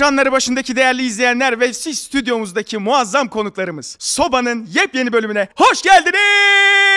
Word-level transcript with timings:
Ekranları 0.00 0.32
başındaki 0.32 0.76
değerli 0.76 1.02
izleyenler 1.02 1.60
ve 1.60 1.72
siz 1.72 1.98
stüdyomuzdaki 1.98 2.78
muazzam 2.78 3.28
konuklarımız 3.28 3.96
Soba'nın 3.98 4.68
yepyeni 4.74 5.12
bölümüne 5.12 5.48
hoş 5.56 5.82
geldiniz. 5.82 6.89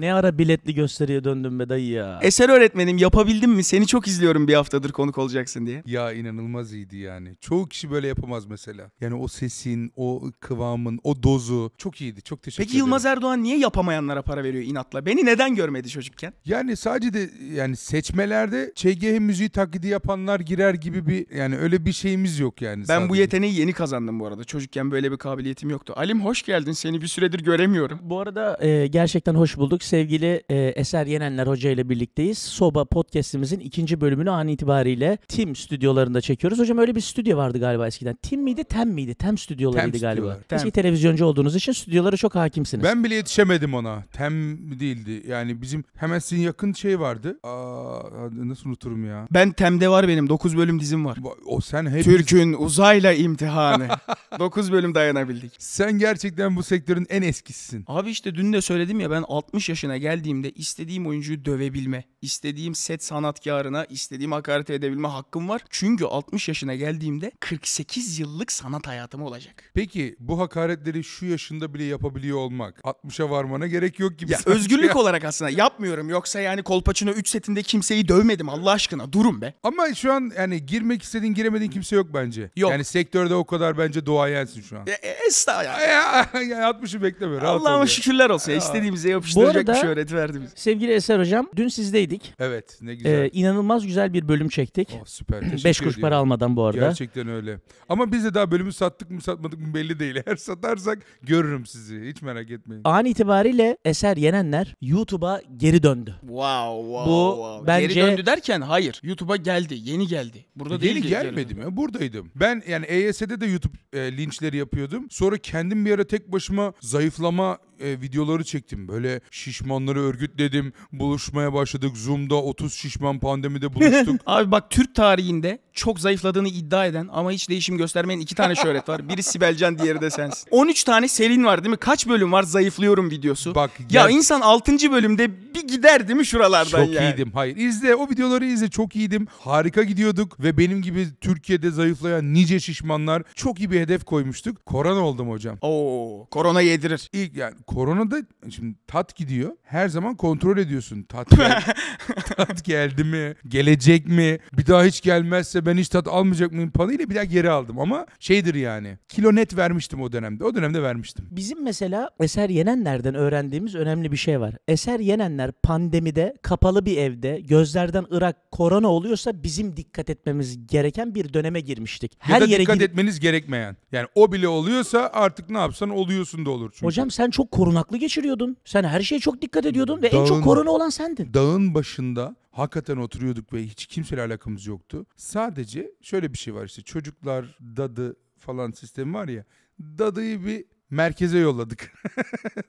Ne 0.00 0.14
ara 0.14 0.38
biletli 0.38 0.74
gösteriye 0.74 1.24
döndüm 1.24 1.58
be 1.58 1.68
dayı 1.68 1.86
ya. 1.88 2.18
Eser 2.22 2.48
öğretmenim 2.48 2.98
yapabildim 2.98 3.50
mi? 3.50 3.64
Seni 3.64 3.86
çok 3.86 4.06
izliyorum 4.06 4.48
bir 4.48 4.54
haftadır 4.54 4.92
konuk 4.92 5.18
olacaksın 5.18 5.66
diye. 5.66 5.82
Ya 5.86 6.12
inanılmaz 6.12 6.72
iyiydi 6.72 6.96
yani. 6.96 7.36
Çoğu 7.40 7.66
kişi 7.68 7.90
böyle 7.90 8.08
yapamaz 8.08 8.46
mesela. 8.46 8.90
Yani 9.00 9.14
o 9.14 9.28
sesin, 9.28 9.92
o 9.96 10.22
kıvamın, 10.40 11.00
o 11.04 11.22
dozu 11.22 11.70
çok 11.78 12.00
iyiydi. 12.00 12.22
Çok 12.22 12.42
teşekkür 12.42 12.64
Peki 12.64 12.70
ederim. 12.70 12.86
Yılmaz 12.86 13.06
Erdoğan 13.06 13.42
niye 13.42 13.58
yapamayanlara 13.58 14.22
para 14.22 14.44
veriyor 14.44 14.64
inatla? 14.64 15.06
Beni 15.06 15.24
neden 15.24 15.54
görmedi 15.54 15.88
çocukken? 15.88 16.32
Yani 16.44 16.76
sadece 16.76 17.12
de 17.12 17.30
yani 17.54 17.76
seçmelerde 17.76 18.72
ÇGH 18.74 19.18
müziği 19.20 19.48
taklidi 19.48 19.88
yapanlar 19.88 20.40
girer 20.40 20.74
gibi 20.74 21.06
bir 21.06 21.36
yani 21.36 21.58
öyle 21.58 21.84
bir 21.84 21.92
şeyimiz 21.92 22.38
yok 22.38 22.62
yani. 22.62 22.84
Ben 22.88 23.02
bu 23.02 23.06
sadece. 23.06 23.20
yeteneği 23.20 23.60
yeni 23.60 23.72
kazandım 23.72 24.20
bu 24.20 24.26
arada. 24.26 24.44
Çocukken 24.44 24.90
böyle 24.90 25.12
bir 25.12 25.16
kabiliyetim 25.16 25.70
yoktu. 25.70 25.92
Alim 25.96 26.24
hoş 26.24 26.42
geldin. 26.42 26.72
Seni 26.72 27.02
bir 27.02 27.06
süredir 27.06 27.40
göremiyorum. 27.40 27.98
Bu 28.02 28.20
arada 28.20 28.64
e, 28.64 28.86
gerçekten 28.86 29.34
hoş 29.34 29.56
bulduk. 29.56 29.82
Sevgili 29.90 30.42
e, 30.50 30.56
Eser 30.56 31.06
Yenenler 31.06 31.46
Hoca 31.46 31.70
ile 31.70 31.88
birlikteyiz. 31.88 32.38
Soba 32.38 32.84
podcastimizin 32.84 33.60
ikinci 33.60 34.00
bölümünü 34.00 34.30
an 34.30 34.48
itibariyle 34.48 35.18
Tim 35.28 35.56
stüdyolarında 35.56 36.20
çekiyoruz. 36.20 36.58
Hocam 36.58 36.78
öyle 36.78 36.94
bir 36.94 37.00
stüdyo 37.00 37.36
vardı 37.36 37.60
galiba 37.60 37.86
eskiden. 37.86 38.16
Tim 38.22 38.42
miydi, 38.42 38.64
Tem 38.64 38.88
miydi? 38.88 39.14
Tem 39.14 39.38
stüdyolarıydı 39.38 39.92
Tem 39.92 40.00
galiba. 40.00 40.20
stüdyolar. 40.22 40.42
Tem. 40.42 40.56
Eski 40.56 40.70
televizyoncu 40.70 41.24
olduğunuz 41.24 41.56
için 41.56 41.72
stüdyolara 41.72 42.16
çok 42.16 42.34
hakimsiniz. 42.34 42.84
Ben 42.84 43.04
bile 43.04 43.14
yetişemedim 43.14 43.74
ona. 43.74 44.04
Tem 44.12 44.58
değildi. 44.80 45.22
Yani 45.28 45.62
bizim 45.62 45.84
hemen 45.96 46.18
sizin 46.18 46.42
yakın 46.42 46.72
şey 46.72 47.00
vardı. 47.00 47.38
Aa, 47.42 48.00
nasıl 48.32 48.68
unuturum 48.68 49.06
ya? 49.06 49.26
Ben 49.30 49.52
Tem'de 49.52 49.88
var 49.88 50.08
benim. 50.08 50.28
9 50.28 50.56
bölüm 50.56 50.80
dizim 50.80 51.04
var. 51.04 51.18
O 51.46 51.60
sen 51.60 51.86
hep 51.86 52.04
Türk'ün 52.04 52.52
uzayla 52.52 53.12
imtihanı. 53.12 53.88
9 54.38 54.72
bölüm 54.72 54.94
dayanabildik. 54.94 55.52
sen 55.58 55.98
gerçekten 55.98 56.56
bu 56.56 56.62
sektörün 56.62 57.06
en 57.10 57.22
eskisisin. 57.22 57.84
Abi 57.86 58.10
işte 58.10 58.34
dün 58.34 58.52
de 58.52 58.60
söyledim 58.60 59.00
ya 59.00 59.10
ben 59.10 59.24
60 59.28 59.69
yaşına 59.70 59.96
geldiğimde 59.96 60.50
istediğim 60.50 61.06
oyuncuyu 61.06 61.44
dövebilme, 61.44 62.04
istediğim 62.22 62.74
set 62.74 63.04
sanatkarına 63.04 63.84
istediğim 63.84 64.32
hakaret 64.32 64.70
edebilme 64.70 65.08
hakkım 65.08 65.48
var. 65.48 65.62
Çünkü 65.70 66.04
60 66.04 66.48
yaşına 66.48 66.74
geldiğimde 66.74 67.32
48 67.40 68.18
yıllık 68.18 68.52
sanat 68.52 68.86
hayatım 68.86 69.22
olacak. 69.22 69.64
Peki 69.74 70.16
bu 70.18 70.40
hakaretleri 70.40 71.04
şu 71.04 71.26
yaşında 71.26 71.74
bile 71.74 71.84
yapabiliyor 71.84 72.38
olmak 72.38 72.78
60'a 72.78 73.30
varmana 73.30 73.66
gerek 73.66 73.98
yok 73.98 74.18
gibi. 74.18 74.32
Ya 74.32 74.38
özgürlük 74.46 74.96
olarak 75.02 75.24
aslında 75.24 75.50
yapmıyorum. 75.50 76.08
Yoksa 76.08 76.40
yani 76.40 76.62
Kolpaçino 76.62 77.10
3 77.10 77.28
setinde 77.28 77.62
kimseyi 77.62 78.08
dövmedim 78.08 78.48
Allah 78.48 78.70
aşkına. 78.70 79.12
Durun 79.12 79.40
be. 79.40 79.54
Ama 79.62 79.94
şu 79.94 80.12
an 80.12 80.32
yani 80.36 80.66
girmek 80.66 81.02
istediğin 81.02 81.34
giremediğin 81.34 81.70
kimse 81.70 81.96
yok 81.96 82.06
bence. 82.14 82.50
Yok. 82.56 82.70
Yani 82.70 82.84
sektörde 82.84 83.34
o 83.34 83.44
kadar 83.46 83.78
bence 83.78 84.06
doğayensin 84.06 84.62
şu 84.62 84.78
an. 84.78 84.86
E, 84.86 84.90
e, 84.90 85.16
estağfurullah. 85.28 85.80
Ya, 85.90 86.42
ya 86.42 86.70
60'ı 86.70 87.02
bekleme 87.02 87.36
rahat 87.36 87.60
ol 87.60 87.64
Allah'ıma 87.66 87.86
şükürler 87.86 88.30
olsun. 88.30 88.52
ya. 88.52 88.58
İstediğimize 88.58 89.10
yapıştıracak 89.10 89.56
arada- 89.56 89.59
bir 89.68 89.72
şey 89.72 89.82
şöhret 89.82 90.12
verdi 90.12 90.40
bize. 90.42 90.52
Sevgili 90.56 90.92
Eser 90.92 91.18
Hocam 91.18 91.48
dün 91.56 91.68
sizdeydik. 91.68 92.34
Evet 92.38 92.78
ne 92.82 92.94
güzel. 92.94 93.12
E, 93.12 93.30
inanılmaz 93.32 93.86
güzel 93.86 94.12
bir 94.12 94.28
bölüm 94.28 94.48
çektik. 94.48 94.98
oh, 95.02 95.06
süper 95.06 95.40
teşekkür 95.40 95.64
5 95.64 95.80
kuruş 95.80 95.98
para 96.00 96.16
almadan 96.16 96.56
bu 96.56 96.64
arada. 96.64 96.80
Gerçekten 96.80 97.28
öyle. 97.28 97.58
Ama 97.88 98.12
biz 98.12 98.24
de 98.24 98.34
daha 98.34 98.50
bölümü 98.50 98.72
sattık 98.72 99.10
mı 99.10 99.20
satmadık 99.20 99.60
mı 99.60 99.74
belli 99.74 99.98
değil. 99.98 100.16
Eğer 100.26 100.36
satarsak 100.36 100.98
görürüm 101.22 101.66
sizi. 101.66 102.00
Hiç 102.08 102.22
merak 102.22 102.50
etmeyin. 102.50 102.82
An 102.84 103.04
itibariyle 103.04 103.78
Eser 103.84 104.16
Yenenler 104.16 104.74
YouTube'a 104.80 105.40
geri 105.56 105.82
döndü. 105.82 106.14
Wow, 106.20 106.82
wow, 106.82 107.10
Bu 107.10 107.34
wow. 107.36 107.66
bence- 107.66 107.94
Geri 107.94 108.06
döndü 108.06 108.26
derken 108.26 108.60
hayır. 108.60 109.00
YouTube'a 109.02 109.36
geldi. 109.36 109.74
Yeni 109.82 110.06
geldi. 110.06 110.44
Burada 110.56 110.80
değil 110.80 110.96
Yeni 110.96 111.06
gelmedim 111.08 111.60
ya 111.60 111.76
buradaydım. 111.76 112.30
Ben 112.34 112.62
yani 112.68 112.86
EYS'de 112.86 113.40
de 113.40 113.46
YouTube 113.46 113.76
e, 113.92 114.16
linçleri 114.16 114.56
yapıyordum. 114.56 115.10
Sonra 115.10 115.38
kendim 115.38 115.86
bir 115.86 115.92
ara 115.92 116.04
tek 116.04 116.32
başıma 116.32 116.72
zayıflama 116.80 117.58
e, 117.80 118.00
videoları 118.00 118.44
çektim. 118.44 118.88
Böyle 118.88 119.20
şişmanları 119.30 120.00
örgütledim. 120.00 120.72
Buluşmaya 120.92 121.52
başladık. 121.52 121.96
Zoom'da 121.96 122.34
30 122.34 122.74
şişman 122.74 123.18
pandemide 123.18 123.74
buluştuk. 123.74 124.20
Abi 124.26 124.50
bak 124.50 124.70
Türk 124.70 124.94
tarihinde 124.94 125.58
çok 125.72 126.00
zayıfladığını 126.00 126.48
iddia 126.48 126.86
eden 126.86 127.08
ama 127.12 127.30
hiç 127.30 127.48
değişim 127.48 127.76
göstermeyen 127.78 128.20
iki 128.20 128.34
tane 128.34 128.54
şöhret 128.54 128.88
var. 128.88 129.08
Biri 129.08 129.22
Sibelcan 129.22 129.78
diğeri 129.78 130.00
de 130.00 130.10
sensin. 130.10 130.48
13 130.50 130.84
tane 130.84 131.08
Selin 131.08 131.44
var 131.44 131.64
değil 131.64 131.70
mi? 131.70 131.76
Kaç 131.76 132.08
bölüm 132.08 132.32
var 132.32 132.42
zayıflıyorum 132.42 133.10
videosu. 133.10 133.54
Bak 133.54 133.70
ya 133.80 133.86
gel- 133.88 134.10
insan 134.14 134.40
6. 134.40 134.92
bölümde 134.92 135.54
bir 135.54 135.68
gider 135.68 136.08
değil 136.08 136.18
mi 136.18 136.26
şuralardan 136.26 136.84
Çok 136.84 136.94
yani? 136.94 137.04
iyiydim. 137.14 137.30
Hayır 137.34 137.56
izle 137.56 137.94
o 137.94 138.10
videoları 138.10 138.44
izle. 138.46 138.70
Çok 138.70 138.96
iyiydim. 138.96 139.26
Harika 139.38 139.82
gidiyorduk 139.82 140.40
ve 140.40 140.58
benim 140.58 140.82
gibi 140.82 141.06
Türkiye'de 141.20 141.70
zayıflayan 141.70 142.34
nice 142.34 142.60
şişmanlar 142.60 143.22
çok 143.34 143.58
iyi 143.60 143.70
bir 143.70 143.80
hedef 143.80 144.04
koymuştuk. 144.04 144.66
Korona 144.66 145.00
oldum 145.00 145.30
hocam. 145.30 145.58
Oo, 145.62 146.26
korona 146.30 146.60
yedirir. 146.60 147.08
İlk 147.12 147.36
yani 147.36 147.54
koronada 147.74 148.16
şimdi 148.50 148.74
tat 148.86 149.16
gidiyor. 149.16 149.50
Her 149.62 149.88
zaman 149.88 150.16
kontrol 150.16 150.58
ediyorsun. 150.58 151.02
Tat, 151.02 151.30
gel- 151.30 151.62
tat 152.36 152.64
geldi 152.64 153.04
mi? 153.04 153.34
Gelecek 153.48 154.06
mi? 154.06 154.38
Bir 154.58 154.66
daha 154.66 154.84
hiç 154.84 155.00
gelmezse 155.00 155.66
ben 155.66 155.76
hiç 155.78 155.88
tat 155.88 156.08
almayacak 156.08 156.52
mıyım 156.52 156.70
panıyla 156.70 157.10
bir 157.10 157.14
daha 157.14 157.24
geri 157.24 157.50
aldım. 157.50 157.78
Ama 157.78 158.06
şeydir 158.20 158.54
yani. 158.54 158.98
Kilo 159.08 159.34
net 159.34 159.56
vermiştim 159.56 160.02
o 160.02 160.12
dönemde. 160.12 160.44
O 160.44 160.54
dönemde 160.54 160.82
vermiştim. 160.82 161.24
Bizim 161.30 161.64
mesela 161.64 162.10
Eser 162.20 162.48
Yenenler'den 162.50 163.14
öğrendiğimiz 163.14 163.74
önemli 163.74 164.12
bir 164.12 164.16
şey 164.16 164.40
var. 164.40 164.54
Eser 164.68 165.00
Yenenler 165.00 165.52
pandemide 165.52 166.34
kapalı 166.42 166.86
bir 166.86 166.96
evde 166.96 167.40
gözlerden 167.40 168.06
ırak 168.12 168.50
korona 168.50 168.88
oluyorsa 168.88 169.42
bizim 169.42 169.76
dikkat 169.76 170.10
etmemiz 170.10 170.66
gereken 170.66 171.14
bir 171.14 171.32
döneme 171.34 171.60
girmiştik. 171.60 172.12
ya 172.12 172.18
Her 172.34 172.40
da 172.40 172.44
yere 172.44 172.60
dikkat 172.62 172.74
gidip 172.76 172.90
etmeniz 172.90 173.20
gerekmeyen. 173.20 173.76
Yani 173.92 174.06
o 174.14 174.32
bile 174.32 174.48
oluyorsa 174.48 175.10
artık 175.12 175.50
ne 175.50 175.58
yapsan 175.58 175.90
oluyorsun 175.90 176.46
da 176.46 176.50
olur 176.50 176.70
çünkü. 176.72 176.86
Hocam 176.86 177.10
sen 177.10 177.30
çok 177.30 177.52
korunaklı 177.64 177.96
geçiriyordun. 177.96 178.56
Sen 178.64 178.84
her 178.84 179.00
şeye 179.00 179.18
çok 179.20 179.42
dikkat 179.42 179.66
ediyordun 179.66 180.02
ve 180.02 180.06
en 180.06 180.12
Dağın- 180.20 180.26
çok 180.28 180.44
korona 180.44 180.70
olan 180.70 180.88
sendin. 180.88 181.34
dağın 181.34 181.74
başında 181.74 182.36
hakikaten 182.52 182.96
oturuyorduk 182.96 183.52
ve 183.52 183.62
hiç 183.66 183.86
kimseyle 183.86 184.22
alakamız 184.22 184.66
yoktu. 184.66 185.06
Sadece 185.16 185.90
şöyle 186.02 186.32
bir 186.32 186.38
şey 186.38 186.54
var 186.54 186.64
işte 186.66 186.82
çocuklar 186.82 187.58
dadı 187.76 188.16
falan 188.38 188.70
sistemi 188.70 189.14
var 189.14 189.28
ya 189.28 189.44
dadıyı 189.80 190.46
bir 190.46 190.64
merkeze 190.90 191.38
yolladık. 191.38 191.92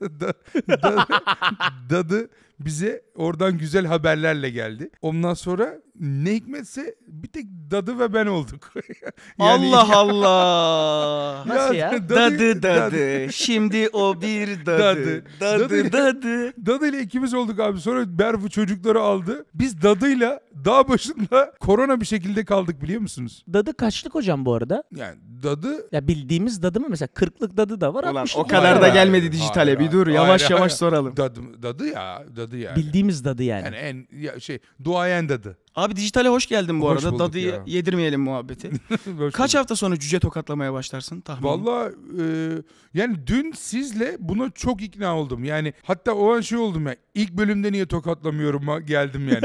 Da- 0.00 0.34
dadı, 0.68 1.06
dadı 1.90 2.28
bize 2.60 3.02
oradan 3.14 3.58
güzel 3.58 3.86
haberlerle 3.86 4.50
geldi. 4.50 4.90
Ondan 5.02 5.34
sonra 5.34 5.74
ne 6.00 6.34
hikmetse 6.34 6.94
bir 7.06 7.28
tek 7.28 7.44
dadı 7.70 7.98
ve 7.98 8.14
ben 8.14 8.26
olduk. 8.26 8.72
Allah 9.38 9.96
Allah. 9.96 11.44
Nasıl 11.46 11.74
ya? 11.74 12.08
Dadı 12.08 12.62
dadı. 12.62 13.32
Şimdi 13.32 13.88
o 13.92 14.20
bir 14.22 14.48
dadı. 14.66 14.78
Dadı. 14.78 15.24
Dadı 15.40 15.70
Dadı. 15.70 15.92
dadı. 15.92 16.66
Dadı 16.66 16.88
ile 16.88 17.00
ikimiz 17.00 17.34
olduk 17.34 17.60
abi. 17.60 17.80
Sonra 17.80 18.18
Berfu 18.18 18.50
çocukları 18.50 19.00
aldı. 19.00 19.44
Biz 19.54 19.82
dadıyla 19.82 20.40
dağ 20.64 20.88
başında 20.88 21.52
korona 21.60 22.00
bir 22.00 22.06
şekilde 22.06 22.44
kaldık 22.44 22.82
biliyor 22.82 23.00
musunuz? 23.00 23.44
Dadı 23.52 23.74
kaçlık 23.76 24.14
hocam 24.14 24.44
bu 24.44 24.54
arada? 24.54 24.82
Yani 24.96 25.16
dadı 25.42 25.88
Ya 25.92 26.08
bildiğimiz 26.08 26.62
dadı 26.62 26.80
mı 26.80 26.86
mesela? 26.90 27.08
Kırklık 27.14 27.56
dadı 27.56 27.80
da 27.80 27.94
var. 27.94 28.04
Ulan 28.04 28.14
60'lık 28.26 28.38
o 28.38 28.44
da 28.44 28.48
kadar 28.48 28.82
da 28.82 28.88
gelmedi 28.88 29.32
dijitale. 29.32 29.74
hayır, 29.74 29.78
Bir 29.88 29.92
dur 29.92 30.06
hayır, 30.06 30.16
yavaş 30.16 30.40
hayır, 30.42 30.50
yavaş 30.50 30.60
hayır. 30.60 30.78
soralım. 30.78 31.16
Dadı, 31.16 31.40
dadı 31.62 31.86
ya, 31.86 32.24
dadı 32.36 32.51
yani. 32.56 32.76
Bildiğimiz 32.76 33.24
dadı 33.24 33.42
yani. 33.42 33.64
yani 33.64 33.76
en 33.76 34.06
ya 34.20 34.40
şey 34.40 34.58
duayen 34.84 35.28
dadı. 35.28 35.58
Abi 35.76 35.96
dijitale 35.96 36.28
hoş 36.28 36.46
geldin 36.46 36.80
bu 36.80 36.88
Hoş 36.90 36.92
arada. 36.98 37.12
bulduk 37.12 37.28
Dadıyı 37.28 37.46
ya. 37.46 37.62
yedirmeyelim 37.66 38.20
muhabbeti. 38.20 38.70
Hoş 39.18 39.32
Kaç 39.32 39.50
bulduk. 39.50 39.54
hafta 39.60 39.76
sonra 39.76 39.98
cüce 39.98 40.18
tokatlamaya 40.20 40.72
başlarsın 40.72 41.20
tahmin? 41.20 41.48
Vallahi 41.48 41.92
e, 42.20 42.24
yani 42.94 43.16
dün 43.26 43.52
sizle 43.52 44.16
buna 44.20 44.50
çok 44.50 44.82
ikna 44.82 45.16
oldum. 45.18 45.44
Yani 45.44 45.72
hatta 45.82 46.12
o 46.12 46.32
an 46.34 46.40
şey 46.40 46.58
oldum 46.58 46.86
ya. 46.86 46.96
İlk 47.14 47.32
bölümde 47.32 47.72
niye 47.72 47.86
tokatlamıyorum 47.86 48.68
ha 48.68 48.80
geldim 48.80 49.28
yani. 49.28 49.40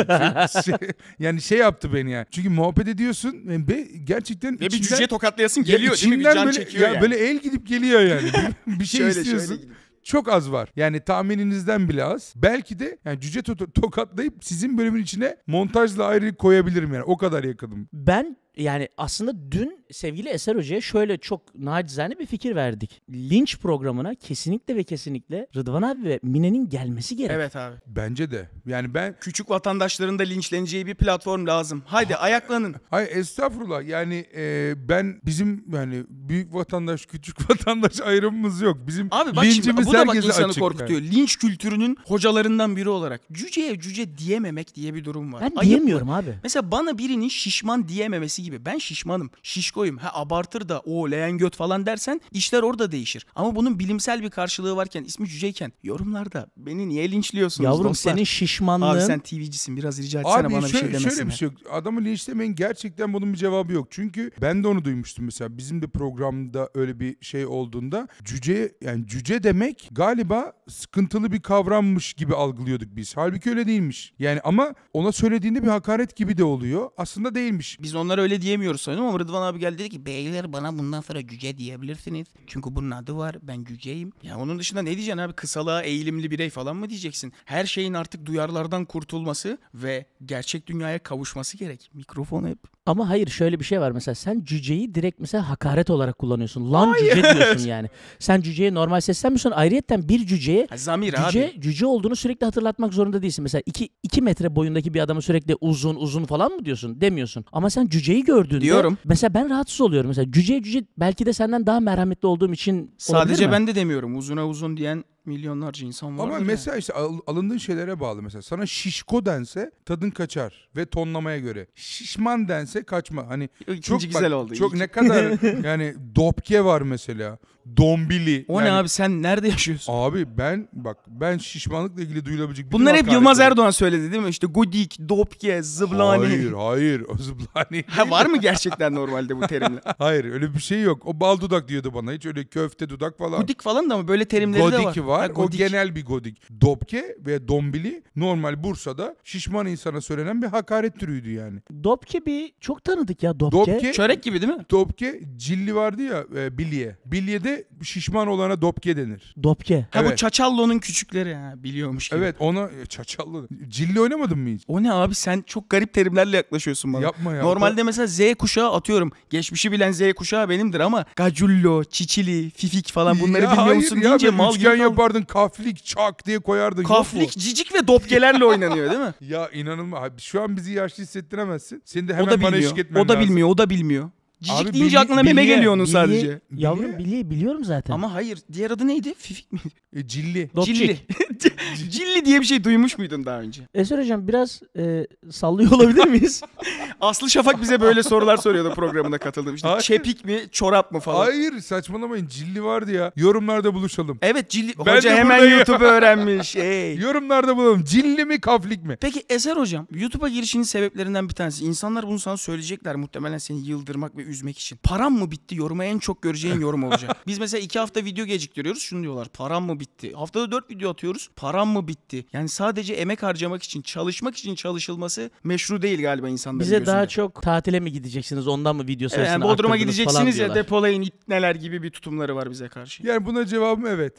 Çünkü 0.63 0.80
şey- 0.80 0.92
yani 1.19 1.42
şey 1.42 1.57
yaptı 1.57 1.94
beni 1.94 2.12
yani. 2.12 2.25
Çünkü 2.31 2.50
muhabbet 2.50 2.88
ediyorsun 2.88 3.36
ve 3.48 3.88
gerçekten 4.03 4.56
Ve 4.56 4.60
bir 4.60 4.65
içinden- 4.65 4.88
cüce 4.89 5.07
tokatlayasın 5.07 5.62
Ya 5.62 5.65
geliyor 5.77 5.94
değil 5.95 6.07
mi? 6.07 6.12
Bir 6.12 6.15
içinden 6.19 6.36
can 6.36 6.45
böyle, 6.45 6.57
çekiyor 6.57 6.83
ya 6.88 6.94
yani. 6.94 7.01
Böyle 7.01 7.18
el 7.18 7.38
gidip 7.39 7.68
geliyor 7.68 8.01
yani. 8.01 8.30
Bir, 8.68 8.80
bir 8.80 8.86
şey 8.86 9.00
Şöyle, 9.00 9.19
istiyorsun. 9.19 9.48
şöyle 9.48 9.62
gidip. 9.62 9.75
Çok 10.07 10.30
az 10.30 10.51
var. 10.51 10.69
Yani 10.75 11.00
tahmininizden 11.00 11.89
bile 11.89 12.04
az. 12.04 12.33
Belki 12.36 12.80
de 12.80 12.98
yani 13.06 13.19
cüce 13.19 13.39
to- 13.39 13.71
tokatlayıp 13.71 14.33
sizin 14.42 14.77
bölümün 14.77 15.04
içine 15.04 15.38
montajla 15.48 16.06
ayrı 16.06 16.36
koyabilirim 16.36 16.94
yani. 16.94 17.04
O 17.04 17.18
kadar 17.18 17.44
yakınım. 17.44 17.89
Ben 17.94 18.38
yani 18.57 18.89
aslında 18.98 19.51
dün 19.51 19.86
sevgili 19.92 20.30
Eser 20.30 20.56
Hoca'ya 20.56 20.81
şöyle 20.81 21.18
çok 21.18 21.56
nacizane 21.56 22.19
bir 22.19 22.25
fikir 22.25 22.56
verdik. 22.56 23.01
Linç 23.09 23.57
programına 23.59 24.15
kesinlikle 24.15 24.75
ve 24.75 24.83
kesinlikle 24.83 25.48
Rıdvan 25.56 25.81
abi 25.81 26.04
ve 26.04 26.19
Mine'nin 26.24 26.69
gelmesi 26.69 27.15
gerek. 27.15 27.31
Evet 27.36 27.56
abi. 27.56 27.75
Bence 27.88 28.31
de. 28.31 28.50
Yani 28.65 28.94
ben 28.94 29.15
Küçük 29.21 29.50
vatandaşların 29.50 30.19
da 30.19 30.24
linçleneceği 30.24 30.86
bir 30.86 30.95
platform 30.95 31.48
lazım. 31.48 31.83
Haydi 31.86 32.15
ayaklanın. 32.15 32.75
Ay 32.92 33.07
estağfurullah 33.12 33.88
yani 33.88 34.25
e, 34.36 34.74
ben 34.89 35.21
bizim 35.25 35.65
yani 35.74 36.03
büyük 36.10 36.53
vatandaş 36.53 37.06
küçük 37.06 37.50
vatandaş 37.50 38.01
ayrımımız 38.01 38.62
yok. 38.62 38.77
Bizim 38.88 39.07
Abi 39.12 39.36
bak 39.36 39.45
şimdi 39.45 39.77
bu 39.77 39.94
da 39.94 40.07
bak 40.07 40.15
insanı 40.15 40.45
açık 40.45 40.63
korkutuyor. 40.63 41.01
Linç 41.01 41.38
kültürünün 41.38 41.98
hocalarından 42.06 42.75
biri 42.75 42.89
olarak. 42.89 43.21
Cüceye 43.31 43.80
cüce 43.80 44.18
diyememek 44.18 44.75
diye 44.75 44.94
bir 44.94 45.06
durum 45.06 45.33
var. 45.33 45.42
Ben 45.42 45.56
Ayıp 45.56 45.63
diyemiyorum 45.63 46.07
mı? 46.07 46.15
abi. 46.15 46.33
Mesela 46.44 46.71
bana 46.71 46.98
birinin 46.98 47.30
şişman 47.30 47.88
diyememesi 47.88 48.44
gibi. 48.48 48.66
Ben 48.66 48.78
şişmanım, 48.78 49.30
şişkoyum. 49.44 49.98
Ha 49.98 50.12
abartır 50.14 50.70
da 50.70 50.80
o 50.80 51.12
leğen 51.12 51.38
göt 51.38 51.56
falan 51.56 51.86
dersen 51.86 52.22
işler 52.32 52.64
orada 52.64 52.92
değişir. 52.92 53.26
Ama 53.36 53.56
bunun 53.56 53.80
bilimsel 53.80 54.24
bir 54.24 54.30
karşılığı 54.30 54.76
varken 54.76 55.04
ismi 55.04 55.28
cüceyken 55.28 55.74
yorumlarda 55.84 56.48
beni 56.58 56.90
niye 56.90 57.12
linçliyorsunuz 57.12 57.66
Yavrum 57.66 57.84
dostlar? 57.84 58.12
senin 58.12 58.24
şişmanlığın 58.24 58.88
Abi 58.88 59.02
sen 59.02 59.20
TV'cisin 59.20 59.78
biraz 59.78 60.00
rica 60.00 60.20
etsene 60.20 60.36
Abi 60.36 60.54
bana 60.54 60.66
bir 60.66 60.68
şöyle, 60.68 60.84
şey 60.84 60.90
demesinler. 60.94 61.12
şöyle 61.12 61.28
bir 61.30 61.34
şey 61.34 61.48
yok. 61.48 61.58
Adamı 61.72 62.06
linçlemeyin 62.06 62.56
gerçekten 62.56 63.14
bunun 63.14 63.34
bir 63.34 63.38
cevabı 63.38 63.74
yok. 63.74 63.88
Çünkü 63.92 64.32
ben 64.42 64.64
de 64.64 64.68
onu 64.68 64.86
duymuştum 64.86 65.26
mesela. 65.26 65.58
Bizim 65.58 65.82
de 65.82 65.88
programda 65.88 66.70
öyle 66.76 67.00
bir 67.00 67.16
şey 67.22 67.46
olduğunda 67.46 68.08
cüce 68.24 68.72
yani 68.82 69.08
cüce 69.08 69.44
demek 69.44 69.90
galiba 69.92 70.54
sıkıntılı 70.70 71.32
bir 71.32 71.42
kavrammış 71.42 72.14
gibi 72.14 72.36
algılıyorduk 72.36 72.96
biz. 72.96 73.18
Halbuki 73.18 73.50
öyle 73.50 73.68
değilmiş. 73.68 74.14
Yani 74.20 74.40
ama 74.44 74.74
ona 74.94 75.12
söylediğinde 75.12 75.64
bir 75.64 75.68
hakaret 75.68 76.16
gibi 76.16 76.38
de 76.38 76.44
oluyor. 76.44 76.90
Aslında 76.98 77.36
değilmiş. 77.36 77.78
Biz 77.82 77.96
onlara 77.96 78.22
öyle 78.22 78.37
diyemiyoruz 78.42 78.81
sanırım 78.81 79.06
ama 79.06 79.19
Rıdvan 79.19 79.42
abi 79.42 79.60
geldi 79.60 79.78
dedi 79.78 79.89
ki 79.89 80.06
beyler 80.06 80.54
bana 80.54 80.78
bundan 80.78 81.01
sonra 81.01 81.28
cüce 81.28 81.57
diyebilirsiniz. 81.57 82.28
Çünkü 82.48 82.75
bunun 82.75 82.92
adı 82.92 83.18
var 83.18 83.36
ben 83.42 83.63
cüceyim. 83.63 84.12
Ya 84.24 84.38
onun 84.38 84.60
dışında 84.60 84.81
ne 84.81 84.95
diyeceksin 84.95 85.18
abi 85.18 85.34
kısalığa 85.34 85.81
eğilimli 85.81 86.31
birey 86.31 86.50
falan 86.50 86.75
mı 86.75 86.89
diyeceksin? 86.89 87.34
Her 87.45 87.66
şeyin 87.66 87.94
artık 87.94 88.25
duyarlardan 88.25 88.86
kurtulması 88.86 89.57
ve 89.74 90.06
gerçek 90.25 90.68
dünyaya 90.68 91.00
kavuşması 91.00 91.57
gerek. 91.57 91.92
Mikrofon 91.94 92.48
hep. 92.48 92.76
Ama 92.88 93.10
hayır 93.10 93.28
şöyle 93.28 93.60
bir 93.60 93.66
şey 93.66 93.81
var 93.81 93.92
mesela 93.92 94.16
sen 94.16 94.42
cüceyi 94.44 94.95
direkt 94.95 95.19
mesela 95.19 95.50
hakaret 95.50 95.89
olarak 95.89 96.18
kullanıyorsun. 96.19 96.74
Lan 96.74 96.94
cüce 97.00 97.24
diyorsun 97.36 97.68
yani. 97.68 97.89
Sen 98.19 98.42
cüceye 98.42 98.74
normal 98.74 99.01
seslenmiyorsun. 99.01 99.51
Ayrıyetten 99.51 100.10
bir 100.10 100.25
cüceye 100.25 100.68
Ha, 100.69 100.78
zamir 100.78 101.16
cüce, 101.25 101.51
abi. 101.56 101.62
cüce 101.62 101.86
olduğunu 101.86 102.16
sürekli 102.16 102.45
hatırlatmak 102.45 102.94
zorunda 102.94 103.22
değilsin. 103.22 103.44
Mesela 103.44 103.62
2 103.66 103.89
2 104.04 104.22
metre 104.22 104.56
boyundaki 104.56 104.94
bir 104.94 105.00
adamı 105.00 105.22
sürekli 105.22 105.56
uzun 105.62 105.95
uzun 105.95 106.25
falan 106.25 106.51
mı 106.51 106.66
diyorsun? 106.66 107.01
Demiyorsun. 107.01 107.45
Ama 107.51 107.69
sen 107.69 107.88
cüceyi 107.88 108.24
gördüğünde 108.24 108.62
Diyorum. 108.62 108.98
mesela 109.06 109.34
ben 109.34 109.50
rahatsız 109.50 109.81
oluyorum. 109.81 110.07
Mesela 110.07 110.31
cüce 110.31 110.63
cüce 110.63 110.84
belki 110.98 111.25
de 111.25 111.34
senden 111.34 111.66
daha 111.66 111.80
merhametli 111.80 112.28
olduğum 112.28 112.54
için 112.54 112.92
Sadece 112.98 113.45
mi? 113.45 113.51
ben 113.51 113.68
de 113.68 113.75
demiyorum. 113.75 114.18
Uzuna 114.18 114.48
uzun 114.48 114.78
diyen 114.78 115.04
milyonlarca 115.27 115.85
insan 115.88 116.18
var. 116.18 116.24
Ama 116.24 116.39
mesela 116.39 116.77
işte 116.77 116.94
al- 116.94 117.19
alındığın 117.27 117.57
şeylere 117.57 118.00
bağlı 118.00 118.21
mesela. 118.21 118.41
Sana 118.41 118.65
şişko 118.65 119.25
dense 119.25 119.71
tadın 119.85 120.09
kaçar 120.09 120.69
ve 120.75 120.85
tonlamaya 120.85 121.39
göre. 121.39 121.68
Şişman 121.75 122.47
dense 122.47 122.83
kaçma. 122.83 123.27
Hani 123.27 123.50
İkinci 123.62 123.81
çok 123.81 124.01
güzel 124.01 124.31
bak, 124.31 124.38
oldu. 124.39 124.56
Çok 124.56 124.74
İlk- 124.74 124.79
ne 124.79 124.88
kadar 124.88 125.24
yani 125.63 125.95
dopke 126.15 126.63
var 126.65 126.81
mesela. 126.81 127.38
Dombili. 127.77 128.45
O 128.47 128.62
ne 128.62 128.68
Yani- 128.68 128.77
abi 128.77 128.89
sen 128.89 129.24
nerede 129.24 129.47
yaşıyorsun? 129.47 129.94
Abi 129.95 130.38
ben 130.38 130.68
bak 130.74 130.97
ben 131.07 131.38
şişmanlıkla 131.38 132.01
ilgili 132.01 132.25
duyulabilecek 132.25 132.71
Bunlar 132.71 132.95
hep 132.97 133.12
Yılmaz 133.12 133.39
Erdoğan 133.39 133.71
söyledi 133.71 134.12
değil 134.12 134.24
mi? 134.24 134.29
İşte 134.29 134.47
Godik, 134.47 135.09
Dopke, 135.09 135.63
Zıblani. 135.63 136.25
Hayır 136.25 136.53
hayır 136.53 137.03
o 137.09 137.18
zıblani. 137.18 137.83
Ha 137.88 138.09
var 138.09 138.25
mı 138.25 138.38
gerçekten 138.38 138.95
normalde 138.95 139.38
bu 139.38 139.47
terimler? 139.47 139.81
Hayır 139.97 140.25
öyle 140.25 140.53
bir 140.53 140.59
şey 140.59 140.81
yok. 140.81 141.01
O 141.06 141.19
bal 141.19 141.39
dudak 141.39 141.68
diyordu 141.68 141.94
bana. 141.94 142.12
Hiç 142.12 142.25
öyle 142.25 142.45
köfte 142.45 142.89
dudak 142.89 143.18
falan. 143.18 143.41
Godik 143.41 143.62
falan 143.62 143.89
da 143.89 143.97
mı? 143.97 144.07
Böyle 144.07 144.25
terimleri 144.25 144.59
de 144.62 144.65
var. 144.65 144.83
Godik 144.83 144.94
var. 145.18 145.31
Ha, 145.36 145.42
O 145.42 145.50
genel 145.50 145.96
bir 145.96 146.06
godik. 146.06 146.62
Dopke 146.62 147.18
ve 147.25 147.48
dombili 147.48 148.04
normal 148.16 148.64
Bursa'da 148.64 149.16
şişman 149.24 149.68
insana 149.68 150.02
söylenen 150.02 150.42
bir 150.42 150.48
hakaret 150.48 151.00
türüydü 151.00 151.31
yani. 151.31 151.60
Dopke 151.84 152.25
bir 152.25 152.52
çok 152.62 152.84
tanıdık 152.84 153.24
ya 153.24 153.40
Dopke. 153.40 153.58
Dopke 153.74 153.94
Çörek 153.94 154.24
gibi 154.24 154.42
değil 154.42 154.54
mi? 154.54 154.66
Dopke 154.72 155.22
cilli 155.38 155.75
vardı 155.75 156.02
ya 156.04 156.24
e, 156.36 156.58
bilye. 156.58 156.96
Bilye'de 157.06 157.64
şişman 157.84 158.28
olana 158.28 158.62
dopke 158.62 158.98
denir. 158.98 159.36
Dopke. 159.44 159.88
Ha 159.92 160.04
bu 160.04 160.08
Evet. 160.08 160.18
Çaçallo'nun 160.18 160.80
küçükleri 160.80 161.36
ha 161.36 161.54
biliyormuş 161.58 162.10
gibi. 162.10 162.20
Evet 162.20 162.36
ona 162.40 162.62
e, 162.81 162.86
çaçallı. 162.86 163.48
Cilli 163.68 164.02
oynamadın 164.02 164.40
mı 164.40 164.50
hiç? 164.50 164.63
O 164.68 164.84
ne 164.84 164.94
abi 164.94 165.16
sen 165.16 165.44
çok 165.48 165.70
garip 165.70 165.94
terimlerle 165.94 166.38
yaklaşıyorsun 166.38 166.94
bana. 166.94 167.04
Yapma 167.04 167.34
ya. 167.34 167.44
Normalde 167.44 167.84
mesela 167.84 168.08
Z 168.08 168.20
kuşağı 168.40 168.74
atıyorum. 168.74 169.12
Geçmişi 169.30 169.72
bilen 169.72 169.92
Z 169.92 170.02
kuşağı 170.16 170.50
benimdir 170.50 170.80
ama 170.80 171.06
Gacullo, 171.16 171.84
Çiçili, 171.84 172.50
Fifik 172.50 172.92
falan 172.92 173.20
bunları 173.20 173.44
Ya 173.44 173.50
bilmiyor 173.52 173.68
hayır 173.68 173.75
musun 173.81 173.96
ya, 173.96 174.04
deyince 174.04 174.25
böyle 174.28 174.38
mal 174.38 174.56
üçgen 174.56 174.72
gibi 174.75 174.84
kaldım. 174.84 174.96
Yapardın 175.07 175.21
kaflik 175.25 175.86
çak 175.86 176.25
diye 176.25 176.39
koyardın. 176.39 176.83
Kaflik, 176.83 177.31
cicik 177.38 177.74
ve 177.74 177.88
dopkelerle 177.88 178.45
oynanıyor 178.45 178.89
değil 178.92 179.01
mi? 179.01 179.13
Ya 179.21 179.50
inanılmaz. 179.50 180.12
Şu 180.19 180.42
an 180.42 180.56
bizi 180.57 180.71
yaşlı 180.74 181.04
hissettiremezsin. 181.04 181.81
Seni 181.86 182.07
de 182.07 182.13
hemen 182.13 182.27
o 182.27 182.31
da 182.31 182.42
bana 182.42 182.51
bilmiyor. 182.51 182.71
eşlik 182.71 182.86
etmen 182.86 183.01
O 183.01 183.07
da 183.09 183.13
lazım. 183.13 183.30
bilmiyor, 183.30 183.50
o 183.50 183.57
da 183.57 183.69
bilmiyor. 183.69 184.09
Cicik 184.42 184.56
Abi 184.62 184.74
deyince 184.74 184.88
bilye- 184.88 185.00
aklına 185.00 185.24
meme 185.24 185.42
bilye- 185.42 185.56
geliyor 185.56 185.74
onun 185.74 185.84
Bilye- 185.86 185.94
sadece. 185.94 186.39
Yavrum 186.56 186.84
Bilye. 186.86 186.98
bilye 187.00 187.30
biliyorum 187.30 187.63
zaten. 187.66 187.94
Ama 187.94 188.13
hayır, 188.13 188.39
diğer 188.54 188.72
adı 188.72 188.88
neydi? 188.88 189.13
Fifik 189.18 189.51
mi? 189.51 189.60
E, 189.95 190.07
cilli. 190.07 190.50
Cilli. 190.63 190.98
Cilli 191.89 192.25
diye 192.25 192.42
bir 192.42 192.45
şey 192.45 192.63
duymuş 192.63 192.98
muydun 192.98 193.25
daha 193.25 193.39
önce? 193.39 193.62
Eser 193.74 194.00
hocam 194.00 194.28
biraz 194.28 194.62
e, 194.78 195.07
sallıyor 195.31 195.72
olabilir 195.72 196.07
miyiz? 196.07 196.42
Aslı 197.01 197.30
Şafak 197.30 197.62
bize 197.62 197.81
böyle 197.81 198.04
sorular 198.04 198.38
soruyordu 198.38 198.74
programına 198.75 199.18
katıldığım. 199.18 199.56
İşte 199.56 199.68
Hayır. 199.68 199.81
çepik 199.81 200.25
mi, 200.25 200.39
çorap 200.51 200.92
mı 200.92 201.00
falan. 201.00 201.25
Hayır 201.25 201.60
saçmalamayın. 201.60 202.28
Cilli 202.28 202.63
vardı 202.63 202.92
ya. 202.92 203.12
Yorumlarda 203.16 203.74
buluşalım. 203.74 204.18
Evet 204.22 204.50
Cilli. 204.50 204.74
Ben 204.86 204.95
Hoca 204.95 205.10
de 205.10 205.16
hemen 205.16 205.38
buradayım. 205.39 205.57
YouTube 205.57 205.86
öğrenmiş. 205.86 206.56
Ey. 206.56 206.95
Yorumlarda 206.98 207.57
bulalım. 207.57 207.84
Cilli 207.84 208.25
mi 208.25 208.42
kaflik 208.42 208.84
mi? 208.84 208.98
Peki 209.01 209.24
Eser 209.30 209.57
hocam, 209.57 209.88
YouTube'a 209.92 210.30
girişinin 210.30 210.63
sebeplerinden 210.63 211.30
bir 211.30 211.34
tanesi. 211.34 211.66
İnsanlar 211.66 212.07
bunu 212.07 212.19
sana 212.19 212.38
söyleyecekler 212.38 212.95
muhtemelen 212.95 213.38
seni 213.38 213.60
yıldırmak 213.68 214.18
ve 214.18 214.24
üzmek 214.27 214.59
için. 214.59 214.79
Param 214.83 215.13
mı 215.13 215.31
bitti? 215.31 215.56
Yoruma 215.56 215.85
en 215.85 216.00
çok 216.00 216.21
göreceğin 216.21 216.59
yorum 216.59 216.83
olacak. 216.83 217.18
Biz 217.27 217.39
mesela 217.39 217.62
iki 217.62 217.79
hafta 217.79 218.06
video 218.06 218.25
geciktiriyoruz. 218.25 218.81
Şunu 218.81 219.03
diyorlar. 219.03 219.27
Param 219.33 219.65
mı 219.65 219.79
bitti? 219.79 220.13
Haftada 220.13 220.51
dört 220.51 220.69
video 220.71 220.91
atıyoruz. 220.91 221.29
Param 221.35 221.69
mı 221.69 221.88
bitti? 221.88 222.25
Yani 222.33 222.50
sadece 222.50 222.94
emek 222.94 223.24
harcamak 223.24 223.63
için, 223.63 223.81
çalışmak 223.81 224.38
için 224.38 224.56
çalışılması 224.56 225.31
meşru 225.44 225.81
değil 225.81 226.01
galiba 226.01 226.29
insanların 226.29 226.59
Bize 226.59 226.75
gözünde. 226.79 226.91
daha 226.91 227.07
çok 227.07 227.41
tatile 227.41 227.79
mi 227.79 227.91
gideceksiniz 227.91 228.47
ondan 228.47 228.75
mı 228.75 228.83
video 228.88 229.06
Evet, 229.06 229.12
sayısını 229.12 229.31
yani 229.31 229.44
Bodrum'a 229.44 229.77
gideceksiniz 229.77 230.38
ya 230.38 230.56
depolayın 230.56 231.09
neler 231.27 231.56
gibi 231.56 231.83
bir 231.83 231.89
tutumları 231.89 232.35
var 232.35 232.51
bize 232.51 232.68
karşı. 232.68 233.07
Yani 233.07 233.25
buna 233.25 233.45
cevabım 233.45 233.85
evet. 233.85 234.18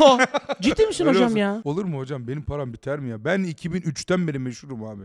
Ciddi 0.60 0.86
misin 0.86 1.04
Öyle 1.06 1.16
hocam 1.18 1.26
olsun. 1.26 1.36
ya? 1.36 1.60
Olur 1.64 1.84
mu 1.84 1.98
hocam? 1.98 2.28
Benim 2.28 2.42
param 2.42 2.72
biter 2.72 2.98
mi 2.98 3.10
ya? 3.10 3.24
Ben 3.24 3.40
2003'ten 3.40 4.28
beri 4.28 4.38
meşhurum 4.38 4.84
abi. 4.84 5.02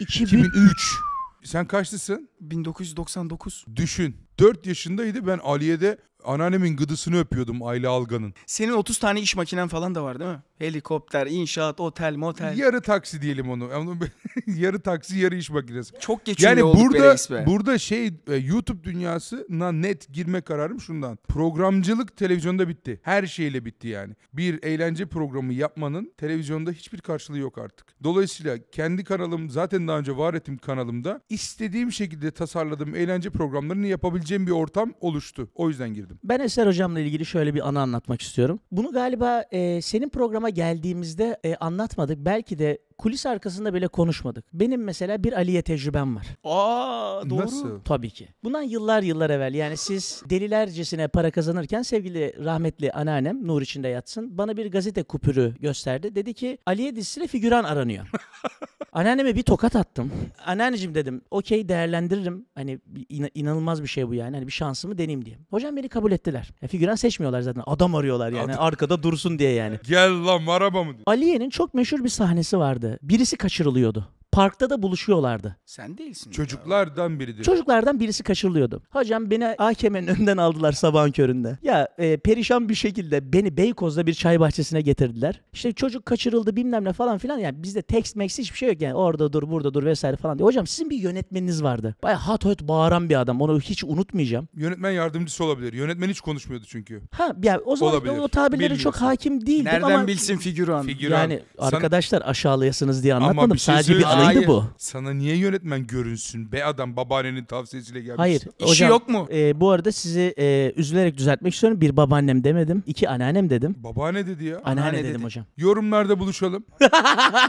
2000 0.00 0.38
2003. 0.38 1.09
Sen 1.44 1.66
kaçlısın? 1.66 2.28
1999. 2.40 3.64
Düşün. 3.76 4.16
4 4.38 4.66
yaşındaydı 4.66 5.26
ben 5.26 5.38
Aliye'de 5.38 5.98
anneannemin 6.24 6.76
gıdısını 6.76 7.18
öpüyordum 7.20 7.62
Ayla 7.62 7.90
Algan'ın. 7.90 8.34
Senin 8.46 8.72
30 8.72 8.98
tane 8.98 9.20
iş 9.20 9.36
makinen 9.36 9.68
falan 9.68 9.94
da 9.94 10.04
var 10.04 10.20
değil 10.20 10.30
mi? 10.30 10.42
Helikopter, 10.58 11.26
inşaat, 11.26 11.80
otel, 11.80 12.16
motel. 12.16 12.58
Yarı 12.58 12.80
taksi 12.80 13.22
diyelim 13.22 13.50
onu. 13.50 13.68
Yarı 14.46 14.80
taksi 14.80 15.18
yarı 15.18 15.36
iş 15.36 15.50
makinesi. 15.50 15.94
Çok 16.00 16.24
geç 16.24 16.42
Yani 16.42 16.62
olduk 16.62 16.80
burada 16.80 17.16
be. 17.30 17.46
burada 17.46 17.78
şey 17.78 18.06
e, 18.06 18.34
YouTube 18.36 18.84
dünyasına 18.84 19.72
net 19.72 20.12
girme 20.12 20.40
kararım 20.40 20.80
şundan. 20.80 21.18
Programcılık 21.28 22.16
televizyonda 22.16 22.68
bitti. 22.68 23.00
Her 23.02 23.26
şeyle 23.26 23.64
bitti 23.64 23.88
yani. 23.88 24.14
Bir 24.32 24.62
eğlence 24.62 25.06
programı 25.06 25.52
yapmanın 25.52 26.12
televizyonda 26.18 26.70
hiçbir 26.70 26.98
karşılığı 26.98 27.38
yok 27.38 27.58
artık. 27.58 27.86
Dolayısıyla 28.04 28.58
kendi 28.72 29.04
kanalım 29.04 29.50
zaten 29.50 29.88
daha 29.88 29.98
önce 29.98 30.16
var 30.16 30.34
ettiğim 30.34 30.58
kanalımda 30.58 31.20
istediğim 31.28 31.92
şekilde 31.92 32.30
tasarladığım 32.30 32.94
eğlence 32.94 33.30
programlarını 33.30 33.86
yapabileceğim 33.86 34.46
bir 34.46 34.52
ortam 34.52 34.92
oluştu. 35.00 35.48
O 35.54 35.68
yüzden 35.68 35.94
girdim. 35.94 36.09
Ben 36.24 36.40
Eser 36.40 36.66
hocamla 36.66 37.00
ilgili 37.00 37.26
şöyle 37.26 37.54
bir 37.54 37.68
anı 37.68 37.80
anlatmak 37.80 38.22
istiyorum. 38.22 38.60
Bunu 38.70 38.92
galiba 38.92 39.44
e, 39.50 39.82
senin 39.82 40.08
programa 40.08 40.48
geldiğimizde 40.48 41.40
e, 41.44 41.56
anlatmadık. 41.56 42.18
Belki 42.18 42.58
de 42.58 42.78
kulis 43.00 43.26
arkasında 43.26 43.74
bile 43.74 43.88
konuşmadık. 43.88 44.44
Benim 44.52 44.84
mesela 44.84 45.24
bir 45.24 45.32
Aliye 45.32 45.62
tecrübem 45.62 46.16
var. 46.16 46.26
Aa 46.44 47.30
doğru. 47.30 47.40
Nasıl? 47.40 47.80
Tabii 47.84 48.10
ki. 48.10 48.28
Bundan 48.44 48.62
yıllar 48.62 49.02
yıllar 49.02 49.30
evvel 49.30 49.54
yani 49.54 49.76
siz 49.76 50.22
delilercesine 50.30 51.08
para 51.08 51.30
kazanırken 51.30 51.82
sevgili 51.82 52.34
rahmetli 52.44 52.92
anneannem 52.92 53.46
nur 53.46 53.62
içinde 53.62 53.88
yatsın 53.88 54.38
bana 54.38 54.56
bir 54.56 54.70
gazete 54.70 55.02
kupürü 55.02 55.54
gösterdi. 55.60 56.14
Dedi 56.14 56.34
ki 56.34 56.58
Aliye 56.66 56.96
dizisine 56.96 57.26
figüran 57.26 57.64
aranıyor. 57.64 58.06
Anneanneme 58.92 59.36
bir 59.36 59.42
tokat 59.42 59.76
attım. 59.76 60.10
Anneanneciğim 60.46 60.94
dedim 60.94 61.22
okey 61.30 61.68
değerlendiririm. 61.68 62.46
Hani 62.54 62.78
ina- 63.10 63.30
inanılmaz 63.34 63.82
bir 63.82 63.88
şey 63.88 64.08
bu 64.08 64.14
yani. 64.14 64.36
Hani 64.36 64.46
bir 64.46 64.52
şansımı 64.52 64.98
deneyeyim 64.98 65.24
diye. 65.24 65.36
Hocam 65.50 65.76
beni 65.76 65.88
kabul 65.88 66.12
ettiler. 66.12 66.50
Ya, 66.62 66.68
figüran 66.68 66.94
seçmiyorlar 66.94 67.40
zaten. 67.40 67.62
Adam 67.66 67.94
arıyorlar 67.94 68.32
yani. 68.32 68.52
Adam- 68.52 68.64
Arkada 68.64 69.02
dursun 69.02 69.38
diye 69.38 69.52
yani. 69.52 69.78
Gel 69.88 70.10
lan 70.26 70.46
araba 70.46 70.84
mı? 70.84 70.92
diyor. 70.92 71.02
Aliye'nin 71.06 71.50
çok 71.50 71.74
meşhur 71.74 72.04
bir 72.04 72.08
sahnesi 72.08 72.58
vardı. 72.58 72.89
Birisi 73.02 73.36
kaçırılıyordu. 73.36 74.08
Parkta 74.32 74.70
da 74.70 74.82
buluşuyorlardı. 74.82 75.56
Sen 75.66 75.98
değilsin. 75.98 76.30
Çocuklardan 76.30 77.20
biridir. 77.20 77.44
Çocuklardan 77.44 78.00
birisi 78.00 78.22
kaçırılıyordu. 78.22 78.82
Hocam 78.90 79.30
beni 79.30 79.46
AKM'nin 79.46 80.06
önünden 80.06 80.36
aldılar 80.36 80.72
sabahın 80.72 81.10
köründe. 81.10 81.58
Ya 81.62 81.88
e, 81.98 82.16
perişan 82.16 82.68
bir 82.68 82.74
şekilde 82.74 83.32
beni 83.32 83.56
Beykoz'da 83.56 84.06
bir 84.06 84.14
çay 84.14 84.40
bahçesine 84.40 84.80
getirdiler. 84.80 85.40
İşte 85.52 85.72
çocuk 85.72 86.06
kaçırıldı 86.06 86.56
bilmem 86.56 86.84
ne 86.84 86.92
falan 86.92 87.18
filan. 87.18 87.38
Yani 87.38 87.62
bizde 87.62 87.82
text 87.82 88.16
mex 88.16 88.38
hiçbir 88.38 88.58
şey 88.58 88.68
yok 88.68 88.80
yani. 88.80 88.94
Orada 88.94 89.32
dur 89.32 89.50
burada 89.50 89.74
dur 89.74 89.84
vesaire 89.84 90.16
falan 90.16 90.38
diye. 90.38 90.46
Hocam 90.46 90.66
sizin 90.66 90.90
bir 90.90 90.96
yönetmeniniz 90.96 91.62
vardı. 91.62 91.94
Baya 92.02 92.26
hat 92.26 92.44
hat 92.44 92.62
bağıran 92.62 93.08
bir 93.10 93.20
adam. 93.20 93.40
Onu 93.40 93.60
hiç 93.60 93.84
unutmayacağım. 93.84 94.48
Yönetmen 94.56 94.90
yardımcısı 94.90 95.44
olabilir. 95.44 95.72
Yönetmen 95.72 96.08
hiç 96.08 96.20
konuşmuyordu 96.20 96.64
çünkü. 96.68 97.02
Ha 97.10 97.34
ya 97.42 97.60
o 97.64 97.76
zaman 97.76 97.94
Olabilir. 97.94 98.18
o 98.18 98.28
tabirlere 98.28 98.68
çok 98.68 98.94
Bilmiyorsun. 98.94 99.06
hakim 99.06 99.46
değildim 99.46 99.64
Nereden 99.64 99.90
ama 99.90 100.06
bilsin 100.06 100.36
figüran? 100.38 100.86
Figüran. 100.86 101.20
yani 101.20 101.40
arkadaşlar 101.58 102.22
aşağılayasınız 102.24 103.02
diye 103.02 103.14
Ama 103.14 103.24
anlatmadım. 103.26 103.54
bir 103.54 103.58
şey 103.58 103.74
Sadece 103.74 103.94
bir 103.94 104.00
söyleyeyim. 104.00 104.19
Hayır. 104.24 104.46
bu. 104.46 104.64
Sana 104.78 105.12
niye 105.12 105.36
yönetmen 105.36 105.86
görünsün? 105.86 106.52
Be 106.52 106.64
adam 106.64 106.96
babaannenin 106.96 107.44
tavsiyesiyle 107.44 108.00
gelmiş. 108.00 108.18
Hayır. 108.18 108.42
İşi 108.58 108.70
hocam, 108.70 108.88
yok 108.90 109.08
mu? 109.08 109.28
e, 109.32 109.60
bu 109.60 109.70
arada 109.70 109.92
sizi 109.92 110.34
e, 110.38 110.72
üzülerek 110.76 111.18
düzeltmek 111.18 111.54
istiyorum. 111.54 111.80
Bir 111.80 111.96
babaannem 111.96 112.44
demedim. 112.44 112.82
iki 112.86 113.08
anneannem 113.08 113.50
dedim. 113.50 113.74
Babaanne 113.78 114.26
dedi 114.26 114.44
ya. 114.44 114.56
Anneanne, 114.64 114.80
Anneanne 114.88 115.04
dedim 115.08 115.14
dedi. 115.14 115.24
hocam. 115.24 115.44
Yorumlarda 115.56 116.18
buluşalım. 116.18 116.64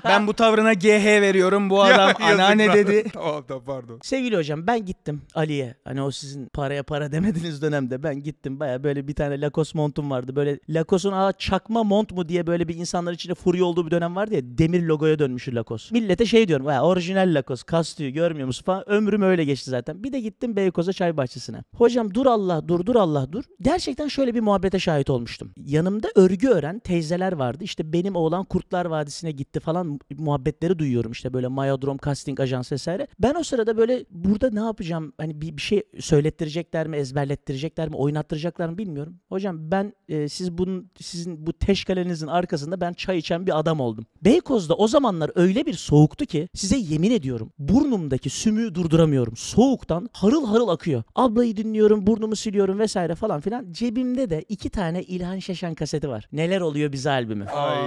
Ben 0.05 0.27
bu 0.27 0.33
tavrına 0.33 0.73
GH 0.73 1.05
veriyorum. 1.05 1.69
Bu 1.69 1.75
Ya, 1.75 1.81
adam 1.83 1.99
yazıklar. 2.07 2.31
anneanne 2.31 2.73
dedi. 2.73 3.03
tamam 3.13 3.43
tamam 3.47 3.63
pardon. 3.65 3.99
Sevgili 4.03 4.35
hocam 4.37 4.67
ben 4.67 4.85
gittim 4.85 5.21
Ali'ye. 5.35 5.75
Hani 5.83 6.01
o 6.01 6.11
sizin 6.11 6.45
paraya 6.45 6.83
para 6.83 7.11
demediğiniz 7.11 7.61
dönemde 7.61 8.03
ben 8.03 8.23
gittim. 8.23 8.59
Baya 8.59 8.83
böyle 8.83 9.07
bir 9.07 9.13
tane 9.13 9.41
Lacoste 9.41 9.77
montum 9.77 10.11
vardı. 10.11 10.35
Böyle 10.35 10.59
Lacoste'un 10.69 11.13
aa 11.13 11.33
çakma 11.33 11.83
mont 11.83 12.11
mu 12.11 12.29
diye 12.29 12.47
böyle 12.47 12.67
bir 12.67 12.75
insanlar 12.75 13.13
içinde 13.13 13.33
furya 13.35 13.65
olduğu 13.65 13.85
bir 13.85 13.91
dönem 13.91 14.15
vardı 14.15 14.35
ya. 14.35 14.41
Demir 14.43 14.81
logoya 14.83 15.19
dönmüştü 15.19 15.55
Lacoste. 15.55 15.99
Millete 15.99 16.25
şey 16.25 16.47
diyorum. 16.47 16.60
Baya 16.65 16.83
orijinal 16.83 17.35
Lacoste. 17.35 17.65
Kastıyor 17.65 18.09
görmüyor 18.09 18.47
musun 18.47 18.63
falan. 18.65 18.89
Ömrüm 18.89 19.21
öyle 19.21 19.45
geçti 19.45 19.69
zaten. 19.69 20.03
Bir 20.03 20.13
de 20.13 20.19
gittim 20.19 20.55
Beykoz'a 20.55 20.93
çay 20.93 21.17
bahçesine. 21.17 21.63
Hocam 21.75 22.13
dur 22.13 22.25
Allah 22.25 22.67
dur 22.67 22.85
dur 22.85 22.95
Allah 22.95 23.31
dur. 23.31 23.43
Gerçekten 23.61 24.07
şöyle 24.07 24.35
bir 24.35 24.39
muhabbete 24.39 24.79
şahit 24.79 25.09
olmuştum. 25.09 25.51
Yanımda 25.57 26.07
örgü 26.15 26.47
ören 26.47 26.79
teyzeler 26.79 27.33
vardı. 27.33 27.63
İşte 27.63 27.93
benim 27.93 28.15
oğlan 28.15 28.43
Kurtlar 28.43 28.85
Vadisi'ne 28.85 29.31
gitti 29.31 29.59
falan 29.59 29.99
muhabbetleri 30.17 30.79
duyuyorum. 30.79 31.11
İşte 31.11 31.33
böyle 31.33 31.47
Mayodrom 31.47 31.97
Casting 32.05 32.39
Ajans 32.39 32.71
vesaire. 32.71 33.07
Ben 33.19 33.35
o 33.35 33.43
sırada 33.43 33.77
böyle 33.77 34.05
burada 34.11 34.49
ne 34.49 34.59
yapacağım? 34.59 35.13
Hani 35.17 35.41
bir, 35.41 35.57
bir 35.57 35.61
şey 35.61 35.83
söylettirecekler 35.99 36.87
mi, 36.87 36.97
ezberlettirecekler 36.97 37.89
mi, 37.89 37.95
oynattıracaklar 37.95 38.69
mı 38.69 38.77
bilmiyorum. 38.77 39.15
Hocam 39.29 39.71
ben 39.71 39.93
e, 40.09 40.29
siz 40.29 40.57
bunun 40.57 40.91
sizin 40.99 41.47
bu 41.47 41.53
teşkalenizin 41.53 42.27
arkasında 42.27 42.81
ben 42.81 42.93
çay 42.93 43.17
içen 43.17 43.47
bir 43.47 43.59
adam 43.59 43.79
oldum. 43.79 44.05
Beykoz'da 44.23 44.75
o 44.75 44.87
zamanlar 44.87 45.31
öyle 45.35 45.65
bir 45.65 45.73
soğuktu 45.73 46.25
ki 46.25 46.47
size 46.53 46.77
yemin 46.77 47.12
ediyorum 47.12 47.51
burnumdaki 47.60 48.29
sümüğü 48.29 48.75
durduramıyorum. 48.75 49.36
Soğuktan 49.38 50.10
harıl 50.13 50.46
harıl 50.46 50.67
akıyor. 50.67 51.03
Ablayı 51.15 51.58
dinliyorum, 51.58 52.08
burnumu 52.08 52.36
siliyorum 52.36 52.79
vesaire 52.79 53.15
falan 53.15 53.41
filan. 53.41 53.72
Cebimde 53.72 54.29
de 54.29 54.41
iki 54.50 54.70
tane 54.70 55.03
İlhan 55.03 55.39
Şeşen 55.39 55.75
kaseti 55.75 56.10
var. 56.10 56.27
Neler 56.31 56.62
oluyor 56.62 56.91
bize 56.91 57.10
albümü. 57.10 57.46
Ay. 57.46 57.79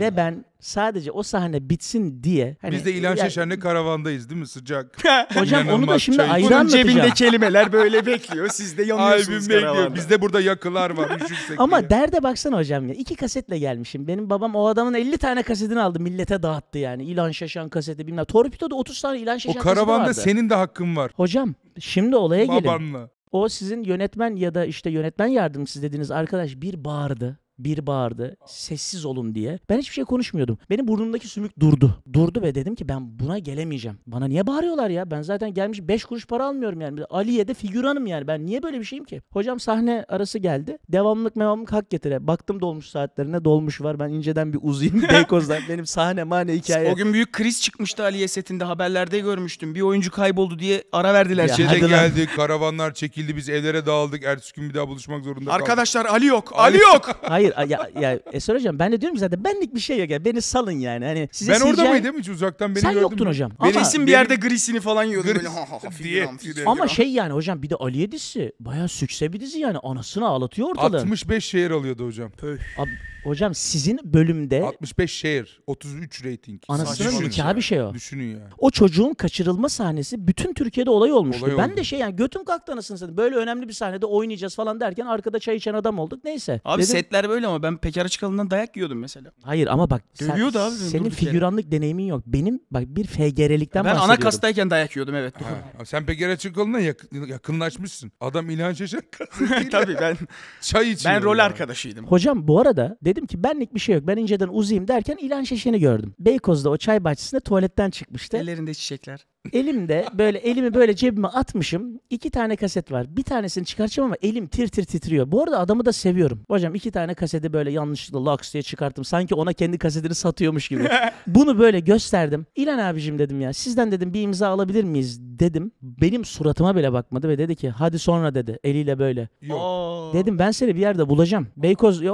Ve 0.00 0.16
ben 0.16 0.44
sadece 0.62 1.10
o 1.10 1.22
sahne 1.22 1.70
bitsin 1.70 2.22
diye 2.22 2.56
hani 2.62 2.72
Biz 2.72 2.84
de 2.84 2.92
İlhan 2.92 3.16
ya- 3.16 3.24
Şeşen'le 3.24 3.58
karavandayız 3.60 4.30
değil 4.30 4.40
mi? 4.40 4.46
Sıcak. 4.46 4.96
Hocam 5.34 5.68
onu 5.68 5.88
da 5.88 5.98
şimdi 5.98 6.16
çay 6.18 6.30
ayrı 6.30 6.46
Bunun 6.46 6.56
anlatacağım. 6.56 6.88
cebinde 6.88 7.10
kelimeler 7.10 7.72
böyle 7.72 8.06
bekliyor. 8.06 8.48
Siz 8.48 8.78
de 8.78 8.82
Albüm 8.92 8.96
yanıyorsunuz 8.98 9.48
bekliyor. 9.50 9.60
karavanda. 9.74 9.94
Bizde 9.94 10.20
burada 10.22 10.40
yakılar 10.40 10.90
var. 10.90 11.08
Ama 11.58 11.80
diye. 11.80 11.90
derde 11.90 12.22
baksana 12.22 12.56
hocam 12.56 12.88
ya. 12.88 12.94
iki 12.94 13.14
kasetle 13.14 13.58
gelmişim. 13.58 14.08
Benim 14.08 14.30
babam 14.30 14.54
o 14.54 14.66
adamın 14.66 14.94
50 14.94 15.18
tane 15.18 15.42
kasetini 15.42 15.80
aldı. 15.80 16.00
Millete 16.00 16.42
dağıttı 16.42 16.78
yani. 16.78 17.04
İlhan 17.04 17.30
Şaşan 17.30 17.68
kaseti 17.68 18.06
bilmem. 18.06 18.24
Torpido'da 18.24 18.74
30 18.74 19.02
tane 19.02 19.18
İlhan 19.18 19.36
o 19.36 19.38
Şaşan 19.40 19.52
kaseti 19.62 19.74
karavanda 19.74 20.02
vardı. 20.04 20.14
senin 20.14 20.50
de 20.50 20.54
hakkın 20.54 20.96
var. 20.96 21.10
Hocam 21.16 21.54
şimdi 21.80 22.16
olaya 22.16 22.44
gelin. 22.44 22.64
Babanla. 22.64 23.10
O 23.32 23.48
sizin 23.48 23.84
yönetmen 23.84 24.36
ya 24.36 24.54
da 24.54 24.64
işte 24.64 24.90
yönetmen 24.90 25.26
yardımcısı 25.26 25.82
dediğiniz 25.82 26.10
arkadaş 26.10 26.56
bir 26.56 26.84
bağırdı. 26.84 27.38
Bir 27.64 27.86
bağırdı. 27.86 28.36
Sessiz 28.46 29.04
olun 29.04 29.34
diye. 29.34 29.58
Ben 29.68 29.78
hiçbir 29.78 29.94
şey 29.94 30.04
konuşmuyordum. 30.04 30.58
Benim 30.70 30.88
burnumdaki 30.88 31.28
sümük 31.28 31.60
durdu. 31.60 32.02
Durdu 32.12 32.42
ve 32.42 32.54
dedim 32.54 32.74
ki 32.74 32.88
ben 32.88 33.18
buna 33.18 33.38
gelemeyeceğim. 33.38 33.98
Bana 34.06 34.26
niye 34.26 34.46
bağırıyorlar 34.46 34.90
ya? 34.90 35.10
Ben 35.10 35.22
zaten 35.22 35.54
gelmiş 35.54 35.80
5 35.82 36.04
kuruş 36.04 36.26
para 36.26 36.46
almıyorum 36.46 36.80
yani. 36.80 37.04
Ali'ye 37.04 37.48
de 37.48 37.54
figüranım 37.54 38.06
yani. 38.06 38.26
Ben 38.26 38.46
niye 38.46 38.62
böyle 38.62 38.80
bir 38.80 38.84
şeyim 38.84 39.04
ki? 39.04 39.22
Hocam 39.32 39.60
sahne 39.60 40.04
arası 40.08 40.38
geldi. 40.38 40.78
Devamlık 40.88 41.36
mevamlık 41.36 41.72
hak 41.72 41.90
getire. 41.90 42.26
Baktım 42.26 42.60
dolmuş 42.60 42.86
saatlerine 42.88 43.44
dolmuş 43.44 43.80
var. 43.80 44.00
Ben 44.00 44.08
inceden 44.08 44.52
bir 44.52 44.58
uzayayım 44.62 45.02
Beykoz'dan. 45.12 45.58
Benim 45.68 45.86
sahne 45.86 46.24
mane 46.24 46.52
hikaye. 46.54 46.92
O 46.92 46.96
gün 46.96 47.12
büyük 47.12 47.32
kriz 47.32 47.62
çıkmıştı 47.62 48.02
Aliye 48.02 48.28
setinde 48.28 48.64
haberlerde 48.64 49.18
görmüştüm. 49.18 49.74
Bir 49.74 49.80
oyuncu 49.80 50.10
kayboldu 50.10 50.58
diye 50.58 50.84
ara 50.92 51.14
verdiler. 51.14 51.48
Ya 51.48 51.54
şeyde. 51.54 51.70
Şeyde 51.70 51.84
hadi 51.84 51.92
lan. 51.92 52.00
geldi, 52.16 52.28
karavanlar 52.36 52.94
çekildi, 52.94 53.36
biz 53.36 53.48
evlere 53.48 53.86
dağıldık. 53.86 54.24
Ertesi 54.24 54.52
gün 54.54 54.68
bir 54.68 54.74
daha 54.74 54.88
buluşmak 54.88 55.24
zorunda 55.24 55.50
kaldık. 55.50 55.62
Arkadaşlar 55.62 56.06
Ali 56.06 56.26
yok. 56.26 56.52
Ali 56.56 56.78
yok. 56.78 57.18
Hayır 57.22 57.51
ya, 57.68 57.90
ya 58.00 58.18
Esra 58.32 58.54
hocam 58.54 58.78
ben 58.78 58.92
de 58.92 59.00
diyorum 59.00 59.14
ki 59.14 59.20
zaten 59.20 59.44
benlik 59.44 59.74
bir 59.74 59.80
şey 59.80 59.98
yok 59.98 60.10
ya. 60.10 60.24
Beni 60.24 60.42
salın 60.42 60.72
yani. 60.72 61.04
Hani 61.04 61.28
size 61.32 61.52
ben 61.52 61.60
orada 61.60 61.82
CGI 61.82 61.88
mıydım 61.88 62.18
hiç 62.18 62.28
uzaktan 62.28 62.70
beni 62.74 62.80
Sen 62.80 62.90
gördün 62.92 63.02
yoktun 63.02 63.24
mü? 63.26 63.28
hocam. 63.30 63.50
Benim- 63.50 63.72
Ama- 63.76 63.82
Kesin 63.84 64.06
bir 64.06 64.10
yerde 64.12 64.34
grisini 64.34 64.80
falan 64.80 65.04
yiyordu. 65.04 65.28
Gris- 65.28 65.34
Böyle 65.36 65.48
ha 65.48 65.60
ha 65.70 65.90
figüran. 65.90 66.38
Ama 66.66 66.88
şey 66.88 67.08
yani 67.10 67.32
hocam 67.32 67.62
bir 67.62 67.70
de 67.70 67.74
Aliye 67.76 68.12
dizisi 68.12 68.52
bayağı 68.60 68.88
sükse 68.88 69.32
bir 69.32 69.40
dizi 69.40 69.58
yani 69.58 69.78
anasını 69.78 70.26
ağlatıyor 70.28 70.68
ortalığı. 70.68 70.96
65 70.96 71.44
şehir 71.44 71.70
alıyordu 71.70 72.06
hocam. 72.06 72.30
Ab- 72.78 72.88
hocam 73.24 73.54
sizin 73.54 74.00
bölümde 74.04 74.62
65 74.62 75.12
şehir, 75.12 75.60
33 75.66 76.24
rating. 76.24 76.62
anasının 76.68 77.24
nikahı 77.24 77.56
bir 77.56 77.60
şey 77.62 77.82
o. 77.82 77.94
Düşünün 77.94 78.30
ya. 78.30 78.48
O 78.58 78.70
çocuğun 78.70 79.14
kaçırılma 79.14 79.68
sahnesi 79.68 80.26
bütün 80.26 80.54
Türkiye'de 80.54 80.90
olay 80.90 81.12
olmuştu. 81.12 81.46
Olay 81.46 81.58
ben 81.58 81.68
oldu. 81.68 81.76
de 81.76 81.84
şey 81.84 81.98
yani 81.98 82.16
götüm 82.16 82.44
kalktı 82.44 82.72
anasını 82.72 82.98
satayım. 82.98 83.16
Böyle 83.16 83.36
önemli 83.36 83.68
bir 83.68 83.72
sahnede 83.72 84.06
oynayacağız 84.06 84.54
falan 84.54 84.80
derken 84.80 85.06
arkada 85.06 85.38
çay 85.38 85.56
içen 85.56 85.74
adam 85.74 85.98
olduk. 85.98 86.24
Neyse. 86.24 86.60
Abi 86.64 86.82
Dedim- 86.82 86.92
setler 86.92 87.28
böyle 87.32 87.46
ama 87.46 87.62
ben 87.62 87.76
Peker 87.76 88.04
Açıkalın'dan 88.04 88.50
dayak 88.50 88.76
yiyordum 88.76 88.98
mesela. 88.98 89.30
Hayır 89.42 89.66
ama 89.66 89.90
bak 89.90 90.02
sen- 90.14 90.28
Dövüyordu 90.32 90.58
abi 90.58 90.70
beni 90.70 90.78
senin 90.88 91.04
durduk 91.04 91.22
yere. 91.22 91.30
figüranlık 91.30 91.70
deneyimin 91.72 92.04
yok. 92.06 92.22
Benim 92.26 92.60
bak 92.70 92.84
bir 92.86 93.06
FGR'likten 93.06 93.84
Ben 93.84 93.90
ana 93.90 93.96
bahsediyorum. 93.98 94.22
kastayken 94.22 94.70
dayak 94.70 94.96
yiyordum 94.96 95.14
evet. 95.14 95.34
doğru. 95.40 95.48
Ha, 95.78 95.84
sen 95.84 96.06
Peker 96.06 96.28
Açıkoğlu'na 96.28 96.80
yakın, 96.80 97.26
yakınlaşmışsın. 97.26 98.12
Adam 98.20 98.50
İlhan 98.50 98.72
Şeşen 98.72 99.02
kasetiyle 99.18 99.68
Tabii 99.70 99.96
ben 100.00 100.16
çay 100.60 100.90
içiyor. 100.90 101.14
ben 101.14 101.22
rol 101.22 101.36
ya. 101.38 101.44
arkadaşıydım. 101.44 102.06
Hocam 102.06 102.48
bu 102.48 102.60
arada 102.60 102.96
dedim 103.02 103.26
ki 103.26 103.42
benlik 103.42 103.74
bir 103.74 103.80
şey 103.80 103.94
yok. 103.94 104.06
Ben 104.06 104.16
inceden 104.16 104.48
uzayayım 104.48 104.88
derken 104.88 105.16
İlhan 105.20 105.42
Şeşen'i 105.44 105.80
gördüm. 105.80 106.14
Beykoz'da 106.18 106.70
o 106.70 106.76
çay 106.76 107.04
bahçesinde 107.04 107.40
tuvaletten 107.40 107.90
çıkmıştı. 107.90 108.36
Ellerinde 108.36 108.74
çiçekler. 108.74 109.26
Elimde 109.52 110.06
böyle 110.18 110.38
elimi 110.38 110.74
böyle 110.74 110.96
cebime 110.96 111.28
atmışım. 111.28 112.00
İki 112.10 112.30
tane 112.30 112.56
kaset 112.56 112.92
var. 112.92 113.06
Bir 113.16 113.22
tanesini 113.22 113.64
çıkartacağım 113.64 114.06
ama 114.06 114.16
elim 114.22 114.46
tir 114.46 114.68
tir 114.68 114.84
titriyor. 114.84 115.32
Bu 115.32 115.42
arada 115.42 115.58
adamı 115.58 115.84
da 115.84 115.92
seviyorum. 115.92 116.42
Hocam 116.48 116.74
iki 116.74 116.90
tane 116.90 117.14
kaseti 117.14 117.52
böyle 117.52 117.70
yanlışlıkla 117.70 118.24
laks 118.24 118.52
diye 118.52 118.62
çıkarttım. 118.62 119.04
Sanki 119.04 119.34
ona 119.34 119.52
kendi 119.52 119.78
kasetini 119.78 120.14
satıyormuş 120.14 120.68
gibi. 120.68 120.88
Bunu 121.26 121.58
böyle 121.58 121.80
gösterdim. 121.80 122.46
İlan 122.56 122.78
abicim 122.78 123.18
dedim 123.18 123.40
ya 123.40 123.52
sizden 123.52 123.92
dedim 123.92 124.14
bir 124.14 124.22
imza 124.22 124.48
alabilir 124.48 124.84
miyiz 124.84 125.18
dedim. 125.20 125.72
Benim 125.82 126.24
suratıma 126.24 126.76
bile 126.76 126.92
bakmadı 126.92 127.28
ve 127.28 127.38
dedi 127.38 127.56
ki 127.56 127.70
hadi 127.70 127.98
sonra 127.98 128.34
dedi 128.34 128.58
eliyle 128.64 128.98
böyle. 128.98 129.28
Yok. 129.42 129.58
Aa. 129.62 130.12
Dedim 130.12 130.38
ben 130.38 130.50
seni 130.50 130.76
bir 130.76 130.80
yerde 130.80 131.08
bulacağım. 131.08 131.48
Beykoz 131.56 132.02
yo 132.02 132.12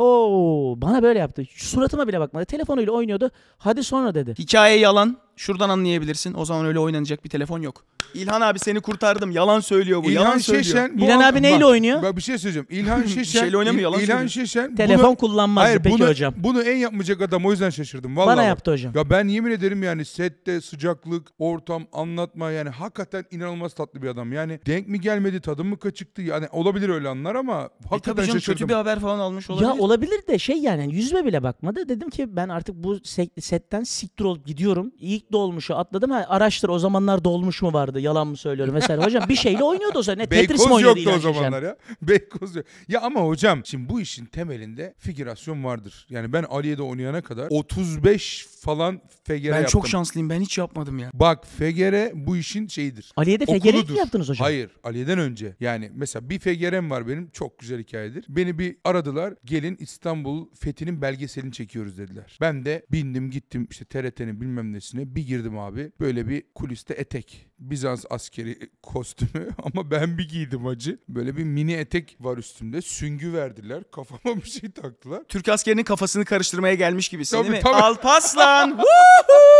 bana 0.77 1.03
böyle 1.03 1.19
yaptı. 1.19 1.43
Suratıma 1.51 2.09
bile 2.09 2.21
bakmadı. 2.21 2.45
Telefonuyla 2.45 2.93
oynuyordu. 2.93 3.31
Hadi 3.59 3.85
sonra 3.85 4.15
dedi. 4.15 4.35
Hikaye 4.39 4.79
yalan. 4.79 5.28
Şuradan 5.39 5.69
anlayabilirsin. 5.69 6.35
O 6.35 6.45
zaman 6.45 6.67
öyle 6.67 6.79
oynanacak 6.79 7.25
bir 7.25 7.31
telefon 7.31 7.61
yok. 7.63 7.85
İlhan 8.15 8.41
abi 8.41 8.59
seni 8.59 8.81
kurtardım. 8.81 9.31
Yalan 9.31 9.61
söylüyor 9.61 10.05
bu. 10.05 10.11
İlhan 10.11 10.25
yalan 10.25 10.39
söylüyor. 10.39 10.65
Şeşen 10.65 10.99
bu 10.99 11.05
İlhan 11.05 11.19
adam- 11.19 11.33
abi 11.35 11.43
neyle 11.43 11.61
bak, 11.61 11.71
oynuyor? 11.71 12.03
Bak 12.03 12.17
bir 12.17 12.23
şey 12.23 12.39
söyleyeceğim. 12.39 12.67
İlhan 12.71 13.03
Şeşen 13.07 13.41
şeyle 13.41 13.57
oynamıyor, 13.57 13.83
yalan 13.83 14.01
İl- 14.01 14.05
İlhan 14.05 14.17
söylüyor. 14.17 14.29
Şeşen 14.47 14.77
Telefon 14.77 15.07
bunu, 15.07 15.17
kullanmazdı 15.17 15.67
hayır, 15.69 15.81
peki 15.83 15.99
bunu, 15.99 16.09
hocam. 16.09 16.35
Bunu 16.37 16.63
en 16.63 16.77
yapmayacak 16.77 17.23
adam 17.23 17.47
o 17.47 17.51
yüzden 17.51 17.71
şaşırdım. 17.71 18.17
Vallahi 18.17 18.27
Bana 18.27 18.37
bak. 18.43 18.47
yaptı 18.47 18.71
hocam. 18.73 18.93
Ya 18.97 19.11
ben 19.11 19.29
yemin 19.29 19.51
ederim 19.51 19.83
yani 19.83 20.05
sette 20.05 20.61
sıcaklık, 20.61 21.29
ortam, 21.39 21.83
anlatma 21.93 22.51
yani 22.51 22.69
hakikaten 22.69 23.25
inanılmaz 23.31 23.75
tatlı 23.75 24.03
bir 24.03 24.09
adam. 24.09 24.33
Yani 24.33 24.61
denk 24.67 24.89
mi 24.89 25.01
gelmedi, 25.01 25.41
tadım 25.41 25.69
mı 25.69 25.79
kaçıktı? 25.79 26.23
Yani 26.23 26.47
olabilir 26.53 26.89
öyle 26.89 27.09
anlar 27.09 27.35
ama 27.35 27.53
E 27.55 27.89
hakikaten 27.89 28.01
tabii 28.17 28.27
canım 28.27 28.41
şaşırdım. 28.41 28.55
kötü 28.59 28.69
bir 28.69 28.75
haber 28.75 28.99
falan 29.01 29.19
almış 29.19 29.51
olabilir. 29.51 29.69
Ya 29.69 29.75
olabilir 29.75 30.27
de 30.29 30.39
şey 30.39 30.57
yani 30.57 30.95
yüzme 30.95 31.25
bile 31.25 31.43
bakmadı. 31.43 31.89
Dedim 31.89 32.11
ki 32.11 32.37
ben 32.37 32.49
artık 32.49 32.75
bu 32.75 32.97
se- 32.97 33.41
setten 33.41 33.83
siktir 33.83 34.25
olup 34.25 34.47
gidiyorum. 34.47 34.93
İlk 35.29 35.33
dolmuşu 35.33 35.77
atladım. 35.77 36.11
Ha, 36.11 36.27
araştır 36.29 36.69
o 36.69 36.79
zamanlar 36.79 37.25
dolmuş 37.25 37.63
mu 37.63 37.73
vardı. 37.73 38.01
Yalan 38.01 38.27
mı 38.29 38.37
söylüyorum 38.37 38.75
mesela. 38.75 39.05
Hocam 39.05 39.29
bir 39.29 39.35
şeyle 39.37 39.63
oynuyordu 39.65 39.99
o 39.99 40.03
zaman. 40.03 40.19
Ne 40.19 40.27
Tetris 40.29 40.61
mi 40.67 40.71
Beykoz 40.71 40.83
yoktu 40.83 41.11
o 41.17 41.19
zamanlar 41.19 41.63
ya. 41.63 41.77
Beykoz 42.03 42.57
yok. 42.57 42.65
Ya 42.89 43.01
ama 43.01 43.21
hocam 43.21 43.61
şimdi 43.65 43.89
bu 43.89 44.01
işin 44.01 44.25
temelinde 44.25 44.95
figürasyon 44.99 45.65
vardır. 45.65 46.07
Yani 46.11 46.33
ben 46.33 46.43
Aliye'de 46.43 46.83
oynayana 46.83 47.23
kadar 47.23 47.47
35 47.51 48.47
falan 48.61 49.01
fegere 49.25 49.53
Ben 49.53 49.61
yaptım. 49.61 49.81
çok 49.81 49.89
şanslıyım. 49.89 50.31
Ben 50.31 50.41
hiç 50.41 50.59
yapmadım 50.59 50.99
ya. 50.99 51.11
Bak 51.15 51.47
fegere 51.59 52.13
bu 52.15 52.37
işin 52.37 52.67
şeyidir. 52.67 53.13
Aliye'de 53.17 53.47
Fegerek 53.47 53.75
mi 53.75 53.79
Okuludur. 53.81 53.99
yaptınız 53.99 54.29
hocam? 54.29 54.45
Hayır 54.45 54.71
Aliye'den 54.85 55.19
önce. 55.19 55.57
Yani 55.61 55.91
mesela 55.95 56.31
bir 56.31 56.39
fegerem 56.39 56.91
var 56.91 57.09
benim 57.09 57.31
çok 57.31 57.59
güzel 57.59 57.81
hikayedir. 57.81 58.25
Beni 58.29 58.59
bir 58.59 58.77
aradılar 58.85 59.35
gelin 59.45 59.77
İstanbul 59.81 60.47
fethinin 60.55 61.03
belgeselini 61.03 61.53
çekiyoruz 61.53 61.99
dediler. 61.99 62.39
Ben 62.41 62.65
de 62.65 62.87
bindim 62.93 63.31
gittim 63.31 63.67
işte 63.71 63.85
TRT'nin 63.85 64.41
bilmem 64.41 64.73
nesine 64.73 65.15
bir 65.19 65.27
girdim 65.27 65.59
abi. 65.59 65.91
Böyle 66.01 66.29
bir 66.29 66.43
kuliste 66.55 66.95
etek. 66.95 67.47
Bizans 67.59 68.05
askeri 68.11 68.59
kostümü 68.83 69.49
ama 69.63 69.91
ben 69.91 70.19
bir 70.19 70.29
giydim 70.29 70.67
acı. 70.67 70.99
Böyle 71.09 71.37
bir 71.37 71.45
mini 71.45 71.73
etek 71.73 72.17
var 72.21 72.39
üstümde. 72.39 72.83
Süngü 72.83 73.33
verdiler. 73.33 73.83
Kafama 73.93 74.37
bir 74.37 74.51
şey 74.51 74.71
taktılar. 74.71 75.23
Türk 75.29 75.49
askerinin 75.49 75.83
kafasını 75.83 76.25
karıştırmaya 76.25 76.75
gelmiş 76.75 77.09
gibisin 77.09 77.37
Tabii, 77.37 77.49
değil 77.49 77.65
mi? 77.65 77.71
tabii. 77.73 77.83
Alpaslan. 77.83 78.81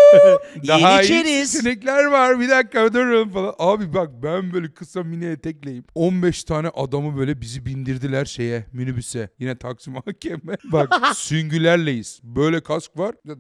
Daha 0.69 1.03
iyi 1.03 1.47
seçenekler 1.47 2.05
var. 2.05 2.41
Bir 2.41 2.49
dakika 2.49 2.93
durun 2.93 3.29
falan. 3.29 3.55
Abi 3.59 3.95
bak 3.95 4.11
ben 4.23 4.53
böyle 4.53 4.69
kısa 4.71 5.03
mini 5.03 5.25
etekleyim. 5.27 5.85
15 5.95 6.45
tane 6.45 6.69
adamı 6.69 7.19
böyle 7.19 7.41
bizi 7.41 7.67
bindirdiler 7.67 8.25
şeye 8.25 8.65
minibüse. 8.73 9.31
Yine 9.39 9.59
Taksim 9.59 9.95
hakeme. 9.95 10.57
Bak 10.65 10.95
süngülerleyiz. 11.15 12.21
Böyle 12.23 12.61
kask 12.61 12.99
var. 12.99 13.15
Da 13.29 13.39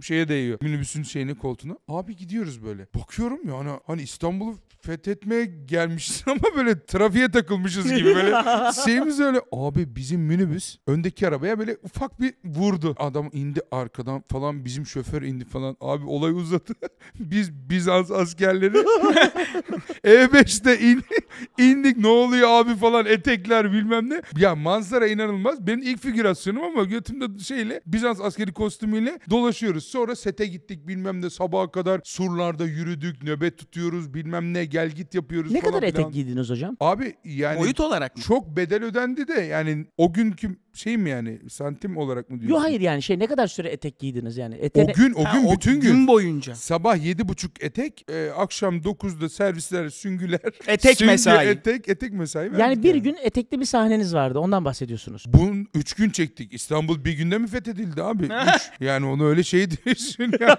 şeye 0.00 0.28
değiyor. 0.28 0.58
Minibüsün 0.62 1.02
şeyine 1.02 1.34
koltuğuna. 1.34 1.76
Abi 1.88 2.16
gidiyoruz 2.16 2.64
böyle. 2.64 2.86
Bakıyorum 2.94 3.48
ya 3.48 3.58
hani, 3.58 3.70
hani 3.86 4.02
İstanbul'u 4.02 4.58
fethetmeye 4.80 5.44
gelmişiz 5.44 6.24
ama 6.26 6.56
böyle 6.56 6.86
trafiğe 6.86 7.30
takılmışız 7.30 7.92
gibi 7.94 8.14
böyle 8.14 8.32
şeyimiz 8.84 9.20
öyle. 9.20 9.40
Abi 9.52 9.96
bizim 9.96 10.20
minibüs 10.20 10.76
öndeki 10.86 11.28
arabaya 11.28 11.58
böyle 11.58 11.76
ufak 11.82 12.20
bir 12.20 12.34
vurdu. 12.44 12.94
Adam 12.98 13.30
indi 13.32 13.60
arkadan 13.70 14.22
falan 14.32 14.64
bizim 14.64 14.86
şoför 14.86 15.22
indi 15.22 15.44
falan. 15.44 15.76
Abi 15.80 16.06
olay 16.06 16.32
uzadı. 16.32 16.72
Biz 17.18 17.52
Bizans 17.52 18.10
askerleri 18.10 18.76
E5'te 20.04 20.78
in, 20.80 21.02
indik 21.58 21.96
ne 21.96 22.08
oluyor 22.08 22.48
abi 22.48 22.76
falan 22.76 23.06
etekler 23.06 23.72
bilmem 23.72 24.10
ne. 24.10 24.22
Ya 24.36 24.54
manzara 24.54 25.06
inanılmaz. 25.06 25.66
Benim 25.66 25.82
ilk 25.82 26.02
figürasyonum 26.02 26.62
ama 26.62 26.84
götümde 26.84 27.38
şeyle 27.38 27.80
Bizans 27.86 28.20
askeri 28.20 28.52
kostümüyle 28.52 29.18
dolaşıyoruz. 29.30 29.75
Sonra 29.84 30.16
sete 30.16 30.46
gittik 30.46 30.88
bilmem 30.88 31.22
ne 31.22 31.30
sabaha 31.30 31.70
kadar 31.70 32.00
surlarda 32.04 32.64
yürüdük 32.66 33.22
nöbet 33.22 33.58
tutuyoruz 33.58 34.14
bilmem 34.14 34.54
ne 34.54 34.64
gel 34.64 34.90
git 34.90 35.14
yapıyoruz 35.14 35.52
Ne 35.52 35.60
falan 35.60 35.72
kadar 35.74 35.90
filan. 35.90 36.02
etek 36.02 36.14
giydiniz 36.14 36.50
hocam? 36.50 36.76
Abi 36.80 37.14
yani 37.24 37.58
Boyut 37.60 37.80
olarak 37.80 38.16
mı? 38.16 38.22
çok 38.22 38.56
bedel 38.56 38.84
ödendi 38.84 39.28
de 39.28 39.40
yani 39.40 39.86
o 39.96 40.12
günkü 40.12 40.56
şey 40.76 40.96
mi 40.96 41.10
yani 41.10 41.38
santim 41.50 41.96
olarak 41.96 42.30
mı 42.30 42.40
diyorsun? 42.40 42.54
Yok 42.54 42.62
hayır 42.64 42.80
yani 42.80 43.02
şey 43.02 43.18
ne 43.18 43.26
kadar 43.26 43.46
süre 43.46 43.68
etek 43.68 43.98
giydiniz 43.98 44.36
yani? 44.36 44.54
O 44.54 44.64
Etene... 44.64 44.92
gün 44.92 45.12
o 45.14 45.24
Ha, 45.24 45.38
gün 45.38 45.50
bütün 45.52 45.80
gün. 45.80 46.06
boyunca. 46.06 46.54
Sabah 46.54 47.04
yedi 47.04 47.28
buçuk 47.28 47.62
etek, 47.64 48.04
e, 48.10 48.30
akşam 48.36 48.76
9'da 48.76 49.28
servisler, 49.28 49.88
süngüler. 49.88 50.40
Etek 50.66 50.98
süngü, 50.98 51.10
mesai. 51.10 51.46
Etek, 51.48 51.88
etek 51.88 52.12
mesai. 52.12 52.50
Yani 52.58 52.82
bir 52.82 52.94
gün 52.94 53.16
etekli 53.22 53.60
bir 53.60 53.64
sahneniz 53.64 54.14
vardı. 54.14 54.38
Ondan 54.38 54.64
bahsediyorsunuz. 54.64 55.24
Bunun 55.26 55.68
üç 55.74 55.92
gün 55.92 56.10
çektik. 56.10 56.54
İstanbul 56.54 57.04
bir 57.04 57.12
günde 57.12 57.38
mi 57.38 57.46
fethedildi 57.48 58.02
abi? 58.02 58.24
Üç. 58.56 58.62
Yani 58.80 59.06
onu 59.06 59.26
öyle 59.26 59.42
şey 59.42 59.70
düşün 59.86 60.32
yani. 60.40 60.56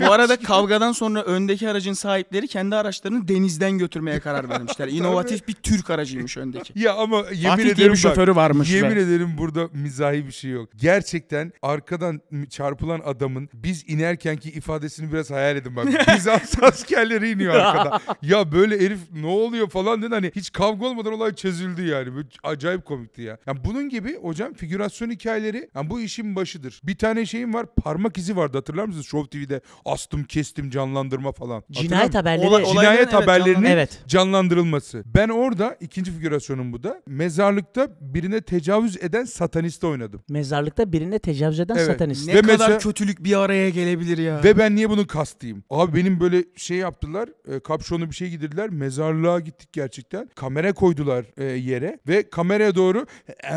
Bu 0.00 0.12
arada 0.12 0.36
kavgadan 0.36 0.92
sonra 0.92 1.22
öndeki 1.22 1.68
aracın 1.68 1.92
sahipleri 1.92 2.48
kendi 2.48 2.76
araçlarını 2.76 3.28
denizden 3.28 3.78
götürmeye 3.78 4.20
karar 4.20 4.48
vermişler. 4.48 4.88
İnovatif 4.88 5.48
bir 5.48 5.52
Türk 5.54 5.90
aracıymış 5.90 6.36
öndeki. 6.36 6.72
ya 6.76 6.94
ama 6.94 7.16
yemin 7.32 7.48
Fatih 7.56 7.70
ederim 7.70 7.92
bir 7.92 7.98
şoförü 7.98 8.30
bak, 8.30 8.36
varmış 8.36 8.70
Yemin. 8.72 8.88
Ederim 9.00 9.34
burada 9.38 9.68
mizahi 9.72 10.26
bir 10.26 10.32
şey 10.32 10.50
yok. 10.50 10.68
Gerçekten 10.76 11.52
arkadan 11.62 12.20
çarpılan 12.50 13.00
adamın 13.04 13.48
biz 13.54 13.84
inerkenki 13.88 14.50
ifadesini 14.50 15.12
biraz 15.12 15.30
hayal 15.30 15.56
edin 15.56 15.76
bak. 15.76 15.86
Bizans 16.16 16.62
askerleri 16.62 17.30
iniyor 17.30 17.54
arkada. 17.54 18.00
Ya 18.22 18.52
böyle 18.52 18.80
herif 18.80 18.98
ne 19.12 19.26
oluyor 19.26 19.68
falan 19.68 20.02
dedi 20.02 20.14
hani 20.14 20.32
hiç 20.36 20.52
kavga 20.52 20.86
olmadan 20.86 21.12
olay 21.12 21.34
çözüldü 21.34 21.86
yani. 21.86 22.14
Böyle 22.14 22.28
acayip 22.42 22.84
komikti 22.84 23.22
ya. 23.22 23.38
Yani 23.46 23.58
bunun 23.64 23.88
gibi 23.88 24.16
hocam 24.16 24.54
figürasyon 24.54 25.10
hikayeleri 25.10 25.70
yani 25.74 25.90
bu 25.90 26.00
işin 26.00 26.36
başıdır. 26.36 26.80
Bir 26.84 26.98
tane 26.98 27.26
şeyim 27.26 27.54
var 27.54 27.66
parmak 27.74 28.18
izi 28.18 28.36
vardı 28.36 28.58
hatırlar 28.58 28.84
mısınız? 28.84 29.06
Show 29.06 29.38
TV'de 29.38 29.60
astım 29.84 30.24
kestim 30.24 30.70
canlandırma 30.70 31.32
falan. 31.32 31.62
Cinayet 31.70 32.14
haberleri. 32.14 32.46
Olay- 32.46 32.62
olayların 32.62 32.80
Cinayet 32.80 33.00
evet, 33.00 33.12
haberlerinin. 33.12 33.66
Evet. 33.66 34.02
canlandırılması. 34.06 35.02
Ben 35.06 35.28
orada 35.28 35.76
ikinci 35.80 36.12
figürasyonum 36.12 36.72
bu 36.72 36.82
da. 36.82 37.02
Mezarlıkta 37.06 37.88
birine 38.00 38.40
tecavüz 38.40 38.89
eden 38.96 39.24
sataniste 39.24 39.86
oynadım. 39.86 40.20
Mezarlıkta 40.28 40.92
birine 40.92 41.18
tecavüz 41.18 41.60
eden 41.60 41.74
Evet. 41.76 41.86
satanist. 41.86 42.26
Ne 42.26 42.34
Ve 42.34 42.40
kadar 42.40 42.52
mesela- 42.58 42.78
kötülük 42.78 43.24
bir 43.24 43.40
araya 43.40 43.70
gelebilir 43.70 44.18
ya. 44.18 44.44
Ve 44.44 44.58
ben 44.58 44.76
niye 44.76 44.90
bunun 44.90 45.04
kastıyım? 45.04 45.64
Abi 45.70 45.96
benim 45.96 46.20
böyle 46.20 46.44
şey 46.56 46.76
yaptılar. 46.76 47.28
E, 47.48 47.60
kapşonlu 47.60 48.10
bir 48.10 48.14
şey 48.14 48.28
giydirdiler. 48.28 48.70
Mezarlığa 48.70 49.40
gittik 49.40 49.72
gerçekten. 49.72 50.30
Kamera 50.34 50.72
koydular 50.72 51.24
e, 51.36 51.44
yere. 51.44 51.98
Ve 52.08 52.30
kameraya 52.30 52.74
doğru 52.74 53.06
e, 53.28 53.56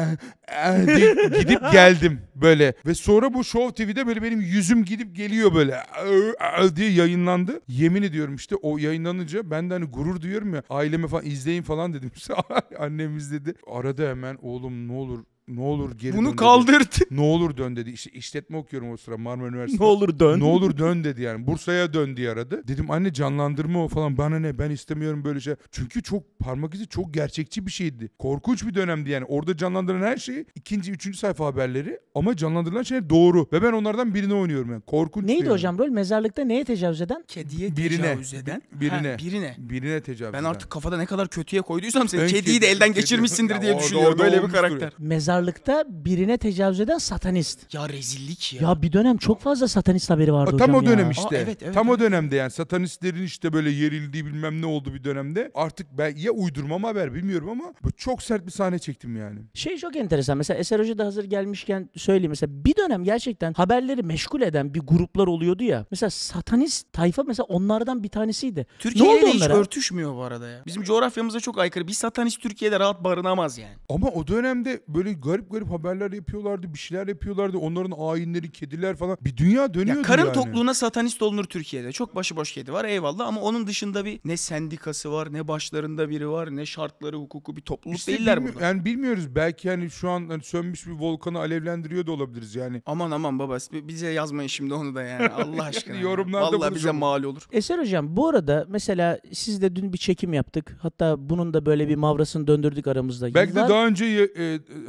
e, 0.69 0.88
diye 0.98 1.13
gidip 1.39 1.72
geldim 1.72 2.19
böyle. 2.36 2.74
Ve 2.86 2.93
sonra 2.96 3.34
bu 3.34 3.43
Show 3.43 3.86
TV'de 3.86 4.08
böyle 4.08 4.24
benim 4.24 4.41
yüzüm 4.41 4.86
gidip 4.86 5.15
geliyor 5.15 5.56
böyle 5.56 5.72
e, 5.72 6.65
e, 6.65 6.76
diye 6.76 6.89
yayınlandı. 6.91 7.62
Yemin 7.67 8.04
ediyorum 8.04 8.36
işte 8.36 8.56
o 8.56 8.78
yayınlanınca 8.78 9.52
ben 9.52 9.69
de 9.69 9.74
hani 9.74 9.86
gurur 9.86 10.22
duyuyorum 10.22 10.54
ya. 10.54 10.63
Aileme 10.69 11.08
falan 11.08 11.26
izleyin 11.26 11.63
falan 11.63 11.93
dedim. 11.93 12.12
İşte 12.15 12.34
annem 12.80 13.17
izledi. 13.17 13.54
Arada 13.72 14.10
hemen 14.10 14.38
oğlum 14.41 14.88
ne 14.88 14.91
olur 14.93 15.23
ne 15.47 15.62
olur 15.62 15.91
geri 15.97 16.13
dön 16.13 16.17
Bunu 16.19 16.27
dedi. 16.27 16.36
kaldırt. 16.36 17.12
Ne 17.12 17.21
olur 17.21 17.58
dön 17.58 17.75
dedi. 17.75 17.89
İşte 17.89 18.12
işletme 18.12 18.58
okuyorum 18.58 18.91
o 18.91 18.97
sıra 18.97 19.17
Marmara 19.17 19.47
Üniversitesi'nde. 19.47 19.84
Ne 19.86 19.89
olur 19.89 20.19
dön. 20.19 20.39
Ne 20.39 20.43
olur 20.43 20.77
dön 20.77 21.03
dedi 21.03 21.21
yani. 21.21 21.47
Bursa'ya 21.47 21.93
dön 21.93 22.17
diye 22.17 22.29
aradı. 22.29 22.67
Dedim 22.67 22.91
anne 22.91 23.13
canlandırma 23.13 23.84
o 23.84 23.88
falan. 23.88 24.17
Bana 24.17 24.39
ne 24.39 24.60
ben 24.60 24.69
istemiyorum 24.69 25.23
böyle 25.23 25.39
şey. 25.39 25.56
Çünkü 25.71 26.03
çok 26.03 26.39
parmak 26.39 26.73
izi 26.73 26.88
çok 26.88 27.13
gerçekçi 27.13 27.65
bir 27.65 27.71
şeydi. 27.71 28.10
Korkunç 28.19 28.65
bir 28.67 28.73
dönemdi 28.75 29.10
yani. 29.10 29.25
Orada 29.25 29.58
canlandırılan 29.58 30.08
her 30.08 30.17
şey 30.17 30.45
ikinci, 30.56 30.91
üçüncü 30.91 31.17
sayfa 31.17 31.45
haberleri. 31.45 31.99
Ama 32.15 32.36
canlandırılan 32.36 32.84
şey 32.84 33.10
doğru. 33.10 33.47
Ve 33.53 33.62
ben 33.63 33.71
onlardan 33.71 34.13
birini 34.15 34.34
oynuyorum 34.34 34.71
yani. 34.71 34.82
Korkunç 34.82 35.25
Neydi 35.25 35.39
yani. 35.43 35.53
hocam 35.53 35.77
rol? 35.77 35.89
Mezarlıkta 35.89 36.43
neye 36.43 36.63
tecavüz 36.65 37.01
eden? 37.01 37.23
Kediye 37.27 37.77
Birine. 37.77 38.01
tecavüz 38.01 38.34
eden. 38.34 38.62
Birine. 38.71 39.12
Ha, 39.12 39.17
birine. 39.17 39.56
Birine 39.58 40.01
tecavüz 40.01 40.34
Ben 40.34 40.39
eden. 40.39 40.49
artık 40.49 40.69
kafada 40.69 40.97
ne 40.97 41.06
kadar 41.06 41.27
kötüye 41.27 41.62
koyduysam 41.62 42.08
seni 42.10 42.21
En 42.21 42.27
kediyi 42.27 42.56
kedi- 42.56 42.62
de 42.62 42.67
elden 42.67 42.88
kedi- 42.89 42.95
geçirmişsindir 42.95 43.62
diye 43.62 43.79
düşünüyorum. 43.79 44.19
Böyle 44.19 44.43
bir 44.43 44.49
karakter. 44.49 44.93
Mezarlıkta 45.34 45.86
birine 45.88 46.38
tecavüz 46.38 46.80
eden 46.80 46.98
satanist. 46.98 47.74
Ya 47.74 47.89
rezillik 47.89 48.54
ya. 48.54 48.69
Ya 48.69 48.82
bir 48.82 48.93
dönem 48.93 49.17
çok 49.17 49.41
fazla 49.41 49.67
satanist 49.67 50.10
haberi 50.10 50.34
vardı 50.34 50.56
Aa, 50.56 50.58
Tam 50.58 50.74
hocam 50.74 50.84
o 50.84 50.88
dönem 50.88 51.06
ya. 51.06 51.12
işte. 51.12 51.38
Aa, 51.38 51.39
evet, 51.39 51.63
evet, 51.63 51.74
Tam 51.74 51.89
o 51.89 51.91
evet. 51.91 52.02
dönemde 52.02 52.36
yani 52.36 52.52
satanistlerin 52.52 53.24
işte 53.24 53.54
böyle 53.54 53.69
yerildiği 53.69 54.26
bilmem 54.26 54.62
ne 54.62 54.65
oldu 54.65 54.93
bir 54.93 55.04
dönemde. 55.04 55.52
Artık 55.56 55.88
ben 55.98 56.15
ya 56.15 56.32
uydurma 56.32 56.78
mı 56.78 56.88
haber 56.88 57.13
bilmiyorum 57.13 57.50
ama 57.50 57.74
çok 57.98 58.24
sert 58.24 58.46
bir 58.46 58.52
sahne 58.52 58.80
çektim 58.80 59.17
yani. 59.17 59.39
Şey 59.54 59.78
çok 59.78 59.96
enteresan. 59.96 60.38
Mesela 60.38 60.60
Eser 60.60 60.80
Hoca 60.80 60.98
da 60.98 61.06
hazır 61.06 61.24
gelmişken 61.24 61.89
söyleyeyim. 61.96 62.30
Mesela 62.32 62.65
bir 62.65 62.76
dönem 62.76 63.04
gerçekten 63.04 63.54
haberleri 63.54 64.04
meşgul 64.04 64.41
eden 64.41 64.74
bir 64.74 64.80
gruplar 64.80 65.28
oluyordu 65.28 65.63
ya. 65.63 65.86
Mesela 65.91 66.10
satanist 66.10 66.93
tayfa 66.93 67.24
mesela 67.24 67.46
onlardan 67.46 68.04
bir 68.04 68.10
tanesiydi. 68.10 68.65
Türkiye 68.80 69.06
ne 69.06 69.10
oldu 69.10 69.19
ile 69.19 69.28
hiç 69.34 69.41
onlara? 69.41 69.54
örtüşmüyor 69.54 70.15
bu 70.15 70.22
arada 70.24 70.48
ya. 70.50 70.62
Bizim 70.65 70.84
coğrafyamıza 70.84 71.39
çok 71.39 71.58
aykırı. 71.60 71.88
Bir 71.88 71.93
satanist 71.93 72.41
Türkiye'de 72.41 72.80
rahat 72.80 73.04
barınamaz 73.04 73.58
yani. 73.58 73.74
Ama 73.89 74.08
o 74.08 74.28
dönemde 74.28 74.82
böyle 74.88 75.13
garip 75.24 75.52
garip 75.52 75.72
haberler 75.72 76.12
yapıyorlardı, 76.12 76.74
bir 76.74 76.80
şeyler 76.80 77.08
yapıyorlardı. 77.08 77.58
Onların 77.58 77.94
ayinleri, 78.00 78.52
kediler 78.52 78.96
falan. 78.96 79.18
Bir 79.22 79.38
dünya 79.38 79.74
dönüyordu 79.74 80.00
Ya 80.00 80.04
karın 80.06 80.26
yani. 80.26 80.34
tokluğuna 80.34 80.74
satanist 80.74 81.22
olunur 81.22 81.44
Türkiye'de. 81.44 81.92
Çok 81.92 82.16
başıboş 82.16 82.52
kedi 82.52 82.74
var 82.74 82.86
eyvallah 82.86 83.28
ama 83.28 83.42
onun 83.42 83.68
dışında 83.68 84.06
bir 84.06 84.20
ne 84.26 84.38
sendikası 84.38 85.12
var, 85.12 85.34
ne 85.34 85.48
başlarında 85.48 86.10
biri 86.10 86.30
var, 86.30 86.56
ne 86.56 86.66
şartları, 86.66 87.18
hukuku 87.18 87.56
bir 87.56 87.62
topluluk 87.62 87.98
İşte 88.00 88.12
değiller 88.18 88.38
bilmi- 88.38 88.54
burada. 88.54 88.66
Yani 88.66 88.86
bilmiyoruz. 88.86 89.36
Belki 89.36 89.70
hani 89.70 89.90
şu 89.90 90.10
an 90.10 90.28
hani 90.30 90.44
sönmüş 90.44 90.88
bir 90.88 90.92
volkanı 90.92 91.40
alevlendiriyor 91.40 92.06
da 92.08 92.12
olabiliriz 92.12 92.56
yani. 92.56 92.82
Aman 92.86 93.12
aman 93.12 93.40
baba 93.40 93.58
bize 93.72 94.08
yazmayın 94.10 94.48
şimdi 94.48 94.74
onu 94.74 94.96
da 94.96 95.04
yani 95.04 95.28
Allah 95.30 95.64
aşkına. 95.64 95.96
Yorumlarda 95.98 96.58
Vallahi 96.58 96.76
bize 96.76 96.92
mal 96.92 97.24
olur. 97.24 97.48
Eser 97.52 97.80
Hocam 97.80 98.16
bu 98.18 98.28
arada 98.28 98.66
mesela 98.70 99.20
siz 99.34 99.62
de 99.62 99.76
dün 99.76 99.94
bir 99.94 99.98
çekim 99.98 100.34
yaptık. 100.34 100.78
Hatta 100.82 101.30
bunun 101.30 101.54
da 101.54 101.66
böyle 101.66 101.88
bir 101.90 101.96
mavrasını 101.96 102.48
döndürdük 102.48 102.88
aramızda. 102.88 103.34
Belki 103.34 103.56
de 103.56 103.60
Yıllar- 103.60 103.70
daha 103.70 103.86
önce 103.88 104.06
e, 104.06 104.44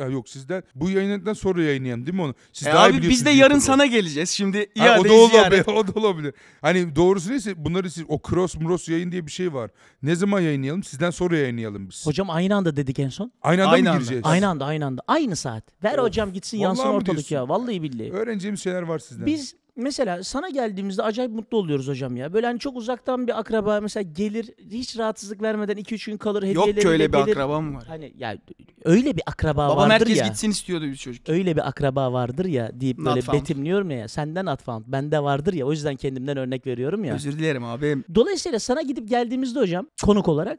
e, 0.05 0.11
yok 0.11 0.24
sizden 0.29 0.63
bu 0.75 0.91
yayınladıktan 0.91 1.33
sonra 1.33 1.63
yayınlayan 1.63 2.07
değil 2.07 2.15
mi 2.15 2.23
onu? 2.23 2.35
Siz 2.53 2.69
E 2.69 2.73
daha 2.73 2.87
iyi 2.87 2.91
abi 2.91 2.93
biz 2.93 2.99
biliyorsunuz 3.03 3.27
de 3.27 3.31
yarın 3.31 3.41
YouTube'u. 3.55 3.61
sana 3.67 3.87
geleceğiz. 3.87 4.31
Şimdi 4.31 4.59
Ha, 4.79 4.85
o 4.85 4.85
iadeyi 5.05 5.23
da 5.23 5.29
ziyaret. 5.29 5.69
olabilir. 5.69 5.85
O 5.95 5.95
da 5.95 6.01
olabilir. 6.07 6.35
Hani 6.61 6.97
doğrusu 6.97 7.31
neyse 7.31 7.65
bunları 7.65 7.91
siz 7.91 8.05
o 8.09 8.21
cross 8.29 8.57
mros 8.57 8.89
yayın 8.89 9.13
diye 9.13 9.27
bir 9.27 9.31
şey 9.33 9.55
var. 9.55 9.71
Ne 10.03 10.15
zaman 10.17 10.41
yayınlayalım? 10.41 10.83
Sizden 10.83 11.11
sonra 11.11 11.37
yayınlayalım 11.37 11.89
biz. 11.91 12.07
Hocam 12.07 12.31
aynı 12.31 12.57
anda 12.57 12.77
dedik 12.77 12.99
en 12.99 13.09
son. 13.09 13.33
aynı 13.43 13.63
anda 13.63 13.73
Aynı 13.73 13.83
mı 13.85 13.91
anda. 13.91 13.99
gireceğiz? 13.99 14.23
Aynı 14.27 14.49
anda 14.49 14.65
aynı 14.65 14.87
anda. 14.87 15.03
Aynı 15.09 15.37
saat. 15.37 15.65
Ver 15.85 15.99
Of. 15.99 16.05
hocam 16.05 16.33
gitsin 16.33 16.59
Vallahi 16.59 16.67
yansın 16.69 16.85
ortalık 16.89 17.07
diyorsun? 17.07 17.35
ya. 17.37 17.49
Vallahi 17.49 17.83
billahi. 17.83 18.13
Öğreneceğimiz 18.13 18.63
şeyler 18.63 18.83
var 18.83 18.99
sizden. 18.99 19.27
Biz 19.27 19.55
Mesela 19.77 20.23
sana 20.25 20.49
geldiğimizde 20.49 21.03
acayip 21.03 21.33
mutlu 21.33 21.59
oluyoruz 21.59 21.89
hocam 21.89 22.17
ya. 22.17 22.33
Böyle 22.33 22.47
hani 22.47 22.59
çok 22.59 22.77
uzaktan 22.77 23.27
bir 23.27 23.39
akraba 23.39 23.81
mesela 23.81 24.03
gelir 24.17 24.51
hiç 24.71 24.99
rahatsızlık 24.99 25.43
vermeden 25.43 25.77
2-3 25.77 26.07
gün 26.11 26.17
kalır 26.17 26.43
Yok 26.43 26.65
ki 26.81 26.89
öyle 26.89 27.13
bir 27.13 27.19
gelir. 27.19 27.31
akrabam 27.31 27.75
var. 27.75 27.85
Hani 27.89 28.13
ya 28.19 28.37
öyle 28.85 29.17
bir 29.17 29.23
akraba 29.27 29.69
Babam 29.69 29.77
vardır 29.79 29.93
herkes 29.93 30.19
ya. 30.19 30.27
gitsin 30.27 30.51
istiyordu 30.51 30.85
biz 30.87 30.99
çocuk. 30.99 31.29
Öyle 31.29 31.57
bir 31.57 31.69
akraba 31.69 32.13
vardır 32.13 32.45
ya 32.45 32.81
deyip 32.81 32.99
Not 32.99 33.07
böyle 33.07 33.21
found. 33.21 33.39
betimliyorum 33.41 33.91
ya. 33.91 34.09
Senden 34.09 34.47
not 34.47 34.63
found. 34.63 34.85
Bende 34.87 35.23
vardır 35.23 35.53
ya. 35.53 35.67
O 35.67 35.71
yüzden 35.73 35.97
kendimden 35.97 36.37
örnek 36.37 36.67
veriyorum 36.67 37.05
ya. 37.05 37.15
Özür 37.15 37.39
dilerim 37.39 37.65
abim. 37.65 38.05
Dolayısıyla 38.15 38.59
sana 38.59 38.83
gidip 38.83 39.09
geldiğimizde 39.09 39.59
hocam 39.61 39.87
konuk 40.03 40.29
olarak 40.29 40.59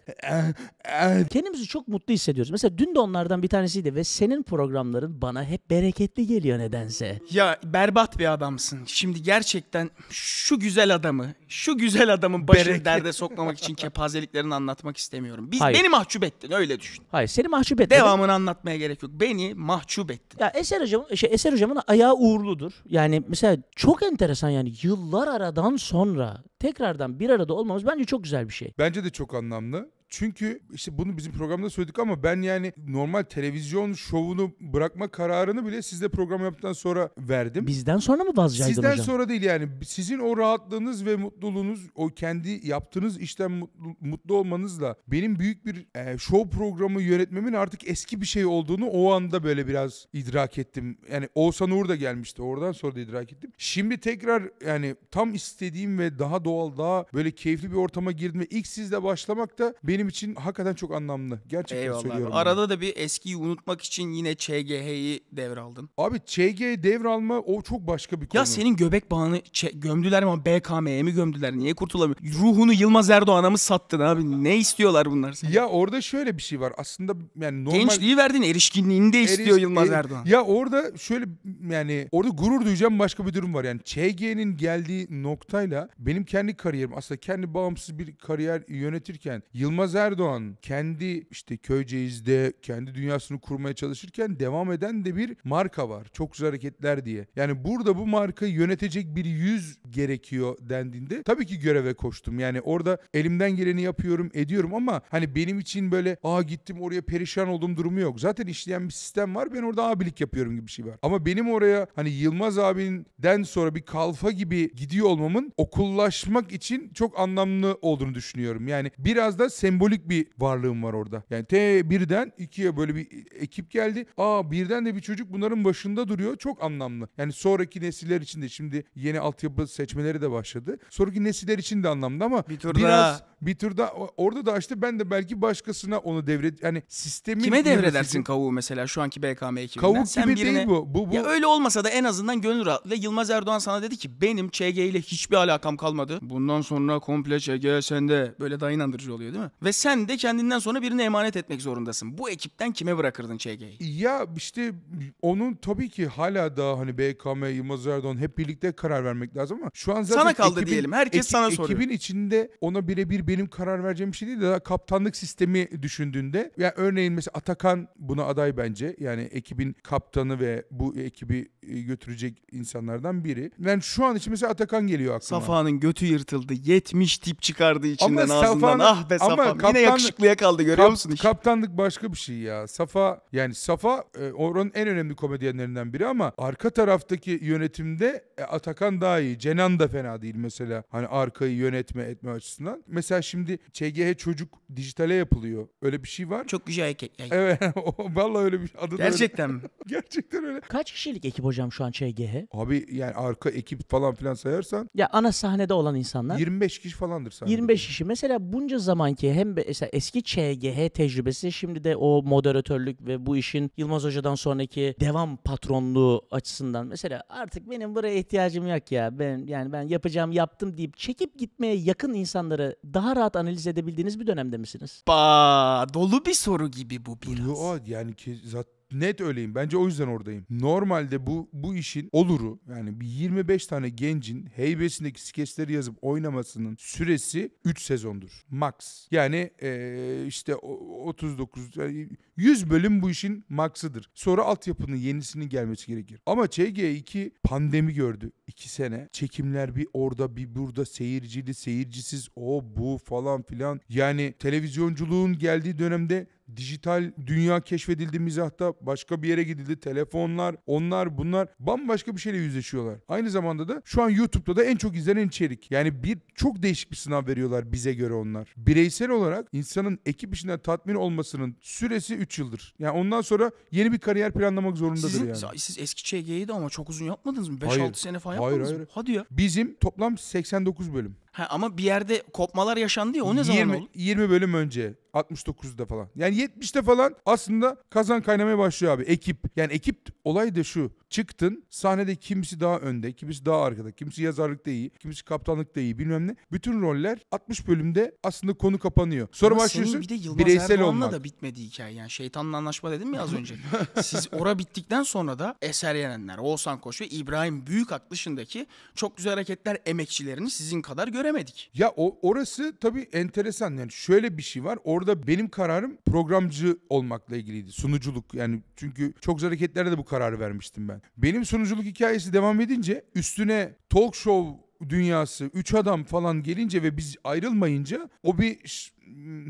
kendimizi 1.29 1.65
çok 1.65 1.87
mutlu 1.87 2.13
hissediyoruz. 2.13 2.51
Mesela 2.51 2.77
dün 2.77 2.95
de 2.95 2.99
onlardan 2.99 3.43
bir 3.43 3.47
tanesiydi 3.47 3.95
ve 3.95 4.03
senin 4.03 4.43
programların 4.43 5.21
bana 5.21 5.43
hep 5.43 5.69
bereketli 5.69 6.27
geliyor 6.27 6.59
nedense. 6.59 7.19
Ya 7.31 7.57
berbat 7.63 8.19
bir 8.19 8.33
adamsın. 8.33 8.79
Şimdi 8.85 9.04
gerçekten 9.13 9.91
şu 10.09 10.59
güzel 10.59 10.95
adamı, 10.95 11.33
şu 11.47 11.77
güzel 11.77 12.13
adamın 12.13 12.47
başını 12.47 12.65
Bereket. 12.65 12.85
derde 12.85 13.13
sokmamak 13.13 13.57
için 13.57 13.73
kepazeliklerini 13.73 14.55
anlatmak 14.55 14.97
istemiyorum. 14.97 15.51
Biz 15.51 15.61
Hayır. 15.61 15.79
beni 15.79 15.89
mahcup 15.89 16.23
ettin 16.23 16.51
öyle 16.51 16.79
düşün. 16.79 17.03
Hayır 17.11 17.27
seni 17.27 17.47
mahcup 17.47 17.81
etmedim. 17.81 18.03
Devamını 18.03 18.33
anlatmaya 18.33 18.77
gerek 18.77 19.03
yok. 19.03 19.11
Beni 19.15 19.53
mahcup 19.55 20.11
ettin. 20.11 20.39
Ya 20.39 20.49
Eser 20.49 20.81
hocam, 20.81 21.05
şey 21.15 21.29
Eser 21.33 21.53
hocamın 21.53 21.81
ayağı 21.87 22.13
uğurludur. 22.13 22.71
Yani 22.85 23.23
mesela 23.27 23.57
çok 23.75 24.03
enteresan 24.03 24.49
yani 24.49 24.73
yıllar 24.81 25.27
aradan 25.27 25.75
sonra 25.77 26.43
tekrardan 26.59 27.19
bir 27.19 27.29
arada 27.29 27.53
olmamız 27.53 27.85
bence 27.85 28.05
çok 28.05 28.23
güzel 28.23 28.47
bir 28.47 28.53
şey. 28.53 28.73
Bence 28.79 29.03
de 29.03 29.09
çok 29.09 29.33
anlamlı. 29.33 29.89
Çünkü 30.09 30.59
işte 30.73 30.97
bunu 30.97 31.17
bizim 31.17 31.31
programda 31.31 31.69
söyledik 31.69 31.99
ama 31.99 32.23
ben 32.23 32.41
yani 32.41 32.73
normal 32.87 33.23
televizyon 33.23 33.93
şovunu 33.93 34.51
bırakma 34.59 35.07
kararını 35.07 35.65
bile 35.65 35.81
sizle 35.81 36.09
program 36.09 36.43
yaptıktan 36.43 36.73
sonra 36.73 37.09
verdim. 37.17 37.67
Bizden 37.67 37.97
sonra 37.97 38.23
mı 38.23 38.31
vazgeçtin 38.35 38.73
Sizden 38.73 38.91
hocam? 38.91 39.05
sonra 39.05 39.29
değil 39.29 39.41
yani 39.41 39.67
sizin 39.85 40.19
o 40.19 40.37
rahatlığınız 40.37 41.05
ve 41.05 41.15
mutluluğunuz 41.15 41.89
o 41.95 42.07
kendi 42.07 42.67
yaptığınız 42.67 43.19
işten 43.19 43.51
mutlu, 43.51 43.95
mutlu 44.01 44.35
olmanızla 44.35 44.95
benim 45.07 45.39
büyük 45.39 45.65
bir 45.65 45.87
e, 45.95 46.17
show 46.17 46.57
programı 46.57 47.01
yönetmemin 47.01 47.53
artık 47.53 47.87
eski 47.89 48.21
bir 48.21 48.25
şey 48.25 48.45
olduğunu 48.45 48.85
o 48.85 49.11
anda 49.11 49.43
böyle 49.43 49.67
biraz 49.67 50.05
idrak 50.13 50.57
ettim. 50.57 50.97
Yani 51.11 51.29
Oğuzhan 51.35 51.71
Uğur 51.71 51.89
da 51.89 51.95
gelmişti 51.95 52.41
oradan 52.41 52.71
sonra 52.71 52.95
da 52.95 52.99
idrak 52.99 53.33
ettim. 53.33 53.51
Şimdi 53.57 53.97
tekrar 53.97 54.43
yani 54.65 54.95
tam 55.11 55.33
istediğim 55.33 55.99
ve 55.99 56.19
daha 56.19 56.45
doğal 56.45 56.77
daha 56.77 57.05
böyle 57.13 57.31
keyifli 57.31 57.71
bir 57.71 57.75
ortama 57.75 58.11
girdim 58.11 58.39
ve 58.39 58.45
ilk 58.45 58.67
sizle 58.67 59.03
başlamak 59.03 59.59
da 59.59 59.73
benim 59.83 60.04
için 60.09 60.35
hakikaten 60.35 60.73
çok 60.73 60.93
anlamlı. 60.95 61.39
Gerçekten 61.47 61.83
Eyvallah. 61.83 62.01
söylüyorum. 62.01 62.27
abi. 62.27 62.33
Arada 62.35 62.69
da 62.69 62.81
bir 62.81 62.93
eskiyi 62.97 63.37
unutmak 63.37 63.81
için 63.81 64.11
yine 64.11 64.35
ÇGH'yi 64.35 65.23
devraldın. 65.31 65.89
Abi 65.97 66.19
ÇG 66.25 66.59
devralma 66.83 67.39
o 67.39 67.61
çok 67.61 67.87
başka 67.87 68.21
bir 68.21 68.27
konu. 68.27 68.39
Ya 68.39 68.45
senin 68.45 68.75
göbek 68.75 69.11
bağını 69.11 69.41
gömdüler 69.73 70.23
ama 70.23 70.45
BKM'ye 70.45 71.03
mi 71.03 71.11
gömdüler? 71.11 71.57
Niye 71.57 71.73
kurtulamıyor? 71.73 72.17
Ruhunu 72.39 72.73
Yılmaz 72.73 73.09
Erdoğan'a 73.09 73.49
mı 73.49 73.57
sattın 73.57 73.99
abi? 73.99 74.43
Ne 74.43 74.57
istiyorlar 74.57 75.11
bunlar 75.11 75.33
sana? 75.33 75.51
Ya 75.51 75.67
orada 75.67 76.01
şöyle 76.01 76.37
bir 76.37 76.41
şey 76.41 76.59
var. 76.59 76.73
Aslında 76.77 77.13
yani 77.41 77.65
normal 77.65 77.79
Gençliği 77.79 78.17
verdin, 78.17 78.41
erişkinliğini 78.41 79.13
de 79.13 79.21
istiyor 79.21 79.57
Eriş- 79.57 79.61
Yılmaz 79.61 79.89
Erdoğan. 79.89 80.25
Ya 80.25 80.41
orada 80.43 80.97
şöyle 80.97 81.25
yani 81.69 82.07
orada 82.11 82.29
gurur 82.29 82.65
duyacağım 82.65 82.99
başka 82.99 83.27
bir 83.27 83.33
durum 83.33 83.53
var. 83.53 83.63
Yani 83.63 83.79
ÇG'nin 83.83 84.57
geldiği 84.57 85.07
noktayla 85.23 85.89
benim 85.99 86.23
kendi 86.25 86.57
kariyerim 86.57 86.91
aslında 86.97 87.19
kendi 87.19 87.53
bağımsız 87.53 87.99
bir 87.99 88.15
kariyer 88.15 88.63
yönetirken 88.67 89.43
Yılmaz 89.53 89.84
Erdoğan 89.93 90.57
kendi 90.61 91.27
işte 91.31 91.57
Köyceğiz'de 91.57 92.53
kendi 92.61 92.95
dünyasını 92.95 93.39
kurmaya 93.39 93.73
çalışırken 93.73 94.39
devam 94.39 94.71
eden 94.71 95.05
de 95.05 95.15
bir 95.15 95.37
marka 95.43 95.89
var. 95.89 96.07
Çok 96.13 96.33
güzel 96.33 96.49
hareketler 96.49 97.05
diye. 97.05 97.25
Yani 97.35 97.65
burada 97.65 97.97
bu 97.97 98.07
markayı 98.07 98.53
yönetecek 98.53 99.15
bir 99.15 99.25
yüz 99.25 99.77
gerekiyor 99.89 100.57
dendiğinde 100.61 101.23
tabii 101.23 101.45
ki 101.45 101.59
göreve 101.59 101.93
koştum. 101.93 102.39
Yani 102.39 102.61
orada 102.61 102.97
elimden 103.13 103.55
geleni 103.55 103.81
yapıyorum, 103.81 104.29
ediyorum 104.33 104.73
ama 104.73 105.01
hani 105.09 105.35
benim 105.35 105.59
için 105.59 105.91
böyle 105.91 106.17
aa 106.23 106.41
gittim 106.41 106.81
oraya 106.81 107.01
perişan 107.01 107.47
olduğum 107.47 107.77
durumu 107.77 107.99
yok. 107.99 108.19
Zaten 108.19 108.47
işleyen 108.47 108.87
bir 108.87 108.93
sistem 108.93 109.35
var. 109.35 109.53
Ben 109.53 109.63
orada 109.63 109.83
abilik 109.83 110.21
yapıyorum 110.21 110.55
gibi 110.55 110.67
bir 110.67 110.71
şey 110.71 110.85
var. 110.85 110.95
Ama 111.01 111.25
benim 111.25 111.49
oraya 111.49 111.87
hani 111.95 112.09
Yılmaz 112.09 112.57
abinden 112.57 113.43
sonra 113.43 113.75
bir 113.75 113.81
kalfa 113.81 114.31
gibi 114.31 114.75
gidiyor 114.75 115.07
olmamın 115.07 115.53
okullaşmak 115.57 116.51
için 116.51 116.91
çok 116.93 117.19
anlamlı 117.19 117.77
olduğunu 117.81 118.13
düşünüyorum. 118.13 118.67
Yani 118.67 118.91
biraz 118.97 119.39
da 119.39 119.49
sembolik 119.75 120.09
bir 120.09 120.27
varlığım 120.39 120.83
var 120.83 120.93
orada. 120.93 121.23
Yani 121.29 121.43
T1'den 121.45 122.31
2'ye 122.39 122.77
böyle 122.77 122.95
bir 122.95 123.07
ekip 123.39 123.71
geldi. 123.71 124.05
Aa 124.17 124.51
birden 124.51 124.85
de 124.85 124.95
bir 124.95 125.01
çocuk 125.01 125.33
bunların 125.33 125.63
başında 125.63 126.07
duruyor. 126.07 126.37
Çok 126.37 126.63
anlamlı. 126.63 127.07
Yani 127.17 127.33
sonraki 127.33 127.81
nesiller 127.81 128.21
için 128.21 128.41
de 128.41 128.49
şimdi 128.49 128.83
yeni 128.95 129.19
altyapı 129.19 129.67
seçmeleri 129.67 130.21
de 130.21 130.31
başladı. 130.31 130.77
Sonraki 130.89 131.23
nesiller 131.23 131.57
için 131.57 131.83
de 131.83 131.89
anlamlı 131.89 132.23
ama 132.23 132.43
Bir 132.49 132.57
tur 132.59 132.75
biraz 132.75 132.89
daha. 132.89 133.27
bir 133.41 133.55
turda 133.55 133.87
o- 133.97 134.09
orada 134.17 134.45
da 134.45 134.57
işte 134.57 134.81
ben 134.81 134.99
de 134.99 135.11
belki 135.11 135.41
başkasına 135.41 135.97
onu 135.97 136.27
devret 136.27 136.63
yani 136.63 136.83
sistemin 136.87 137.43
Kime 137.43 137.65
devredersin 137.65 138.23
kavuğu 138.23 138.51
mesela 138.51 138.87
şu 138.87 139.01
anki 139.01 139.23
BKM 139.23 139.57
ekibinden? 139.57 139.93
Kavuk 139.93 140.07
Sen 140.07 140.23
gibi 140.25 140.35
birine- 140.41 140.55
değil 140.55 140.67
bu. 140.67 140.93
Bu, 140.93 141.11
bu 141.11 141.15
Ya 141.15 141.23
öyle 141.25 141.45
olmasa 141.47 141.83
da 141.83 141.89
en 141.89 142.03
azından 142.03 142.41
gönül 142.41 142.65
rahatlığıyla 142.65 142.97
Yılmaz 143.03 143.29
Erdoğan 143.29 143.59
sana 143.59 143.81
dedi 143.81 143.97
ki 143.97 144.21
benim 144.21 144.49
ÇG 144.49 144.77
ile 144.77 145.01
hiçbir 145.01 145.35
alakam 145.35 145.77
kalmadı. 145.77 146.19
Bundan 146.21 146.61
sonra 146.61 146.99
komple 146.99 147.39
ÇG 147.39 147.81
sende. 147.83 148.35
Böyle 148.39 148.59
daha 148.59 148.71
inandırıcı 148.71 149.13
oluyor 149.13 149.33
değil 149.33 149.43
mi? 149.43 149.51
Ve 149.65 149.73
sen 149.73 150.07
de 150.07 150.17
kendinden 150.17 150.59
sonra 150.59 150.81
birine 150.81 151.03
emanet 151.03 151.35
etmek 151.35 151.61
zorundasın. 151.61 152.17
Bu 152.17 152.29
ekipten 152.29 152.71
kime 152.71 152.97
bırakırdın 152.97 153.37
ÇG'yi? 153.37 153.77
Ya 153.79 154.27
işte 154.37 154.73
onun 155.21 155.53
tabii 155.53 155.89
ki 155.89 156.07
hala 156.07 156.57
daha 156.57 156.79
hani 156.79 156.97
BKM, 156.97 157.45
Yılmaz 157.45 157.87
Erdoğan 157.87 158.17
hep 158.17 158.37
birlikte 158.37 158.71
karar 158.71 159.05
vermek 159.05 159.37
lazım 159.37 159.57
ama 159.61 159.71
şu 159.73 159.95
an 159.95 160.03
zaten 160.03 160.21
Sana 160.21 160.33
kaldı 160.33 160.65
diyelim. 160.65 160.91
Herkes 160.91 161.27
sana 161.27 161.51
soruyor. 161.51 161.79
Ekibin 161.79 161.93
içinde 161.93 162.51
ona 162.61 162.87
birebir 162.87 163.27
benim 163.27 163.47
karar 163.47 163.83
vereceğim 163.83 164.11
bir 164.11 164.17
şey 164.17 164.27
değil 164.27 164.39
de 164.41 164.45
daha 164.45 164.59
kaptanlık 164.59 165.15
sistemi 165.15 165.81
düşündüğünde 165.81 166.51
ya 166.57 166.73
örneğin 166.77 167.13
mesela 167.13 167.31
Atakan 167.37 167.87
buna 167.99 168.23
aday 168.23 168.57
bence. 168.57 168.95
Yani 168.99 169.21
ekibin 169.21 169.75
kaptanı 169.83 170.39
ve 170.39 170.65
bu 170.71 170.95
ekibi 170.95 171.49
e, 171.67 171.81
götürecek 171.81 172.43
insanlardan 172.51 173.23
biri. 173.23 173.51
Yani 173.59 173.81
şu 173.81 174.05
an 174.05 174.15
için 174.15 174.31
mesela 174.31 174.51
Atakan 174.51 174.87
geliyor 174.87 175.15
aklıma. 175.15 175.41
Safa'nın 175.41 175.79
götü 175.79 176.05
yırtıldı. 176.05 176.53
70 176.53 177.17
tip 177.17 177.41
çıkardı 177.41 177.87
içinden 177.87 178.29
Ama 178.29 178.33
ağzından. 178.33 178.59
Safa'nın- 178.59 178.83
ah 178.83 179.09
be 179.09 179.17
ama 179.19 179.54
Safa'm. 179.61 179.75
Yine 179.75 179.85
kaptanlık- 179.85 179.89
yakışıklıya 179.89 180.35
kaldı 180.35 180.61
görüyor 180.63 180.77
Kap- 180.77 180.91
musun? 180.91 181.11
iş? 181.11 181.21
Kaptanlık 181.21 181.77
başka 181.77 182.11
bir 182.11 182.17
şey 182.17 182.35
ya. 182.37 182.67
Safa 182.67 183.21
yani 183.31 183.53
Safa 183.55 184.03
e, 184.19 184.31
oranın 184.31 184.71
en 184.75 184.87
önemli 184.87 185.15
komedyenlerinden 185.15 185.93
biri 185.93 186.07
ama 186.07 186.31
arka 186.37 186.69
taraftaki 186.69 187.39
yönetimde 187.41 188.23
e, 188.37 188.43
Atakan 188.43 189.01
daha 189.01 189.19
iyi. 189.19 189.39
Cenan 189.39 189.79
da 189.79 189.87
fena 189.87 190.21
değil 190.21 190.35
mesela. 190.37 190.83
Hani 190.89 191.07
arkayı 191.07 191.55
yönetme 191.55 192.03
etme 192.03 192.31
açısından. 192.31 192.83
Mesela 192.87 193.21
şimdi 193.21 193.57
ÇGH 193.73 194.17
çocuk 194.17 194.49
dijitale 194.75 195.13
yapılıyor. 195.13 195.67
Öyle 195.81 196.03
bir 196.03 196.07
şey 196.07 196.29
var. 196.29 196.47
Çok 196.47 196.65
güzel 196.65 196.83
erkek. 196.87 197.19
Ya, 197.19 197.25
Evet 197.31 197.61
o, 197.75 197.95
vallahi 198.15 198.43
öyle 198.43 198.61
bir 198.61 198.71
adı 198.81 198.91
da 198.91 198.93
öyle. 199.03 199.03
Gerçekten 199.09 199.51
mi? 199.51 199.61
Gerçekten 199.87 200.43
öyle. 200.43 200.61
Kaç 200.61 200.91
kişilik 200.91 201.25
ekip 201.25 201.45
hocam 201.45 201.71
şu 201.71 201.83
an 201.83 201.91
ÇGH? 201.91 202.35
Abi 202.51 202.85
yani 202.91 203.13
arka 203.13 203.49
ekip 203.49 203.89
falan 203.89 204.15
filan 204.15 204.33
sayarsan 204.33 204.89
Ya 204.95 205.09
ana 205.11 205.31
sahnede 205.31 205.73
olan 205.73 205.95
insanlar. 205.95 206.37
25 206.39 206.79
kişi 206.79 206.95
falandır 206.95 207.31
sanırım. 207.31 207.51
25 207.51 207.87
kişi. 207.87 208.05
Mesela 208.05 208.53
bunca 208.53 208.77
zamanki 208.79 209.33
hem 209.33 209.44
be- 209.55 209.65
mesela 209.67 209.89
eski 209.93 210.21
ÇGH 210.23 210.89
tecrübesi 210.89 211.51
şimdi 211.51 211.83
de 211.83 211.95
o 211.95 212.23
moderatörlük 212.23 213.01
ve 213.07 213.25
bu 213.25 213.37
işin 213.37 213.71
Yılmaz 213.77 214.03
Hoca'dan 214.03 214.35
sonraki 214.35 214.95
devam 214.99 215.37
patronluğu 215.37 216.21
açısından 216.31 216.87
mesela 216.87 217.23
artık 217.29 217.69
benim 217.69 217.95
buraya 217.95 218.15
ihtiyacım 218.15 218.67
yok 218.67 218.91
ya. 218.91 219.19
Ben 219.19 219.47
yani 219.47 219.71
ben 219.71 219.81
yapacağım 219.81 220.31
yaptım 220.31 220.77
deyip 220.77 220.97
çekip 220.97 221.39
gitmeye 221.39 221.75
yakın 221.75 222.13
insanları 222.13 222.75
daha 222.93 223.15
rahat 223.15 223.35
analiz 223.35 223.67
edebildiğiniz 223.67 224.19
bir 224.19 224.27
dönemde 224.27 224.57
misiniz? 224.57 225.03
Ba 225.07 225.85
dolu 225.93 226.25
bir 226.25 226.33
soru 226.33 226.67
gibi 226.71 227.05
bu 227.05 227.17
biraz. 227.21 227.47
Yo, 227.47 227.77
yani 227.85 228.15
ki 228.15 228.35
zat 228.45 228.67
net 228.99 229.21
öyleyim. 229.21 229.55
Bence 229.55 229.77
o 229.77 229.85
yüzden 229.85 230.07
oradayım. 230.07 230.45
Normalde 230.49 231.27
bu 231.27 231.49
bu 231.53 231.75
işin 231.75 232.09
oluru 232.11 232.59
yani 232.69 232.99
bir 233.01 233.07
25 233.07 233.67
tane 233.67 233.89
gencin 233.89 234.45
heybesindeki 234.55 235.21
skeçleri 235.25 235.73
yazıp 235.73 235.97
oynamasının 236.01 236.75
süresi 236.79 237.51
3 237.65 237.81
sezondur. 237.81 238.45
Max. 238.49 239.07
Yani 239.11 239.51
eee, 239.61 240.25
işte 240.27 240.55
o- 240.55 241.05
39 241.09 241.77
yani 241.77 242.09
100 242.37 242.69
bölüm 242.69 243.01
bu 243.01 243.09
işin 243.09 243.45
max'ıdır. 243.49 244.09
Sonra 244.13 244.41
altyapının 244.43 244.95
yenisinin 244.95 245.49
gelmesi 245.49 245.87
gerekir. 245.87 246.19
Ama 246.25 246.43
ÇG2 246.47 247.31
pandemi 247.43 247.93
gördü. 247.93 248.31
2 248.47 248.69
sene. 248.69 249.09
Çekimler 249.11 249.75
bir 249.75 249.87
orada 249.93 250.35
bir 250.37 250.55
burada 250.55 250.85
seyircili 250.85 251.53
seyircisiz 251.53 252.27
o 252.35 252.63
bu 252.77 252.99
falan 253.05 253.41
filan. 253.41 253.81
Yani 253.89 254.33
televizyonculuğun 254.39 255.37
geldiği 255.39 255.77
dönemde 255.79 256.27
dijital 256.55 257.11
dünya 257.25 257.61
keşfedildi 257.61 258.19
mizahta 258.19 258.73
başka 258.81 259.23
bir 259.23 259.29
yere 259.29 259.43
gidildi. 259.43 259.79
Telefonlar, 259.79 260.55
onlar 260.65 261.17
bunlar 261.17 261.47
bambaşka 261.59 262.15
bir 262.15 262.21
şeyle 262.21 262.37
yüzleşiyorlar. 262.37 262.99
Aynı 263.07 263.29
zamanda 263.29 263.67
da 263.67 263.81
şu 263.85 264.03
an 264.03 264.09
YouTube'da 264.09 264.55
da 264.55 264.63
en 264.63 264.75
çok 264.75 264.95
izlenen 264.95 265.27
içerik. 265.27 265.71
Yani 265.71 266.03
bir 266.03 266.17
çok 266.35 266.63
değişik 266.63 266.91
bir 266.91 266.95
sınav 266.95 267.27
veriyorlar 267.27 267.71
bize 267.71 267.93
göre 267.93 268.13
onlar. 268.13 268.53
Bireysel 268.57 269.09
olarak 269.09 269.47
insanın 269.51 269.99
ekip 270.05 270.33
işinden 270.33 270.59
tatmin 270.59 270.95
olmasının 270.95 271.55
süresi 271.61 272.15
3 272.15 272.39
yıldır. 272.39 272.73
Yani 272.79 272.97
ondan 272.97 273.21
sonra 273.21 273.51
yeni 273.71 273.91
bir 273.91 273.99
kariyer 273.99 274.31
planlamak 274.33 274.77
zorundadır 274.77 275.09
Sizin, 275.09 275.27
yani. 275.27 275.59
Siz 275.59 275.79
eski 275.79 276.03
ÇG'yi 276.03 276.47
de 276.47 276.53
ama 276.53 276.69
çok 276.69 276.89
uzun 276.89 277.05
yapmadınız 277.05 277.49
mı? 277.49 277.57
Hayır. 277.65 277.81
5-6 277.81 277.93
sene 277.93 278.19
falan 278.19 278.37
Hayır, 278.37 278.43
yapmadınız 278.43 278.69
hayır. 278.69 278.81
mı? 278.81 278.87
Hadi 278.91 279.11
ya. 279.11 279.25
Bizim 279.31 279.75
toplam 279.75 280.17
89 280.17 280.93
bölüm. 280.93 281.15
Ha, 281.35 281.47
ama 281.49 281.77
bir 281.77 281.83
yerde 281.83 282.23
kopmalar 282.33 282.77
yaşandı 282.77 283.17
ya 283.17 283.23
o 283.23 283.35
ne 283.35 283.43
zaman 283.43 283.57
20, 283.59 283.75
oldu? 283.75 283.89
20 283.95 284.29
bölüm 284.29 284.53
önce 284.53 284.93
69'da 285.13 285.85
falan. 285.85 286.09
Yani 286.15 286.35
70'te 286.35 286.81
falan 286.81 287.15
aslında 287.25 287.77
kazan 287.89 288.21
kaynamaya 288.21 288.57
başlıyor 288.57 288.93
abi. 288.93 289.03
Ekip. 289.03 289.37
Yani 289.55 289.73
ekip 289.73 289.97
olay 290.23 290.55
da 290.55 290.63
şu. 290.63 290.91
Çıktın 291.09 291.63
sahnede 291.69 292.15
kimisi 292.15 292.59
daha 292.59 292.77
önde, 292.77 293.11
kimisi 293.13 293.45
daha 293.45 293.61
arkada, 293.61 293.91
kimisi 293.91 294.23
yazarlıkta 294.23 294.71
iyi, 294.71 294.89
kimisi 294.89 295.25
kaptanlıkta 295.25 295.81
iyi 295.81 295.99
bilmem 295.99 296.27
ne. 296.27 296.35
Bütün 296.51 296.81
roller 296.81 297.19
60 297.31 297.67
bölümde 297.67 298.15
aslında 298.23 298.53
konu 298.53 298.79
kapanıyor. 298.79 299.27
Sonra 299.31 299.53
Ama 299.55 299.63
başlıyorsun 299.63 300.01
bir 300.01 300.09
de 300.09 300.13
Yılmaz 300.15 300.37
bireysel 300.37 300.73
Erdoğan'la 300.73 300.89
olmak. 301.05 301.11
da 301.11 301.23
bitmedi 301.23 301.59
hikaye. 301.61 301.95
Yani 301.95 302.09
şeytanla 302.09 302.57
anlaşma 302.57 302.91
dedim 302.91 303.13
ya 303.13 303.21
az 303.21 303.33
önce. 303.39 303.55
Siz 304.01 304.27
ora 304.33 304.59
bittikten 304.59 305.03
sonra 305.03 305.39
da 305.39 305.55
Eser 305.61 305.95
Yenenler, 305.95 306.37
Oğuzhan 306.37 306.79
Koç 306.81 307.01
ve 307.01 307.07
İbrahim 307.07 307.67
Büyükak 307.67 308.11
dışındaki 308.11 308.67
çok 308.95 309.17
güzel 309.17 309.33
hareketler 309.33 309.77
emekçilerini 309.85 310.49
sizin 310.51 310.81
kadar 310.81 311.07
göremedik. 311.25 311.71
Ya 311.73 311.93
o 311.95 312.17
orası 312.21 312.75
tabii 312.81 313.07
enteresan 313.13 313.77
yani 313.77 313.91
şöyle 313.91 314.37
bir 314.37 314.43
şey 314.43 314.63
var. 314.63 314.79
Orada 314.83 315.27
benim 315.27 315.49
kararım 315.49 315.97
programcı 316.05 316.77
olmakla 316.89 317.35
ilgiliydi. 317.35 317.71
Sunuculuk 317.71 318.33
yani 318.33 318.61
çünkü 318.75 319.13
çok 319.21 319.43
hareketlerde 319.43 319.91
de 319.91 319.97
bu 319.97 320.05
kararı 320.05 320.39
vermiştim 320.39 320.87
ben. 320.87 321.01
Benim 321.17 321.45
sunuculuk 321.45 321.83
hikayesi 321.83 322.33
devam 322.33 322.61
edince 322.61 323.05
üstüne 323.15 323.75
talk 323.89 324.15
show 324.15 324.65
dünyası, 324.89 325.45
üç 325.53 325.73
adam 325.73 326.03
falan 326.03 326.43
gelince 326.43 326.83
ve 326.83 326.97
biz 326.97 327.15
ayrılmayınca 327.23 328.09
o 328.23 328.37
bir 328.37 328.59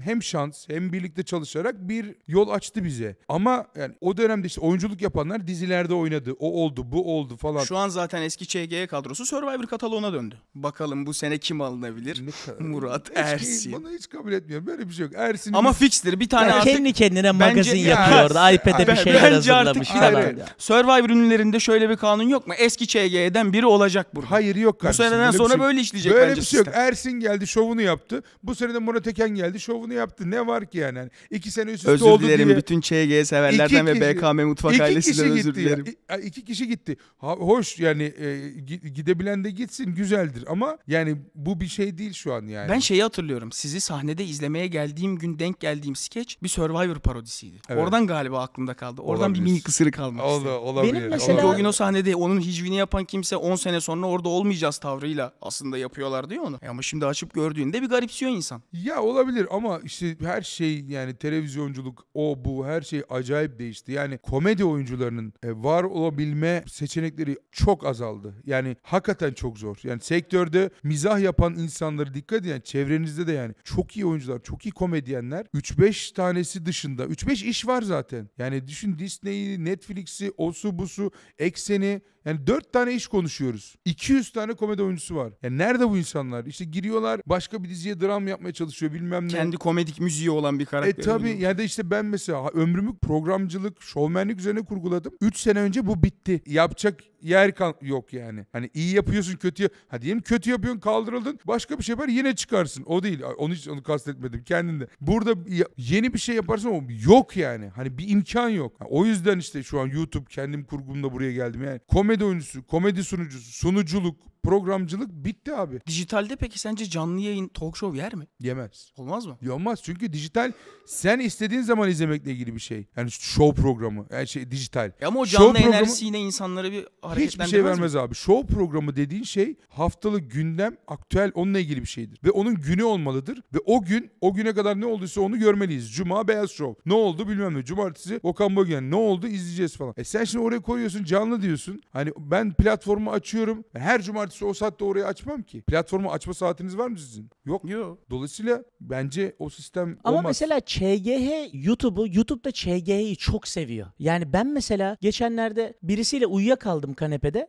hem 0.04 0.24
şans 0.24 0.70
hem 0.70 0.94
birlikte 0.94 1.24
çalışarak 1.24 1.76
bir 1.90 2.16
yol 2.28 2.50
açtı 2.50 2.84
bize. 2.84 3.16
Ama 3.30 3.66
yani 3.76 3.94
o 4.02 4.18
dönemde 4.18 4.48
işte 4.48 4.62
oyunculuk 4.62 5.02
yapanlar 5.02 5.48
dizilerde 5.48 5.94
oynadı. 5.94 6.34
O 6.40 6.64
oldu, 6.64 6.92
bu 6.92 7.18
oldu 7.18 7.38
falan. 7.38 7.64
Şu 7.64 7.78
an 7.78 7.90
zaten 7.90 8.22
eski 8.22 8.46
ÇG 8.46 8.88
kadrosu 8.90 9.26
Survivor 9.26 9.66
kataloğuna 9.68 10.14
döndü. 10.14 10.36
Bakalım 10.56 11.06
bu 11.06 11.14
sene 11.14 11.38
kim 11.38 11.62
alınabilir? 11.62 12.24
Murat 12.60 13.10
Hiç- 13.10 13.18
Ersin. 13.18 13.74
Bunu 13.74 13.90
hiç 13.90 14.10
kabul 14.10 14.32
etmiyorum. 14.32 14.68
Böyle 14.68 14.90
bir 14.90 14.94
şey 14.94 15.06
yok. 15.06 15.14
Ersin 15.16 15.54
Ama 15.54 15.74
fixtir 15.74 16.20
bir 16.20 16.30
tane 16.30 16.50
Ya 16.50 16.56
artık 16.56 16.74
kendi 16.74 16.94
kendine 16.94 17.32
magazin 17.32 17.74
Bence- 17.74 17.90
yapıyor 17.90 18.18
Ya, 18.20 18.26
orada. 18.26 18.52
iPad'e 18.52 18.88
bir 18.88 18.96
şeyler 18.96 19.24
bence 19.24 19.54
artık 19.54 19.68
hazırlamış 19.68 19.90
bir 19.90 20.00
falan. 20.00 20.22
Ya. 20.22 20.46
Survivor 20.58 21.10
ünlülerinde 21.10 21.60
şöyle 21.60 21.90
bir 21.90 21.96
kanun 21.98 22.24
yok 22.30 22.48
mu? 22.48 22.54
Eski 22.58 22.88
ÇG'den 22.88 23.54
biri 23.54 23.66
olacak 23.66 24.16
burada. 24.16 24.32
Hayır 24.32 24.56
yok 24.56 24.76
bu 24.76 24.78
kardeşim. 24.80 25.06
seneden 25.06 25.26
Böyle 25.26 25.38
sonra 25.38 25.50
şey 25.50 25.58
yok. 25.58 25.68
böyle 25.68 25.82
işleyecek 25.82 26.14
Böyle 26.14 26.30
bence 26.30 26.42
bir 26.42 26.46
şey 26.46 26.58
yok. 26.58 26.66
sistem. 26.68 26.84
Ersin 26.88 27.12
geldi 27.12 27.48
şovunu 27.48 27.82
yaptı. 27.82 28.24
Bu 28.44 28.56
sene 28.56 28.74
de 28.74 28.80
Murat 28.80 29.08
Eken 29.08 29.30
geldi 29.30 29.45
şovunu 29.60 29.94
yaptı. 29.94 30.32
Ne 30.32 30.48
var 30.48 30.66
ki 30.66 30.78
yani? 30.78 30.98
yani 30.98 31.10
iki 31.32 31.52
sene 31.52 31.70
üst 31.72 31.80
üste 31.80 31.92
Özür 31.92 32.06
oldu 32.06 32.24
dilerim 32.24 32.48
diye. 32.48 32.58
bütün 32.58 32.82
ÇG 32.82 33.26
severlerden 33.26 33.66
İki 33.66 33.86
ve 33.86 33.94
kişi- 34.12 34.18
BKM 34.22 34.44
Mutfak 34.48 34.74
İki 34.74 34.84
ailesinden 34.84 35.18
kişi 35.36 35.40
özür 35.40 35.54
gitti 35.54 35.62
ya. 35.62 35.78
dilerim. 35.78 35.86
İ- 36.24 36.28
iki 36.28 36.46
kişi 36.46 36.68
gitti. 36.68 36.98
Ha, 37.18 37.28
hoş 37.32 37.80
yani 37.80 38.04
e, 38.04 38.26
gi- 38.50 38.88
gidebilen 38.88 39.44
de 39.44 39.52
gitsin 39.52 39.96
güzeldir 39.96 40.44
ama 40.48 40.78
yani 40.88 41.18
bu 41.36 41.62
bir 41.62 41.68
şey 41.68 41.98
değil 41.98 42.14
şu 42.14 42.34
an 42.34 42.48
yani. 42.48 42.70
Ben 42.70 42.80
şeyi 42.80 43.02
hatırlıyorum. 43.04 43.52
Sizi 43.52 43.82
sahnede 43.82 44.26
izlemeye 44.26 44.68
geldiğim 44.68 45.18
gün 45.18 45.40
denk 45.40 45.60
geldiğim 45.60 45.96
skeç 45.96 46.38
bir 46.44 46.48
Survivor 46.50 46.96
parodisiydi. 47.00 47.58
Evet. 47.70 47.84
Oradan 47.84 48.08
galiba 48.08 48.42
aklımda 48.42 48.74
kaldı. 48.74 49.02
Oradan 49.02 49.34
bir 49.34 49.40
Olabilir. 49.40 49.52
mini 49.54 49.62
kısırık 49.64 50.00
almak 50.00 50.26
Oldu, 50.26 50.38
istedim. 50.38 50.58
olabilir. 50.64 50.94
Benim 50.94 51.04
Çünkü 51.04 51.12
mesela- 51.34 51.48
o 51.48 51.56
gün 51.58 51.66
o 51.66 51.72
sahnede 51.72 52.16
onun 52.16 52.40
hicvini 52.42 52.76
yapan 52.76 53.06
kimse 53.06 53.36
10 53.36 53.56
sene 53.56 53.82
sonra 53.82 54.06
orada 54.08 54.30
olmayacağız 54.30 54.78
tavrıyla 54.78 55.34
aslında 55.42 55.78
yapıyorlar 55.78 56.30
diyor 56.30 56.44
onu. 56.44 56.60
E 56.62 56.68
Ama 56.68 56.82
şimdi 56.82 57.06
açıp 57.06 57.34
gördüğünde 57.34 57.82
bir 57.82 57.88
garipsiyor 57.90 58.32
insan. 58.32 58.62
Ya 58.74 59.02
olabilir 59.02 59.35
ama 59.52 59.80
işte 59.84 60.16
her 60.22 60.42
şey 60.42 60.86
yani 60.86 61.14
televizyonculuk 61.16 62.06
o 62.14 62.46
bu 62.46 62.66
her 62.66 62.82
şey 62.82 63.04
acayip 63.10 63.60
değişti. 63.60 63.92
Yani 63.92 64.18
komedi 64.18 64.66
oyuncularının 64.66 65.34
e, 65.44 65.52
var 65.52 65.84
olabilme 65.84 66.64
seçenekleri 66.68 67.38
çok 67.52 67.86
azaldı. 67.86 68.34
Yani 68.46 68.76
hakikaten 68.82 69.34
çok 69.34 69.58
zor. 69.58 69.78
Yani 69.84 70.02
sektörde 70.02 70.70
mizah 70.84 71.20
yapan 71.20 71.54
insanları 71.54 72.14
dikkat 72.14 72.40
edin. 72.40 72.50
Yani 72.50 72.64
çevrenizde 72.64 73.28
de 73.28 73.32
yani 73.32 73.54
çok 73.64 73.96
iyi 73.98 74.06
oyuncular, 74.06 74.44
çok 74.44 74.66
iyi 74.66 74.72
komedyenler 74.72 75.46
3-5 75.46 76.14
tanesi 76.14 76.66
dışında 76.66 77.06
3-5 77.06 77.46
iş 77.46 77.68
var 77.68 77.82
zaten. 77.82 78.30
Yani 78.38 78.68
düşün 78.68 79.00
Disney'i, 79.00 79.66
Netflix'i, 79.66 80.32
osu 80.38 80.80
busu, 80.80 81.12
ekseni 81.40 82.02
yani 82.26 82.48
dört 82.48 82.74
tane 82.74 82.94
iş 82.94 83.08
konuşuyoruz. 83.08 83.76
200 83.86 84.32
tane 84.32 84.54
komedi 84.54 84.82
oyuncusu 84.84 85.16
var. 85.16 85.34
Yani 85.44 85.58
nerede 85.58 85.90
bu 85.90 85.98
insanlar? 85.98 86.46
İşte 86.46 86.66
giriyorlar 86.66 87.22
başka 87.26 87.64
bir 87.64 87.70
diziye 87.70 88.00
dram 88.02 88.28
yapmaya 88.28 88.54
çalışıyor 88.54 88.94
bilmem 88.94 89.24
ne. 89.26 89.32
Kendi 89.32 89.58
komedik 89.58 90.00
müziği 90.00 90.30
olan 90.32 90.60
bir 90.60 90.64
E 90.64 90.68
karakter. 90.68 91.04
tabi 91.04 91.24
oynuyor. 91.24 91.40
ya 91.40 91.58
da 91.58 91.64
işte 91.64 91.90
ben 91.92 92.06
mesela 92.06 92.48
ömrümü 92.50 92.98
programcılık, 92.98 93.82
şovmenlik 93.82 94.40
üzerine 94.40 94.62
kurguladım. 94.66 95.14
3 95.22 95.38
sene 95.38 95.60
önce 95.60 95.86
bu 95.88 96.04
bitti. 96.04 96.42
Yapacak 96.46 97.00
yer 97.30 97.56
kal- 97.56 97.74
yok 97.82 98.14
yani. 98.14 98.46
Hani 98.52 98.70
iyi 98.74 98.96
yapıyorsun 98.96 99.36
kötü 99.38 99.70
ha 99.88 100.02
diyelim 100.02 100.22
kötü 100.22 100.50
yapıyorsun 100.50 100.80
kaldırıldın 100.80 101.40
başka 101.46 101.78
bir 101.78 101.84
şey 101.84 101.94
yapar 101.94 102.08
yine 102.08 102.36
çıkarsın. 102.36 102.84
O 102.88 103.04
değil. 103.04 103.22
Onu 103.38 103.54
hiç 103.54 103.68
onu 103.68 103.84
kastetmedim 103.84 104.44
kendinde. 104.44 104.88
Burada 105.02 105.34
yeni 105.78 106.14
bir 106.14 106.20
şey 106.20 106.36
yaparsın 106.36 106.68
ama 106.70 106.82
yok 107.06 107.38
yani. 107.38 107.68
Hani 107.68 107.98
bir 107.98 108.10
imkan 108.10 108.50
yok. 108.50 108.76
O 108.90 109.06
yüzden 109.06 109.40
işte 109.40 109.64
şu 109.64 109.80
an 109.80 109.88
YouTube 109.88 110.26
kendim 110.30 110.64
kurgumda 110.64 111.14
buraya 111.14 111.32
geldim 111.32 111.64
yani. 111.64 111.80
Komedi 111.88 112.26
oyuncusu, 112.26 112.64
komedi 112.68 113.04
sunucusu, 113.04 113.52
sunuculuk, 113.52 114.35
programcılık 114.46 115.10
bitti 115.12 115.56
abi. 115.56 115.80
Dijitalde 115.88 116.36
peki 116.36 116.60
sence 116.60 116.86
canlı 116.90 117.20
yayın 117.20 117.48
talk 117.48 117.78
show 117.78 117.98
yer 117.98 118.16
mi? 118.16 118.28
Yemez. 118.40 118.92
Olmaz 118.98 119.26
mı? 119.26 119.38
Olmaz 119.52 119.80
çünkü 119.84 120.14
dijital 120.14 120.52
sen 120.86 121.20
istediğin 121.20 121.62
zaman 121.62 121.90
izlemekle 121.90 122.32
ilgili 122.32 122.56
bir 122.56 122.60
şey. 122.60 122.88
Yani 122.98 123.12
show 123.12 123.62
programı, 123.62 124.06
yani 124.12 124.28
şey 124.28 124.52
dijital. 124.52 124.92
E 125.02 125.06
Ama 125.06 125.20
o 125.20 125.26
Show 125.26 125.44
canlı 125.46 125.54
programı- 125.58 125.76
enerjisi 125.76 126.06
yine 126.06 126.20
insanları 126.20 126.72
bir 126.72 126.88
hareketlendirmez 127.02 127.34
Hiçbir 127.34 127.46
şey 127.46 127.60
mi? 127.62 127.66
vermez 127.66 127.96
abi. 127.96 128.16
Show 128.16 128.54
programı 128.56 128.96
dediğin 128.96 129.24
şey 129.24 129.56
haftalık 129.70 130.32
gündem, 130.32 130.78
aktüel 130.88 131.32
onunla 131.36 131.60
ilgili 131.60 131.82
bir 131.82 131.88
şeydir. 131.88 132.20
Ve 132.24 132.32
onun 132.32 132.56
günü 132.56 132.84
olmalıdır. 132.84 133.42
Ve 133.54 133.58
o 133.66 133.82
gün, 133.82 134.10
o 134.22 134.34
güne 134.34 134.54
kadar 134.54 134.82
ne 134.82 134.86
olduysa 134.86 135.22
onu 135.22 135.40
görmeliyiz. 135.40 135.92
Cuma 135.94 136.28
Beyaz 136.28 136.52
Show. 136.52 136.82
Ne 136.86 136.94
oldu 136.94 137.28
bilmem 137.30 137.54
ne. 137.56 137.66
Cumartesi 137.66 138.20
Okan 138.24 138.56
Bölgen. 138.56 138.92
Ne 138.92 138.96
oldu 138.96 139.28
izleyeceğiz 139.28 139.78
falan. 139.78 139.94
E 139.98 140.04
sen 140.04 140.24
şimdi 140.24 140.46
oraya 140.46 140.60
koyuyorsun 140.60 141.04
canlı 141.04 141.42
diyorsun. 141.42 141.82
Hani 141.94 142.12
ben 142.18 142.54
platformu 142.54 143.12
açıyorum. 143.12 143.64
Her 143.74 144.02
cumartesi 144.02 144.35
o 144.44 144.54
saatte 144.54 144.86
orayı 144.86 145.06
açmam 145.06 145.42
ki. 145.44 145.62
Platformu 145.62 146.12
açma 146.12 146.34
saatiniz 146.34 146.78
var 146.78 146.88
mı 146.88 147.00
sizin? 147.00 147.30
Yok. 147.46 147.70
Yok. 147.70 148.00
Dolayısıyla 148.10 148.64
bence 148.82 149.36
o 149.40 149.50
sistem 149.50 149.98
Ama 150.04 150.18
olmaz. 150.18 150.30
mesela 150.30 150.60
ÇGH 150.60 151.50
YouTube'u, 151.54 152.08
YouTube'da 152.08 152.52
ÇGH'yi 152.52 153.18
çok 153.18 153.48
seviyor. 153.48 153.88
Yani 154.00 154.34
ben 154.34 154.48
mesela 154.48 154.98
geçenlerde 155.02 155.74
birisiyle 155.84 156.26
uyuyakaldım 156.26 156.94
kanepede. 156.94 157.48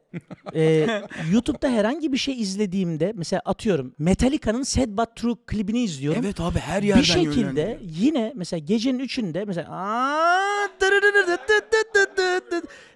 ee, 0.54 0.86
YouTube'da 1.32 1.68
herhangi 1.68 2.12
bir 2.12 2.18
şey 2.18 2.40
izlediğimde 2.40 3.12
mesela 3.16 3.42
atıyorum 3.44 3.94
Metallica'nın 3.98 4.62
Sad 4.62 4.88
But 4.88 5.16
True 5.16 5.34
klibini 5.46 5.82
izliyorum. 5.82 6.20
Evet 6.24 6.40
abi 6.40 6.58
her 6.58 6.82
yerden 6.82 7.02
Bir 7.02 7.06
şekilde 7.06 7.40
yönlendiriyor. 7.40 7.78
yine 7.82 8.32
mesela 8.36 8.58
gecenin 8.60 8.98
üçünde 8.98 9.44
mesela 9.44 9.68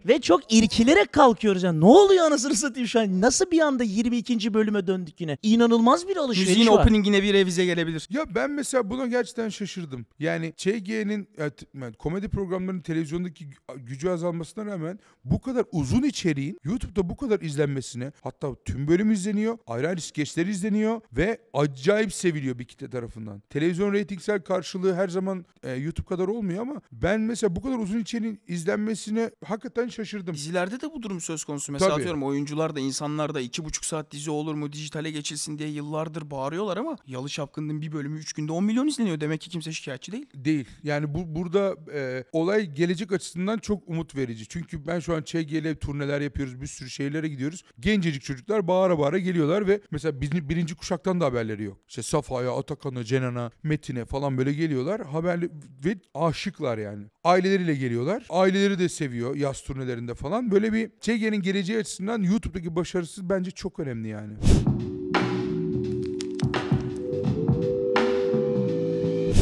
ve 0.06 0.20
çok 0.20 0.52
irkilerek 0.52 1.12
kalkıyoruz 1.12 1.62
yani 1.62 1.80
ne 1.80 1.84
oluyor 1.84 2.24
anasını 2.26 2.54
satayım 2.54 2.88
şu 2.88 3.00
an 3.00 3.20
nasıl 3.20 3.50
bir 3.50 3.60
anda 3.60 3.84
22. 3.84 4.54
bölüme 4.54 4.86
döndük 4.86 5.20
yine 5.20 5.38
inanılmaz 5.42 6.08
bir 6.08 6.16
alışveriş 6.16 6.48
Müziğin 6.48 6.68
var. 6.68 6.82
openingine 6.82 7.22
bir 7.22 7.34
revize 7.34 7.64
gelebilir. 7.64 8.08
Ya 8.10 8.34
ben 8.34 8.50
mesela 8.50 8.90
buna 8.90 9.06
gerçekten 9.06 9.48
şaşırdım. 9.48 10.06
Yani 10.18 10.52
ÇG'nin 10.56 11.28
evet, 11.38 11.62
yani 11.74 11.94
komedi 11.94 12.28
programlarının 12.28 12.80
televizyondaki 12.82 13.44
gü- 13.44 13.78
gücü 13.84 14.08
azalmasına 14.08 14.66
rağmen 14.66 14.98
bu 15.24 15.40
kadar 15.40 15.64
uzun 15.72 16.02
içeriğin 16.02 16.58
YouTube'da 16.64 17.08
bu 17.08 17.16
kadar 17.16 17.40
izlenmesine 17.40 18.12
hatta 18.22 18.54
tüm 18.64 18.88
bölüm 18.88 19.10
izleniyor, 19.10 19.58
ayrı 19.66 19.88
ayrı 19.88 20.00
skeçler 20.00 20.46
izleniyor 20.46 21.00
ve 21.12 21.38
acayip 21.52 22.14
seviliyor 22.14 22.58
bir 22.58 22.64
kitle 22.64 22.90
tarafından. 22.90 23.42
Televizyon 23.50 23.92
reytingsel 23.92 24.40
karşılığı 24.40 24.94
her 24.94 25.08
zaman 25.08 25.44
e, 25.62 25.72
YouTube 25.74 26.06
kadar 26.06 26.28
olmuyor 26.28 26.62
ama 26.62 26.80
ben 26.92 27.20
mesela 27.20 27.56
bu 27.56 27.62
kadar 27.62 27.78
uzun 27.78 27.98
içeriğin 27.98 28.40
izlenmesine 28.48 29.30
hakikaten 29.44 29.88
şaşırdım. 29.90 30.34
Dizilerde 30.34 30.80
de 30.80 30.92
bu 30.94 31.02
durum 31.02 31.20
söz 31.20 31.44
konusu. 31.44 31.72
Mesela 31.72 31.90
Tabii. 31.90 32.00
atıyorum 32.00 32.22
oyuncular 32.22 32.76
da 32.76 32.80
insanlar 32.80 33.34
da 33.34 33.40
iki 33.40 33.64
buçuk 33.64 33.84
saat 33.84 34.10
dizi 34.10 34.30
olur 34.30 34.54
mu 34.54 34.72
dijitale 34.72 35.10
geçilsin 35.10 35.58
diye 35.58 35.68
yıllardır 35.68 36.30
bağırıyorlar 36.30 36.76
ama 36.76 36.96
Yalı 37.06 37.28
Çapkın'ın 37.28 37.82
bir 37.82 37.92
bölümü 37.92 38.18
3 38.18 38.32
günde 38.32 38.52
10 38.52 38.64
milyon 38.64 38.86
izleniyor. 38.86 39.20
Demek 39.20 39.40
ki 39.40 39.50
kimse 39.50 39.72
şikayetçi 39.72 40.12
değil. 40.12 40.26
Değil. 40.34 40.68
Yani 40.82 41.14
bu 41.14 41.34
burada 41.34 41.76
e, 41.94 42.24
olay 42.32 42.66
gelecek 42.74 43.12
açısından 43.12 43.58
çok 43.58 43.88
umut 43.88 44.16
verici. 44.16 44.48
Çünkü 44.48 44.86
ben 44.86 45.00
şu 45.00 45.14
an 45.16 45.22
ÇGL 45.22 45.76
turneler 45.80 46.20
yapıyoruz. 46.20 46.60
Bir 46.60 46.66
sürü 46.66 46.90
şeylere 46.90 47.28
gidiyoruz. 47.28 47.62
Gencecik 47.80 48.22
çocuklar 48.22 48.68
bağıra 48.68 48.98
bağıra 48.98 49.18
geliyorlar 49.18 49.66
ve 49.66 49.80
mesela 49.90 50.20
bizim 50.20 50.48
birinci 50.48 50.74
kuşaktan 50.74 51.20
da 51.20 51.24
haberleri 51.24 51.62
yok. 51.62 51.78
İşte 51.88 52.02
Safa'ya, 52.02 52.56
Atakan'a, 52.56 53.04
Cenan'a, 53.04 53.50
Metin'e 53.62 54.04
falan 54.04 54.38
böyle 54.38 54.52
geliyorlar. 54.52 55.06
Haberli 55.06 55.50
ve 55.84 55.98
aşıklar 56.14 56.78
yani. 56.78 57.04
Aileleriyle 57.24 57.74
geliyorlar. 57.74 58.26
Aileleri 58.30 58.78
de 58.78 58.88
seviyor 58.88 59.36
yaz 59.36 59.56
turnelerinde 59.80 60.14
falan. 60.14 60.50
Böyle 60.50 60.72
bir 60.72 60.90
ÇG'nin 61.00 61.42
geleceği 61.42 61.78
açısından 61.78 62.22
YouTube'daki 62.22 62.76
başarısı 62.76 63.30
bence 63.30 63.50
çok 63.50 63.80
önemli 63.80 64.08
yani. 64.08 64.32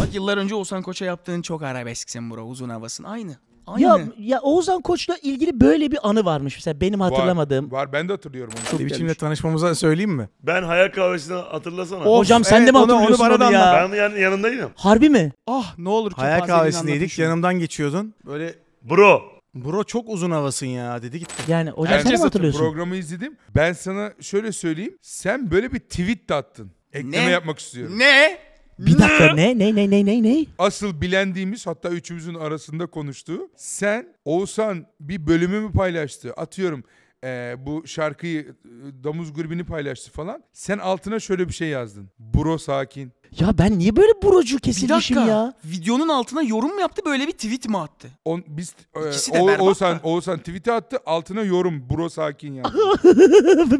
Bak 0.01 0.14
yıllar 0.14 0.38
önce 0.38 0.55
Oğuzhan 0.55 0.83
Koç'a 0.83 1.05
yaptığın 1.05 1.42
çok 1.42 1.62
arabesksin 1.62 2.31
bro 2.31 2.42
uzun 2.42 2.68
havasın. 2.68 3.05
Aynı. 3.05 3.37
Aynı. 3.66 3.83
Ya, 3.83 3.98
ya 4.18 4.40
Oğuzhan 4.40 4.81
Koç'la 4.81 5.16
ilgili 5.22 5.61
böyle 5.61 5.90
bir 5.90 5.98
anı 6.03 6.24
varmış 6.24 6.57
mesela 6.57 6.81
benim 6.81 7.01
hatırlamadığım. 7.01 7.70
Var, 7.70 7.79
var 7.79 7.92
ben 7.92 8.09
de 8.09 8.12
hatırlıyorum 8.12 8.55
onu. 8.72 8.81
Bir 8.81 8.87
biçimde 8.87 9.14
tanışmamıza 9.14 9.74
söyleyeyim 9.74 10.11
mi? 10.11 10.29
Ben 10.42 10.62
hayal 10.62 10.88
kahvesini 10.88 11.37
hatırlasana. 11.37 12.05
Of, 12.05 12.18
Hocam 12.18 12.44
sen 12.44 12.61
de 12.61 12.62
evet, 12.62 12.72
mi 12.72 12.79
onu- 12.79 12.92
onu 12.92 13.01
hatırlıyorsun 13.01 13.31
onu, 13.31 13.40
da 13.40 13.53
ya? 13.53 13.88
Ben 13.90 13.96
yan, 13.96 14.11
yanındaydım. 14.11 14.70
Harbi 14.74 15.11
mi? 15.11 15.33
Ah 15.46 15.79
ne 15.79 15.88
olur 15.88 16.12
Hayal 16.16 16.40
kahvesindeydik. 16.40 17.18
Yanımdan 17.18 17.59
geçiyordun. 17.59 18.14
Böyle 18.27 18.55
Bro. 18.83 19.38
Bro 19.64 19.84
çok 19.84 20.08
uzun 20.08 20.30
havasın 20.30 20.66
ya 20.66 21.02
dedi 21.02 21.18
gitti. 21.18 21.42
Yani 21.48 21.70
hocam 21.70 22.00
sen 22.00 22.12
mi 22.12 22.18
de 22.18 22.22
hatırlıyorsun? 22.22 22.60
programı 22.60 22.96
izledim. 22.96 23.36
Ben 23.56 23.72
sana 23.72 24.12
şöyle 24.20 24.52
söyleyeyim. 24.52 24.98
Sen 25.02 25.50
böyle 25.50 25.72
bir 25.72 25.78
tweet 25.78 26.28
de 26.28 26.34
attın. 26.34 26.70
Ekleme 26.92 27.26
Ne? 27.26 27.30
yapmak 27.30 27.58
istiyorum. 27.58 27.98
Ne? 27.98 28.38
Bir 28.78 28.98
dakika 28.98 29.34
ne 29.34 29.58
ne 29.58 29.74
ne 29.74 29.90
ne 29.90 30.06
ne 30.06 30.22
ne? 30.22 30.46
Asıl 30.58 31.00
bilendiğimiz 31.00 31.66
hatta 31.66 31.88
üçümüzün 31.88 32.34
arasında 32.34 32.86
konuştuğu. 32.86 33.50
Sen 33.56 34.08
Oğuzhan 34.24 34.86
bir 35.00 35.26
bölümü 35.26 35.60
mü 35.60 35.72
paylaştı? 35.72 36.32
Atıyorum 36.32 36.84
eee, 37.24 37.56
bu 37.58 37.86
şarkıyı 37.86 38.40
e, 38.40 39.04
Damuz 39.04 39.32
grubini 39.32 39.64
paylaştı 39.64 40.10
falan. 40.10 40.42
Sen 40.52 40.78
altına 40.78 41.20
şöyle 41.20 41.48
bir 41.48 41.52
şey 41.52 41.68
yazdın. 41.68 42.10
Bro 42.18 42.58
sakin. 42.58 43.12
Ya 43.40 43.58
ben 43.58 43.78
niye 43.78 43.96
böyle 43.96 44.12
brocu 44.22 44.56
Bir 44.56 44.62
kesilmişim 44.62 45.16
dakika. 45.16 45.32
ya? 45.32 45.52
Videonun 45.64 46.08
altına 46.08 46.42
yorum 46.42 46.74
mu 46.74 46.80
yaptı 46.80 47.02
böyle 47.06 47.26
bir 47.26 47.32
tweet 47.32 47.68
mi 47.68 47.78
attı? 47.78 48.08
On, 48.24 48.44
biz 48.48 48.74
e, 48.96 49.08
İkisi 49.08 49.32
de 49.32 49.40
O- 49.40 49.46
berbat 49.46 49.60
Oğuzhan, 49.66 49.96
da. 49.96 50.00
Oğuzhan 50.02 50.38
tweet'e 50.38 50.72
attı. 50.72 50.98
Altına 51.06 51.40
yorum. 51.42 51.84
Bro 51.90 52.08
sakin 52.08 52.52
yazdı. 52.54 52.78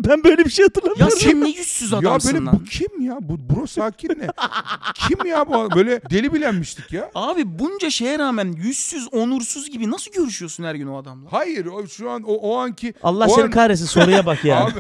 ben 0.09 0.25
böyle 0.25 0.45
bir 0.45 0.51
şey 0.51 0.63
Ya 0.63 0.67
hatırlamıyorum. 0.69 1.19
sen 1.21 1.41
ne 1.41 1.49
yüzsüz 1.49 1.93
ya 1.93 1.99
adamsın 1.99 2.33
böyle 2.35 2.45
lan. 2.45 2.61
bu 2.61 2.65
kim 2.65 3.01
ya? 3.01 3.19
Bu 3.21 3.55
bro 3.55 3.67
sakin 3.67 4.09
ne? 4.09 4.29
kim 5.09 5.27
ya 5.27 5.49
bu? 5.49 5.71
Böyle 5.77 6.01
deli 6.11 6.33
bilenmiştik 6.33 6.93
ya. 6.93 7.11
Abi 7.15 7.59
bunca 7.59 7.91
şeye 7.91 8.19
rağmen 8.19 8.53
yüzsüz, 8.53 9.15
onursuz 9.15 9.71
gibi 9.71 9.91
nasıl 9.91 10.13
görüşüyorsun 10.13 10.65
her 10.65 10.75
gün 10.75 10.87
o 10.87 10.97
adamla? 10.99 11.33
Hayır 11.33 11.67
o 11.67 11.87
şu 11.87 12.11
an 12.11 12.23
o, 12.23 12.33
o 12.35 12.57
anki 12.57 12.95
Allah 13.03 13.27
o 13.27 13.35
seni 13.35 13.45
an- 13.45 13.51
kahretsin 13.51 13.87
soruya 13.87 14.27
bak 14.27 14.45
ya. 14.45 14.65
Abi, 14.67 14.73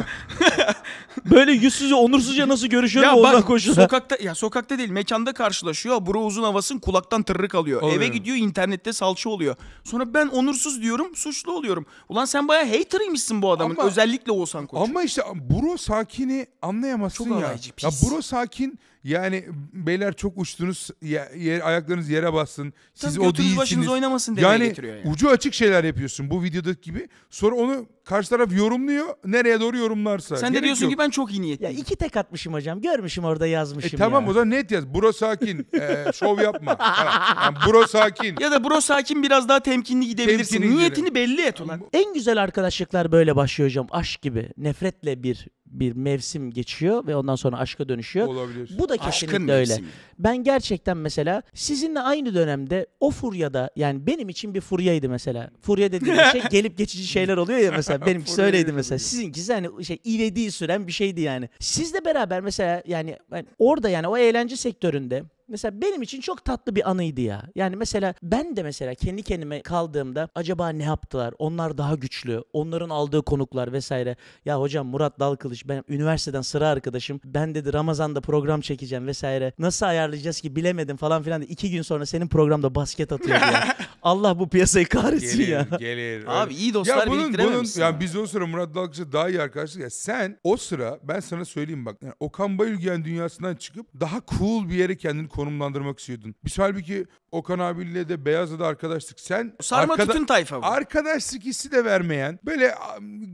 böyle 1.30 1.52
yüzsüzce 1.52 1.94
onursuzca 1.94 2.48
nasıl 2.48 2.66
görüşüyorum 2.66 3.10
Ya 3.10 3.16
Oğuzhan 3.16 3.32
bak 3.34 3.46
Koç'la? 3.46 3.74
sokakta 3.74 4.16
ya 4.22 4.34
sokakta 4.58 4.78
değil 4.78 4.90
mekanda 4.90 5.32
karşılaşıyor. 5.32 6.06
Bro 6.06 6.20
uzun 6.24 6.42
havasın 6.42 6.78
kulaktan 6.78 7.22
tırrık 7.22 7.54
alıyor. 7.54 7.82
Oluyor. 7.82 7.96
Eve 7.96 8.08
gidiyor 8.08 8.36
internette 8.36 8.92
salça 8.92 9.30
oluyor. 9.30 9.56
Sonra 9.84 10.14
ben 10.14 10.26
onursuz 10.26 10.82
diyorum 10.82 11.16
suçlu 11.16 11.52
oluyorum. 11.52 11.86
Ulan 12.08 12.24
sen 12.24 12.48
bayağı 12.48 12.66
haterıymışsın 12.66 13.42
bu 13.42 13.52
adamın. 13.52 13.76
Ama- 13.76 13.88
Özellikle 13.88 14.32
Oğuzhan 14.32 14.66
Koç. 14.66 14.88
ama 14.88 15.02
işte 15.02 15.22
bro 15.50 15.76
sakini 15.76 16.46
anlayamazsın 16.62 17.24
Çok 17.24 17.40
ya. 17.40 17.46
alaycı, 17.46 17.68
Ya 17.82 17.88
pis. 17.90 18.10
bro 18.10 18.22
sakin 18.22 18.78
yani 19.04 19.44
beyler 19.72 20.12
çok 20.12 20.38
uçtunuz. 20.38 20.90
Ya, 21.02 21.28
yer, 21.36 21.60
ayaklarınız 21.68 22.08
yere 22.10 22.32
bassın. 22.32 22.72
Siz 22.94 23.14
Tabii 23.14 23.24
o 23.24 23.30
götünüz 23.30 23.48
başınız 23.56 23.70
değilsiniz. 23.70 23.88
oynamasın 23.88 24.36
demeye 24.36 24.52
Yani 24.52 24.64
getiriyor 24.64 24.96
yani. 24.96 25.08
ucu 25.10 25.30
açık 25.30 25.54
şeyler 25.54 25.84
yapıyorsun 25.84 26.30
bu 26.30 26.42
videodaki 26.42 26.80
gibi. 26.80 27.08
Sonra 27.30 27.54
onu 27.56 27.86
karşı 28.04 28.30
taraf 28.30 28.52
yorumluyor. 28.56 29.06
Nereye 29.24 29.60
doğru 29.60 29.76
yorumlarsa. 29.78 30.36
Sen 30.36 30.54
de 30.54 30.62
diyorsun 30.62 30.84
yok. 30.84 30.92
ki 30.92 30.98
ben 30.98 31.10
çok 31.10 31.30
iyi 31.30 31.34
Ya 31.36 31.40
niyetliyim. 31.40 31.78
iki 31.78 31.96
tek 31.96 32.16
atmışım 32.16 32.52
hocam. 32.52 32.80
Görmüşüm 32.80 33.24
orada 33.24 33.46
E 33.46 33.50
yazmışım 33.50 33.98
tamam 33.98 34.24
ya. 34.24 34.30
o 34.30 34.32
zaman 34.32 34.50
net 34.50 34.70
yaz. 34.70 34.94
Bro 34.94 35.12
sakin. 35.12 35.66
e, 35.74 36.04
şov 36.14 36.40
yapma. 36.40 36.76
Ha, 36.98 37.44
yani 37.44 37.56
bro 37.72 37.86
sakin. 37.86 38.36
Ya 38.40 38.50
da 38.50 38.64
bro 38.64 38.80
sakin 38.80 39.22
biraz 39.22 39.48
daha 39.48 39.60
temkinli 39.60 40.06
gidebilirsin. 40.08 40.56
Temkinli 40.56 40.76
Niyetini 40.78 41.14
belli 41.14 41.42
et 41.42 41.60
ulan. 41.60 41.80
En 41.92 42.14
güzel 42.14 42.42
arkadaşlıklar 42.42 43.12
böyle 43.12 43.36
başlıyor 43.36 43.70
hocam. 43.70 43.86
Aşk 43.90 44.22
gibi. 44.22 44.50
Nefretle 44.56 45.22
bir 45.22 45.48
bir 45.70 45.92
mevsim 45.92 46.50
geçiyor 46.50 47.06
ve 47.06 47.16
ondan 47.16 47.36
sonra 47.36 47.58
aşka 47.58 47.88
dönüşüyor. 47.88 48.26
Olabilir. 48.26 48.70
Bu 48.78 48.88
da 48.88 48.94
Aşkın 48.94 49.10
kesinlikle 49.10 49.52
öyle. 49.52 49.72
mevsimi. 49.72 49.88
Ben 50.18 50.36
gerçekten 50.36 50.96
mesela 50.96 51.42
sizinle 51.54 52.00
aynı 52.00 52.34
dönemde 52.34 52.86
o 53.00 53.10
furyada 53.10 53.70
yani 53.76 54.06
benim 54.06 54.28
için 54.28 54.54
bir 54.54 54.60
furyaydı 54.60 55.08
mesela. 55.08 55.50
Furya 55.62 55.92
dediğim 55.92 56.16
şey 56.32 56.42
gelip 56.50 56.78
geçici 56.78 57.06
şeyler 57.06 57.36
oluyor 57.36 57.58
ya 57.58 57.72
mesela. 57.72 58.06
Benimkisi 58.06 58.42
öyleydi 58.42 58.72
mesela. 58.72 58.98
Sizinkisi 58.98 59.52
hani 59.52 59.84
şey 59.84 59.98
ivediği 60.06 60.50
süren 60.50 60.86
bir 60.86 60.92
şeydi 60.92 61.20
yani. 61.20 61.48
Sizle 61.60 62.04
beraber 62.04 62.40
mesela 62.40 62.82
yani 62.86 63.16
ben 63.30 63.46
orada 63.58 63.88
yani 63.88 64.08
o 64.08 64.16
eğlence 64.16 64.56
sektöründe 64.56 65.24
Mesela 65.48 65.80
benim 65.80 66.02
için 66.02 66.20
çok 66.20 66.44
tatlı 66.44 66.76
bir 66.76 66.90
anıydı 66.90 67.20
ya. 67.20 67.42
Yani 67.54 67.76
mesela 67.76 68.14
ben 68.22 68.56
de 68.56 68.62
mesela 68.62 68.94
kendi 68.94 69.22
kendime 69.22 69.62
kaldığımda 69.62 70.28
acaba 70.34 70.68
ne 70.68 70.82
yaptılar? 70.84 71.34
Onlar 71.38 71.78
daha 71.78 71.94
güçlü. 71.94 72.44
Onların 72.52 72.88
aldığı 72.90 73.22
konuklar 73.22 73.72
vesaire. 73.72 74.16
Ya 74.44 74.60
hocam 74.60 74.86
Murat 74.86 75.20
Dalkılıç 75.20 75.68
ben 75.68 75.84
üniversiteden 75.88 76.40
sıra 76.40 76.68
arkadaşım. 76.68 77.20
Ben 77.24 77.54
dedi 77.54 77.72
Ramazan'da 77.72 78.20
program 78.20 78.60
çekeceğim 78.60 79.06
vesaire. 79.06 79.52
Nasıl 79.58 79.86
ayarlayacağız 79.86 80.40
ki 80.40 80.56
bilemedim 80.56 80.96
falan 80.96 81.22
filan. 81.22 81.42
İki 81.42 81.70
gün 81.70 81.82
sonra 81.82 82.06
senin 82.06 82.28
programda 82.28 82.74
basket 82.74 83.12
atıyordu 83.12 83.40
ya. 83.52 83.76
Allah 84.02 84.38
bu 84.38 84.48
piyasayı 84.48 84.88
kahretsin 84.88 85.38
Gelir, 85.38 85.48
ya. 85.52 85.66
gelir. 85.78 86.24
Abi 86.28 86.54
iyi 86.54 86.74
dostlar 86.74 86.96
ya 86.96 87.06
bunun, 87.06 87.18
bunun, 87.18 87.28
biriktirememişsin. 87.28 87.80
ya 87.82 88.00
biz 88.00 88.16
o 88.16 88.26
sıra 88.26 88.46
Murat 88.46 88.74
Dalkış'la 88.74 89.12
daha 89.12 89.28
iyi 89.28 89.40
arkadaşlık. 89.42 89.82
Ya 89.82 89.90
sen 89.90 90.38
o 90.44 90.56
sıra 90.56 90.98
ben 91.02 91.20
sana 91.20 91.44
söyleyeyim 91.44 91.86
bak. 91.86 91.96
Yani 92.02 92.14
Okan 92.20 92.58
Bayülgen 92.58 93.04
dünyasından 93.04 93.54
çıkıp 93.54 93.86
daha 94.00 94.20
cool 94.38 94.68
bir 94.68 94.74
yere 94.74 94.96
kendini 94.96 95.28
konumlandırmak 95.42 95.98
istiyordun. 95.98 96.34
Biz 96.44 96.58
halbuki 96.58 97.06
Okan 97.32 97.58
abiyle 97.58 98.08
de 98.08 98.24
Beyaz'la 98.24 98.58
da 98.58 98.66
arkadaştık. 98.66 99.20
Sen 99.20 99.52
Sarma 99.60 99.94
arkada- 99.94 100.12
tütün 100.12 100.26
tayfa 100.26 100.62
bu. 100.62 100.66
arkadaşlık 100.66 101.42
hissi 101.44 101.72
de 101.72 101.84
vermeyen 101.84 102.38
böyle 102.46 102.74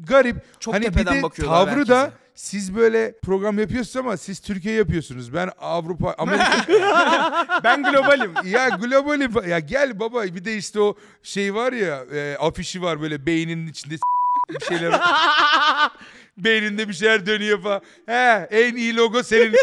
garip 0.09 0.37
Çok 0.61 0.75
hani 0.75 0.83
bir 0.87 0.93
tepeden 0.93 1.19
de 1.19 1.23
bakıyorlar 1.23 1.67
tavrı 1.67 1.89
da 1.89 1.99
herkese. 2.01 2.17
siz 2.35 2.77
böyle 2.77 3.15
program 3.23 3.59
yapıyorsunuz 3.59 3.97
ama 4.07 4.17
siz 4.17 4.41
Türkiye 4.41 4.75
yapıyorsunuz. 4.75 5.35
Ben 5.35 5.51
Avrupa 5.61 6.15
Amerika 6.19 6.67
ben 7.65 7.83
globalim. 7.83 8.33
ya 8.45 8.69
globali 8.69 9.51
ya 9.51 9.59
gel 9.59 10.01
baba 10.01 10.23
bir 10.25 10.45
de 10.45 10.57
işte 10.57 10.81
o 10.81 10.97
şey 11.23 11.55
var 11.55 11.73
ya 11.73 12.05
e, 12.15 12.37
afişi 12.41 12.83
var 12.83 13.01
böyle 13.01 13.27
beyninin 13.27 13.67
içinde 13.67 13.95
s- 13.95 14.03
bir 14.51 14.65
şeyler 14.65 14.91
beyninde 16.39 16.89
bir 16.89 16.93
şeyler 16.95 17.27
dönüyor 17.27 17.63
falan. 17.63 17.81
He 18.07 18.49
en 18.51 18.77
iyi 18.77 18.97
logo 18.97 19.23
senin. 19.23 19.55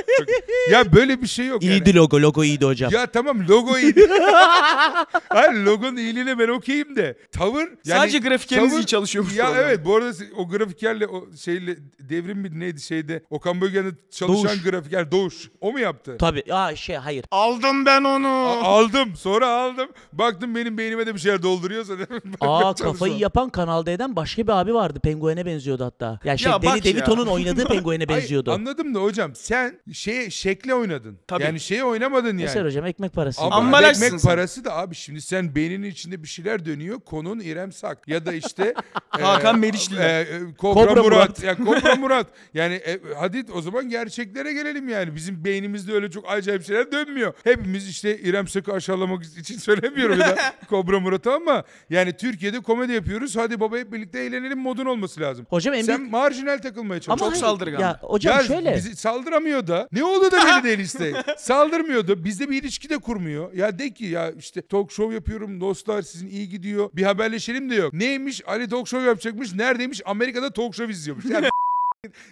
ya 0.72 0.94
böyle 0.94 1.22
bir 1.22 1.28
şey 1.28 1.46
yok 1.46 1.64
yani. 1.64 1.74
İyiydi 1.74 1.96
logo, 1.96 2.22
logo 2.22 2.44
iyiydi 2.44 2.66
hocam. 2.66 2.92
Ya 2.94 3.06
tamam 3.06 3.48
logo 3.50 3.78
iyiydi. 3.78 4.08
Hayır 5.30 5.54
logonun 5.66 5.96
iyiliğine 5.98 6.40
ben 6.40 6.48
okeyim 6.48 6.96
de. 6.96 7.18
Tavır 7.32 7.60
yani 7.62 8.00
Sadece 8.00 8.18
grafikeriniz 8.20 8.72
tavır- 8.74 8.82
iyi 8.82 8.86
çalışıyormuş. 8.86 9.36
Ya 9.38 9.46
programda. 9.46 9.68
evet 9.70 9.86
bu 9.86 9.96
arada 9.96 10.12
o 10.38 10.48
grafikerle 10.50 11.08
o 11.08 11.28
şeyle 11.38 11.76
devrim 12.00 12.38
mi 12.38 12.60
neydi 12.60 12.82
şeyde 12.82 13.24
Okan 13.30 13.62
Bölgen'de 13.62 13.90
çalışan 14.12 14.44
Doğuş. 14.46 14.64
grafiker 14.64 15.12
Doğuş. 15.12 15.50
O 15.62 15.72
mu 15.72 15.80
yaptı? 15.80 16.18
Tabii. 16.20 16.44
Aa 16.54 16.76
şey 16.76 16.96
hayır. 16.96 17.26
Aldım 17.32 17.86
ben 17.86 18.04
onu. 18.04 18.28
A- 18.28 18.62
aldım 18.64 19.16
sonra 19.16 19.48
aldım. 19.48 19.90
Baktım 20.14 20.56
benim 20.56 20.78
beynime 20.78 21.08
de 21.08 21.16
bir 21.16 21.20
şeyler 21.20 21.44
dolduruyorsa. 21.44 21.94
Aa 22.42 22.76
kafayı 22.76 23.18
yapan 23.18 23.50
Kanal 23.50 23.86
D'den 23.86 24.16
başka 24.16 24.44
bir 24.48 24.52
abi 24.52 24.74
vardı. 24.74 25.00
Penguen'e 25.04 25.46
benziyordu 25.46 25.86
hatta. 25.86 26.20
Ya 26.24 26.38
şey 26.38 26.52
Ya 26.52 26.61
Danny 26.64 26.78
bak 26.80 26.86
ya. 26.86 26.94
DeVito'nun 26.96 27.28
oynadığı 27.28 27.66
Penguen'e 27.68 28.06
Hayır, 28.06 28.22
benziyordu. 28.22 28.52
anladım 28.52 28.96
da 28.96 29.00
hocam 29.00 29.36
sen 29.36 29.80
şeye 29.94 30.30
şekle 30.30 30.76
oynadın. 30.76 31.20
Tabii. 31.28 31.44
Yani 31.44 31.60
şeye 31.60 31.84
oynamadın 31.84 32.28
yani. 32.28 32.42
Mesela 32.42 32.66
hocam 32.66 32.86
ekmek 32.86 33.14
parası. 33.14 33.42
Ama 33.42 33.56
Ambalajsın 33.56 34.06
ekmek 34.06 34.22
sen. 34.22 34.30
parası 34.30 34.66
da 34.66 34.76
abi 34.78 34.96
şimdi 34.96 35.22
sen 35.22 35.56
beyninin 35.56 35.90
içinde 35.90 36.24
bir 36.24 36.28
şeyler 36.28 36.66
dönüyor. 36.66 37.00
Konun 37.00 37.40
İrem 37.40 37.72
Sak 37.72 38.08
ya 38.08 38.26
da 38.26 38.34
işte 38.34 38.74
Hakan 39.10 39.60
Meriçliler. 39.60 40.20
e, 40.20 40.22
e, 40.22 40.40
Kobra, 40.58 40.88
Kobra 40.88 41.04
Murat. 41.04 41.30
Murat. 41.30 41.44
Ya 41.44 41.58
Kobra 41.58 41.96
Murat. 42.00 42.28
Yani 42.54 42.74
e, 42.74 43.00
hadi 43.20 43.46
o 43.54 43.62
zaman 43.62 43.90
gerçeklere 43.90 44.54
gelelim 44.54 44.90
yani. 44.90 45.16
Bizim 45.16 45.46
beynimizde 45.46 45.94
öyle 45.94 46.12
çok 46.12 46.32
acayip 46.32 46.66
şeyler 46.66 46.92
dönmüyor. 46.92 47.34
Hepimiz 47.44 47.90
işte 47.90 48.18
İrem 48.20 48.48
Sak'ı 48.48 48.74
aşağılamak 48.74 49.24
için 49.24 49.58
söylemiyorum 49.58 50.20
ya 50.20 50.30
da 50.30 50.38
Kobra 50.70 51.00
Murat'ı 51.00 51.34
ama 51.34 51.64
yani 51.90 52.14
Türkiye'de 52.18 52.60
komedi 52.60 52.92
yapıyoruz. 52.94 53.36
Hadi 53.38 53.60
baba 53.60 53.78
hep 53.78 53.92
birlikte 53.94 54.20
eğlenelim 54.20 54.60
modun 54.60 54.86
olması 54.86 55.22
lazım. 55.22 55.46
Hocam 55.50 55.74
en 55.74 55.82
Sen 55.82 56.00
büyük... 56.00 56.12
marjinal 56.12 56.51
marjinal 56.52 56.70
takılmaya 56.70 57.02
çalışıyor. 57.02 57.32
Çok 57.32 57.44
hayır, 57.44 57.46
saldırgan. 57.46 57.80
Ya 57.80 58.00
hocam 58.02 58.38
ya 58.38 58.44
şöyle. 58.44 58.76
bizi 58.76 58.96
saldıramıyor 58.96 59.68
da. 59.68 59.88
Ne 59.92 60.04
oldu 60.04 60.32
da 60.32 60.38
beni 60.46 60.64
değil 60.64 60.80
işte. 60.80 61.24
Saldırmıyor 61.38 62.08
da. 62.08 62.24
Bizde 62.24 62.50
bir 62.50 62.62
ilişki 62.64 62.90
de 62.90 62.98
kurmuyor. 62.98 63.54
Ya 63.54 63.80
de 63.80 63.94
ki 63.94 64.06
ya 64.06 64.32
işte 64.32 64.62
talk 64.62 64.92
show 64.92 65.14
yapıyorum 65.16 65.62
dostlar 65.62 66.02
sizin 66.02 66.28
iyi 66.28 66.50
gidiyor. 66.50 66.90
Bir 66.94 67.04
haberleşelim 67.04 67.70
de 67.70 67.76
yok. 67.76 67.94
Neymiş 67.94 68.42
Ali 68.48 68.70
talk 68.70 68.88
show 68.88 69.08
yapacakmış. 69.08 69.54
Neredeymiş? 69.54 70.02
Amerika'da 70.06 70.54
talk 70.54 70.76
show 70.76 70.94
izliyormuş. 70.94 71.26
Yani 71.26 71.50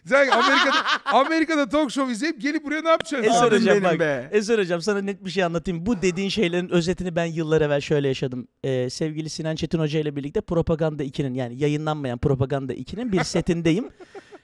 sen 0.05 0.27
Amerika'da 0.27 0.85
Amerika'da 1.05 1.69
talk 1.69 1.91
show 1.91 2.13
izleyip 2.13 2.41
gelip 2.41 2.65
buraya 2.65 2.81
ne 2.81 2.89
yapacaksın? 2.89 3.29
Eser 3.29 3.47
Abim 3.47 3.57
hocam 3.59 3.75
benim 3.75 3.83
bak. 3.83 3.99
be. 3.99 4.29
Eser 4.31 4.59
hocam 4.59 4.81
sana 4.81 5.01
net 5.01 5.25
bir 5.25 5.29
şey 5.29 5.43
anlatayım. 5.43 5.85
Bu 5.85 6.01
dediğin 6.01 6.29
şeylerin 6.29 6.69
özetini 6.69 7.15
ben 7.15 7.25
yıllar 7.25 7.61
evvel 7.61 7.81
şöyle 7.81 8.07
yaşadım. 8.07 8.47
Ee, 8.63 8.89
sevgili 8.89 9.29
Sinan 9.29 9.55
Çetin 9.55 9.79
Hoca 9.79 9.99
ile 9.99 10.15
birlikte 10.15 10.41
Propaganda 10.41 11.03
2'nin 11.03 11.33
yani 11.33 11.57
yayınlanmayan 11.59 12.17
Propaganda 12.17 12.73
2'nin 12.73 13.11
bir 13.11 13.23
setindeyim. 13.23 13.89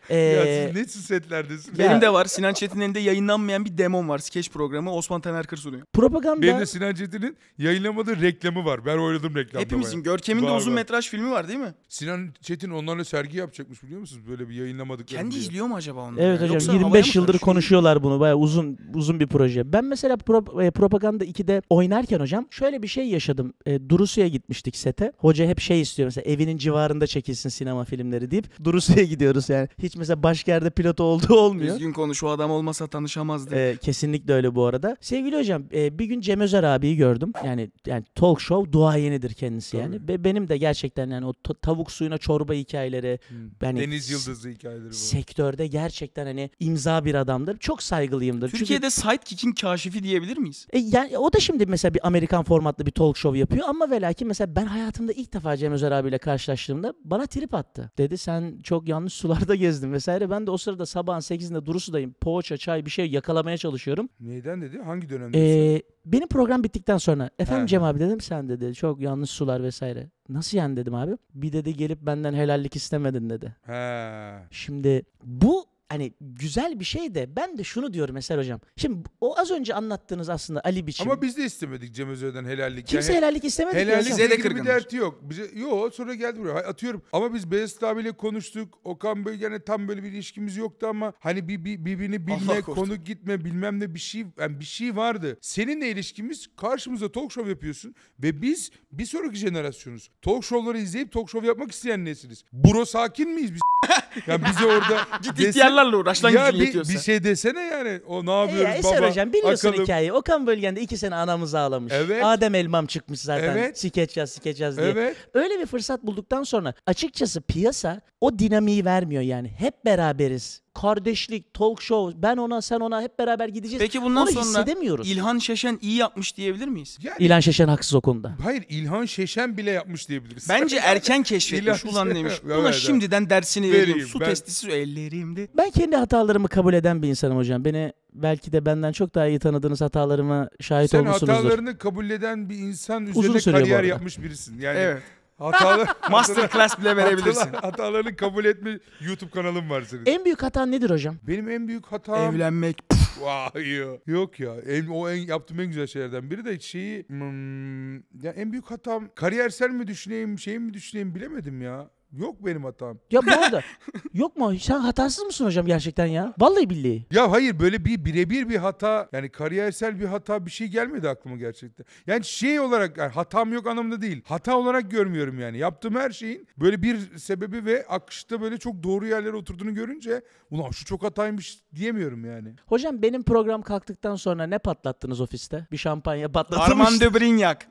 Ee, 0.10 0.15
Ya 0.18 0.68
siz 0.68 0.76
ne 0.76 0.86
setlerdesiniz? 1.02 1.80
Ya- 1.80 1.89
Benim 1.89 2.02
de 2.02 2.13
var. 2.13 2.26
Sinan 2.26 2.54
Çetin'in 2.54 2.82
elinde 2.82 3.00
yayınlanmayan 3.00 3.65
bir 3.65 3.78
demom 3.78 4.10
var. 4.10 4.20
Skeç 4.20 4.52
programı. 4.52 4.94
Osman 4.94 5.22
Tanerkır 5.22 5.58
sunuyor. 5.58 5.82
propaganda 5.94 6.41
Benim 6.41 6.60
de 6.60 6.65
Sinan 6.65 6.94
Çetin'in 6.96 7.38
yayınlamadığı 7.58 8.22
reklamı 8.22 8.65
var. 8.65 8.86
Ben 8.86 8.98
oynadım 8.98 9.36
reklamda. 9.36 9.60
Hepimizin. 9.65 9.94
bayağı. 9.94 10.04
Görkem'in 10.04 10.44
de 10.44 10.48
Var, 10.52 10.58
uzun 10.58 10.72
var. 10.72 10.76
metraj 10.76 11.10
filmi 11.10 11.32
var 11.32 11.48
değil 11.48 11.60
mi? 11.60 11.74
Sinan 11.89 12.30
Çetin 12.41 12.70
onlarla 12.70 13.06
sergi 13.06 13.38
yapacakmış 13.38 13.84
biliyor 13.84 14.00
musunuz? 14.00 14.24
Böyle 14.30 14.50
bir 14.50 14.54
yayınlamadıkları 14.56 15.22
Kendi 15.22 15.32
diye. 15.36 15.41
izliyor 15.44 15.65
mu 15.65 15.76
acaba 15.76 16.00
onu? 16.02 16.20
Evet 16.22 16.39
ya? 16.39 16.44
hocam 16.46 16.54
Yoksa 16.54 16.74
havaya 16.74 16.84
25 16.88 17.15
mı 17.15 17.22
yıldır 17.22 17.38
konuşuyorlar 17.39 18.04
bunu. 18.04 18.20
Bayağı 18.20 18.38
uzun 18.38 18.78
uzun 18.94 19.20
bir 19.20 19.28
proje. 19.28 19.74
Ben 19.74 19.86
mesela 19.86 20.15
pro- 20.15 20.65
e, 20.65 20.72
Propaganda 20.72 21.26
2'de 21.26 21.62
oynarken 21.70 22.20
hocam 22.20 22.48
şöyle 22.52 22.84
bir 22.84 22.88
şey 22.88 23.08
yaşadım. 23.10 23.54
E, 23.65 23.89
Durusu'ya 23.89 24.28
gitmiştik 24.28 24.76
sete. 24.76 25.12
Hoca 25.18 25.45
hep 25.47 25.60
şey 25.60 25.82
istiyor 25.82 26.08
mesela 26.08 26.32
evinin 26.32 26.58
civarında 26.58 27.08
çekilsin 27.08 27.49
sinema 27.49 27.84
filmleri 27.86 28.32
deyip 28.32 28.64
Durusu'ya 28.64 29.03
gidiyoruz 29.06 29.49
yani. 29.49 29.68
Hiç 29.84 29.95
mesela 29.96 30.24
başka 30.24 30.52
yerde 30.52 30.70
pilot 30.70 31.00
olduğu 31.00 31.34
olmuyor. 31.39 31.76
Düzgün 31.76 31.93
konuş. 31.93 32.24
O 32.24 32.30
adam 32.30 32.52
olmasa 32.52 32.88
tanışamazdı. 32.88 33.56
Ee, 33.56 33.78
kesinlikle 33.82 34.34
öyle 34.34 34.56
bu 34.56 34.66
arada. 34.66 34.98
Sevgili 35.02 35.38
hocam 35.38 35.64
e, 35.74 36.00
bir 36.00 36.06
gün 36.06 36.22
Cem 36.22 36.41
Özer 36.41 36.64
abiyi 36.64 36.96
gördüm. 36.98 37.32
Yani 37.46 37.72
yani 37.86 38.04
talk 38.16 38.41
show 38.41 38.72
duayenidir 38.72 39.34
kendisi 39.34 39.78
yani. 39.78 39.96
Ve 40.08 40.24
benim 40.24 40.48
de 40.50 40.58
gerçekten 40.58 41.10
yani 41.10 41.26
o 41.26 41.34
ta- 41.34 41.54
tavuk 41.54 41.91
suyuna 41.91 42.18
çorba 42.18 42.54
hikayeleri 42.54 43.20
Hı. 43.30 43.34
Yani 43.66 43.80
Deniz 43.80 44.10
Yıldızı 44.12 44.50
hikayeleri 44.50 44.86
var. 44.88 44.91
sektörde 44.91 45.68
gerçekten 45.68 46.26
hani 46.26 46.50
imza 46.60 47.06
bir 47.06 47.16
adamdır. 47.16 47.58
Çok 47.58 47.84
saygılıyımdır. 47.84 48.48
Çünkü 48.50 48.60
Türkiye'de 48.60 48.89
Sidekick'in 48.89 49.52
kaşifi 49.52 50.04
diyebilir 50.04 50.38
miyiz? 50.38 50.68
e, 50.74 50.80
yani 50.80 51.18
o 51.18 51.34
da 51.34 51.39
şimdi 51.39 51.66
mesela 51.66 51.93
bir 51.93 52.08
Amerikan 52.08 52.43
formatlı 52.43 52.86
bir 52.86 52.91
talk 52.91 53.18
show 53.18 53.39
yapıyor 53.39 53.66
ama 53.70 53.91
ve 53.91 54.02
lakin 54.02 54.28
mesela 54.28 54.56
ben 54.56 54.66
hayatımda 54.66 55.12
ilk 55.12 55.34
defa 55.34 55.58
Cem 55.58 55.74
Özer 55.74 55.91
abiyle 55.91 56.18
karşılaştığımda 56.18 56.93
bana 57.04 57.26
trip 57.26 57.54
attı. 57.54 57.91
Dedi 57.98 58.18
sen 58.18 58.60
çok 58.64 58.88
yanlış 58.88 59.14
sularda 59.14 59.56
gezdin 59.66 59.84
vesaire. 59.93 60.29
Ben 60.29 60.47
de 60.47 60.51
o 60.51 60.57
sırada 60.57 60.86
sabahın 60.86 61.19
8'inde 61.19 61.65
Durusu'dayım. 61.65 62.13
Poğaça, 62.21 62.57
çay 62.57 62.86
bir 62.86 62.91
şey 62.91 63.11
yakalamaya 63.11 63.57
çalışıyorum. 63.57 64.09
Neyden 64.19 64.61
dedi? 64.61 64.79
Hangi 64.81 65.09
dönemde? 65.09 65.73
Ee, 65.75 65.81
benim 66.05 66.27
program 66.27 66.63
bittikten 66.63 66.97
sonra 66.97 67.29
efendim 67.39 67.63
He. 67.63 67.67
Cem 67.67 67.83
abi 67.83 67.99
dedim 67.99 68.21
sen 68.21 68.49
dedi 68.49 68.73
çok 68.73 69.01
yanlış 69.01 69.29
sular 69.29 69.63
vesaire. 69.63 70.09
Nasıl 70.29 70.57
yani 70.57 70.77
dedim 70.77 70.95
abi. 70.95 71.17
Bir 71.33 71.53
dedi 71.53 71.77
gelip 71.77 72.01
benden 72.01 72.33
helallik 72.33 72.75
istemedin 72.75 73.29
dedi. 73.29 73.55
He. 73.65 74.33
Şimdi 74.51 75.05
bu 75.23 75.65
hani 75.96 76.14
güzel 76.22 76.80
bir 76.80 76.86
şey 76.86 77.16
de 77.16 77.36
ben 77.36 77.58
de 77.58 77.64
şunu 77.64 77.93
diyorum 77.93 78.18
Eser 78.18 78.38
hocam. 78.38 78.60
Şimdi 78.78 79.10
o 79.22 79.38
az 79.39 79.52
önce 79.52 79.74
anlattığınız 79.74 80.30
aslında 80.30 80.62
Ali 80.64 80.88
biçim. 80.88 81.12
Ama 81.12 81.22
biz 81.22 81.38
de 81.38 81.46
istemedik 81.46 81.96
Cem 81.96 82.10
Özer'den 82.10 82.46
helallik. 82.46 82.88
Kimse 82.88 83.14
Yani 83.14 83.26
helallik 83.26 83.43
istemedi 83.43 83.78
Helallik. 83.78 84.08
Size 84.08 84.30
de 84.30 84.36
ilgili 84.36 84.56
bir 84.56 84.66
derti 84.66 84.96
yok. 84.96 85.20
Bize, 85.22 85.50
yo 85.56 85.89
sonra 85.91 86.14
geldi 86.14 86.39
buraya. 86.39 86.56
Hay- 86.56 86.66
Atıyorum. 86.66 87.04
Ama 87.14 87.34
biz 87.34 87.52
Beyazıt 87.52 87.84
abiyle 87.84 88.12
konuştuk. 88.12 88.80
Okan 88.84 89.26
Bölgen'e 89.26 89.60
tam 89.60 89.88
böyle 89.88 90.04
bir 90.04 90.12
ilişkimiz 90.12 90.58
yoktu 90.58 90.88
ama 90.88 91.14
hani 91.20 91.48
bir, 91.48 91.66
bir 91.66 91.86
birbirini 91.86 92.28
bilme, 92.28 92.54
Allah 92.54 92.62
konu 92.62 92.96
gitme 92.96 93.46
bilmem 93.46 93.80
ne 93.80 93.93
bir 93.93 94.00
şey 94.00 94.26
yani 94.39 94.60
bir 94.60 94.66
şey 94.66 94.96
vardı. 94.96 95.38
Seninle 95.41 95.89
ilişkimiz 95.89 96.48
karşımıza 96.58 97.12
talk 97.12 97.32
show 97.32 97.50
yapıyorsun 97.50 97.96
ve 98.20 98.41
biz 98.41 98.72
bir 98.91 99.06
sonraki 99.06 99.36
jenerasyonuz. 99.36 100.10
Talk 100.22 100.43
show'ları 100.43 100.78
izleyip 100.78 101.12
talk 101.12 101.30
show 101.30 101.48
yapmak 101.48 101.72
isteyen 101.72 102.06
nesiliz. 102.06 102.43
Buro 102.54 102.86
sakin 102.86 103.30
miyiz 103.30 103.54
biz? 103.54 103.62
yani 104.28 104.41
bize 104.46 104.66
orada 104.66 105.08
Git 105.24 105.39
dese- 105.39 105.60
ihtiyarlarla 105.86 105.97
uğraş 105.97 106.23
lan 106.23 106.29
ya 106.29 106.45
gücün 106.49 106.59
bir, 106.61 106.65
yetiyorsa. 106.65 106.93
bir 106.93 106.99
şey 106.99 107.23
desene 107.23 107.61
yani. 107.61 108.01
O 108.07 108.25
ne 108.25 108.31
E 108.31 108.33
yapıyoruz 108.33 108.63
ya 108.69 108.75
Eser 108.75 108.97
baba? 109.01 109.09
hocam 109.09 109.33
biliyorsun 109.33 109.67
Akalım. 109.69 109.83
hikayeyi. 109.83 110.13
Okan 110.13 110.47
bölgende 110.47 110.81
iki 110.81 110.97
sene 110.97 111.15
anamız 111.15 111.55
ağlamış. 111.55 111.93
Evet. 111.95 112.25
Adem 112.25 112.55
Elmam 112.55 112.86
çıkmış 112.86 113.19
zaten. 113.19 113.57
Evet. 113.57 113.79
Skeç 113.79 114.17
yaz 114.17 114.31
skeç 114.31 114.59
yaz 114.59 114.77
diye. 114.77 114.88
Evet. 114.88 115.15
Öyle 115.33 115.59
bir 115.59 115.65
fırsat 115.65 116.03
bulduktan 116.03 116.43
sonra 116.43 116.73
açıkçası 116.86 117.41
piyasa 117.41 118.01
o 118.21 118.39
dinamiği 118.39 118.86
vermiyor 118.86 119.21
yani. 119.21 119.47
Hep 119.57 119.86
beraberiz. 119.86 120.61
Kardeşlik, 120.82 121.53
talk 121.53 121.82
show, 121.82 122.21
ben 122.21 122.38
ona 122.38 122.61
sen 122.61 122.80
ona 122.80 123.01
hep 123.01 123.19
beraber 123.19 123.47
gideceğiz. 123.47 123.82
Peki 123.82 124.01
bundan 124.01 124.23
Onu 124.23 124.32
sonra 124.32 124.45
hissedemiyoruz. 124.45 125.11
İlhan 125.11 125.38
Şeşen 125.38 125.80
iyi 125.82 125.97
yapmış 125.97 126.38
diyebilir 126.38 126.67
miyiz? 126.67 126.97
Yani, 127.01 127.17
İlhan 127.19 127.39
Şeşen 127.39 127.67
haksız 127.67 127.93
o 127.95 128.01
konuda. 128.01 128.36
hayır 128.43 128.65
İlhan 128.69 129.05
Şeşen 129.05 129.57
bile 129.57 129.71
yapmış 129.71 130.09
diyebiliriz. 130.09 130.49
Bence 130.49 130.78
erken 130.78 131.23
keşfetmiş 131.23 131.84
İlhan 131.84 131.93
ulan 131.93 132.15
demiş. 132.15 132.34
Buna 132.43 132.53
evet. 132.55 132.73
şimdiden 132.73 133.30
dersini 133.30 133.67
Vereyim, 133.71 133.89
vereyim. 133.89 134.07
Su 134.07 134.19
ben- 134.19 134.26
testisi 134.26 134.71
ellerimde. 134.71 135.47
Ben 135.57 135.69
kendi 135.69 135.95
hatalarımı 135.95 136.47
kabul 136.47 136.73
eden 136.73 137.01
bir 137.01 137.07
insanım 137.07 137.38
hocam. 137.38 137.65
Beni 137.65 137.93
belki 138.13 138.51
de 138.51 138.65
benden 138.65 138.91
çok 138.91 139.15
daha 139.15 139.28
iyi 139.28 139.39
tanıdığınız 139.39 139.82
hatalarıma 139.82 140.49
şahit 140.61 140.91
Sen 140.91 140.99
olmuşsunuzdur. 140.99 141.34
hatalarını 141.34 141.78
kabul 141.78 142.09
eden 142.09 142.49
bir 142.49 142.55
insan 142.55 143.05
Uzun 143.05 143.34
üzerine 143.34 143.59
bu 143.59 143.63
kariyer 143.63 143.84
yapmış 143.84 144.19
birisin. 144.21 144.59
Yani 144.59 144.80
Evet. 144.80 145.03
Hatalar, 145.38 145.88
Masterclass 146.11 146.79
bile 146.79 146.97
verebilirsin. 146.97 147.41
hatalar- 147.41 147.61
hatalarını 147.61 148.15
kabul 148.15 148.45
etme 148.45 148.79
YouTube 149.01 149.31
kanalım 149.31 149.69
var 149.69 149.81
senin. 149.81 150.05
En 150.05 150.25
büyük 150.25 150.43
hatan 150.43 150.71
nedir 150.71 150.89
hocam? 150.89 151.15
Benim 151.23 151.49
en 151.49 151.67
büyük 151.67 151.86
hatam... 151.86 152.36
Evlenmek. 152.36 152.77
Vay 153.21 153.67
ya. 153.69 153.86
Yok 154.07 154.39
ya. 154.39 154.55
En, 154.67 154.88
o 154.88 155.09
en 155.09 155.15
yaptığım 155.17 155.59
en 155.59 155.67
güzel 155.67 155.88
şeylerden 155.88 156.31
biri 156.31 156.45
de 156.45 156.59
şeyi... 156.59 157.05
Hmm, 157.07 157.95
ya 157.95 158.31
en 158.36 158.51
büyük 158.51 158.71
hatam 158.71 159.09
kariyersel 159.15 159.69
mi 159.69 159.88
düşüneyim, 159.88 160.39
şey 160.39 160.59
mi 160.59 160.73
düşüneyim 160.73 161.15
bilemedim 161.15 161.61
ya. 161.61 161.89
Yok 162.18 162.45
benim 162.45 162.63
hatam. 162.63 162.97
Ya 163.11 163.22
bu 163.26 163.32
arada 163.32 163.61
yok 164.13 164.38
mu? 164.38 164.53
Sen 164.59 164.80
hatasız 164.80 165.24
mısın 165.26 165.45
hocam 165.45 165.66
gerçekten 165.66 166.05
ya? 166.05 166.34
Vallahi 166.39 166.70
billahi. 166.70 167.05
Ya 167.11 167.32
hayır 167.32 167.59
böyle 167.59 167.86
bir 167.86 168.05
birebir 168.05 168.49
bir 168.49 168.55
hata 168.55 169.09
yani 169.11 169.30
kariyersel 169.30 169.99
bir 169.99 170.05
hata 170.05 170.45
bir 170.45 170.51
şey 170.51 170.68
gelmedi 170.68 171.09
aklıma 171.09 171.38
gerçekten. 171.38 171.86
Yani 172.07 172.24
şey 172.24 172.59
olarak 172.59 172.97
yani 172.97 173.11
hatam 173.11 173.53
yok 173.53 173.68
anlamında 173.68 174.01
değil. 174.01 174.22
Hata 174.26 174.57
olarak 174.57 174.91
görmüyorum 174.91 175.39
yani. 175.39 175.57
Yaptığım 175.57 175.95
her 175.95 176.11
şeyin 176.11 176.47
böyle 176.57 176.82
bir 176.82 177.18
sebebi 177.18 177.66
ve 177.66 177.86
akışta 177.89 178.41
böyle 178.41 178.57
çok 178.57 178.84
doğru 178.84 179.07
yerlere 179.07 179.36
oturduğunu 179.36 179.74
görünce 179.74 180.22
ulan 180.51 180.72
şu 180.72 180.86
çok 180.86 181.03
hataymış 181.03 181.59
diyemiyorum 181.76 182.26
yani. 182.26 182.53
Hocam 182.66 183.01
benim 183.01 183.24
program 183.24 183.61
kalktıktan 183.61 184.16
sonra 184.16 184.47
ne 184.47 184.57
patlattınız 184.59 185.22
ofiste? 185.22 185.68
Bir 185.72 185.78
şampanya 185.78 186.32
patlatılmış. 186.32 186.70
Armand 186.70 187.01
de 187.01 187.13
Brignac. 187.13 187.66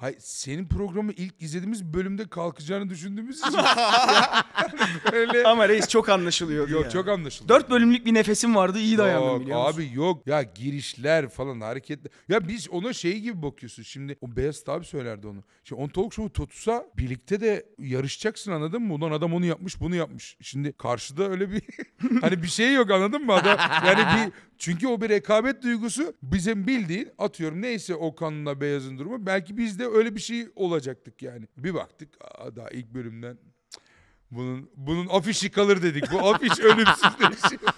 Hay 0.00 0.16
senin 0.18 0.68
programı 0.68 1.12
ilk 1.12 1.42
izlediğimiz 1.42 1.84
bölümde 1.84 2.28
kalkacağını 2.28 2.90
düşündüğümüz 2.90 3.38
için 3.48 3.58
böyle 5.12 5.44
Ama 5.44 5.68
reis 5.68 5.88
çok 5.88 6.08
anlaşılıyordu 6.08 6.72
yok 6.72 6.84
ya. 6.84 6.90
çok 6.90 7.08
anlaşıldı. 7.08 7.48
Dört 7.48 7.70
bölümlük 7.70 8.06
bir 8.06 8.14
nefesim 8.14 8.54
vardı 8.54 8.78
iyi 8.78 8.98
dayandım 8.98 9.28
Yok 9.28 9.40
biliyor 9.40 9.66
musun? 9.66 9.74
abi 9.74 9.90
yok 9.94 10.26
ya 10.26 10.42
girişler 10.42 11.28
falan 11.28 11.60
hareketler. 11.60 12.12
Ya 12.28 12.48
biz 12.48 12.70
ona 12.70 12.92
şey 12.92 13.20
gibi 13.20 13.42
bakıyorsun 13.42 13.82
şimdi. 13.82 14.16
O 14.20 14.36
Beyaz 14.36 14.64
abi 14.68 14.84
söylerdi 14.84 15.26
onu. 15.26 15.44
Şimdi 15.64 15.82
on 15.82 15.88
talk 15.88 16.14
show'u 16.14 16.32
tutsa 16.32 16.86
birlikte 16.96 17.40
de 17.40 17.66
yarışacaksın 17.78 18.52
anladın 18.52 18.82
mı? 18.82 18.94
Ulan 18.94 19.10
adam 19.10 19.34
onu 19.34 19.44
yapmış 19.44 19.80
bunu 19.80 19.94
yapmış. 19.94 20.36
Şimdi 20.40 20.72
karşıda 20.72 21.30
öyle 21.30 21.50
bir 21.50 21.62
hani 22.20 22.42
bir 22.42 22.48
şey 22.48 22.74
yok 22.74 22.90
anladın 22.90 23.26
mı? 23.26 23.32
Adam, 23.32 23.58
yani 23.86 24.00
bir 24.00 24.32
çünkü 24.58 24.88
o 24.88 25.00
bir 25.00 25.08
rekabet 25.08 25.62
duygusu 25.62 26.14
bizim 26.22 26.66
bildiğin 26.66 27.08
atıyorum 27.18 27.62
neyse 27.62 27.94
Okan'la 27.94 28.60
Beyaz'ın 28.60 28.98
durumu 28.98 29.26
belki 29.26 29.56
biz 29.56 29.78
de 29.78 29.86
öyle 29.94 30.14
bir 30.14 30.20
şey 30.20 30.48
olacaktık 30.56 31.22
yani. 31.22 31.46
Bir 31.56 31.74
baktık 31.74 32.08
aa, 32.20 32.56
daha 32.56 32.70
ilk 32.70 32.94
bölümden 32.94 33.38
bunun 34.30 34.70
bunun 34.76 35.06
afişi 35.06 35.50
kalır 35.50 35.82
dedik. 35.82 36.12
Bu 36.12 36.28
afiş 36.30 36.58
ölümsüzleşiyor. 36.60 37.72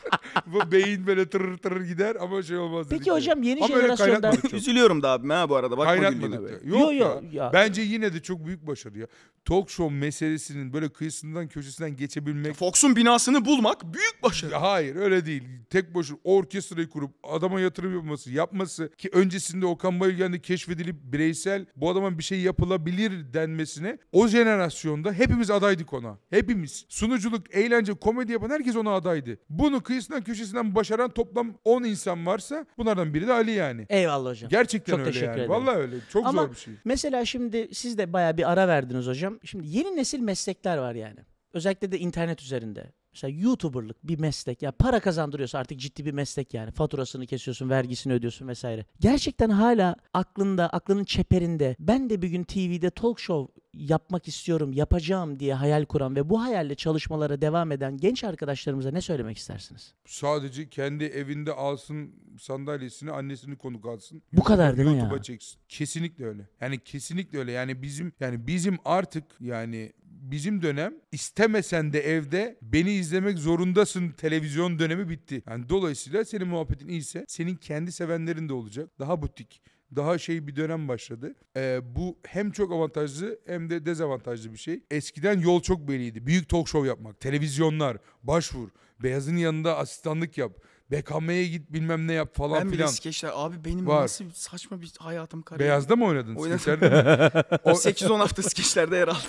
Bu 0.46 0.72
beyin 0.72 1.06
böyle 1.06 1.30
tırır 1.30 1.58
tırır 1.58 1.84
gider 1.84 2.16
ama 2.20 2.42
şey 2.42 2.56
olmaz 2.56 2.86
dedik. 2.86 2.98
Peki 2.98 3.08
yani. 3.08 3.18
hocam 3.18 3.42
yeni 3.42 3.64
Ama 3.64 3.74
öyle 3.74 3.82
jenerasyonda 3.86 4.20
kaynatmadık. 4.20 4.54
Üzülüyorum 4.54 5.02
da 5.02 5.10
abime 5.10 5.34
ha 5.34 5.48
bu 5.48 5.56
arada. 5.56 5.78
Bakma 5.78 5.94
güldüğüne 5.96 6.10
Kaynatmadık 6.20 6.62
da. 6.64 6.68
Yok 6.68 6.80
Yo, 6.80 6.90
ya. 6.90 6.98
yo, 6.98 7.22
ya. 7.32 7.50
Bence 7.52 7.82
yine 7.82 8.12
de 8.14 8.20
çok 8.22 8.46
büyük 8.46 8.66
başarı 8.66 8.98
ya. 8.98 9.06
Talk 9.44 9.70
show 9.70 9.94
meselesinin 9.96 10.72
böyle 10.72 10.88
kıyısından 10.88 11.48
köşesinden 11.48 11.96
geçebilmek. 11.96 12.54
Fox'un 12.54 12.96
binasını 12.96 13.44
bulmak 13.44 13.94
büyük 13.94 14.22
başarı. 14.22 14.54
Hayır 14.54 14.96
öyle 14.96 15.26
değil. 15.26 15.42
Tek 15.70 15.94
başına 15.94 16.18
orkestrayı 16.24 16.88
kurup 16.88 17.10
adama 17.22 17.60
yatırım 17.60 17.94
yapması, 17.94 18.30
yapması 18.30 18.90
ki 18.98 19.10
öncesinde 19.12 19.66
Okan 19.66 20.00
Bayülgen'de 20.00 20.40
keşfedilip 20.40 20.96
bireysel 21.02 21.66
bu 21.76 21.90
adama 21.90 22.18
bir 22.18 22.22
şey 22.22 22.40
yapılabilir 22.40 23.34
denmesine 23.34 23.98
o 24.12 24.28
jenerasyonda 24.28 25.12
hepimiz 25.12 25.50
adaydık 25.50 25.92
ona. 25.92 26.18
Hepimiz. 26.30 26.84
Sunuculuk, 26.88 27.54
eğlence, 27.54 27.92
komedi 27.94 28.32
yapan 28.32 28.50
herkes 28.50 28.76
ona 28.76 28.90
adaydı. 28.90 29.38
Bunu 29.50 29.82
kıyısından 29.82 30.21
köşesinden 30.22 30.74
başaran 30.74 31.10
toplam 31.10 31.54
10 31.64 31.82
insan 31.82 32.26
varsa 32.26 32.66
bunlardan 32.78 33.14
biri 33.14 33.26
de 33.26 33.32
Ali 33.32 33.50
yani. 33.50 33.86
Eyvallah 33.88 34.30
hocam. 34.30 34.48
Gerçekten 34.50 34.92
Çok 34.92 35.00
öyle 35.00 35.10
teşekkür 35.10 35.26
yani. 35.26 35.36
ederim. 35.36 35.50
Vallahi 35.50 35.76
öyle. 35.76 35.96
Çok 36.12 36.26
Ama 36.26 36.42
zor 36.42 36.50
bir 36.50 36.56
şey. 36.56 36.74
Mesela 36.84 37.24
şimdi 37.24 37.68
siz 37.72 37.98
de 37.98 38.12
bayağı 38.12 38.36
bir 38.36 38.52
ara 38.52 38.68
verdiniz 38.68 39.06
hocam. 39.06 39.38
Şimdi 39.44 39.66
yeni 39.68 39.96
nesil 39.96 40.20
meslekler 40.20 40.78
var 40.78 40.94
yani. 40.94 41.18
Özellikle 41.52 41.92
de 41.92 41.98
internet 41.98 42.42
üzerinde. 42.42 42.92
Mesela 43.12 43.40
YouTuber'lık 43.40 43.96
bir 44.08 44.18
meslek 44.18 44.62
ya 44.62 44.72
para 44.72 45.00
kazandırıyorsa 45.00 45.58
artık 45.58 45.80
ciddi 45.80 46.04
bir 46.04 46.12
meslek 46.12 46.54
yani. 46.54 46.70
Faturasını 46.70 47.26
kesiyorsun, 47.26 47.70
vergisini 47.70 48.12
ödüyorsun 48.12 48.48
vesaire. 48.48 48.86
Gerçekten 49.00 49.50
hala 49.50 49.96
aklında, 50.14 50.68
aklının 50.68 51.04
çeperinde 51.04 51.76
ben 51.78 52.10
de 52.10 52.22
bir 52.22 52.28
gün 52.28 52.44
TV'de 52.44 52.90
talk 52.90 53.20
show 53.20 53.62
yapmak 53.74 54.28
istiyorum, 54.28 54.72
yapacağım 54.72 55.40
diye 55.40 55.54
hayal 55.54 55.84
kuran 55.84 56.16
ve 56.16 56.28
bu 56.30 56.42
hayalle 56.42 56.74
çalışmalara 56.74 57.40
devam 57.40 57.72
eden 57.72 57.96
genç 57.96 58.24
arkadaşlarımıza 58.24 58.90
ne 58.90 59.00
söylemek 59.00 59.38
istersiniz? 59.38 59.94
Sadece 60.06 60.68
kendi 60.68 61.04
evinde 61.04 61.52
alsın 61.52 62.14
sandalyesini 62.40 63.10
annesini 63.10 63.56
konuk 63.56 63.86
alsın. 63.86 64.22
Bu 64.32 64.44
kadar 64.44 64.76
değil 64.76 64.88
mi 64.88 64.98
ya? 64.98 65.22
çeksin. 65.22 65.58
Kesinlikle 65.68 66.26
öyle. 66.26 66.48
Yani 66.60 66.78
kesinlikle 66.78 67.38
öyle. 67.38 67.52
Yani 67.52 67.82
bizim 67.82 68.12
yani 68.20 68.46
bizim 68.46 68.78
artık 68.84 69.24
yani 69.40 69.92
bizim 70.22 70.62
dönem 70.62 70.94
istemesen 71.12 71.92
de 71.92 72.00
evde 72.00 72.58
beni 72.62 72.90
izlemek 72.92 73.38
zorundasın 73.38 74.08
televizyon 74.10 74.78
dönemi 74.78 75.08
bitti. 75.08 75.42
Yani 75.48 75.68
dolayısıyla 75.68 76.24
senin 76.24 76.48
muhabbetin 76.48 76.88
iyiyse 76.88 77.24
senin 77.28 77.54
kendi 77.56 77.92
sevenlerin 77.92 78.48
de 78.48 78.52
olacak. 78.52 78.90
Daha 78.98 79.22
butik 79.22 79.62
daha 79.96 80.18
şey 80.18 80.46
bir 80.46 80.56
dönem 80.56 80.88
başladı. 80.88 81.34
Ee, 81.56 81.80
bu 81.84 82.18
hem 82.26 82.50
çok 82.50 82.72
avantajlı 82.72 83.38
hem 83.46 83.70
de 83.70 83.86
dezavantajlı 83.86 84.52
bir 84.52 84.58
şey. 84.58 84.80
Eskiden 84.90 85.40
yol 85.40 85.62
çok 85.62 85.88
belliydi. 85.88 86.26
Büyük 86.26 86.48
talk 86.48 86.68
show 86.68 86.88
yapmak, 86.88 87.20
televizyonlar, 87.20 87.96
başvur, 88.22 88.68
Beyaz'ın 89.02 89.36
yanında 89.36 89.76
asistanlık 89.78 90.38
yap, 90.38 90.52
BKM'ye 90.90 91.48
git 91.48 91.72
bilmem 91.72 92.08
ne 92.08 92.12
yap 92.12 92.34
falan 92.36 92.60
Ben 92.60 92.66
bile 92.68 92.76
filan. 92.76 92.86
skeçler 92.88 93.30
abi 93.34 93.64
benim 93.64 93.86
Var. 93.86 94.02
nasıl 94.02 94.30
saçma 94.30 94.80
bir 94.80 94.92
hayatım 94.98 95.42
kariyerim. 95.42 95.70
Beyaz'da 95.70 95.96
mı 95.96 96.04
oynadın? 96.04 96.34
Oynadım. 96.34 96.58
Skeçlerde 96.58 96.88
mi? 96.88 97.58
O- 97.64 97.70
8-10 97.70 98.18
hafta 98.18 98.42
skeçlerde 98.42 98.96
yer 98.96 99.08
aldım. 99.08 99.20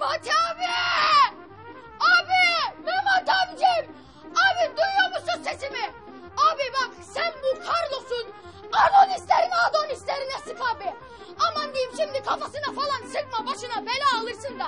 Memati 0.00 0.30
abi! 0.30 0.64
Abi! 2.00 2.42
Memati 2.84 3.32
abicim! 3.40 3.92
Abi 4.24 4.64
duyuyor 4.76 5.08
musun 5.14 5.42
sesimi? 5.44 5.84
Abi 6.36 6.62
bak 6.74 6.90
sen 7.14 7.32
bu 7.42 7.58
Carlos'un 7.58 8.26
Adonislerini 8.72 9.54
Adonislerine 9.68 10.38
sık 10.44 10.58
abi. 10.60 10.94
Aman 11.38 11.74
diyeyim 11.74 11.92
şimdi 11.96 12.22
kafasına 12.24 12.72
falan 12.74 13.06
sıkma 13.06 13.46
başına 13.46 13.86
bela 13.86 14.20
alırsın 14.20 14.58
da. 14.58 14.66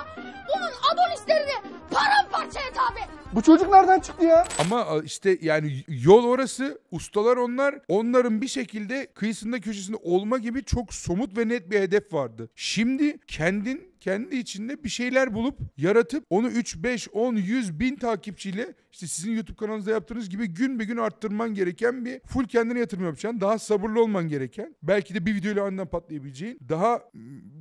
Bunun 0.48 0.72
Adonislerini 0.92 1.72
paramparça 1.90 2.60
et 2.60 2.76
abi. 2.90 3.00
Bu 3.32 3.42
çocuk 3.42 3.68
nereden 3.72 4.00
çıktı 4.00 4.24
ya? 4.24 4.46
Ama 4.58 4.86
işte 5.04 5.38
yani 5.40 5.84
yol 5.88 6.24
orası, 6.24 6.80
ustalar 6.90 7.36
onlar. 7.36 7.74
Onların 7.88 8.40
bir 8.40 8.48
şekilde 8.48 9.06
kıyısında 9.06 9.60
köşesinde 9.60 9.96
olma 10.02 10.38
gibi 10.38 10.64
çok 10.64 10.94
somut 10.94 11.38
ve 11.38 11.48
net 11.48 11.70
bir 11.70 11.80
hedef 11.80 12.12
vardı. 12.12 12.50
Şimdi 12.54 13.18
kendin 13.26 13.91
kendi 14.02 14.36
içinde 14.36 14.84
bir 14.84 14.88
şeyler 14.88 15.34
bulup 15.34 15.58
yaratıp 15.76 16.24
onu 16.30 16.48
3, 16.48 16.76
5, 16.76 17.08
10, 17.12 17.36
100 17.36 17.80
bin 17.80 17.96
takipçiyle 17.96 18.74
işte 18.92 19.06
sizin 19.06 19.32
YouTube 19.32 19.56
kanalınızda 19.56 19.90
yaptığınız 19.90 20.30
gibi 20.30 20.46
gün 20.46 20.78
be 20.78 20.84
gün 20.84 20.96
arttırman 20.96 21.54
gereken 21.54 22.04
bir 22.04 22.20
full 22.26 22.44
kendine 22.44 22.78
yatırım 22.78 23.04
yapacaksın. 23.04 23.40
Daha 23.40 23.58
sabırlı 23.58 24.02
olman 24.02 24.28
gereken. 24.28 24.76
Belki 24.82 25.14
de 25.14 25.26
bir 25.26 25.34
videoyla 25.34 25.64
aniden 25.64 25.86
patlayabileceğin. 25.86 26.58
Daha 26.68 27.02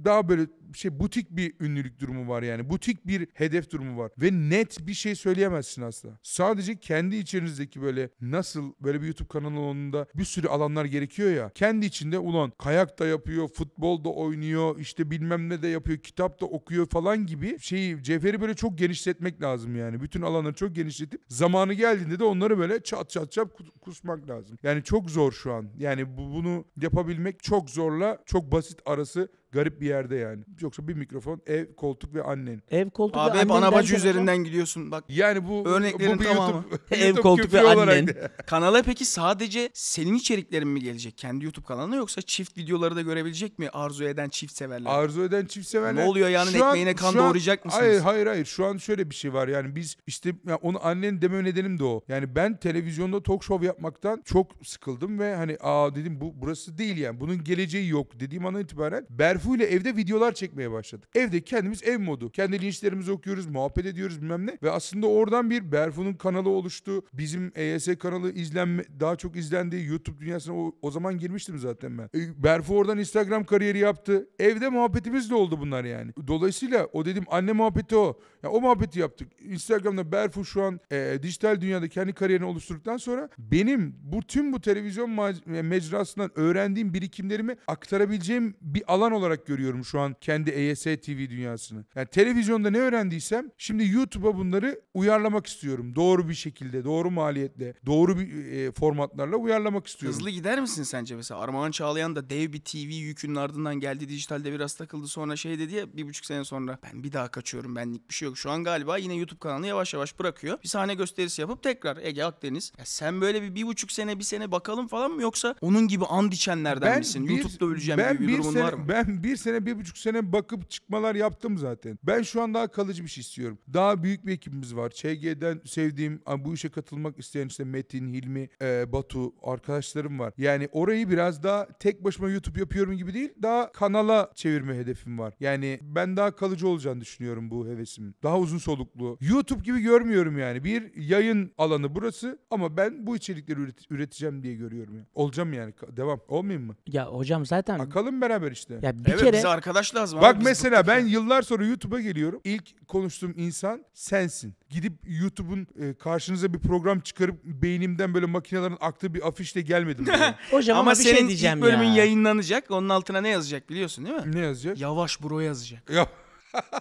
daha 0.05 0.29
böyle 0.29 0.47
şey 0.73 0.99
butik 0.99 1.32
bir 1.32 1.53
ünlülük 1.59 1.99
durumu 1.99 2.27
var 2.27 2.43
yani. 2.43 2.69
Butik 2.69 3.07
bir 3.07 3.27
hedef 3.34 3.71
durumu 3.71 3.97
var. 3.97 4.11
Ve 4.17 4.32
net 4.32 4.88
bir 4.88 4.93
şey 4.93 5.15
söyleyemezsin 5.15 5.82
asla. 5.82 6.19
Sadece 6.23 6.75
kendi 6.75 7.15
içinizdeki 7.15 7.82
böyle 7.82 8.09
nasıl 8.21 8.73
böyle 8.79 9.01
bir 9.01 9.05
YouTube 9.05 9.27
kanalında 9.27 10.07
bir 10.15 10.23
sürü 10.23 10.47
alanlar 10.47 10.86
gerekiyor 10.86 11.32
ya. 11.32 11.51
Kendi 11.55 11.86
içinde 11.86 12.19
ulan 12.19 12.51
kayak 12.59 12.99
da 12.99 13.07
yapıyor, 13.07 13.47
futbol 13.47 14.03
da 14.03 14.09
oynuyor, 14.09 14.79
işte 14.79 15.11
bilmem 15.11 15.49
ne 15.49 15.61
de 15.61 15.67
yapıyor, 15.67 15.97
kitap 15.97 16.41
da 16.41 16.45
okuyor 16.45 16.86
falan 16.86 17.25
gibi 17.25 17.59
şeyi 17.59 18.03
cevheri 18.03 18.41
böyle 18.41 18.53
çok 18.53 18.77
genişletmek 18.77 19.41
lazım 19.41 19.75
yani. 19.75 20.01
Bütün 20.01 20.21
alanları 20.21 20.53
çok 20.53 20.75
genişletip 20.75 21.20
zamanı 21.28 21.74
geldiğinde 21.74 22.19
de 22.19 22.24
onları 22.24 22.57
böyle 22.57 22.84
çat 22.84 23.09
çat 23.09 23.32
çat 23.32 23.47
kus- 23.47 23.80
kusmak 23.82 24.30
lazım. 24.30 24.57
Yani 24.63 24.84
çok 24.84 25.09
zor 25.09 25.32
şu 25.32 25.53
an. 25.53 25.69
Yani 25.78 26.17
bu, 26.17 26.34
bunu 26.34 26.65
yapabilmek 26.82 27.43
çok 27.43 27.69
zorla 27.69 28.17
çok 28.26 28.51
basit 28.51 28.80
arası 28.86 29.30
garip 29.52 29.82
bir 29.82 29.88
yerde 29.88 30.16
yani. 30.16 30.43
Yoksa 30.62 30.88
bir 30.88 30.93
mikrofon, 30.93 31.41
ev, 31.47 31.66
koltuk 31.76 32.14
ve 32.14 32.24
annen. 32.24 32.62
Ev 32.72 32.89
koltuk 32.89 33.16
ve 33.18 33.22
Abi 33.22 33.38
hep 33.38 33.52
annen 33.52 33.62
ana 33.62 33.72
bacı 33.76 33.93
derken 33.93 34.10
üzerinden 34.10 34.38
gidiyorsun. 34.43 34.91
Bak 34.91 35.04
Yani 35.10 35.47
bu 35.47 35.64
Örneklerin 35.68 36.16
bu 36.18 36.20
bir 36.20 36.26
tamamı. 36.26 36.54
YouTube, 36.54 36.76
Ev, 36.95 37.06
YouTube 37.06 37.22
koltuk 37.22 37.54
ve 37.54 37.58
küfrü 37.60 37.66
olarak 37.76 37.93
annen. 37.97 38.08
da- 38.08 38.32
kanala 38.47 38.84
peki 38.84 39.06
sadece 39.06 39.70
senin 39.74 40.14
içeriklerin 40.16 40.68
mi 40.68 40.80
gelecek? 40.80 41.18
Kendi 41.18 41.45
YouTube 41.45 41.66
kanalına 41.66 41.95
yoksa 41.95 42.22
çift 42.22 42.58
videoları 42.58 42.95
da 42.95 43.02
görebilecek 43.02 43.60
mi 43.60 43.70
arzu 43.70 44.04
eden 44.04 44.30
çift 44.30 44.54
severler? 44.56 44.89
Arzu 44.91 45.24
eden 45.24 45.45
çift 45.45 45.68
severler. 45.68 46.04
Ne 46.04 46.08
oluyor 46.10 46.30
yani? 46.30 46.52
Şu 46.52 46.64
an- 46.66 46.70
Ekmeğine 46.70 46.95
kan 46.95 47.12
şu 47.12 47.22
an- 47.24 47.30
doğrayacak 47.30 47.66
mısınız? 47.66 47.84
Hayır 47.86 47.99
hayır 48.02 48.28
hayır. 48.28 48.45
Şu 48.45 48.66
an 48.66 48.78
şöyle 48.78 49.10
bir 49.10 49.16
şey 49.16 49.34
var. 49.34 49.47
Yani 49.47 49.76
biz 49.76 49.95
işte 50.08 50.36
ya 50.47 50.56
onu 50.56 50.86
annen 50.86 51.22
deme 51.22 51.43
nedenim 51.43 51.80
de 51.80 51.84
o. 51.84 52.02
Yani 52.08 52.36
ben 52.36 52.58
televizyonda 52.58 53.24
talk 53.24 53.43
show 53.43 53.66
yapmaktan 53.66 54.22
çok 54.26 54.47
sıkıldım 54.64 55.20
ve 55.20 55.36
hani 55.36 55.58
aa 55.62 55.95
dedim 55.95 56.22
bu 56.22 56.34
burası 56.41 56.78
değil 56.78 56.97
yani. 56.97 57.20
Bunun 57.20 57.43
geleceği 57.43 57.89
yok 57.89 58.20
dediğim 58.20 58.45
andan 58.45 58.62
itibaren 58.62 59.06
Berfu 59.10 59.41
ile 59.50 59.66
evde 59.66 59.96
videolar 59.96 60.32
çekmeye 60.32 60.72
başladık. 60.72 61.10
Evde 61.16 61.42
kendimiz 61.42 61.84
ev 61.84 62.00
modu. 62.00 62.30
Kendi 62.30 62.62
linçlerimizi 62.62 63.12
okuyoruz, 63.12 63.46
muhabbet 63.46 63.86
ediyoruz 63.86 64.22
bilmem 64.22 64.48
ne. 64.48 64.58
Ve 64.64 64.72
aslında 64.72 65.08
oradan 65.08 65.50
bir 65.50 65.72
Berfu'nun 65.72 66.14
kanalı 66.14 66.50
oluştu. 66.50 67.04
Bizim 67.14 67.52
EYS 67.56 67.88
kanalı 68.00 68.34
izlenme 68.34 68.84
daha 69.00 69.16
çok 69.16 69.36
izlendi. 69.36 69.86
YouTube 69.89 70.20
dünyasına 70.20 70.56
o, 70.56 70.76
o 70.82 70.92
zaman 70.92 71.18
girmiştim 71.18 71.60
zaten 71.60 71.98
ben. 71.98 72.04
E, 72.04 72.44
Berfu 72.44 72.78
oradan 72.78 72.98
Instagram 72.98 73.44
kariyeri 73.44 73.80
yaptı. 73.80 74.28
Evde 74.39 74.70
muhabbetimiz 74.70 75.30
de 75.30 75.36
oldu 75.36 75.60
bunlar 75.60 75.84
yani. 75.84 76.12
Dolayısıyla 76.28 76.88
o 76.94 77.06
dedim 77.06 77.24
anne 77.28 77.52
muhabbeti 77.52 77.96
o. 77.96 78.20
Ya 78.44 78.50
o 78.50 78.62
muhabbeti 78.62 79.00
yaptık. 79.00 79.28
Instagram'da 79.42 80.12
Berfu 80.12 80.46
şu 80.46 80.64
an 80.64 80.80
e, 80.92 81.20
dijital 81.24 81.62
dünyada 81.62 81.88
kendi 81.88 82.14
kariyerini 82.14 82.46
oluşturduktan 82.46 82.98
sonra 82.98 83.30
benim 83.38 83.96
bu 84.04 84.22
tüm 84.22 84.54
bu 84.54 84.62
televizyon 84.62 85.10
ma- 85.10 85.62
mecrasından 85.62 86.32
öğrendiğim 86.36 86.94
birikimlerimi 86.94 87.56
aktarabileceğim 87.68 88.56
bir 88.62 88.84
alan 88.88 89.12
olarak 89.12 89.30
görüyorum 89.36 89.86
şu 89.86 89.99
an 89.99 90.15
kendi 90.21 90.49
EYS 90.49 90.84
TV 90.84 91.29
dünyasını. 91.29 91.86
Yani 91.95 92.07
televizyonda 92.07 92.69
ne 92.69 92.77
öğrendiysem 92.77 93.51
şimdi 93.57 93.88
YouTube'a 93.88 94.36
bunları 94.36 94.82
uyarlamak 94.93 95.47
istiyorum. 95.47 95.95
Doğru 95.95 96.29
bir 96.29 96.34
şekilde, 96.34 96.84
doğru 96.84 97.11
maliyetle, 97.11 97.73
doğru 97.86 98.19
bir 98.19 98.45
e, 98.45 98.71
formatlarla 98.71 99.36
uyarlamak 99.38 99.88
istiyorum. 99.88 100.19
Hızlı 100.19 100.29
gider 100.29 100.61
misin 100.61 100.84
sence 100.84 101.15
mesela? 101.15 101.41
Armağan 101.41 101.71
Çağlayan 101.71 102.15
da 102.15 102.29
dev 102.29 102.53
bir 102.53 102.59
TV 102.59 102.77
yükünün 102.77 103.36
ardından 103.36 103.75
geldi 103.75 104.09
dijitalde 104.09 104.53
biraz 104.53 104.73
takıldı 104.73 105.07
sonra 105.07 105.36
şey 105.36 105.59
dedi 105.59 105.75
ya 105.75 105.93
bir 105.93 106.07
buçuk 106.07 106.25
sene 106.25 106.43
sonra 106.43 106.77
ben 106.84 107.03
bir 107.03 107.11
daha 107.11 107.27
kaçıyorum 107.27 107.75
benlik 107.75 108.09
bir 108.09 108.13
şey 108.13 108.25
yok. 108.25 108.38
Şu 108.38 108.51
an 108.51 108.63
galiba 108.63 108.97
yine 108.97 109.15
YouTube 109.15 109.39
kanalını 109.39 109.67
yavaş 109.67 109.93
yavaş 109.93 110.19
bırakıyor. 110.19 110.57
Bir 110.63 110.67
sahne 110.67 110.93
gösterisi 110.95 111.41
yapıp 111.41 111.63
tekrar 111.63 111.97
Ege 111.97 112.23
Akdeniz. 112.23 112.71
Ya 112.77 112.86
sen 112.86 113.21
böyle 113.21 113.41
bir 113.41 113.55
bir 113.55 113.63
buçuk 113.63 113.91
sene 113.91 114.19
bir 114.19 114.23
sene 114.23 114.51
bakalım 114.51 114.88
falan 114.88 115.11
mı 115.11 115.21
yoksa 115.21 115.55
onun 115.61 115.88
gibi 115.88 116.05
and 116.05 116.32
içenlerden 116.32 116.97
misin? 116.97 117.27
bir- 117.27 117.38
YouTube'da 117.38 117.65
öleceğim 117.65 117.97
ben 117.99 118.17
gibi 118.17 118.27
bir 118.27 118.38
durumun 118.38 118.53
sene, 118.53 118.63
var 118.63 118.73
mı? 118.73 118.86
Ben 118.88 119.20
bir 119.24 119.36
sene, 119.36 119.65
bir 119.65 119.80
buçuk 119.80 119.97
sene 119.97 120.32
bakıp 120.34 120.69
çıkmalar 120.69 121.15
yaptım 121.15 121.57
zaten. 121.57 121.99
Ben 122.03 122.22
şu 122.22 122.41
an 122.41 122.53
daha 122.53 122.67
kalıcı 122.67 123.03
bir 123.03 123.09
şey 123.09 123.22
istiyorum. 123.22 123.57
Daha 123.74 124.03
büyük 124.03 124.26
bir 124.26 124.32
ekibimiz 124.34 124.76
var. 124.76 124.89
ÇG'den 124.89 125.61
sevdiğim, 125.65 126.22
bu 126.38 126.53
işe 126.53 126.69
katılmak 126.69 127.19
isteyen 127.19 127.47
işte 127.47 127.63
Metin, 127.63 128.07
Hilmi, 128.13 128.49
e, 128.61 128.91
Batu 128.93 129.34
arkadaşlarım 129.43 130.19
var. 130.19 130.34
Yani 130.38 130.67
orayı 130.72 131.09
biraz 131.09 131.43
daha 131.43 131.67
tek 131.80 132.03
başıma 132.03 132.30
YouTube 132.30 132.59
yapıyorum 132.59 132.97
gibi 132.97 133.13
değil, 133.13 133.30
daha 133.41 133.72
kanala 133.72 134.32
çevirme 134.36 134.78
hedefim 134.78 135.19
var. 135.19 135.34
Yani 135.39 135.80
ben 135.82 136.17
daha 136.17 136.36
kalıcı 136.36 136.67
olacağını 136.67 137.01
düşünüyorum 137.01 137.51
bu 137.51 137.67
hevesimin. 137.67 138.15
Daha 138.24 138.39
uzun 138.39 138.57
soluklu. 138.57 139.17
YouTube 139.22 139.63
gibi 139.63 139.80
görmüyorum 139.80 140.38
yani. 140.39 140.63
Bir 140.63 140.95
yayın 140.95 141.51
alanı 141.57 141.95
burası 141.95 142.39
ama 142.51 142.78
ben 142.78 143.07
bu 143.07 143.15
içerikleri 143.15 143.59
üret- 143.59 143.86
üreteceğim 143.89 144.43
diye 144.43 144.55
görüyorum. 144.55 144.95
Yani. 144.95 145.05
Olacağım 145.15 145.53
yani. 145.53 145.74
Devam. 145.97 146.19
Olmayayım 146.28 146.67
mı? 146.67 146.76
Ya 146.88 147.07
hocam 147.07 147.45
zaten 147.45 147.80
Akalım 147.80 148.22
beraber 148.22 148.51
işte. 148.51 148.80
ya 148.82 148.97
bir 149.05 149.11
evet 149.12 149.24
kere 149.24 149.38
bize 149.38 149.47
arkadaş 149.47 149.95
lazım. 149.95 150.20
abi, 150.20 150.24
Bak 150.24 150.39
biz 150.39 150.45
mesela 150.45 150.88
ben 150.88 151.05
yıllar 151.05 151.41
sonra 151.41 151.66
YouTube'a 151.66 152.01
geliyorum. 152.01 152.41
İlk 152.43 152.88
konuştuğum 152.88 153.34
insan 153.38 153.86
sensin. 153.93 154.53
Gidip 154.70 154.93
YouTube'un 155.05 155.68
e, 155.82 155.93
karşınıza 155.93 156.53
bir 156.53 156.59
program 156.59 156.99
çıkarıp 156.99 157.43
beynimden 157.43 158.14
böyle 158.14 158.26
makinelerin 158.26 158.78
aktığı 158.82 159.14
bir 159.14 159.28
afişle 159.28 159.62
gelmedim. 159.62 160.05
hocam 160.51 160.78
ama, 160.78 160.91
Ama 160.91 160.99
bir 160.99 161.03
senin 161.03 161.18
şey 161.18 161.28
diyeceğim 161.28 161.57
ilk 161.57 161.64
bölümün 161.66 161.86
ya. 161.86 161.95
yayınlanacak. 161.95 162.72
Onun 162.72 162.89
altına 162.89 163.22
ne 163.22 163.30
yazacak 163.30 163.70
biliyorsun 163.70 164.05
değil 164.05 164.16
mi? 164.16 164.36
ne 164.36 164.39
yazacak? 164.39 164.80
Yavaş 164.80 165.24
bro 165.24 165.39
yazacak. 165.39 165.89
Ya, 165.89 166.07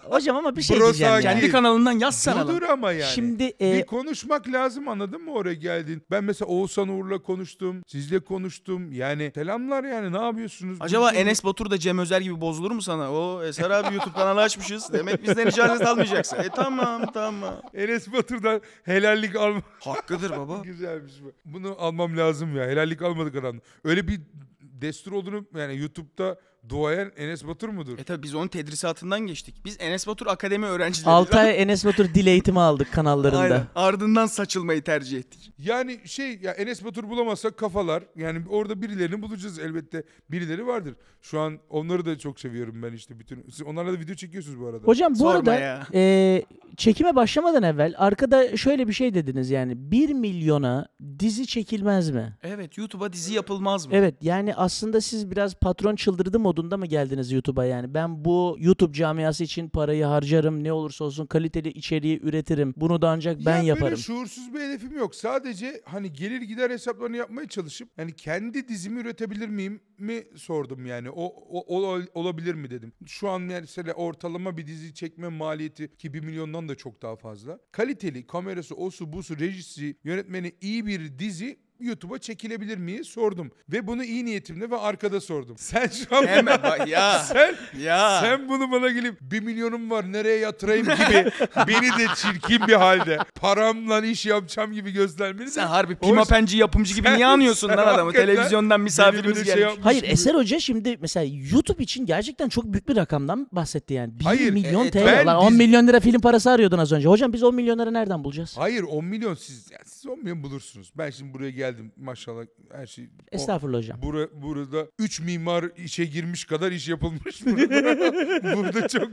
Hocam 0.03 0.37
ama 0.37 0.55
bir 0.55 0.61
şey 0.61 0.77
Bro 0.79 0.83
diyeceğim 0.83 1.13
sakin. 1.13 1.27
ya. 1.27 1.33
Kendi 1.33 1.51
kanalından 1.51 1.91
yazsana 1.91 2.39
lan. 2.39 2.47
budur 2.47 2.61
ama 2.61 2.91
yani. 2.91 3.11
Şimdi 3.13 3.43
e, 3.61 3.73
bir 3.77 3.85
konuşmak 3.85 4.47
lazım 4.47 4.87
anladın 4.87 5.21
mı 5.21 5.31
oraya 5.33 5.53
geldin? 5.53 6.03
Ben 6.11 6.23
mesela 6.23 6.49
Oğuzhan 6.49 6.87
Uğur'la 6.89 7.17
konuştum. 7.21 7.83
Sizle 7.87 8.19
konuştum. 8.19 8.91
Yani 8.93 9.31
selamlar 9.35 9.83
yani 9.83 10.13
ne 10.13 10.21
yapıyorsunuz? 10.21 10.77
Acaba 10.81 11.11
Bu- 11.11 11.15
Enes 11.15 11.43
Batur 11.43 11.69
da 11.71 11.77
Cem 11.79 11.99
Özer 11.99 12.21
gibi 12.21 12.41
bozulur 12.41 12.71
mu 12.71 12.81
sana? 12.81 13.11
O 13.11 13.43
Eser 13.43 13.69
abi 13.69 13.95
YouTube 13.95 14.13
kanalı 14.13 14.41
açmışız. 14.41 14.93
Demek 14.93 15.23
bizden 15.23 15.47
icazet 15.47 15.87
almayacaksın. 15.87 16.37
E 16.37 16.49
tamam 16.49 17.01
tamam. 17.13 17.53
Enes 17.73 18.13
Batur'dan 18.13 18.61
helallik 18.83 19.35
alma. 19.35 19.61
Hakkıdır 19.79 20.29
baba. 20.31 20.57
Güzelmiş 20.63 21.13
bu. 21.23 21.31
Bunu 21.45 21.75
almam 21.79 22.17
lazım 22.17 22.55
ya. 22.57 22.63
Helallik 22.63 23.01
almadık 23.01 23.35
adam. 23.35 23.59
Öyle 23.83 24.07
bir 24.07 24.21
destur 24.61 25.11
olduğunu 25.11 25.45
yani 25.57 25.77
YouTube'da 25.77 26.37
duayen 26.69 27.11
Enes 27.17 27.47
Batur 27.47 27.69
mudur? 27.69 27.99
E 27.99 28.03
tabi 28.03 28.23
biz 28.23 28.35
onun 28.35 28.47
tedrisatından 28.47 29.19
geçtik. 29.19 29.55
Biz 29.65 29.77
Enes 29.79 30.07
Batur 30.07 30.27
Akademi 30.27 30.65
öğrencileri. 30.65 31.09
6 31.09 31.39
ay 31.39 31.61
Enes 31.61 31.85
Batur 31.85 32.05
dil 32.05 32.27
eğitimi 32.27 32.59
aldık 32.59 32.91
kanallarında. 32.93 33.39
Aynen. 33.39 33.67
Ardından 33.75 34.25
saçılmayı 34.25 34.81
tercih 34.83 35.17
ettik. 35.19 35.53
Yani 35.57 35.99
şey 36.05 36.39
ya 36.41 36.51
Enes 36.51 36.83
Batur 36.85 37.09
bulamazsak 37.09 37.57
kafalar. 37.57 38.03
Yani 38.15 38.41
orada 38.49 38.81
birilerini 38.81 39.21
bulacağız 39.21 39.59
elbette. 39.59 40.03
Birileri 40.31 40.67
vardır. 40.67 40.95
Şu 41.21 41.39
an 41.39 41.59
onları 41.69 42.05
da 42.05 42.17
çok 42.17 42.39
seviyorum 42.39 42.83
ben 42.83 42.93
işte 42.93 43.19
bütün. 43.19 43.43
Siz 43.51 43.61
onlarla 43.61 43.93
da 43.93 43.99
video 43.99 44.15
çekiyorsunuz 44.15 44.59
bu 44.59 44.67
arada. 44.67 44.87
Hocam 44.87 45.13
bu 45.13 45.17
Sorma 45.17 45.31
arada 45.31 45.55
ya. 45.59 45.87
e, 45.93 46.43
çekime 46.77 47.15
başlamadan 47.15 47.63
evvel 47.63 47.93
arkada 47.97 48.57
şöyle 48.57 48.87
bir 48.87 48.93
şey 48.93 49.13
dediniz 49.13 49.49
yani 49.49 49.73
1 49.91 50.13
milyona 50.13 50.87
dizi 51.19 51.47
çekilmez 51.47 52.09
mi? 52.09 52.37
Evet 52.43 52.77
YouTube'a 52.77 53.13
dizi 53.13 53.33
yapılmaz 53.33 53.85
mı? 53.87 53.91
Evet 53.95 54.15
yani 54.21 54.55
aslında 54.55 55.01
siz 55.01 55.31
biraz 55.31 55.55
patron 55.55 55.95
çıldırdı 55.95 56.39
modunda 56.39 56.77
mı 56.77 56.85
geldiniz 56.85 57.31
YouTube'a 57.31 57.65
yani? 57.65 57.93
Ben 57.93 58.25
bu 58.25 58.57
YouTube 58.59 58.93
camiası 58.93 59.43
için 59.43 59.69
parayı 59.69 60.05
harcarım 60.05 60.63
ne 60.63 60.73
olursa 60.73 61.05
olsun 61.05 61.25
kaliteli 61.25 61.69
içeriği 61.69 62.19
üretirim. 62.23 62.73
Bunu 62.77 63.01
da 63.01 63.09
ancak 63.09 63.45
ben 63.45 63.57
ya 63.57 63.63
yaparım. 63.63 63.85
Böyle 63.87 64.01
şuursuz 64.01 64.53
bir 64.53 64.59
hedefim 64.59 64.97
yok. 64.97 65.15
Sadece 65.15 65.81
hani 65.85 66.13
gelir 66.13 66.41
gider 66.41 66.69
hesaplarını 66.69 67.17
yapmaya 67.17 67.47
çalışıp 67.47 67.89
yani 67.97 68.11
kendi 68.15 68.67
dizimi 68.67 68.99
üretebilir 68.99 69.47
miyim 69.49 69.81
mi 69.97 70.23
sordum 70.35 70.85
yani. 70.85 71.09
O, 71.09 71.25
o- 71.49 71.77
ol- 71.77 72.05
olabilir 72.13 72.53
mi 72.55 72.69
dedim. 72.69 72.93
Şu 73.05 73.29
an 73.29 73.41
mesela 73.41 73.93
ortalama 73.93 74.57
bir 74.57 74.67
dizi 74.67 74.93
çekme 74.93 75.27
maliyeti 75.27 75.97
ki 75.97 76.13
1 76.13 76.19
milyondan 76.19 76.69
da 76.69 76.70
çok 76.75 77.01
daha 77.01 77.15
fazla. 77.15 77.59
Kaliteli 77.71 78.27
kamerası, 78.27 78.75
osu, 78.75 79.13
busu, 79.13 79.39
rejisi, 79.39 79.95
yönetmeni 80.03 80.51
iyi 80.61 80.85
bir 80.85 81.19
dizi 81.19 81.59
YouTube'a 81.81 82.17
çekilebilir 82.19 82.77
mi 82.77 83.03
sordum. 83.05 83.51
Ve 83.71 83.87
bunu 83.87 84.03
iyi 84.03 84.25
niyetimle 84.25 84.69
ve 84.69 84.77
arkada 84.77 85.21
sordum. 85.21 85.55
Sen 85.59 85.87
şu 85.87 86.15
an 86.17 86.27
Hemen 86.27 86.63
bak 86.63 86.87
ya. 86.87 87.19
sen 87.27 87.55
ya. 87.79 88.21
sen 88.21 88.49
bunu 88.49 88.71
bana 88.71 88.89
gelip 88.89 89.21
bir 89.21 89.39
milyonum 89.39 89.91
var 89.91 90.11
nereye 90.11 90.37
yatırayım 90.37 90.85
gibi 90.85 91.31
beni 91.67 91.87
de 91.99 92.07
çirkin 92.15 92.67
bir 92.67 92.73
halde 92.73 93.17
paramla 93.35 94.05
iş 94.05 94.25
yapacağım 94.25 94.71
gibi 94.73 94.91
göstermeni 94.91 95.51
Sen 95.51 95.67
harbi 95.67 95.97
O- 96.01 96.05
Pimapenci 96.07 96.57
yapımcı 96.57 96.95
gibi 96.95 97.07
Sen- 97.07 97.15
niye 97.15 97.25
anıyorsun 97.25 97.67
sen 97.67 97.77
lan 97.77 97.83
adamı? 97.87 98.01
hakikaten 98.01 98.35
Televizyondan 98.35 98.81
misafirimiz 98.81 99.35
böyle 99.35 99.45
şey 99.45 99.55
gelmiş. 99.55 99.63
yapmış 99.69 99.85
Hayır 99.85 100.01
gibi. 100.01 100.11
Eser 100.11 100.35
Hoca 100.35 100.59
şimdi 100.59 100.97
mesela 101.01 101.25
YouTube 101.51 101.83
için 101.83 102.05
gerçekten 102.05 102.49
çok 102.49 102.65
büyük 102.65 102.89
bir 102.89 102.95
rakamdan 102.95 103.47
bahsetti 103.51 103.93
yani. 103.93 104.19
1 104.19 104.23
Hayır, 104.25 104.51
milyon 104.53 104.85
e, 104.85 104.91
TL. 104.91 105.05
ben 105.05 105.25
Lan 105.25 105.37
10 105.37 105.49
biz- 105.51 105.57
milyon 105.57 105.87
lira 105.87 105.99
film 105.99 106.21
parası 106.21 106.51
arıyordun 106.51 106.77
az 106.77 106.91
önce. 106.91 107.07
Hocam 107.07 107.33
biz 107.33 107.43
10 107.43 107.55
milyon 107.55 107.79
lira 107.79 107.91
nereden 107.91 108.23
bulacağız? 108.23 108.55
Hayır 108.57 108.83
10 108.83 109.05
milyon 109.05 109.33
siz 109.35 109.71
yani 109.71 109.83
siz 109.85 110.05
10 110.07 110.19
milyon 110.19 110.43
bulursunuz. 110.43 110.91
Ben 110.97 111.09
şimdi 111.09 111.33
buraya 111.33 111.51
geldim 111.71 111.91
maşallah 111.97 112.43
her 112.73 112.87
şey. 112.87 113.05
o- 113.05 113.35
Estağfurullah 113.35 113.77
hocam. 113.77 114.01
Bura, 114.01 114.27
burada 114.41 114.85
3 114.99 115.19
mimar 115.19 115.65
işe 115.77 116.05
girmiş 116.05 116.45
kadar 116.45 116.71
iş 116.71 116.87
yapılmış 116.87 117.45
burada. 117.45 118.55
burada 118.57 118.87
çok 118.87 119.09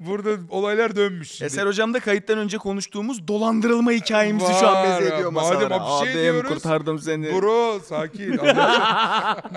burada 0.00 0.30
olaylar 0.50 0.96
dönmüş. 0.96 1.30
şimdi. 1.30 1.46
Eser 1.46 1.66
hocam 1.66 1.94
da 1.94 2.00
kayıttan 2.00 2.38
önce 2.38 2.58
konuştuğumuz 2.58 3.28
dolandırılma 3.28 3.92
hikayemizi 3.92 4.46
şu 4.60 4.68
an 4.68 4.74
Var 4.74 5.00
beze 5.00 5.14
ediyor 5.14 5.32
madem 5.32 5.60
masalara. 5.60 6.04
bir 6.04 6.12
şey 6.12 6.22
diyoruz, 6.22 6.50
kurtardım 6.50 6.98
seni. 6.98 7.26
Bro 7.26 7.80
sakin. 7.84 8.32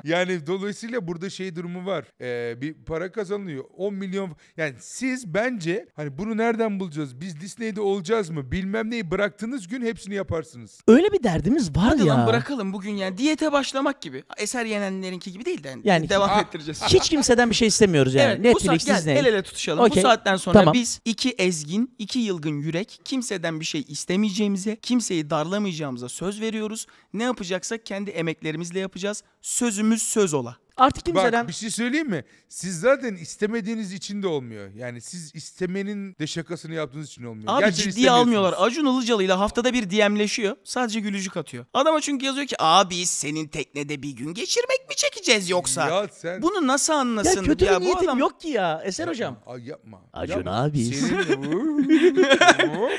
yani 0.04 0.47
dolayısıyla 0.47 1.08
burada 1.08 1.30
şey 1.30 1.56
durumu 1.56 1.86
var. 1.86 2.06
Ee, 2.22 2.62
bir 2.62 2.74
para 2.74 3.12
kazanılıyor. 3.12 3.64
10 3.78 3.93
milyon. 3.93 4.36
Yani 4.58 4.74
siz 4.80 5.34
bence 5.34 5.88
hani 5.95 6.18
bunu 6.18 6.38
nereden 6.38 6.80
bulacağız? 6.80 7.22
Biz 7.22 7.41
Disney'de 7.41 7.82
olacağız 7.82 8.30
mı? 8.30 8.52
Bilmem 8.52 8.89
neyi 8.91 9.12
bıraktığınız 9.12 9.68
gün 9.68 9.82
hepsini 9.82 10.16
yaparsınız. 10.16 10.82
Öyle 10.88 11.12
bir 11.12 11.24
derdimiz 11.24 11.76
var 11.76 11.84
Hadi 11.84 12.08
ya. 12.08 12.18
lan 12.18 12.28
bırakalım 12.34 12.73
bugün 12.73 12.91
yani 12.91 13.17
diyete 13.17 13.51
başlamak 13.51 14.01
gibi. 14.01 14.23
Eser 14.38 14.65
yenenlerinki 14.65 15.32
gibi 15.32 15.45
değil 15.45 15.63
de 15.63 15.67
yani, 15.67 15.82
Yani- 15.86 16.09
devam 16.09 16.39
ettireceğiz. 16.39 16.82
Hiç 16.88 17.09
kimseden 17.09 17.49
bir 17.49 17.55
şey 17.55 17.67
istemiyoruz 17.67 18.13
yani. 18.13 18.27
Evet, 18.32 18.39
bu 18.39 18.43
Netflix, 18.47 18.65
saat, 18.65 18.86
gel, 18.86 18.97
Disney. 18.97 19.19
el 19.19 19.25
ele 19.25 19.41
tutuşalım. 19.43 19.79
Okey, 19.86 20.03
Bu 20.03 20.07
saatten 20.07 20.36
sonra 20.36 20.59
tamam. 20.59 20.73
biz 20.73 21.01
iki 21.05 21.29
ezgin, 21.29 21.95
iki 21.99 22.19
yılgın 22.19 22.59
yürek, 22.61 22.99
kimseden 23.05 23.59
bir 23.59 23.65
şey 23.65 23.86
istemeyeceğimize, 23.88 24.75
kimseyi 24.75 25.29
darlamayacağımıza 25.29 26.09
söz 26.09 26.41
veriyoruz. 26.41 26.86
Ne 27.13 27.23
yapacaksak 27.23 27.86
kendi 27.86 28.11
emeklerimizle 28.11 28.79
yapacağız. 28.79 29.23
Sözümüz 29.42 30.02
söz 30.02 30.34
ola. 30.34 30.58
Artık 30.78 31.06
kimseden 31.06 31.42
Bak 31.42 31.48
bir 31.48 31.54
şey 31.54 31.70
söyleyeyim 31.70 32.10
mi? 32.10 32.24
Siz 32.50 32.80
zaten 32.80 33.16
istemediğiniz 33.16 33.94
için 33.94 34.24
de 34.24 34.28
olmuyor. 34.28 34.74
Yani 34.74 35.02
siz 35.02 35.36
istemenin 35.36 36.16
de 36.20 36.28
şakasını 36.28 36.74
yaptığınız 36.74 37.08
için 37.08 37.24
olmuyor. 37.24 37.54
Abi 37.54 37.60
Gerçekten 37.60 37.92
ciddiye 37.92 38.12
almıyorlar. 38.12 38.56
Acun 38.58 38.86
Ilıcalı 38.86 39.24
ile 39.24 39.34
haftada 39.34 39.74
bir 39.74 39.89
DM'leşiyor. 39.89 40.56
Sadece 40.64 41.00
gülücük 41.00 41.38
atıyor. 41.38 41.66
Adama 41.74 42.02
çünkü 42.02 42.26
yazıyor 42.26 42.48
ki 42.48 42.56
abi 42.60 43.06
senin 43.06 43.48
teknede 43.48 44.04
bir 44.04 44.12
gün 44.12 44.34
geçirmek 44.34 44.89
mi 44.89 44.96
çekeceğiz 44.96 45.50
yoksa? 45.50 45.89
Ya 45.89 46.08
sen... 46.12 46.42
Bunu 46.42 46.68
nasıl 46.68 46.94
anlasın? 46.94 47.38
ya 47.38 47.44
kötü 47.44 47.66
bir 47.66 47.76
bu 47.76 47.80
niyetim 47.80 48.10
adam- 48.10 48.20
yok 48.20 48.42
ki 48.42 48.48
ya. 48.50 48.82
Eser 48.86 49.08
hocam. 49.08 49.39
Ay 49.46 49.68
yapma. 49.68 50.02
Acun 50.14 50.36
yapma. 50.36 50.64
abi. 50.64 50.86
Senin 50.86 52.24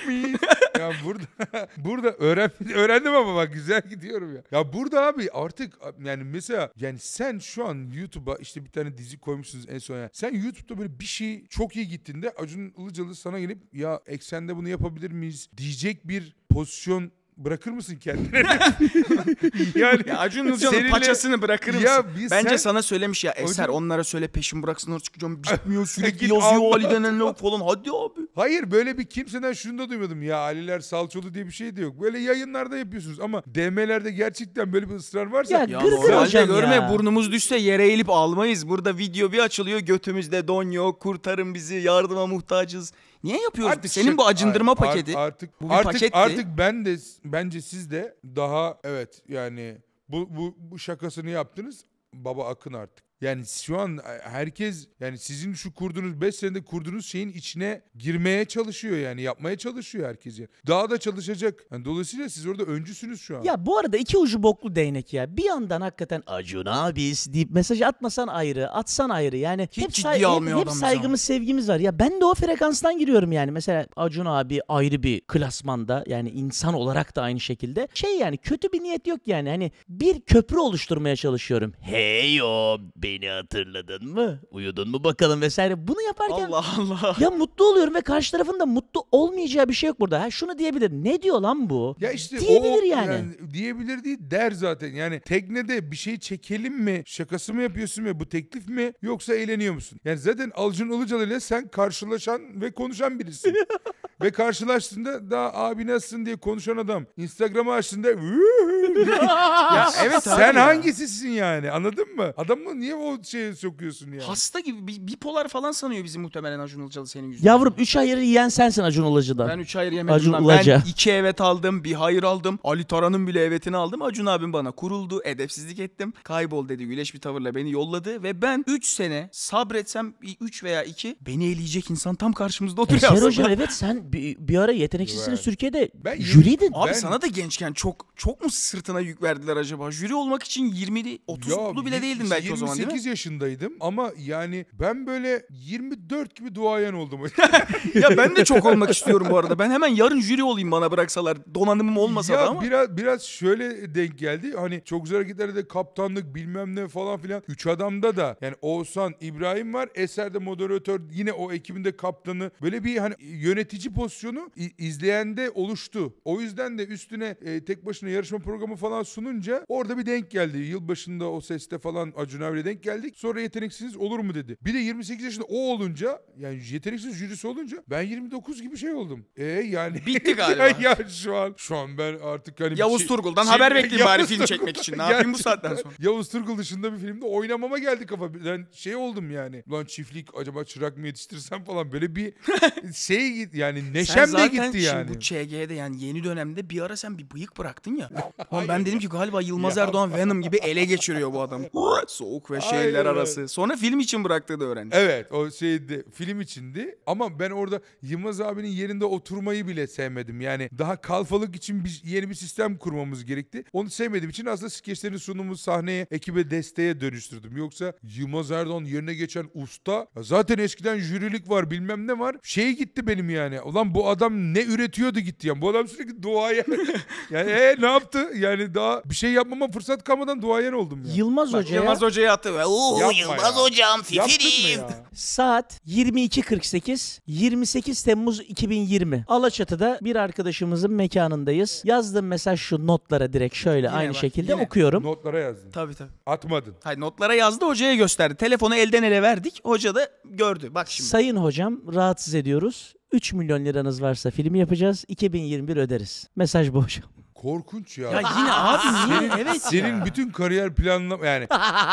Abi. 0.05 0.37
Ya 0.79 0.93
burada 1.05 1.25
burada 1.77 2.13
öğren, 2.13 2.51
öğrendim 2.75 3.13
ama 3.13 3.35
bak 3.35 3.53
güzel 3.53 3.83
gidiyorum 3.91 4.37
ya. 4.37 4.43
Ya 4.51 4.73
burada 4.73 5.07
abi 5.07 5.31
artık 5.33 5.79
yani 6.05 6.25
mesela 6.25 6.73
yani 6.77 6.99
sen 6.99 7.39
şu 7.39 7.67
an 7.69 7.91
YouTube'a 7.95 8.37
işte 8.37 8.65
bir 8.65 8.71
tane 8.71 8.99
dizi 8.99 9.19
koymuşsunuz 9.19 9.69
en 9.69 9.79
son 9.79 9.99
ya. 9.99 10.11
Sen 10.13 10.35
YouTube'da 10.35 10.79
böyle 10.79 11.01
bir 11.01 11.05
şey 11.05 11.47
çok 11.47 11.77
iyi 11.77 11.89
gittiğinde 11.89 12.31
Acun 12.31 12.75
Ilıcalı 12.79 13.15
sana 13.15 13.41
gelip 13.41 13.75
ya 13.75 14.01
eksende 14.07 14.57
bunu 14.57 14.69
yapabilir 14.69 15.11
miyiz 15.11 15.49
diyecek 15.57 16.09
bir 16.09 16.37
pozisyon 16.51 17.13
bırakır 17.37 17.71
mısın 17.71 17.97
kendine? 17.97 18.39
yani 19.75 20.03
Ya 20.07 20.19
Acun 20.19 20.47
Ilıcalı'nın 20.47 20.79
Seninle- 20.79 20.91
paçasını 20.91 21.43
bırakır 21.43 21.75
mısın? 21.75 21.87
Ya 21.87 22.05
biz 22.19 22.31
Bence 22.31 22.49
sen- 22.49 22.57
sana 22.57 22.83
söylemiş 22.83 23.25
ya 23.25 23.33
Eser 23.33 23.65
Acun- 23.65 23.73
onlara 23.73 24.05
söyle 24.05 24.29
peşin 24.29 24.63
bıraksınlar 24.63 25.01
çıkacağım 25.01 25.43
bitmiyor 25.43 25.87
sürekli 25.87 26.13
Git 26.19 26.23
yazıyor 26.33 26.55
Allah- 26.63 26.75
Ali 26.75 26.91
denen 26.91 27.21
lavuk 27.21 27.39
falan 27.39 27.61
hadi 27.61 27.91
abi. 27.91 28.21
Hayır 28.35 28.71
böyle 28.71 28.99
bir 28.99 29.05
kimseden 29.05 29.53
şunu 29.53 29.79
da 29.79 29.89
duymadım 29.91 30.23
ya 30.23 30.37
Aliler 30.39 30.81
salçolu 30.81 31.35
diye 31.35 31.47
bir 31.47 31.53
şey 31.53 31.77
de 31.77 31.81
yok. 31.81 32.01
Böyle 32.01 32.19
yayınlarda 32.19 32.77
yapıyorsunuz 32.79 33.21
ama 33.21 33.43
DM'lerde 33.55 34.11
gerçekten 34.11 34.73
böyle 34.73 34.91
bir 34.91 34.95
ısrar 34.95 35.27
varsa 35.27 35.55
Ya 35.55 35.61
Ya 35.61 35.67
Gırgır 35.81 35.93
normalde 35.97 36.17
hocam 36.25 36.47
görme 36.47 36.75
ya. 36.75 36.91
burnumuz 36.91 37.33
düşse 37.33 37.57
yere 37.57 37.85
eğilip 37.87 38.11
almayız. 38.11 38.69
Burada 38.69 38.99
video 38.99 39.33
bir 39.33 39.39
açılıyor 39.39 39.81
götümüzde 39.81 40.49
don 40.49 40.71
yok 40.71 41.01
kurtarın 41.01 41.55
bizi 41.55 41.75
yardıma 41.75 42.27
muhtacız. 42.27 42.93
Niye 43.25 43.43
yapıyoruz? 43.43 43.73
Artık 43.77 43.93
Senin 43.93 44.19
bu 44.19 44.27
acındırma 44.27 44.73
Art- 44.73 44.79
paketi. 44.79 45.19
Artık 45.19 45.61
Bu 45.61 45.65
bir 45.69 45.75
artık 45.75 45.93
paketti. 45.93 46.17
artık 46.17 46.47
ben 46.59 46.85
de 46.85 46.97
bence 47.25 47.61
siz 47.61 47.91
de 47.91 48.17
daha 48.25 48.79
evet 48.85 49.23
yani 49.29 49.79
bu 50.09 50.37
bu 50.37 50.55
bu 50.59 50.79
şakasını 50.79 51.31
yaptınız. 51.31 51.85
Baba 52.15 52.49
akın 52.49 52.73
artık. 52.73 53.05
Yani 53.23 53.47
şu 53.47 53.79
an 53.79 53.99
herkes 54.23 54.89
yani 55.01 55.19
sizin 55.19 55.53
şu 55.53 55.75
kurduğunuz 55.75 56.21
5 56.21 56.35
senede 56.35 56.65
kurduğunuz 56.65 57.07
şeyin 57.07 57.29
içine 57.29 57.83
girmeye 57.99 58.45
çalışıyor 58.45 58.97
yani 58.97 59.23
yapmaya 59.23 59.59
çalışıyor 59.59 60.09
herkes 60.09 60.39
yani. 60.39 60.49
Daha 60.67 60.91
da 60.91 60.99
çalışacak. 60.99 61.65
Yani 61.73 61.85
dolayısıyla 61.85 62.29
siz 62.29 62.47
orada 62.47 62.63
öncüsünüz 62.63 63.21
şu 63.21 63.39
an. 63.39 63.43
Ya 63.43 63.67
bu 63.67 63.79
arada 63.79 63.97
iki 63.97 64.19
ucu 64.19 64.43
boklu 64.43 64.77
değnek 64.77 65.13
ya. 65.13 65.37
Bir 65.37 65.45
yandan 65.45 65.81
hakikaten 65.81 66.23
Acun 66.27 66.67
abis 66.67 67.33
deyip 67.33 67.51
mesaj 67.51 67.83
atmasan 67.83 68.29
ayrı, 68.29 68.71
atsan 68.71 69.11
ayrı. 69.11 69.37
Yani 69.37 69.69
Hiç 69.73 69.83
hep, 69.85 69.93
ciddiye 69.93 70.15
hep- 70.15 70.27
almıyor 70.27 70.61
hep 70.61 70.71
saygımız, 70.71 71.21
sevgimiz 71.21 71.69
var. 71.69 71.79
Ya 71.79 71.99
ben 71.99 72.21
de 72.21 72.25
o 72.25 72.35
frekanstan 72.35 72.99
giriyorum 72.99 73.33
yani. 73.33 73.51
Mesela 73.51 73.87
Acun 73.97 74.27
abi 74.27 74.61
ayrı 74.69 75.03
bir 75.03 75.21
klasmanda 75.21 76.05
yani 76.07 76.31
insan 76.31 76.75
olarak 76.75 77.17
da 77.17 77.23
aynı 77.23 77.41
şekilde. 77.41 77.89
Şey 77.95 78.19
yani 78.19 78.37
kötü 78.37 78.73
bir 78.73 78.83
niyet 78.83 79.07
yok 79.07 79.21
yani. 79.27 79.49
Hani 79.49 79.73
bir 79.89 80.21
köprü 80.21 80.59
oluşturmaya 80.59 81.17
çalışıyorum. 81.17 81.73
Hey 81.81 82.43
o 82.43 82.79
beni 83.13 83.31
hatırladın 83.31 84.09
mı? 84.09 84.41
Uyudun 84.51 84.89
mu 84.89 85.05
bakalım 85.05 85.41
vesaire. 85.41 85.89
Bunu 85.89 86.03
yaparken 86.03 86.47
Allah 86.47 86.65
Allah. 86.79 87.17
ya 87.21 87.31
mutlu 87.31 87.65
oluyorum 87.65 87.95
ve 87.95 88.01
karşı 88.01 88.33
tarafın 88.33 88.61
da 88.61 88.67
mutlu 88.67 89.05
olmayacağı 89.13 89.69
bir 89.69 89.75
şey 89.75 89.89
yok 89.89 90.01
burada. 90.01 90.23
Ha 90.23 90.31
şunu 90.31 90.59
diyebilir. 90.59 90.91
Ne 90.91 91.23
diyor 91.23 91.41
lan 91.41 91.71
bu? 91.71 91.97
Ya 92.01 92.13
işte 92.13 92.41
Diyebilir 92.41 92.83
o, 92.83 92.87
yani. 92.87 93.25
Diyebilir 93.53 94.05
değil 94.05 94.19
der 94.21 94.51
zaten. 94.51 94.89
Yani 94.95 95.21
teknede 95.21 95.91
bir 95.91 95.97
şey 95.97 96.19
çekelim 96.19 96.75
mi? 96.75 97.03
Şakası 97.07 97.55
mı 97.55 97.63
yapıyorsun 97.63 98.05
ve 98.05 98.21
bu 98.21 98.29
teklif 98.29 98.69
mi? 98.69 98.93
Yoksa 99.03 99.35
eğleniyor 99.35 99.75
musun? 99.75 100.01
Yani 100.05 100.19
zaten 100.19 100.53
Alcun 100.55 100.91
Ilıcalı 100.91 101.27
ile 101.27 101.41
sen 101.41 101.69
karşılaşan 101.69 102.61
ve 102.61 102.71
konuşan 102.71 103.19
birisin. 103.19 103.55
ve 104.23 104.31
karşılaştığında 104.31 105.31
daha 105.31 105.53
abi 105.55 105.87
nasılsın 105.87 106.27
diye 106.27 106.37
konuşan 106.37 106.77
adam. 106.77 107.05
Instagram'ı 107.17 107.73
açtığında 107.73 108.09
Ya 109.75 109.89
evet 110.05 110.23
sen 110.23 110.55
ya. 110.55 110.67
hangisisin 110.67 111.29
yani 111.29 111.71
anladın 111.71 112.17
mı? 112.17 112.33
Adamı 112.37 112.81
niye 112.81 112.92
o 112.95 113.23
şeye 113.25 113.55
sokuyorsun 113.55 114.07
yani? 114.13 114.23
Hasta 114.23 114.61
gibi 114.61 114.87
bi- 114.87 115.09
bipolar 115.09 115.49
falan 115.49 115.73
sanıyor 115.73 116.05
bizi 116.05 116.19
muhtemelen 116.19 116.59
Acun 116.59 116.83
Ilıcalı 116.83 117.07
senin 117.07 117.29
yüzünden. 117.31 117.49
Yavrum 117.51 117.75
3 117.79 117.97
ayırı 117.97 118.23
yiyen 118.23 118.49
sensin 118.49 118.83
Acun 118.83 119.13
Ilıcı'dan. 119.13 119.49
Ben 119.49 119.59
üç 119.59 119.77
hayır 119.77 119.93
yemedim 119.93 120.15
Acun 120.15 120.33
lan. 120.33 120.45
Ilıca. 120.45 120.83
Ben 120.85 120.91
iki 120.91 121.11
evet 121.11 121.41
aldım, 121.41 121.85
bir 121.85 121.93
hayır 121.93 122.23
aldım. 122.23 122.59
Ali 122.65 122.85
Taran'ın 122.85 123.27
bile 123.27 123.41
evetini 123.45 123.77
aldım. 123.77 124.03
Acun 124.03 124.27
abim 124.27 124.53
bana 124.53 124.71
kuruldu, 124.71 125.21
edepsizlik 125.25 125.79
ettim. 125.79 126.13
Kaybol 126.23 126.69
dedi, 126.69 126.85
güleş 126.87 127.15
bir 127.15 127.21
tavırla 127.21 127.55
beni 127.55 127.71
yolladı. 127.71 128.23
Ve 128.23 128.43
ben 128.43 128.65
3 128.67 128.87
sene 128.87 129.29
sabretsem 129.33 130.15
3 130.41 130.65
veya 130.65 130.83
2 130.85 131.17
beni 131.27 131.45
eleyecek 131.47 131.91
insan 131.91 132.15
tam 132.15 132.33
karşımızda 132.33 132.81
oturuyor 132.83 133.03
Eser 133.03 133.09
aslında. 133.13 133.27
hocam 133.27 133.51
evet 133.51 133.73
sen 133.73 134.13
bir, 134.13 134.37
bir 134.39 134.59
ara 134.59 134.73
yeteneksizsiniz 134.73 135.29
Evet. 135.39 135.45
Türkiye'de 135.45 135.91
Ben 135.95 136.21
jüriydin. 136.21 136.71
Abi 136.75 136.89
Ben- 136.89 136.93
sana 136.93 137.23
da 137.23 137.27
gençken 137.27 137.73
çok 137.73 138.07
çok 138.17 138.43
mu 138.45 138.51
sırtına 138.51 139.01
yük 139.01 139.23
verdiler 139.23 139.57
acaba? 139.57 139.91
Jüri 139.91 140.15
olmak 140.15 140.43
için 140.43 140.73
20'li 140.73 141.19
30'lu 141.29 141.87
bile 141.87 142.03
değildin 142.03 142.27
belki 142.31 142.53
o 142.53 142.57
zaman 142.57 142.77
değil 142.87 142.87
mi? 142.87 142.93
28 142.93 143.07
yaşındaydım 143.07 143.73
ama 143.81 144.13
yani 144.19 144.67
ben 144.81 145.07
böyle 145.07 145.47
24 145.51 146.35
gibi 146.37 146.55
duayen 146.55 146.93
oldum. 146.93 147.21
ya 147.95 148.17
ben 148.17 148.37
de 148.37 148.45
çok 148.45 148.67
olmak 148.67 148.91
istiyorum 148.91 149.27
bu 149.31 149.39
arada. 149.39 149.59
Ben 149.59 149.71
hemen 149.71 149.89
yarın 149.89 150.21
jüri 150.21 150.43
olayım 150.45 150.71
bana 150.71 150.91
bıraksalar. 150.91 151.55
Donanımım 151.55 151.97
olmasa 151.97 152.33
ya 152.33 152.39
da 152.39 152.49
ama. 152.49 152.63
biraz 152.63 152.97
biraz 152.97 153.23
şöyle 153.23 153.95
denk 153.95 154.19
geldi. 154.19 154.53
Hani 154.57 154.83
çok 154.85 155.03
güzel 155.05 155.19
hareketlerde 155.19 155.69
kaptanlık 155.69 156.35
bilmem 156.35 156.77
ne 156.77 156.89
falan 156.89 157.19
filan. 157.19 157.43
Üç 157.49 157.67
adamda 157.67 158.17
da 158.17 158.37
yani 158.41 158.55
Oğuzhan, 158.63 159.15
İbrahim 159.21 159.75
var. 159.75 159.89
Eser 159.95 160.35
de 160.35 160.39
moderatör 160.39 161.01
yine 161.13 161.33
o 161.33 161.53
ekibinde 161.53 161.97
kaptanı. 161.97 162.51
Böyle 162.63 162.85
bir 162.85 162.97
hani 162.97 163.15
yönetici 163.21 163.95
pozisyonu 163.95 164.51
i- 164.57 164.73
izleyende 164.87 165.51
oluştu. 165.51 166.15
O 166.25 166.41
yüzden 166.41 166.79
de 166.79 166.87
üstüne 166.87 167.37
e, 167.45 167.65
tek 167.65 167.87
başına 167.87 168.11
yarışma 168.11 168.39
programı 168.39 168.77
falan 168.77 169.03
sununca 169.03 169.65
orada 169.69 169.99
bir 169.99 170.07
denk 170.07 170.31
geldi. 170.31 170.59
Yılbaşında 170.59 171.31
o 171.31 171.41
seste 171.41 171.79
falan 171.79 172.13
Acun 172.17 172.41
abiyle 172.41 172.65
denk 172.65 172.72
geldik. 172.73 173.15
Sonra 173.19 173.41
yeteneksiz 173.41 173.97
olur 173.97 174.19
mu 174.19 174.35
dedi. 174.35 174.57
Bir 174.61 174.75
de 174.75 174.79
28 174.79 175.25
yaşında 175.25 175.45
o 175.45 175.57
olunca 175.59 176.23
yani 176.39 176.61
yeteneksiz 176.73 177.15
jürisi 177.17 177.47
olunca 177.47 177.77
ben 177.91 178.03
29 178.03 178.63
gibi 178.63 178.77
şey 178.77 178.93
oldum. 178.95 179.27
E 179.37 179.45
yani 179.45 180.07
Bitti 180.07 180.33
galiba. 180.37 180.67
ya, 180.67 180.75
ya 180.81 181.09
şu 181.09 181.37
an 181.37 181.55
şu 181.57 181.77
an 181.77 181.99
ben 181.99 182.19
artık 182.25 182.61
hani 182.61 182.81
Yavuz 182.81 182.99
şey- 182.99 183.09
Turgul'dan 183.09 183.43
şey- 183.43 183.53
haber 183.53 183.75
bekleyeyim 183.75 184.07
bari 184.07 184.27
film 184.27 184.45
çekmek 184.45 184.77
için. 184.77 184.99
Ne 184.99 185.03
yapayım 185.03 185.33
bu 185.35 185.39
saatten 185.39 185.75
sonra? 185.75 185.95
Yavuz 185.99 186.29
Turgul 186.29 186.59
dışında 186.59 186.93
bir 186.93 186.99
filmde 186.99 187.25
oynamama 187.27 187.79
geldi 187.79 188.07
kafa. 188.07 188.35
Ben 188.35 188.67
şey 188.73 188.97
oldum 188.97 189.31
yani. 189.31 189.65
Lan 189.73 189.85
çiftlik 189.85 190.29
acaba 190.37 190.65
çırak 190.65 190.97
mı 190.97 191.07
yetiştirsem 191.07 191.65
falan 191.65 191.93
böyle 191.93 192.17
bir 192.17 192.33
şey 192.95 193.33
git 193.33 193.55
yani 193.55 193.93
neşem 193.95 194.33
de 194.33 194.47
gitti 194.47 194.63
şimdi 194.65 194.79
yani. 194.83 195.09
bu 195.09 195.21
ÇG'de 195.21 195.75
yani 195.75 196.05
yeni 196.05 196.25
dönemde 196.25 196.71
bir 196.71 196.81
ara 196.81 196.97
sen 196.97 197.19
bir 197.19 197.31
bıyık 197.31 197.59
bıraktın 197.59 197.97
ya. 197.97 198.11
Ama 198.51 198.69
ben 198.69 198.87
dedim 198.87 198.99
ki 198.99 199.09
galiba 199.09 199.41
Yılmaz 199.43 199.79
Erdoğan 199.79 200.13
Venom 200.15 200.43
gibi 200.43 200.57
ele 200.57 200.85
geçiriyor 200.85 201.33
bu 201.33 201.41
adam. 201.43 201.63
Soğuk 202.09 202.51
ve 202.51 202.61
şeyler 202.71 202.99
Aynen 202.99 203.11
arası. 203.11 203.49
Sonra 203.49 203.77
film 203.77 204.01
için 204.01 204.25
bıraktığını 204.25 204.65
öğrendim. 204.65 204.99
Evet 204.99 205.33
o 205.33 205.51
şeydi 205.51 206.05
film 206.13 206.41
içindi 206.41 206.99
ama 207.07 207.39
ben 207.39 207.51
orada 207.51 207.81
Yılmaz 208.03 208.41
abinin 208.41 208.69
yerinde 208.69 209.05
oturmayı 209.05 209.67
bile 209.67 209.87
sevmedim. 209.87 210.41
Yani 210.41 210.71
daha 210.79 210.97
kalfalık 210.97 211.57
için 211.57 211.85
bir, 211.85 212.03
yeni 212.05 212.31
bir 212.31 212.35
sistem 212.35 212.77
kurmamız 212.77 213.25
gerekti. 213.25 213.65
Onu 213.73 213.91
sevmediğim 213.91 214.31
için 214.31 214.47
aslında 214.47 214.71
skeçlerin 214.71 215.17
sunumu 215.17 215.57
sahneye, 215.57 216.07
ekibe 216.11 216.51
desteğe 216.51 217.01
dönüştürdüm. 217.01 217.57
Yoksa 217.57 217.93
Yılmaz 218.03 218.51
Erdoğan 218.51 218.85
yerine 218.85 219.15
geçen 219.15 219.51
usta 219.55 220.07
zaten 220.17 220.59
eskiden 220.59 220.99
jürilik 220.99 221.51
var 221.51 221.71
bilmem 221.71 222.07
ne 222.07 222.19
var. 222.19 222.37
Şey 222.43 222.77
gitti 222.77 223.07
benim 223.07 223.31
yani. 223.31 223.61
Ulan 223.61 223.95
bu 223.95 224.09
adam 224.09 224.55
ne 224.55 224.63
üretiyordu 224.65 225.21
gitti 225.21 225.49
yani. 225.49 225.61
Bu 225.61 225.69
adam 225.69 225.89
sürekli 225.89 226.23
duaya. 226.23 226.65
yani 227.31 227.51
e, 227.51 227.77
ne 227.81 227.87
yaptı? 227.87 228.31
Yani 228.37 228.75
daha 228.75 229.03
bir 229.05 229.15
şey 229.15 229.33
yapmama 229.33 229.71
fırsat 229.71 230.05
kalmadan 230.05 230.43
duayen 230.43 230.73
oldum 230.73 231.05
ya. 231.07 231.15
Yılmaz 231.15 231.53
Hoca'ya 231.53 231.81
Yılmaz 231.81 232.03
Hoca'ya 232.03 232.33
attı. 232.33 232.52
Oo 232.55 232.99
Yapma 232.99 233.13
Yılmaz 233.13 233.43
ya. 233.57 233.63
Hocam 233.63 234.01
Yaptık 234.11 234.41
mı 234.41 234.49
fifirim. 234.49 234.81
ya? 234.81 235.05
saat 235.15 235.81
22.48 235.89 237.19
28 237.27 238.03
Temmuz 238.03 238.41
2020 238.41 239.25
Alaçatı'da 239.29 239.99
bir 240.03 240.17
arkadaşımızın 240.17 240.93
mekanındayız. 240.93 241.83
Yazdığım 241.85 242.27
mesaj 242.27 242.61
şu 242.61 242.87
notlara 242.87 243.33
direkt 243.33 243.55
şöyle 243.55 243.87
Yine 243.87 243.97
aynı 243.97 244.13
bak, 244.13 244.21
şekilde 244.21 244.53
yine. 244.53 244.63
okuyorum. 244.63 245.03
Notlara 245.03 245.39
yazdın. 245.41 245.71
Tabii 245.71 245.95
tabii. 245.95 246.11
Atmadın. 246.27 246.75
Hayır 246.85 247.01
notlara 247.01 247.35
yazdı 247.35 247.67
hocaya 247.67 247.95
gösterdi. 247.95 248.37
Telefonu 248.37 248.77
elden 248.77 249.03
ele 249.03 249.23
verdik. 249.23 249.61
Hoca 249.65 249.95
da 249.95 250.09
gördü. 250.25 250.75
Bak 250.75 250.91
şimdi. 250.91 251.09
Sayın 251.09 251.37
hocam 251.37 251.81
rahatsız 251.95 252.35
ediyoruz. 252.35 252.95
3 253.13 253.33
milyon 253.33 253.65
liranız 253.65 254.03
varsa 254.03 254.31
film 254.31 254.55
yapacağız. 254.55 255.05
2021 255.09 255.77
öderiz. 255.77 256.29
Mesaj 256.37 256.73
bu 256.73 256.85
hocam. 256.85 257.05
Korkunç 257.43 257.99
ya. 257.99 258.11
ya 258.11 258.19
yine 258.39 258.53
abi 258.53 258.83
niye? 259.09 259.31
evet 259.43 259.63
Senin 259.63 259.99
ya. 259.99 260.05
bütün 260.07 260.31
kariyer 260.31 260.75
planlama 260.75 261.27
yani 261.27 261.47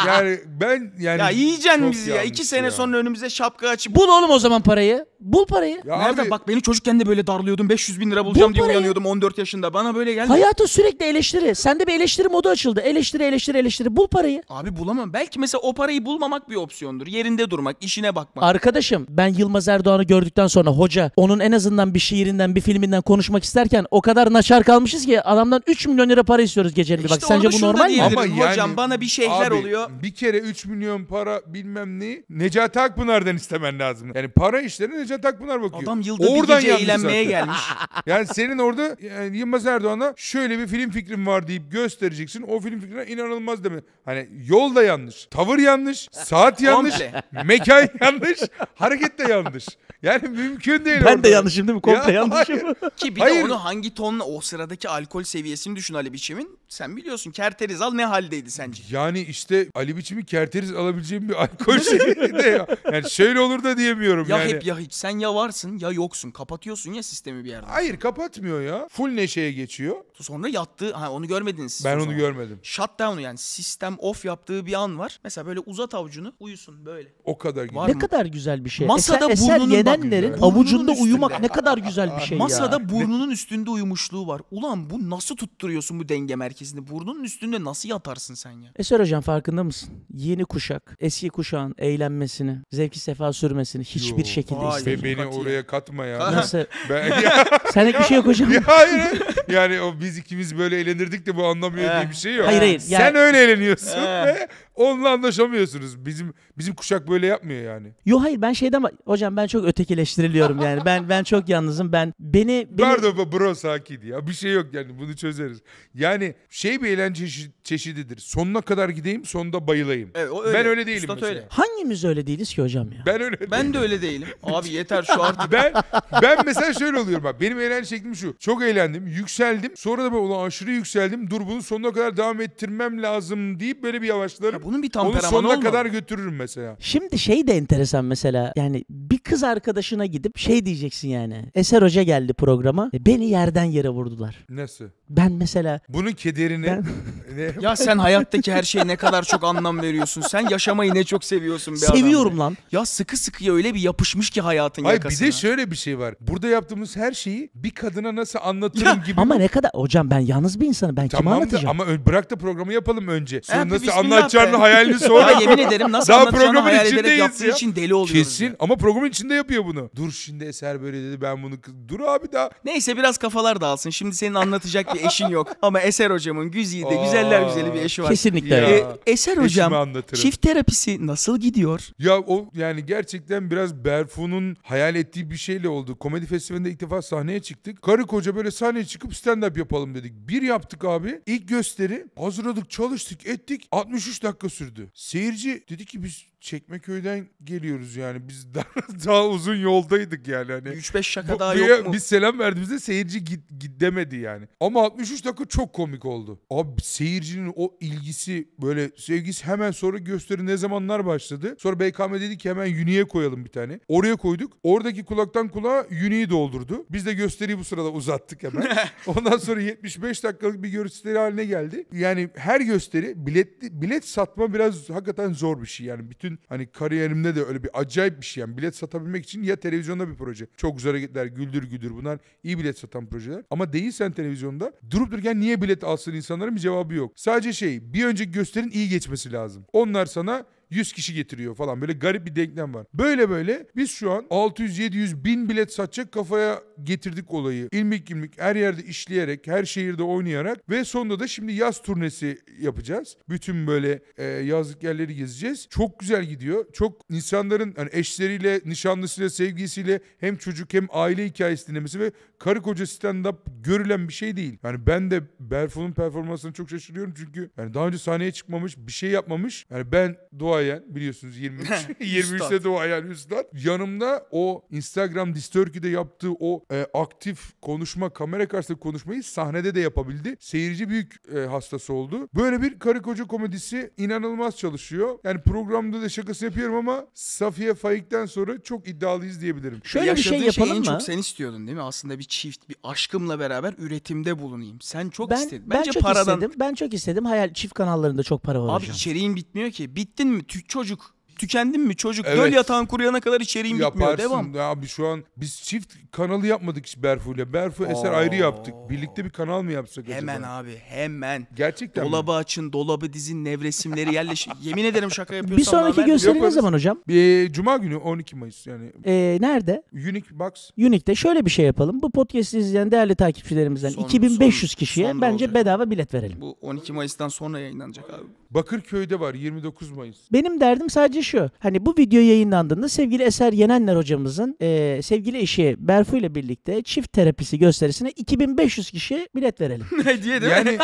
yani 0.08 0.38
ben 0.62 0.92
yani 1.00 1.20
Ya 1.22 1.30
yiyeceksin 1.30 1.82
çok 1.82 1.92
bizi 1.92 2.10
ya. 2.10 2.16
yanlış 2.16 2.32
İki 2.32 2.46
sene 2.46 2.72
sonra 2.72 2.98
önümüze 2.98 3.30
şapka 3.30 3.70
açıp 3.70 3.96
Bul 3.96 4.08
oğlum 4.08 4.30
o 4.30 4.40
zaman 4.40 4.62
parayı. 4.62 5.06
Bul 5.20 5.46
parayı. 5.46 5.82
Ya 5.86 5.98
Nereden 5.98 6.24
abi, 6.24 6.32
bak 6.32 6.48
beni 6.48 6.62
çocukken 6.62 7.00
de 7.00 7.06
böyle 7.06 7.28
darlıyordum. 7.28 7.70
500 7.70 8.00
bin 8.00 8.12
lira 8.12 8.26
bulacağım 8.26 8.52
Bu 8.52 8.54
diye 8.56 8.62
parayı- 8.64 8.78
uyanıyordum 8.78 9.06
14 9.06 9.38
yaşında. 9.38 9.74
Bana 9.74 9.96
böyle 9.96 10.14
geldi. 10.14 10.28
Hayata 10.28 10.68
sürekli 10.68 11.06
eleştiri. 11.06 11.56
Sende 11.56 11.88
bir 11.88 11.94
eleştiri 11.96 12.28
modu 12.28 12.50
açıldı. 12.50 12.80
Eleştiri, 12.82 13.24
eleştiri, 13.24 13.58
eleştiri. 13.58 13.96
Bul 13.96 14.08
parayı. 14.08 14.44
Abi 14.50 14.78
bulamam. 14.78 15.14
Belki 15.14 15.40
mesela 15.40 15.62
o 15.62 15.74
parayı 15.74 16.06
bulmamak 16.06 16.50
bir 16.50 16.56
opsiyondur. 16.56 17.08
Yerinde 17.08 17.50
durmak, 17.50 17.76
işine 17.82 18.16
bakmak. 18.16 18.44
Arkadaşım 18.46 19.06
ben 19.10 19.28
Yılmaz 19.28 19.68
Erdoğan'ı 19.68 20.04
gördükten 20.04 20.48
sonra 20.48 20.70
hoca 20.70 21.12
onun 21.16 21.40
en 21.40 21.52
azından 21.52 21.94
bir 21.94 22.00
şiirinden 22.00 22.56
bir 22.56 22.62
filminden 22.62 23.02
konuşmak 23.02 23.44
isterken 23.44 23.86
o 23.92 24.02
kadar 24.02 24.34
naçar 24.34 24.64
kalmışız 24.64 25.06
ki 25.06 25.22
adamdan 25.40 25.64
3 25.68 25.88
milyon 25.88 26.10
lira 26.10 26.24
para 26.24 26.42
istiyoruz 26.42 26.74
gecenin 26.74 27.04
bir. 27.04 27.10
Bak 27.10 27.18
İşte 27.18 27.28
sence 27.28 27.48
orada 27.48 27.58
bu 27.62 27.66
normal 27.66 27.92
mi? 27.92 28.02
ama 28.04 28.22
Hocam 28.28 28.58
yani, 28.58 28.78
bana 28.78 29.02
bir 29.02 29.06
şeyler 29.06 29.48
abi, 29.48 29.54
oluyor. 29.54 29.90
Bir 30.04 30.14
kere 30.14 30.38
3 30.38 30.66
milyon 30.66 31.06
para 31.06 31.42
bilmem 31.54 32.00
ne 32.00 32.24
Necati 32.30 32.80
Akpınar'dan 32.80 33.36
istemen 33.36 33.80
lazım. 33.80 34.12
Yani 34.16 34.28
para 34.28 34.62
işlerine 34.62 35.00
Necati 35.00 35.28
Akpınar 35.28 35.62
bakıyor. 35.62 35.84
Adam 35.84 36.02
yılda 36.02 36.24
bir 36.24 36.28
Oradan 36.40 36.62
gece 36.62 36.74
eğlenmeye 36.74 37.24
zaten. 37.26 37.30
gelmiş. 37.46 37.58
Yani 38.06 38.28
senin 38.28 38.58
orada 38.58 38.98
yani 39.18 39.38
Yılmaz 39.38 39.66
Erdoğan'a 39.66 40.14
şöyle 40.18 40.60
bir 40.60 40.68
film 40.68 40.92
fikrim 40.92 41.28
var 41.28 41.48
deyip 41.48 41.72
göstereceksin. 41.72 42.42
O 42.42 42.60
film 42.60 42.80
fikrine 42.80 43.06
inanılmaz 43.06 43.64
deme. 43.64 43.82
Hani 44.06 44.30
yol 44.48 44.76
da 44.76 44.84
yanlış, 44.84 45.26
tavır 45.32 45.58
yanlış, 45.60 46.08
saat 46.12 46.62
yanlış, 46.62 46.94
Komple. 46.98 47.22
mekan 47.46 47.88
yanlış, 48.02 48.40
hareket 48.76 49.20
de 49.20 49.32
yanlış. 49.32 49.66
Yani 50.04 50.28
mümkün 50.28 50.86
değil 50.86 50.98
Ben 51.06 51.12
orada. 51.14 51.24
de 51.24 51.30
yanlışım 51.30 51.68
değil 51.68 51.76
mi? 51.76 51.82
Komple 51.82 52.12
Ya, 52.14 52.20
yanlışım. 52.20 52.60
hayır. 52.60 52.76
Ki 52.98 53.16
bir 53.16 53.22
Hayır. 53.22 53.40
de 53.42 53.46
onu 53.46 53.64
hangi 53.66 53.94
tonla 53.94 54.24
o 54.24 54.42
sıradaki 54.42 54.90
alkol 54.90 55.24
seviyesini 55.30 55.76
düşün 55.76 55.94
Ali 55.94 56.14
Biçim'in. 56.14 56.59
Sen 56.70 56.98
biliyorsun 56.98 57.32
Kerterizal 57.32 57.94
ne 57.94 58.06
haldeydi 58.06 58.52
sence? 58.52 58.84
Yani 58.92 59.20
işte 59.22 59.68
Ali 59.76 59.98
Biçim'i 59.98 60.26
kerteriz 60.26 60.72
alabileceğim 60.74 61.30
bir 61.30 61.34
alkol 61.34 61.80
şeyinde 61.90 62.50
ya. 62.50 62.68
Yani 62.94 63.10
şöyle 63.10 63.40
olur 63.40 63.64
da 63.64 63.78
diyemiyorum 63.78 64.28
Ya 64.30 64.38
yani. 64.38 64.54
hep 64.54 64.66
ya 64.66 64.80
hiç. 64.80 64.94
Sen 64.94 65.20
ya 65.20 65.36
varsın 65.36 65.78
ya 65.78 65.92
yoksun. 65.92 66.32
Kapatıyorsun 66.32 66.94
ya 66.94 67.04
sistemi 67.04 67.44
bir 67.44 67.50
yerden. 67.50 67.68
Hayır 67.68 67.98
kapatmıyor 68.00 68.62
ya. 68.62 68.88
Full 68.92 69.10
neşeye 69.10 69.52
geçiyor. 69.52 69.96
Sonra 70.22 70.48
yattığı, 70.50 70.94
ha 70.94 71.12
onu 71.12 71.28
görmediniz 71.28 71.74
siz 71.74 71.86
Ben 71.86 72.00
onu 72.00 72.16
görmedim. 72.16 72.60
Shutdown 72.64 73.20
yani 73.20 73.38
sistem 73.38 73.96
off 74.00 74.26
yaptığı 74.26 74.66
bir 74.66 74.74
an 74.74 75.00
var. 75.00 75.20
Mesela 75.24 75.48
böyle 75.48 75.60
uzat 75.60 75.94
avucunu 75.94 76.34
uyusun 76.40 76.86
böyle. 76.86 77.10
O 77.24 77.38
kadar 77.38 77.74
Var 77.76 77.90
ne 77.90 77.98
kadar 78.00 78.26
güzel 78.26 78.66
bir 78.66 78.70
şey. 78.70 78.88
Masada 78.88 79.18
eser, 79.26 79.30
eser 79.34 79.56
burnunun 79.60 79.70
bak- 79.72 79.78
yenenlerin 79.78 80.28
Güzel. 80.32 80.44
avucunda 80.44 80.92
Burnunun 80.92 81.04
uyumak 81.06 81.32
üstünde. 81.32 81.48
ne 81.48 81.52
kadar 81.52 81.78
güzel 81.78 82.16
bir 82.18 82.22
şey 82.22 82.38
ya. 82.38 82.44
Masada 82.44 82.90
burnunun 82.90 83.30
üstünde 83.30 83.70
uyumuşluğu 83.70 84.28
var. 84.28 84.42
Ulan 84.52 84.90
bu 84.90 85.10
nasıl 85.10 85.36
tutturuyorsun 85.36 86.00
bu 86.00 86.10
denge 86.10 86.36
merkezini? 86.60 86.88
Burnunun 86.88 87.24
üstünde 87.24 87.64
nasıl 87.64 87.90
yatarsın 87.90 88.34
sen 88.34 88.52
ya? 88.52 88.72
Eser 88.76 89.00
hocam 89.00 89.22
farkında 89.22 89.64
mısın? 89.64 89.90
Yeni 90.14 90.46
kuşak, 90.46 90.96
eski 91.00 91.30
kuşağın 91.30 91.76
eğlenmesini, 91.78 92.58
zevki 92.72 93.00
sefa 93.00 93.34
sürmesini 93.34 93.84
hiçbir 93.84 94.18
Yo. 94.18 94.26
şekilde 94.26 94.60
Vay. 94.60 94.78
istemiyor. 94.78 95.04
Ve 95.04 95.08
beni 95.08 95.16
Katiyen. 95.26 95.42
oraya 95.42 95.66
katma 95.68 96.06
ya. 96.06 96.20
Nasıl? 96.20 96.60
Ben, 96.90 97.22
ya, 97.22 97.46
Senlik 97.74 98.00
bir 98.00 98.04
şey 98.04 98.18
yok 98.18 98.26
hocam. 98.26 98.52
ya 98.54 98.62
hayır. 98.66 99.22
Yani 99.52 99.82
o 99.82 99.94
biz 100.02 100.18
ikimiz 100.18 100.58
böyle 100.58 100.80
eğlenirdik 100.80 101.26
de 101.26 101.36
bu 101.36 101.46
anlamıyor 101.46 101.92
diye 101.96 102.10
bir 102.10 102.16
şey 102.16 102.36
yok. 102.36 102.48
Hayır 102.48 102.60
hayır. 102.60 102.80
Sen 102.80 103.00
Yani, 103.00 103.18
öyle 103.18 103.44
eğleniyorsun 103.44 104.00
He. 104.00 104.26
ve 104.26 104.48
onunla 104.80 105.10
anlaşamıyorsunuz. 105.10 106.06
Bizim 106.06 106.34
bizim 106.58 106.76
kuşak 106.76 107.08
böyle 107.10 107.28
yapmıyor 107.28 107.64
yani. 107.64 107.88
yo 108.06 108.22
hayır 108.22 108.42
ben 108.42 108.54
şeyden 108.54 108.84
hocam 109.06 109.38
ben 109.38 109.48
çok 109.48 109.66
ötekileştiriliyorum 109.66 110.62
yani. 110.62 110.82
Ben 110.86 111.10
ben 111.10 111.24
çok 111.24 111.50
yalnızım. 111.50 111.92
Ben 111.92 112.14
beni 112.20 112.68
beni 112.70 112.78
Pardon 112.88 113.18
bu 113.18 113.32
bro 113.32 113.56
sakin 113.56 114.02
ya. 114.02 114.28
Bir 114.28 114.34
şey 114.34 114.52
yok 114.54 114.66
yani 114.74 115.00
bunu 115.00 115.16
çözeriz. 115.16 115.62
Yani 115.96 116.36
şey 116.50 116.82
bir 116.82 116.88
eğlence 116.88 117.26
çeşi- 117.26 117.52
çeşididir. 117.64 118.18
Sonuna 118.18 118.62
kadar 118.62 118.90
gideyim 118.90 119.26
sonunda 119.26 119.68
bayılayım. 119.68 120.12
Evet, 120.16 120.32
o 120.32 120.44
öyle. 120.44 120.58
Ben 120.58 120.66
öyle 120.66 120.86
değilim 120.86 120.98
Üstad 121.02 121.16
mesela. 121.16 121.30
öyle. 121.30 121.46
hangimiz 121.50 122.06
öyle 122.06 122.28
değiliz 122.28 122.54
ki 122.54 122.62
hocam 122.62 122.92
ya? 122.92 123.04
Ben 123.06 123.22
öyle 123.22 123.52
Ben 123.52 123.74
de 123.74 123.78
öyle 123.80 124.02
değilim. 124.02 124.28
Abi 124.44 124.70
yeter 124.70 125.04
şu 125.04 125.24
artık. 125.24 125.52
ben 125.52 125.74
ben 126.22 126.38
mesela 126.46 126.74
şöyle 126.74 127.00
oluyorum 127.00 127.24
bak. 127.24 127.42
Benim 127.42 127.60
eğlence 127.60 127.90
şeklim 127.90 128.16
şu. 128.16 128.36
Çok 128.40 128.64
eğlendim, 128.64 129.08
yükseldim. 129.08 129.72
Sonra 129.76 130.04
da 130.04 130.14
böyle 130.14 130.36
aşırı 130.36 130.72
yükseldim. 130.72 131.30
Dur 131.30 131.42
bunu 131.42 131.62
sonuna 131.62 131.92
kadar 131.92 132.18
devam 132.18 132.42
ettirmem 132.42 133.04
lazım 133.04 133.60
deyip 133.60 133.84
böyle 133.84 134.02
bir 134.02 134.08
yavaşlarım. 134.08 134.60
Ya 134.62 134.69
bunun 134.70 134.84
bir 134.84 134.88
Onu 134.96 135.04
temperamanı 135.12 135.30
sonuna 135.32 135.48
olmalı. 135.48 135.64
kadar 135.64 135.86
götürürüm 135.86 136.36
mesela. 136.36 136.76
Şimdi 136.80 137.20
şey 137.20 137.48
de 137.48 137.54
enteresan 137.58 138.06
mesela 138.06 138.54
yani 138.56 138.86
bir 138.90 139.18
kız 139.18 139.44
arkadaşına 139.44 140.06
gidip 140.06 140.38
şey 140.38 140.66
diyeceksin 140.66 141.08
yani. 141.08 141.46
Eser 141.56 141.82
Hoca 141.82 142.04
geldi 142.04 142.34
programa. 142.34 142.90
e, 142.94 143.06
Beni 143.06 143.30
yerden 143.30 143.64
yere 143.64 143.90
vurdular. 143.90 144.46
Nasıl? 144.50 144.86
Ben 145.10 145.32
mesela 145.32 145.80
Bunun 145.90 146.12
kederini 146.12 146.66
Ben- 146.66 146.86
ne? 147.36 147.52
Ya 147.62 147.76
sen 147.76 147.98
hayattaki 147.98 148.54
her 148.54 148.64
şeye 148.64 148.88
ne 148.88 148.96
kadar 148.96 149.24
çok 149.24 149.44
anlam 149.44 149.82
veriyorsun. 149.82 150.22
Sen 150.22 150.48
yaşamayı 150.50 150.94
ne 150.96 151.04
çok 151.04 151.24
seviyorsun 151.24 151.74
be 151.74 151.78
adam. 151.86 151.98
seviyorum 151.98 152.40
lan. 152.40 152.58
Ya 152.72 152.86
sıkı 152.86 153.18
sıkıya 153.18 153.54
öyle 153.54 153.74
bir 153.74 153.80
yapışmış 153.80 154.30
ki 154.30 154.42
hayatın 154.42 154.84
Hayır 154.84 155.00
bir 155.00 155.04
yakasına. 155.04 155.28
de 155.28 155.32
şöyle 155.32 155.72
bir 155.72 155.76
şey 155.76 156.00
var. 156.00 156.16
Burada 156.22 156.48
yaptığımız 156.48 156.96
her 156.98 157.12
şeyi 157.12 157.50
bir 157.56 157.72
kadına 157.72 158.16
nasıl 158.16 158.40
anlatırım 158.44 159.04
gibi. 159.06 159.22
Ama 159.22 159.36
ne 159.36 159.48
kadar 159.48 159.72
hocam 159.74 160.10
ben 160.12 160.20
yalnız 160.20 160.60
bir 160.62 160.68
insanım. 160.68 160.96
Ben 160.98 161.08
kime 161.08 161.18
Tamam 161.18 161.34
da 161.34 161.38
anlatacağım? 161.38 161.68
ama 161.82 161.86
ö- 161.92 162.06
bırak 162.06 162.32
da 162.32 162.36
programı 162.36 162.74
yapalım 162.74 163.08
önce. 163.08 163.42
Sonra 163.44 163.66
bir 163.66 163.70
nasıl 163.70 163.84
bismillah 163.88 163.98
anlatacağını 164.18 164.54
be. 164.54 164.58
Hayalini 164.60 164.94
Ya 165.02 165.08
sonra 165.08 165.32
yemin 165.32 165.58
ederim 165.58 165.92
nasıl 165.92 166.14
Daha 166.14 166.20
anlatacağını 166.20 166.46
programın 166.46 166.68
hayal 166.70 166.86
ederek 166.86 166.96
içindeyiz 167.00 167.20
yaptığı 167.20 167.46
ya. 167.46 167.52
için 167.54 167.76
deli 167.76 167.94
oluyoruz. 167.94 168.14
Kesin 168.14 168.46
ya. 168.46 168.56
ama 168.60 168.76
programın 168.76 169.10
içinde 169.10 169.34
yapıyor 169.34 169.66
bunu. 169.66 169.90
Dur 169.96 170.12
şimdi 170.12 170.46
Eser 170.46 170.82
böyle 170.82 171.04
dedi 171.04 171.22
ben 171.22 171.44
bunu. 171.44 171.56
Dur 171.88 172.00
abi 172.00 172.32
daha. 172.32 172.50
Neyse 172.66 172.98
biraz 172.98 173.18
kafalar 173.18 173.62
dağılsın. 173.62 173.90
Şimdi 173.90 174.16
senin 174.16 174.36
anlatacak 174.36 174.96
bir 174.96 175.06
eşin 175.06 175.28
yok. 175.28 175.48
Ama 175.62 175.80
Eser 175.80 176.12
hocamın 176.12 176.52
güzide 176.52 176.96
güzeller 177.04 177.42
güzeli 177.48 177.74
bir 177.74 177.80
eşi 177.82 178.04
var. 178.04 178.10
Kesinlikle 178.10 178.56
Ya. 178.56 178.70
Ee, 178.70 178.86
Eser 179.08 179.38
hocam 179.38 179.74
anlatırım. 179.74 180.22
çift 180.22 180.42
terapisi 180.42 181.08
nasıl 181.08 181.40
gidiyor? 181.40 181.90
Ya 182.00 182.20
o 182.20 182.50
yani 182.54 182.86
gerçekten 182.86 183.52
biraz 183.52 183.86
Berfu'nun 183.86 184.58
hayal 184.64 184.96
ettiği 184.96 185.32
bir 185.32 185.38
şeyle 185.38 185.70
oldu. 185.70 186.00
Komedi 186.00 186.26
festivalinde 186.26 186.70
ilk 186.70 186.80
defa 186.82 187.02
sahneye 187.02 187.40
çıktık. 187.40 187.82
Karı 187.82 188.06
koca 188.06 188.36
böyle 188.36 188.52
sahneye 188.52 188.86
çıkıp 188.86 189.16
stand 189.16 189.44
up 189.44 189.58
yapalım 189.58 189.96
dedik. 189.96 190.14
Bir 190.14 190.42
yaptık 190.42 190.86
abi. 190.86 191.22
İlk 191.26 191.48
gösteri 191.48 192.06
hazırladık, 192.20 192.70
çalıştık, 192.70 193.26
ettik. 193.28 193.68
63 193.72 194.24
dakika 194.24 194.39
sürdü. 194.48 194.92
Seyirci 194.94 195.64
dedi 195.70 195.86
ki 195.86 196.04
biz 196.04 196.26
Çekmeköy'den 196.42 197.28
geliyoruz 197.44 197.96
yani. 197.96 198.28
Biz 198.28 198.54
daha, 198.54 198.66
daha 199.06 199.28
uzun 199.28 199.56
yoldaydık 199.56 200.28
yani 200.28 200.52
hani. 200.52 200.68
3-5 200.68 201.04
şaka 201.04 201.36
Bu- 201.36 201.40
daha 201.40 201.56
buraya 201.56 201.68
yok 201.68 201.88
mu? 201.88 201.94
Biz 201.94 202.04
selam 202.04 202.40
verdiğimizde 202.40 202.80
seyirci 202.80 203.24
git, 203.24 203.40
git 203.60 203.80
demedi 203.80 204.16
yani. 204.18 204.46
Ama 204.60 204.84
63 204.84 205.26
dakika 205.26 205.46
çok 205.46 205.74
komik 205.74 206.06
oldu. 206.06 206.40
Abi 206.50 206.82
seyircinin 206.82 207.54
o 207.56 207.74
ilgisi 207.80 208.50
böyle 208.62 208.92
sevgisi 208.98 209.46
hemen 209.46 209.72
sonra 209.72 209.98
gösteri 209.98 210.46
ne 210.46 210.58
zamanlar 210.58 211.06
başladı. 211.06 211.56
Sonra 211.60 211.80
BKM 211.80 212.14
dedi 212.14 212.38
ki 212.38 212.50
hemen 212.50 212.74
Uni'ye 212.74 213.04
koyalım 213.06 213.46
bir 213.46 213.50
tane. 213.50 213.80
Oraya 213.88 214.16
koyduk. 214.16 214.54
Oradaki 214.64 215.06
kulaktan 215.06 215.48
kulağa 215.50 215.86
Uni'yi 216.08 216.30
doldurdu. 216.30 216.86
Biz 216.90 217.06
de 217.06 217.14
gösteriyi 217.14 217.58
bu 217.60 217.64
sırada 217.64 217.92
uzattık 217.92 218.44
hemen. 218.44 218.68
Ondan 219.08 219.38
sonra 219.38 219.62
75 219.62 220.24
dakikalık 220.24 220.64
bir 220.64 220.70
gösteri 220.70 221.18
haline 221.18 221.46
geldi. 221.46 221.88
Yani 221.94 222.30
her 222.36 222.62
gösteri 222.62 223.14
bilet 223.28 223.62
bilet 223.62 224.08
satma 224.08 224.54
biraz 224.54 224.90
hakikaten 224.90 225.34
zor 225.34 225.62
bir 225.62 225.68
şey. 225.68 225.86
Yani 225.86 226.10
bütün 226.10 226.29
hani 226.48 226.72
kariyerimde 226.72 227.36
de 227.36 227.44
öyle 227.44 227.64
bir 227.64 227.70
acayip 227.74 228.22
bir 228.22 228.26
şey. 228.26 228.42
Yani 228.42 228.58
bilet 228.58 228.76
satabilmek 228.76 229.26
için 229.26 229.44
ya 229.44 229.56
televizyonda 229.56 230.10
bir 230.10 230.16
proje. 230.16 230.48
Çok 230.58 230.78
güzel 230.78 230.92
hareketler, 230.92 231.26
güldür 231.26 231.64
güldür 231.64 231.92
bunlar 231.92 232.20
iyi 232.44 232.60
bilet 232.60 232.78
satan 232.78 233.06
projeler. 233.06 233.44
Ama 233.50 233.74
değilsen 233.74 234.12
televizyonda 234.12 234.74
durup 234.92 235.10
dururken 235.12 235.40
niye 235.40 235.62
bilet 235.62 235.84
alsın 235.84 236.14
insanların 236.14 236.56
bir 236.56 236.62
cevabı 236.62 236.94
yok. 236.94 237.12
Sadece 237.16 237.54
şey 237.54 237.94
bir 237.94 238.06
önceki 238.06 238.32
gösterinin 238.32 238.72
iyi 238.72 238.90
geçmesi 238.90 239.32
lazım. 239.32 239.66
Onlar 239.74 240.06
sana 240.06 240.46
100 240.70 240.94
kişi 240.94 241.14
getiriyor 241.14 241.56
falan. 241.56 241.82
Böyle 241.82 241.94
garip 241.94 242.26
bir 242.26 242.36
denklem 242.36 242.74
var. 242.74 242.86
Böyle 242.94 243.30
böyle 243.30 243.68
biz 243.76 243.92
şu 243.92 244.12
an 244.12 244.26
600-700 244.30 245.24
bin 245.24 245.50
bilet 245.50 245.74
satacak 245.74 246.12
kafaya 246.12 246.62
getirdik 246.84 247.32
olayı. 247.32 247.70
İlmik 247.72 248.10
ilmik 248.10 248.42
her 248.42 248.56
yerde 248.56 248.84
işleyerek, 248.84 249.48
her 249.48 249.66
şehirde 249.66 250.04
oynayarak 250.04 250.70
ve 250.70 250.86
sonunda 250.86 251.20
da 251.20 251.28
şimdi 251.28 251.54
yaz 251.54 251.82
turnesi 251.82 252.38
yapacağız. 252.62 253.18
Bütün 253.30 253.68
böyle 253.68 254.02
e, 254.18 254.24
yazlık 254.24 254.84
yerleri 254.84 255.16
gezeceğiz. 255.16 255.68
Çok 255.70 256.00
güzel 256.00 256.26
gidiyor. 256.26 256.66
Çok 256.74 257.02
insanların 257.10 257.74
hani 257.78 257.90
eşleriyle, 257.92 258.62
nişanlısıyla, 258.66 259.30
sevgilisiyle 259.30 260.00
hem 260.20 260.36
çocuk 260.36 260.74
hem 260.74 260.88
aile 260.92 261.26
hikayesi 261.26 261.68
dinlemesi 261.68 262.00
ve 262.00 262.12
karı 262.40 262.62
koca 262.62 262.86
stand-up 262.86 263.36
görülen 263.64 264.08
bir 264.08 264.14
şey 264.14 264.38
değil. 264.38 264.58
Yani 264.64 264.88
ben 264.88 265.12
de 265.12 265.22
Berfu'nun 265.40 265.92
performansına 265.92 266.54
çok 266.54 266.70
şaşırıyorum 266.70 267.14
çünkü 267.18 267.50
yani 267.58 267.74
daha 267.74 267.88
önce 267.88 267.98
sahneye 267.98 268.32
çıkmamış, 268.32 268.78
bir 268.78 268.92
şey 268.92 269.10
yapmamış. 269.10 269.66
Yani 269.70 269.92
ben 269.92 270.16
duayen 270.60 270.84
biliyorsunuz 270.88 271.38
23 271.38 271.70
23'te 271.70 271.96
Üstad. 272.36 272.64
duayen 272.64 273.04
üstad. 273.04 273.46
Yanımda 273.66 274.28
o 274.32 274.62
Instagram 274.72 275.36
Distörkü'de 275.36 275.90
yaptığı 275.90 276.32
o 276.40 276.64
e, 276.72 276.88
aktif 276.94 277.62
konuşma, 277.62 278.10
kamera 278.10 278.48
karşısında 278.48 278.80
konuşmayı 278.80 279.24
sahnede 279.24 279.76
de 279.76 279.80
yapabildi. 279.80 280.36
Seyirci 280.40 280.90
büyük 280.90 281.16
e, 281.36 281.40
hastası 281.40 281.94
oldu. 281.94 282.30
Böyle 282.36 282.62
bir 282.62 282.80
karı 282.80 283.02
koca 283.02 283.28
komedisi 283.28 283.92
inanılmaz 283.98 284.58
çalışıyor. 284.58 285.20
Yani 285.24 285.42
programda 285.42 286.02
da 286.02 286.10
şakası 286.10 286.46
yapıyorum 286.46 286.76
ama 286.76 287.06
Safiye 287.14 287.74
Faik'ten 287.74 288.26
sonra 288.26 288.62
çok 288.62 288.88
iddialıyız 288.88 289.42
diyebilirim. 289.42 289.82
Şöyle 289.84 290.16
bir 290.16 290.22
şey 290.22 290.40
yapalım 290.40 290.54
şeyi 290.54 290.72
en 290.72 290.80
mı? 290.80 290.86
çok 290.86 291.02
sen 291.02 291.18
istiyordun 291.18 291.68
değil 291.68 291.78
mi? 291.78 291.84
Aslında 291.84 292.20
bir 292.20 292.24
çift, 292.24 292.70
bir 292.70 292.76
aşkımla 292.84 293.40
beraber 293.40 293.74
üretimde 293.78 294.40
bulunayım. 294.40 294.78
Sen 294.82 295.10
çok 295.10 295.30
ben, 295.30 295.38
istedin. 295.38 295.70
ben 295.70 295.80
Bence 295.80 295.92
çok 295.92 296.04
paradan... 296.04 296.36
istedim. 296.36 296.60
Ben 296.60 296.74
çok 296.74 296.94
istedim. 296.94 297.26
Hayal 297.26 297.54
çift 297.54 297.74
kanallarında 297.74 298.24
çok 298.24 298.44
para 298.44 298.62
var 298.62 298.76
Abi 298.76 298.82
hocam. 298.82 298.96
içeriğin 298.96 299.36
bitmiyor 299.36 299.72
ki. 299.72 299.96
Bittin 299.96 300.28
mi? 300.28 300.44
Çocuk. 300.50 301.14
Tükendin 301.40 301.82
mi 301.82 301.96
çocuk? 301.96 302.26
Evet. 302.30 302.38
Döl 302.38 302.54
yatağın 302.54 302.86
kuruyana 302.86 303.20
kadar 303.20 303.42
içeriğin 303.42 303.80
bitmiyor. 303.80 303.94
Yaparsın. 304.02 304.24
Devam. 304.54 304.56
Abi 304.78 304.88
şu 304.88 305.08
an 305.08 305.24
biz 305.38 305.62
çift 305.64 305.94
kanalı 306.12 306.48
yapmadık 306.48 306.86
hiç 306.86 307.04
Berfu'yla. 307.04 307.54
Berfu 307.54 307.86
eser 307.86 308.12
ayrı 308.12 308.36
yaptık. 308.36 308.74
Birlikte 308.90 309.26
bir 309.26 309.30
kanal 309.30 309.62
mı 309.62 309.72
yapsak 309.72 310.04
acaba? 310.06 310.18
Hemen 310.18 310.42
abi 310.44 310.76
hemen. 310.78 311.48
Gerçekten 311.56 312.04
mi? 312.06 312.12
Dolabı 312.12 312.32
açın, 312.32 312.74
dolabı 312.74 313.14
dizin, 313.14 313.46
nevresimleri 313.46 314.14
yerleşin. 314.14 314.54
Yemin 314.62 314.84
ederim 314.86 315.12
şaka 315.12 315.36
yapıyorsam. 315.36 315.58
Bir 315.58 315.64
sonraki 315.64 316.02
haber- 316.02 316.08
gösteri 316.12 316.34
ne 316.34 316.38
Yaparız. 316.38 316.54
zaman 316.56 316.74
hocam? 316.74 317.00
Ee, 317.10 317.48
Cuma 317.52 317.78
günü 317.78 317.96
12 317.98 318.36
Mayıs 318.36 318.68
yani. 318.68 318.92
Ee, 319.06 319.38
nerede? 319.42 319.84
Unique 319.94 320.40
Box. 320.40 320.52
Unique'de 320.78 321.16
şöyle 321.16 321.46
bir 321.46 321.50
şey 321.52 321.66
yapalım. 321.66 322.02
Bu 322.02 322.12
podcast'i 322.12 322.58
izleyen 322.60 322.92
değerli 322.92 323.16
takipçilerimizden 323.16 323.90
Son- 323.90 324.04
2500 324.04 324.72
son- 324.72 324.78
kişiye 324.80 325.08
sonra 325.12 325.22
bence 325.22 325.46
olacak. 325.46 325.56
bedava 325.66 325.90
bilet 325.90 326.14
verelim. 326.14 326.42
Bu 326.42 326.58
12 326.62 326.94
Mayıs'tan 326.94 327.28
sonra 327.28 327.60
yayınlanacak 327.60 328.10
abi. 328.10 328.24
Bakırköy'de 328.52 329.20
var 329.20 329.34
29 329.34 329.92
Mayıs. 329.92 330.18
Benim 330.34 330.60
derdim 330.60 330.90
sadece 330.90 331.22
şu. 331.30 331.50
Hani 331.60 331.86
bu 331.86 331.96
video 331.98 332.22
yayınlandığında 332.22 332.90
sevgili 332.90 333.24
Eser 333.24 333.54
Yenenler 333.54 333.96
hocamızın 333.96 334.58
e, 334.62 335.00
sevgili 335.04 335.38
eşi 335.38 335.76
Berfu 335.80 336.18
ile 336.18 336.36
birlikte 336.36 336.84
çift 336.84 337.14
terapisi 337.14 337.60
gösterisine 337.60 338.10
2500 338.10 338.92
kişiye 338.92 339.30
bilet 339.36 339.62
verelim. 339.62 339.86
Hediye 340.04 340.42
değil 340.42 340.54
mi? 340.54 340.58
Yani 340.58 340.78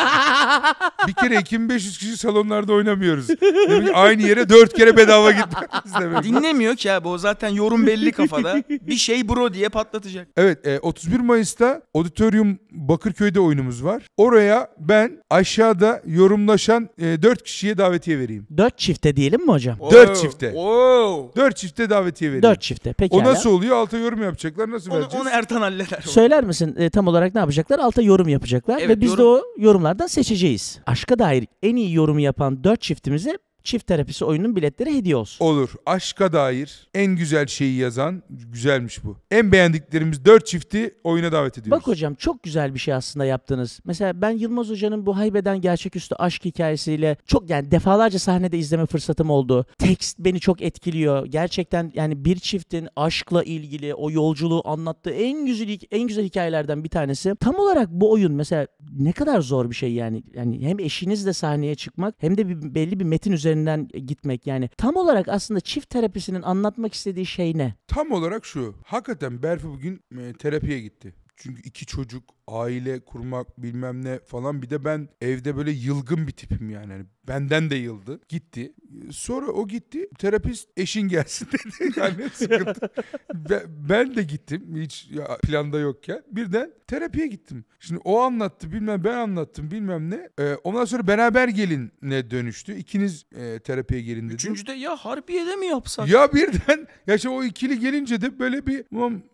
bir 1.08 1.12
kere 1.12 1.40
2500 1.40 1.98
kişi 1.98 2.16
salonlarda 2.16 2.72
oynamıyoruz. 2.72 3.28
Demek 3.68 3.86
ki 3.86 3.94
aynı 3.94 4.22
yere 4.22 4.48
4 4.48 4.74
kere 4.74 4.96
bedava 4.96 5.30
gitmemiz 5.30 5.94
demek. 6.00 6.24
Dinlemiyor 6.24 6.76
ki 6.76 6.92
abi 6.92 7.08
o 7.08 7.18
zaten 7.18 7.48
yorum 7.48 7.86
belli 7.86 8.12
kafada. 8.12 8.62
Bir 8.68 8.96
şey 8.96 9.28
bro 9.28 9.54
diye 9.54 9.68
patlatacak. 9.68 10.28
Evet 10.36 10.66
e, 10.66 10.78
31 10.80 11.20
Mayıs'ta 11.20 11.82
Auditorium 11.94 12.58
Bakırköy'de 12.70 13.40
oyunumuz 13.40 13.84
var. 13.84 14.02
Oraya 14.16 14.68
ben 14.78 15.22
aşağıda 15.30 16.02
yorumlaşan 16.06 16.88
4 16.98 17.42
kişiye 17.42 17.78
davetiye 17.78 18.18
vereyim. 18.18 18.46
4 18.56 18.78
çifte 18.78 19.16
diyelim 19.16 19.44
mi 19.46 19.52
hocam? 19.52 19.78
Dört 19.90 20.10
Oo, 20.10 20.14
çifte. 20.40 20.52
oo. 20.58 21.30
4 21.36 21.56
çifte 21.56 21.90
davetiye 21.90 22.30
vereyim. 22.30 22.42
4 22.42 22.60
çifte. 22.62 22.92
Peki. 22.92 23.16
O 23.16 23.24
nasıl 23.24 23.50
oluyor? 23.50 23.76
Alta 23.76 23.96
yorum 23.98 24.22
yapacaklar. 24.22 24.70
Nasıl 24.70 24.90
Onu, 24.90 25.00
vereceğiz? 25.00 25.26
onu 25.26 25.34
Ertan 25.34 25.60
halleder. 25.60 26.00
Söyler 26.04 26.44
misin 26.44 26.74
e, 26.78 26.90
tam 26.90 27.06
olarak 27.08 27.34
ne 27.34 27.40
yapacaklar? 27.40 27.78
Alta 27.78 28.02
yorum 28.02 28.28
yapacaklar 28.28 28.78
Evet, 28.78 28.88
ve 28.88 29.00
biz 29.00 29.18
de 29.18 29.22
yorum- 29.22 29.40
o 29.58 29.62
yorumlardan 29.62 30.06
seçeceğiz. 30.06 30.78
Aşka 30.86 31.18
dair 31.18 31.46
en 31.62 31.76
iyi 31.76 31.94
yorumu 31.94 32.20
yapan 32.20 32.64
4 32.64 32.80
çiftimize 32.82 33.38
çift 33.66 33.86
terapisi 33.86 34.24
oyunun 34.24 34.56
biletleri 34.56 34.94
hediye 34.94 35.16
olsun. 35.16 35.44
Olur. 35.44 35.70
Aşka 35.86 36.32
dair 36.32 36.88
en 36.94 37.16
güzel 37.16 37.46
şeyi 37.46 37.76
yazan 37.76 38.22
güzelmiş 38.30 39.04
bu. 39.04 39.16
En 39.30 39.52
beğendiklerimiz 39.52 40.24
4 40.24 40.46
çifti 40.46 40.94
oyuna 41.04 41.32
davet 41.32 41.58
ediyoruz. 41.58 41.80
Bak 41.80 41.86
hocam 41.86 42.14
çok 42.14 42.42
güzel 42.42 42.74
bir 42.74 42.78
şey 42.78 42.94
aslında 42.94 43.24
yaptınız. 43.24 43.80
Mesela 43.84 44.20
ben 44.20 44.30
Yılmaz 44.30 44.68
Hoca'nın 44.68 45.06
bu 45.06 45.16
haybeden 45.16 45.60
gerçeküstü 45.60 46.14
aşk 46.14 46.44
hikayesiyle 46.44 47.16
çok 47.26 47.50
yani 47.50 47.70
defalarca 47.70 48.18
sahnede 48.18 48.58
izleme 48.58 48.86
fırsatım 48.86 49.30
oldu. 49.30 49.66
Tekst 49.78 50.18
beni 50.18 50.40
çok 50.40 50.62
etkiliyor. 50.62 51.26
Gerçekten 51.26 51.92
yani 51.94 52.24
bir 52.24 52.36
çiftin 52.36 52.88
aşkla 52.96 53.42
ilgili 53.42 53.94
o 53.94 54.10
yolculuğu 54.10 54.68
anlattığı 54.68 55.10
en 55.10 55.46
güzel 55.46 55.78
en 55.90 56.06
güzel 56.06 56.24
hikayelerden 56.24 56.84
bir 56.84 56.88
tanesi. 56.88 57.34
Tam 57.40 57.54
olarak 57.54 57.90
bu 57.90 58.12
oyun 58.12 58.32
mesela 58.32 58.66
ne 58.98 59.12
kadar 59.12 59.40
zor 59.40 59.70
bir 59.70 59.74
şey 59.74 59.92
yani. 59.92 60.22
Yani 60.34 60.66
hem 60.66 60.78
eşinizle 60.78 61.32
sahneye 61.32 61.74
çıkmak 61.74 62.14
hem 62.18 62.36
de 62.36 62.48
bir, 62.48 62.74
belli 62.74 63.00
bir 63.00 63.04
metin 63.04 63.32
üzerinden 63.56 63.88
gitmek 64.06 64.46
yani. 64.46 64.68
Tam 64.76 64.96
olarak 64.96 65.28
aslında 65.28 65.60
çift 65.60 65.90
terapisinin 65.90 66.42
anlatmak 66.42 66.94
istediği 66.94 67.26
şey 67.26 67.58
ne? 67.58 67.74
Tam 67.86 68.10
olarak 68.12 68.44
şu. 68.46 68.74
Hakikaten 68.84 69.42
Berfu 69.42 69.68
bugün 69.68 70.00
e, 70.18 70.32
terapiye 70.32 70.80
gitti. 70.80 71.14
Çünkü 71.36 71.62
iki 71.62 71.86
çocuk, 71.86 72.24
aile 72.48 73.00
kurmak 73.00 73.62
bilmem 73.62 74.04
ne 74.04 74.18
falan. 74.18 74.62
Bir 74.62 74.70
de 74.70 74.84
ben 74.84 75.08
evde 75.20 75.56
böyle 75.56 75.70
yılgın 75.70 76.26
bir 76.26 76.32
tipim 76.32 76.70
yani. 76.70 76.92
Hani 76.92 77.04
benden 77.28 77.70
de 77.70 77.76
yıldı. 77.76 78.20
Gitti. 78.28 78.72
Sonra 79.10 79.46
o 79.46 79.68
gitti. 79.68 80.08
Terapist 80.18 80.68
eşin 80.76 81.08
gelsin 81.08 81.48
dedi. 81.52 82.00
Yani 82.00 82.30
sıkıntı. 82.32 82.88
Ben, 83.34 83.60
ben 83.66 84.16
de 84.16 84.22
gittim. 84.22 84.76
Hiç 84.76 85.08
ya, 85.10 85.38
planda 85.42 85.78
yokken. 85.78 86.22
Birden 86.30 86.72
terapiye 86.86 87.26
gittim. 87.26 87.64
Şimdi 87.80 88.00
o 88.04 88.20
anlattı 88.20 88.72
bilmem 88.72 89.04
ben 89.04 89.16
anlattım 89.16 89.70
bilmem 89.70 90.10
ne. 90.10 90.28
Ee, 90.38 90.54
ondan 90.64 90.84
sonra 90.84 91.06
beraber 91.06 91.48
gelinle 91.48 92.30
dönüştü. 92.30 92.74
İkiniz 92.74 93.26
e, 93.36 93.58
terapiye 93.58 94.02
gelin 94.02 94.26
dedi. 94.26 94.34
Üçüncüde 94.34 94.72
ya 94.72 94.96
Harbiye'de 94.96 95.56
mi 95.56 95.66
yapsak? 95.66 96.08
Ya 96.08 96.32
birden 96.32 96.86
ya 97.06 97.14
işte 97.14 97.28
o 97.28 97.44
ikili 97.44 97.78
gelince 97.78 98.20
de 98.20 98.38
böyle 98.38 98.66
bir 98.66 98.84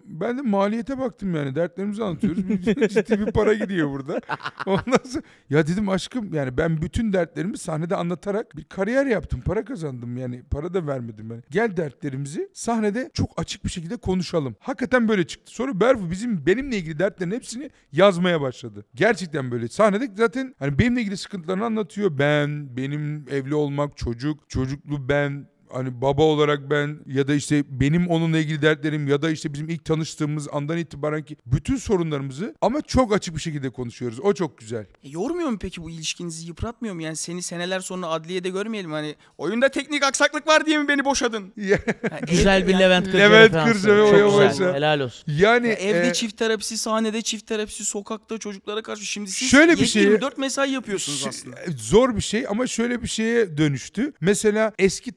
ben 0.05 0.39
de 0.39 0.43
maliyete 0.43 0.99
baktım 0.99 1.35
yani 1.35 1.55
dertlerimizi 1.55 2.05
anlatıyoruz. 2.05 2.43
Ciddi 3.05 3.27
bir 3.27 3.33
para 3.33 3.55
gidiyor 3.55 3.91
burada. 3.91 4.21
Ondan 4.67 5.05
sonra 5.05 5.23
ya 5.51 5.67
dedim 5.67 5.89
aşkım 5.89 6.35
yani 6.35 6.57
ben 6.57 6.83
bütün 6.83 7.13
dertlerimi 7.13 7.59
sahnede 7.59 7.97
anlatarak 7.97 8.57
bir 8.57 8.65
kariyer 8.65 9.07
yaptım. 9.07 9.41
Para 9.41 9.65
kazandım 9.65 10.17
yani 10.17 10.43
para 10.51 10.75
da 10.75 10.87
vermedim 10.87 11.31
ben. 11.31 11.43
Gel 11.51 11.77
dertlerimizi 11.77 12.49
sahnede 12.53 13.11
çok 13.15 13.31
açık 13.37 13.65
bir 13.65 13.71
şekilde 13.71 13.97
konuşalım. 13.97 14.57
Hakikaten 14.61 15.09
böyle 15.09 15.27
çıktı. 15.27 15.53
Sonra 15.53 15.81
Berfu 15.81 16.11
bizim 16.11 16.47
benimle 16.47 16.77
ilgili 16.77 16.99
dertlerin 16.99 17.31
hepsini 17.31 17.71
yazmaya 17.93 18.41
başladı. 18.41 18.85
Gerçekten 18.95 19.51
böyle. 19.51 19.69
Sahnede 19.69 20.11
zaten 20.17 20.55
hani 20.59 20.79
benimle 20.79 21.01
ilgili 21.01 21.17
sıkıntılarını 21.17 21.65
anlatıyor. 21.65 22.19
Ben, 22.19 22.77
benim 22.77 23.25
evli 23.31 23.55
olmak, 23.55 23.97
çocuk, 23.97 24.51
çocuklu 24.51 25.09
ben, 25.09 25.47
hani 25.73 26.01
baba 26.01 26.23
olarak 26.23 26.71
ben 26.71 26.99
ya 27.07 27.29
da 27.29 27.35
işte 27.35 27.65
benim 27.69 28.09
onunla 28.09 28.39
ilgili 28.39 28.63
dertlerim 28.63 29.09
ya 29.09 29.23
da 29.23 29.31
işte 29.31 29.53
bizim 29.53 29.69
ilk 29.69 29.85
tanıştığımız 29.85 30.49
andan 30.53 30.79
itibaren 30.79 31.23
ki 31.23 31.37
bütün 31.47 31.77
sorunlarımızı 31.77 32.55
ama 32.61 32.81
çok 32.81 33.15
açık 33.15 33.35
bir 33.37 33.41
şekilde 33.41 33.71
konuşuyoruz. 33.71 34.21
O 34.21 34.33
çok 34.35 34.59
güzel. 34.59 34.87
E, 35.03 35.09
yormuyor 35.09 35.49
mu 35.49 35.59
peki 35.61 35.83
bu 35.83 35.91
ilişkinizi 35.91 36.47
yıpratmıyor 36.47 36.95
mu? 36.95 37.03
Yani 37.03 37.17
seni 37.17 37.43
seneler 37.43 37.81
sonra 37.81 38.07
adliyede 38.07 38.49
görmeyelim 38.49 38.93
hani 38.93 39.15
oyunda 39.39 39.69
teknik 39.69 40.03
aksaklık 40.05 40.47
var 40.47 40.67
diye 40.67 40.79
mi 40.79 40.89
beni 40.89 41.05
boşadın? 41.05 41.53
Ya- 41.63 41.79
Ha, 42.11 42.19
Güzel 42.31 42.67
bir 42.67 42.73
yani- 42.73 42.83
Levent 42.83 43.05
Kırca 43.07 43.19
Levent. 43.19 43.53
Kırca 43.73 43.97
ve 43.97 44.11
Çok 44.11 44.15
Oya 44.15 44.27
güzel. 44.27 44.49
Başar. 44.49 44.75
Helal 44.75 45.01
olsun. 45.01 45.25
yani 45.33 45.67
Ya 45.69 45.73
evde 45.75 46.09
e, 46.09 46.13
çift 46.13 46.37
terapisi, 46.39 46.79
sahnede 46.79 47.23
çift 47.23 47.47
terapisi, 47.47 47.85
sokakta 47.85 48.39
çocuklara 48.39 48.83
karşı. 48.83 49.05
Şimdi 49.07 49.31
siz 49.31 49.49
Şöyle 49.51 49.77
bir 49.77 49.87
şey- 49.87 50.03
24 50.03 50.39
mesai 50.39 50.71
yapıyorsunuz 50.71 51.25
aslında. 51.29 51.57
Zor 51.77 52.17
bir 52.17 52.21
şey 52.21 52.45
ama 52.49 52.67
şöyle 52.67 53.03
bir 53.03 53.09
şeye 53.09 53.59
dönüştü. 53.59 54.13
Mesela 54.21 54.73
eski 54.79 55.13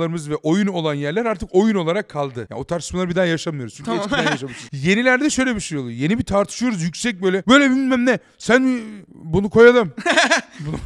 tartışmalarımız 0.00 0.30
ve 0.30 0.36
oyun 0.36 0.66
olan 0.66 0.94
yerler 0.94 1.26
artık 1.26 1.48
oyun 1.52 1.74
olarak 1.74 2.08
kaldı. 2.08 2.46
Ya 2.50 2.56
o 2.56 2.64
tartışmaları 2.64 3.08
bir 3.08 3.14
daha 3.14 3.24
yaşamıyoruz. 3.24 3.74
Çünkü 3.74 3.90
Tamam. 3.90 4.00
eskiden 4.00 4.22
yaşamışız. 4.30 4.68
Yenilerde 4.72 5.30
şöyle 5.30 5.54
bir 5.56 5.60
şey 5.60 5.78
oluyor. 5.78 5.98
Yeni 5.98 6.18
bir 6.18 6.24
tartışıyoruz 6.24 6.82
yüksek 6.82 7.22
böyle. 7.22 7.42
Böyle 7.48 7.70
bilmem 7.70 8.06
ne. 8.06 8.18
Sen 8.38 8.80
bunu 9.08 9.50
koyalım. 9.50 9.92
bunu, 10.60 10.76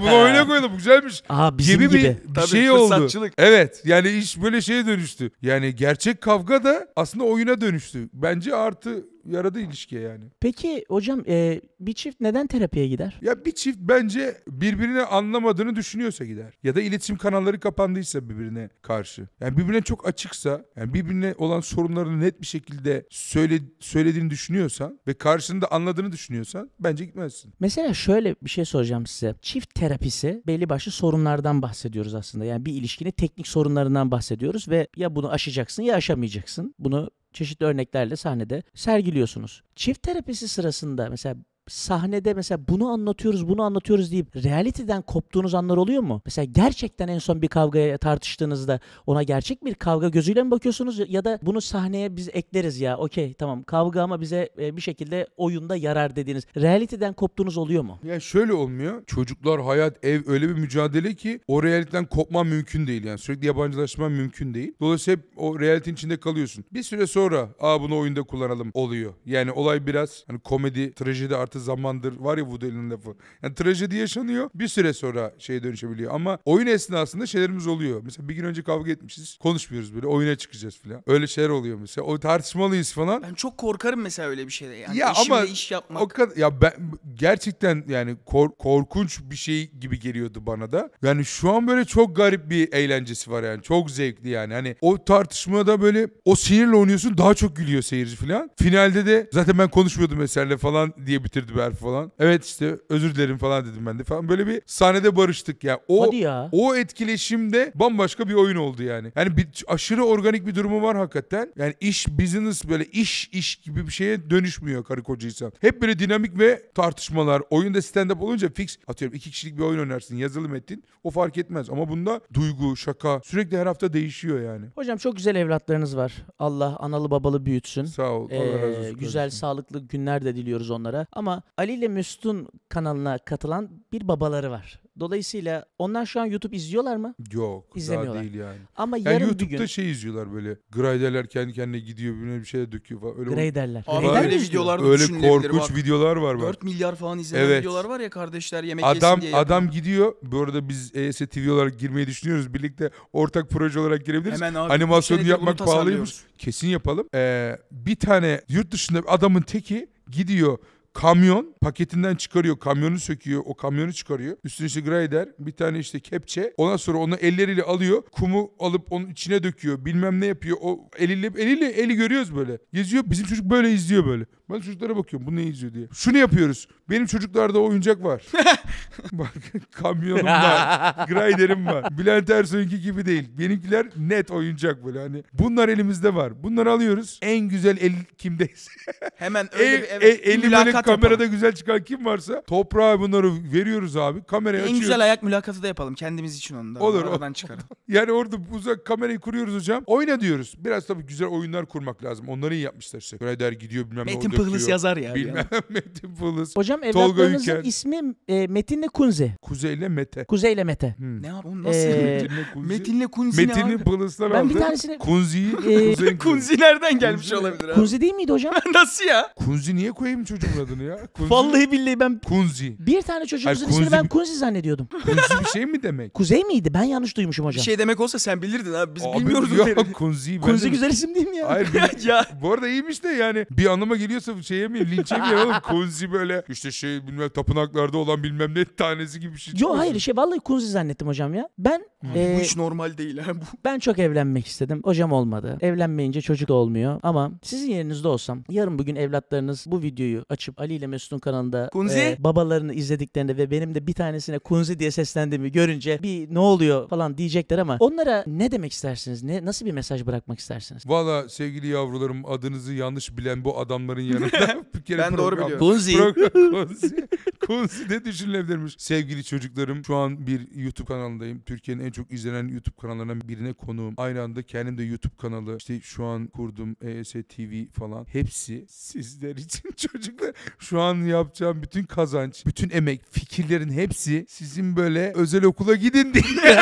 bunu 0.00 0.22
oyuna 0.22 0.46
koyalım. 0.46 0.72
Bu 0.72 0.76
güzelmiş. 0.76 1.22
Aa 1.28 1.58
bizim 1.58 1.80
gibi, 1.80 1.88
gibi. 1.88 2.02
bir, 2.02 2.28
bir 2.28 2.34
Tabii, 2.34 2.46
şey 2.46 2.70
oldu. 2.70 3.08
Evet 3.38 3.82
yani 3.84 4.08
iş 4.10 4.42
böyle 4.42 4.60
şeye 4.60 4.86
dönüştü. 4.86 5.30
Yani 5.42 5.74
gerçek 5.74 6.20
kavga 6.20 6.64
da 6.64 6.88
aslında 6.96 7.24
oyuna 7.24 7.60
dönüştü. 7.60 8.08
Bence 8.12 8.54
artı 8.54 9.04
yaradı 9.30 9.60
ilişkiye 9.60 10.02
yani. 10.02 10.24
Peki 10.40 10.84
hocam 10.88 11.22
e, 11.28 11.60
bir 11.80 11.92
çift 11.92 12.20
neden 12.20 12.46
terapiye 12.46 12.88
gider? 12.88 13.18
Ya 13.22 13.44
bir 13.44 13.52
çift 13.52 13.78
bence 13.80 14.36
birbirini 14.48 15.00
anlamadığını 15.00 15.76
düşünüyorsa 15.76 16.24
gider. 16.24 16.54
Ya 16.62 16.74
da 16.74 16.80
iletişim 16.80 17.16
kanalları 17.16 17.60
kapandıysa 17.60 18.28
birbirine 18.28 18.68
karşı. 18.82 19.28
Yani 19.40 19.56
birbirine 19.56 19.82
çok 19.82 20.08
açıksa, 20.08 20.64
yani 20.76 20.94
birbirine 20.94 21.34
olan 21.38 21.60
sorunlarını 21.60 22.20
net 22.20 22.40
bir 22.40 22.46
şekilde 22.46 23.06
söyle, 23.10 23.58
söylediğini 23.80 24.30
düşünüyorsan 24.30 25.00
ve 25.06 25.14
karşında 25.14 25.72
anladığını 25.72 26.12
düşünüyorsan 26.12 26.70
bence 26.80 27.04
gitmezsin. 27.04 27.52
Mesela 27.60 27.94
şöyle 27.94 28.34
bir 28.42 28.50
şey 28.50 28.64
soracağım 28.64 29.06
size. 29.06 29.34
Çift 29.42 29.74
terapisi 29.74 30.42
belli 30.46 30.68
başlı 30.68 30.92
sorunlardan 30.92 31.62
bahsediyoruz 31.62 32.14
aslında. 32.14 32.44
Yani 32.44 32.66
bir 32.66 32.72
ilişkinin 32.72 33.10
teknik 33.10 33.48
sorunlarından 33.48 34.10
bahsediyoruz 34.10 34.68
ve 34.68 34.88
ya 34.96 35.16
bunu 35.16 35.30
aşacaksın 35.30 35.82
ya 35.82 35.94
aşamayacaksın. 35.94 36.74
Bunu 36.78 37.10
çeşitli 37.36 37.66
örneklerle 37.66 38.16
sahnede 38.16 38.62
sergiliyorsunuz. 38.74 39.62
Çift 39.76 40.02
terapisi 40.02 40.48
sırasında 40.48 41.08
mesela 41.10 41.36
sahnede 41.68 42.34
mesela 42.34 42.68
bunu 42.68 42.88
anlatıyoruz 42.88 43.48
bunu 43.48 43.62
anlatıyoruz 43.62 44.12
deyip 44.12 44.36
realiteden 44.36 45.02
koptuğunuz 45.02 45.54
anlar 45.54 45.76
oluyor 45.76 46.02
mu? 46.02 46.22
Mesela 46.24 46.44
gerçekten 46.44 47.08
en 47.08 47.18
son 47.18 47.42
bir 47.42 47.48
kavgaya 47.48 47.98
tartıştığınızda 47.98 48.80
ona 49.06 49.22
gerçek 49.22 49.64
bir 49.64 49.74
kavga 49.74 50.08
gözüyle 50.08 50.42
mi 50.42 50.50
bakıyorsunuz 50.50 51.00
ya 51.08 51.24
da 51.24 51.38
bunu 51.42 51.60
sahneye 51.60 52.16
biz 52.16 52.28
ekleriz 52.32 52.80
ya 52.80 52.96
okey 52.98 53.34
tamam 53.34 53.62
kavga 53.62 54.02
ama 54.02 54.20
bize 54.20 54.50
e, 54.58 54.76
bir 54.76 54.80
şekilde 54.80 55.26
oyunda 55.36 55.76
yarar 55.76 56.16
dediğiniz 56.16 56.44
realiteden 56.56 57.12
koptuğunuz 57.12 57.56
oluyor 57.56 57.82
mu? 57.82 57.98
Yani 58.04 58.20
şöyle 58.20 58.52
olmuyor. 58.52 59.04
Çocuklar, 59.06 59.62
hayat, 59.62 60.04
ev 60.04 60.22
öyle 60.26 60.48
bir 60.48 60.54
mücadele 60.54 61.14
ki 61.14 61.40
o 61.48 61.62
realitten 61.62 62.04
kopman 62.04 62.46
mümkün 62.46 62.86
değil. 62.86 63.04
Yani 63.04 63.18
sürekli 63.18 63.46
yabancılaşman 63.46 64.12
mümkün 64.12 64.54
değil. 64.54 64.74
Dolayısıyla 64.80 65.16
hep 65.16 65.24
o 65.36 65.60
realitenin 65.60 65.94
içinde 65.94 66.20
kalıyorsun. 66.20 66.64
Bir 66.72 66.82
süre 66.82 67.06
sonra 67.06 67.48
aa 67.60 67.80
bunu 67.80 67.98
oyunda 67.98 68.22
kullanalım 68.22 68.70
oluyor. 68.74 69.14
Yani 69.26 69.52
olay 69.52 69.86
biraz 69.86 70.24
hani 70.26 70.38
komedi, 70.38 70.92
trajedi 70.92 71.36
artı 71.56 71.64
zamandır 71.64 72.16
var 72.20 72.38
ya 72.38 72.44
Woody 72.44 72.66
Allen'ın 72.66 72.90
lafı. 72.90 73.14
Yani 73.42 73.54
trajedi 73.54 73.96
yaşanıyor 73.96 74.50
bir 74.54 74.68
süre 74.68 74.92
sonra 74.92 75.32
şeye 75.38 75.62
dönüşebiliyor. 75.62 76.14
Ama 76.14 76.38
oyun 76.44 76.66
esnasında 76.66 77.26
şeylerimiz 77.26 77.66
oluyor. 77.66 78.00
Mesela 78.04 78.28
bir 78.28 78.34
gün 78.34 78.44
önce 78.44 78.62
kavga 78.62 78.90
etmişiz. 78.90 79.38
Konuşmuyoruz 79.42 79.94
böyle 79.94 80.06
oyuna 80.06 80.36
çıkacağız 80.36 80.76
falan. 80.76 81.02
Öyle 81.06 81.26
şeyler 81.26 81.48
oluyor 81.48 81.78
mesela. 81.80 82.04
O 82.06 82.18
tartışmalıyız 82.18 82.92
falan. 82.92 83.22
Ben 83.22 83.34
çok 83.34 83.58
korkarım 83.58 84.00
mesela 84.00 84.28
öyle 84.28 84.46
bir 84.46 84.52
şeyde. 84.52 84.74
Yani 84.74 84.98
Ya 84.98 85.10
eşimle 85.12 85.34
ama 85.36 85.44
iş 85.44 85.70
yapmak. 85.70 86.02
O 86.02 86.08
kadar 86.08 86.36
ya 86.36 86.60
ben 86.60 86.72
gerçekten 87.14 87.84
yani 87.88 88.16
kor- 88.26 88.54
korkunç 88.58 89.20
bir 89.22 89.36
şey 89.36 89.70
gibi 89.70 90.00
geliyordu 90.00 90.46
bana 90.46 90.72
da. 90.72 90.90
Yani 91.02 91.24
şu 91.24 91.52
an 91.52 91.68
böyle 91.68 91.84
çok 91.84 92.16
garip 92.16 92.50
bir 92.50 92.72
eğlencesi 92.72 93.30
var 93.30 93.42
yani. 93.42 93.62
Çok 93.62 93.90
zevkli 93.90 94.28
yani. 94.28 94.54
Hani 94.54 94.76
o 94.80 95.04
tartışmada 95.04 95.80
böyle 95.82 96.08
o 96.24 96.36
sinirle 96.36 96.76
oynuyorsun 96.76 97.18
daha 97.18 97.34
çok 97.34 97.56
gülüyor 97.56 97.82
seyirci 97.82 98.16
falan. 98.16 98.50
Finalde 98.58 99.06
de 99.06 99.28
zaten 99.32 99.58
ben 99.58 99.68
konuşmuyordum 99.70 100.22
eserle 100.22 100.56
falan 100.56 100.92
diye 101.06 101.24
bitirdi 101.46 101.58
Berf 101.58 101.76
falan. 101.78 102.12
Evet 102.18 102.44
işte 102.44 102.76
özür 102.88 103.14
dilerim 103.14 103.38
falan 103.38 103.64
dedim 103.64 103.86
ben 103.86 103.98
de 103.98 104.04
falan. 104.04 104.28
Böyle 104.28 104.46
bir 104.46 104.62
sahnede 104.66 105.16
barıştık 105.16 105.64
ya. 105.64 105.80
O 105.88 106.06
Hadi 106.06 106.16
ya. 106.16 106.48
o 106.52 106.74
etkileşimde 106.76 107.72
bambaşka 107.74 108.28
bir 108.28 108.34
oyun 108.34 108.56
oldu 108.56 108.82
yani. 108.82 109.12
Yani 109.16 109.36
bir 109.36 109.48
aşırı 109.68 110.04
organik 110.04 110.46
bir 110.46 110.54
durumu 110.54 110.82
var 110.82 110.96
hakikaten. 110.96 111.52
Yani 111.56 111.74
iş 111.80 112.08
business 112.08 112.68
böyle 112.68 112.84
iş 112.84 113.28
iş 113.32 113.56
gibi 113.56 113.86
bir 113.86 113.92
şeye 113.92 114.30
dönüşmüyor 114.30 114.84
karı 114.84 115.02
kocaysan. 115.02 115.52
Hep 115.60 115.82
böyle 115.82 115.98
dinamik 115.98 116.38
ve 116.38 116.62
tartışmalar. 116.74 117.42
Oyunda 117.50 117.82
stand 117.82 118.10
up 118.10 118.22
olunca 118.22 118.48
fix 118.52 118.76
atıyorum 118.86 119.16
iki 119.16 119.30
kişilik 119.30 119.58
bir 119.58 119.62
oyun 119.62 119.80
oynarsın 119.80 120.16
yazılı 120.16 120.48
metin. 120.48 120.84
O 121.04 121.10
fark 121.10 121.38
etmez 121.38 121.70
ama 121.70 121.88
bunda 121.88 122.20
duygu, 122.34 122.76
şaka 122.76 123.20
sürekli 123.24 123.58
her 123.58 123.66
hafta 123.66 123.92
değişiyor 123.92 124.40
yani. 124.40 124.66
Hocam 124.74 124.98
çok 124.98 125.16
güzel 125.16 125.36
evlatlarınız 125.36 125.96
var. 125.96 126.12
Allah 126.38 126.76
analı 126.78 127.10
babalı 127.10 127.46
büyütsün. 127.46 127.84
Sağ 127.84 128.10
ol. 128.10 128.28
Allah 128.30 128.34
Ee, 128.36 128.62
razı 128.62 128.80
olsun. 128.80 128.96
güzel 128.98 129.20
kardeşim. 129.22 129.38
sağlıklı 129.38 129.80
günler 129.80 130.24
de 130.24 130.36
diliyoruz 130.36 130.70
onlara. 130.70 131.06
Ama 131.12 131.35
Ali 131.56 131.72
ile 131.72 131.88
Mesut'un 131.88 132.48
kanalına 132.68 133.18
katılan 133.18 133.70
bir 133.92 134.08
babaları 134.08 134.50
var. 134.50 134.80
Dolayısıyla 135.00 135.64
onlar 135.78 136.06
şu 136.06 136.20
an 136.20 136.26
YouTube 136.26 136.56
izliyorlar 136.56 136.96
mı? 136.96 137.14
Yok. 137.32 137.64
Daha 137.70 137.78
İzlemiyorlar. 137.78 138.22
değil 138.22 138.34
yani. 138.34 138.58
Ama 138.76 138.96
Yani 138.96 139.06
yarın 139.08 139.20
bir 139.20 139.26
YouTube'da 139.26 139.56
gün 139.56 139.66
şey 139.66 139.90
izliyorlar 139.90 140.32
böyle. 140.32 140.56
Grayderler 140.72 141.26
kendi 141.28 141.52
kendine 141.52 141.78
gidiyor 141.78 142.14
birbirine 142.14 142.40
bir 142.40 142.44
şeyler 142.44 142.72
döküyor 142.72 143.00
falan. 143.00 143.18
Öyle, 143.18 143.30
Grey 143.34 143.54
derler. 143.54 143.84
Abi 143.86 144.06
Grey'den 144.06 144.24
öyle 144.24 144.36
videolar 144.36 144.90
öyle 144.90 145.28
korkunç 145.28 145.60
bak. 145.70 145.76
videolar 145.76 146.16
var 146.16 146.36
bak. 146.36 146.42
4 146.46 146.62
milyar 146.62 146.94
falan 146.94 147.18
izlenen 147.18 147.44
Evet. 147.44 147.60
videolar 147.60 147.84
var 147.84 148.00
ya 148.00 148.10
kardeşler 148.10 148.64
yemek 148.64 148.84
Adam 148.84 149.10
yesin 149.10 149.20
diye. 149.20 149.30
yapan. 149.30 149.44
adam 149.46 149.70
gidiyor. 149.70 150.12
Bu 150.22 150.40
arada 150.42 150.68
biz 150.68 150.96
ES 150.96 151.18
TV 151.18 151.50
olarak 151.52 151.78
girmeyi 151.78 152.06
düşünüyoruz. 152.06 152.54
Birlikte 152.54 152.90
ortak 153.12 153.50
proje 153.50 153.80
olarak 153.80 154.06
girebiliriz. 154.06 154.40
Hemen 154.42 154.54
abi. 154.60 154.72
Animasyonu 154.72 155.22
yapmak 155.28 155.58
pahalıymış. 155.58 156.14
Kesin 156.38 156.68
yapalım. 156.68 157.06
Ee, 157.14 157.56
bir 157.70 157.96
tane 157.96 158.40
yurt 158.48 158.70
dışında 158.70 159.02
bir 159.02 159.14
adamın 159.14 159.40
teki 159.42 159.88
gidiyor 160.10 160.58
kamyon 160.96 161.54
paketinden 161.60 162.14
çıkarıyor 162.14 162.58
kamyonu 162.58 162.98
söküyor 162.98 163.42
o 163.46 163.54
kamyonu 163.54 163.92
çıkarıyor. 163.92 164.36
Üstüne 164.44 164.66
işte 164.66 164.80
grader 164.80 165.28
bir 165.38 165.52
tane 165.52 165.78
işte 165.78 166.00
kepçe. 166.00 166.54
Ondan 166.56 166.76
sonra 166.76 166.98
onu 166.98 167.14
elleriyle 167.14 167.62
alıyor 167.62 168.02
kumu 168.12 168.50
alıp 168.58 168.92
onun 168.92 169.10
içine 169.10 169.42
döküyor 169.42 169.84
bilmem 169.84 170.20
ne 170.20 170.26
yapıyor. 170.26 170.56
O 170.60 170.88
eliyle 170.98 171.26
eliyle 171.36 171.66
eli 171.68 171.94
görüyoruz 171.94 172.36
böyle. 172.36 172.58
Geziyor 172.72 173.04
bizim 173.06 173.26
çocuk 173.26 173.44
böyle 173.44 173.72
izliyor 173.72 174.06
böyle 174.06 174.26
ben 174.50 174.54
çocuklara 174.60 174.96
bakıyorum 174.96 175.26
bu 175.26 175.36
ne 175.36 175.42
izliyor 175.42 175.74
diye 175.74 175.86
şunu 175.92 176.18
yapıyoruz 176.18 176.68
benim 176.90 177.06
çocuklarda 177.06 177.58
oyuncak 177.58 178.04
var 178.04 178.22
bak 179.12 179.32
kamyonum 179.72 180.26
var 180.26 181.06
Grider'im 181.08 181.66
var. 181.66 181.98
Bülent 181.98 182.30
Ersoy'unki 182.30 182.80
gibi 182.80 183.06
değil. 183.06 183.28
Benimkiler 183.38 183.86
net 183.96 184.30
oyuncak 184.30 184.84
böyle 184.84 184.98
hani. 184.98 185.22
Bunlar 185.32 185.68
elimizde 185.68 186.14
var. 186.14 186.42
Bunları 186.42 186.70
alıyoruz. 186.72 187.18
En 187.22 187.38
güzel 187.48 187.76
el 187.80 187.92
kimdeyse. 188.18 188.70
Hemen 189.16 189.48
öyle 189.54 189.64
El, 189.74 189.82
bir 189.82 189.88
el- 189.88 189.98
evet, 190.02 190.20
eli 190.28 190.42
böyle 190.52 190.72
kamerada 190.72 191.12
yapalım. 191.12 191.30
güzel 191.30 191.52
çıkan 191.54 191.84
kim 191.84 192.04
varsa 192.04 192.42
toprağa 192.46 193.00
bunları 193.00 193.32
veriyoruz 193.52 193.96
abi. 193.96 194.24
Kamerayı 194.24 194.60
En 194.60 194.64
açıyoruz. 194.64 194.80
güzel 194.80 195.00
ayak 195.02 195.22
mülakatı 195.22 195.62
da 195.62 195.66
yapalım 195.66 195.94
kendimiz 195.94 196.36
için 196.36 196.56
onu 196.56 196.74
da. 196.74 196.80
Olur, 196.80 197.04
Aradan 197.06 197.32
çıkaralım. 197.32 197.66
Yani 197.88 198.12
orada 198.12 198.36
uzak 198.54 198.86
kamerayı 198.86 199.18
kuruyoruz 199.18 199.54
hocam. 199.54 199.82
Oyna 199.86 200.20
diyoruz. 200.20 200.54
Biraz 200.58 200.86
tabii 200.86 201.02
güzel 201.02 201.28
oyunlar 201.28 201.66
kurmak 201.66 202.04
lazım. 202.04 202.28
Onları 202.28 202.54
iyi 202.54 202.62
yapmışlar 202.62 203.00
işte. 203.00 203.16
Grider 203.16 203.52
gidiyor 203.52 203.90
bilmem 203.90 204.06
ne 204.06 204.14
Metin 204.14 204.30
döküyor. 204.38 204.48
Pıhlıs 204.56 204.68
yazar 204.68 204.96
ya. 204.96 205.14
bir 205.14 205.20
Bilmem 205.26 205.46
Metin 205.68 206.14
Pıhlıs. 206.14 206.56
Hocam 206.56 206.84
evlatlarınızın 206.84 207.62
ismi 207.62 208.00
e, 208.28 208.46
Metin'le 208.46 208.86
Kunzi. 208.88 209.32
Kuzeyle 209.42 209.88
Mete. 209.88 210.24
Kuzey 210.24 210.52
ile 210.52 210.64
Mete. 210.64 210.94
Hmm. 210.98 211.22
Ne 211.22 211.32
abi 211.32 211.48
onu 211.48 211.62
nasıl? 211.62 211.78
Ee, 211.78 212.02
Metin'le 212.22 212.44
Kunzi. 212.54 212.68
Metin'le 212.68 213.06
Kunzi 213.06 213.42
ne 213.42 213.46
Metin'i 213.46 213.74
abi? 213.74 213.84
Pıhlıs'tan 213.84 214.30
Ben 214.32 214.40
aldı. 214.44 214.54
bir 214.54 214.60
tanesini- 214.60 214.98
Kunzi'yi 214.98 215.52
Kuzey'in 215.52 216.18
Kunzi 216.22 216.60
nereden 216.60 216.98
gelmiş 216.98 217.22
Kunzi- 217.30 217.36
olabilir 217.36 217.64
abi? 217.68 217.74
Kunzi 217.74 218.00
değil 218.00 218.14
miydi 218.14 218.32
hocam? 218.32 218.54
Nasıl 218.74 219.04
ya? 219.04 219.32
Kunzi 219.36 219.76
niye 219.76 219.92
koyayım 219.92 220.24
çocuğun 220.24 220.60
adını 220.64 220.82
ya? 220.82 220.98
Kunzi. 221.14 221.30
Vallahi 221.30 221.72
billahi 221.72 222.00
ben 222.00 222.20
Kunzi. 222.26 222.76
bir 222.86 223.02
tane 223.02 223.26
çocuğumuzun 223.26 223.68
ismini 223.68 223.92
ben 223.92 224.08
Kunzi 224.08 224.34
zannediyordum. 224.36 224.88
Kunzi 225.04 225.40
bir 225.44 225.48
şey 225.52 225.66
mi 225.66 225.82
demek? 225.82 226.14
Kuzey 226.14 226.44
miydi? 226.44 226.74
Ben 226.74 226.82
yanlış 226.82 227.16
duymuşum 227.16 227.42
Bir 227.44 227.48
hocam. 227.48 227.64
şey 227.64 227.78
demek 227.78 228.00
olsa 228.00 228.18
sen 228.18 228.42
bilirdin 228.42 228.72
abi. 228.72 228.94
Biz 228.96 229.02
Abi 229.04 229.18
bilmiyoruz 229.18 229.56
yok, 229.56 229.68
Kunzi. 229.94 230.32
ben 230.34 230.40
Kunzi 230.40 230.70
güzel 230.70 230.90
isim 230.90 231.14
değil 231.14 231.28
mi 231.28 231.36
ya? 231.36 231.48
Hayır 231.50 231.68
bir- 231.74 232.04
ya 232.08 232.26
bu 232.42 232.52
arada 232.52 232.68
iyiymiş 232.68 233.02
de 233.04 233.08
yani 233.08 233.46
bir 233.50 233.66
anlama 233.66 233.96
geliyorsa 233.96 234.25
olursa 234.32 234.42
şeye 234.42 234.68
mi 234.68 234.90
linçe 234.90 235.16
mi 235.16 235.22
oğlum? 235.44 235.54
Kunzi 235.62 236.12
böyle 236.12 236.42
işte 236.48 236.70
şey 236.70 237.06
bilmem 237.06 237.28
tapınaklarda 237.28 237.98
olan 237.98 238.22
bilmem 238.22 238.54
ne 238.54 238.64
tanesi 238.64 239.20
gibi 239.20 239.32
bir 239.34 239.38
şey 239.38 239.54
Yo 239.58 239.78
hayır 239.78 239.98
şey 239.98 240.16
vallahi 240.16 240.40
Kunzi 240.40 240.66
zannettim 240.66 241.08
hocam 241.08 241.34
ya. 241.34 241.48
Ben 241.58 241.82
Bu 242.02 242.18
e, 242.18 242.40
iş 242.42 242.56
normal 242.56 242.98
değil 242.98 243.18
ha. 243.18 243.34
Bu. 243.34 243.44
ben 243.64 243.78
çok 243.78 243.98
evlenmek 243.98 244.46
istedim. 244.46 244.80
Hocam 244.84 245.12
olmadı. 245.12 245.58
Evlenmeyince 245.60 246.20
çocuk 246.20 246.48
da 246.48 246.54
olmuyor. 246.54 247.00
Ama 247.02 247.30
sizin 247.42 247.70
yerinizde 247.70 248.08
olsam 248.08 248.44
yarın 248.50 248.78
bugün 248.78 248.96
evlatlarınız 248.96 249.64
bu 249.66 249.82
videoyu 249.82 250.24
açıp 250.30 250.60
Ali 250.60 250.74
ile 250.74 250.86
Mesut'un 250.86 251.18
kanalında 251.18 251.68
Kunzi? 251.72 251.98
e, 251.98 252.16
babalarını 252.18 252.74
izlediklerinde 252.74 253.36
ve 253.36 253.50
benim 253.50 253.74
de 253.74 253.86
bir 253.86 253.92
tanesine 253.92 254.38
Kunzi 254.38 254.78
diye 254.78 254.90
seslendiğimi 254.90 255.52
görünce 255.52 256.02
bir 256.02 256.34
ne 256.34 256.38
oluyor 256.38 256.88
falan 256.88 257.18
diyecekler 257.18 257.58
ama 257.58 257.76
onlara 257.80 258.24
ne 258.26 258.52
demek 258.52 258.72
istersiniz? 258.72 259.22
Ne 259.22 259.44
nasıl 259.44 259.66
bir 259.66 259.72
mesaj 259.72 260.06
bırakmak 260.06 260.38
istersiniz? 260.38 260.82
Valla 260.86 261.28
sevgili 261.28 261.66
yavrularım 261.66 262.26
adınızı 262.26 262.72
yanlış 262.74 263.16
bilen 263.16 263.44
bu 263.44 263.58
adamların 263.58 264.00
yanında 264.20 264.64
bir 264.74 264.82
kere 264.82 264.98
Ben 264.98 265.16
doğru 265.16 265.36
biliyorum. 265.36 265.58
Kunzi. 265.58 265.98
Kunzi. 266.32 267.08
Kunzi 267.46 267.88
de 267.88 268.04
düşünülebilirmiş. 268.04 268.74
Sevgili 268.78 269.24
çocuklarım 269.24 269.84
şu 269.84 269.96
an 269.96 270.26
bir 270.26 270.40
YouTube 270.54 270.86
kanalındayım. 270.86 271.40
Türkiye'nin 271.40 271.84
en 271.84 271.90
çok 271.90 272.12
izlenen 272.12 272.48
YouTube 272.48 272.76
kanallarından 272.80 273.28
birine 273.28 273.52
konuğum. 273.52 273.94
Aynı 273.96 274.22
anda 274.22 274.42
kendim 274.42 274.78
de 274.78 274.82
YouTube 274.82 275.16
kanalı. 275.16 275.56
İşte 275.56 275.80
şu 275.80 276.04
an 276.04 276.26
kurdum 276.26 276.76
ES 276.82 277.12
TV 277.12 277.72
falan. 277.72 278.06
Hepsi 278.12 278.66
sizler 278.68 279.36
için 279.36 279.70
çocuklar. 279.76 280.32
Şu 280.58 280.80
an 280.80 280.94
yapacağım 280.94 281.62
bütün 281.62 281.82
kazanç, 281.82 282.46
bütün 282.46 282.70
emek, 282.70 283.00
fikirlerin 283.10 283.72
hepsi 283.72 284.26
sizin 284.28 284.76
böyle 284.76 285.12
özel 285.14 285.44
okula 285.44 285.74
gidin 285.74 286.14
diye. 286.14 286.56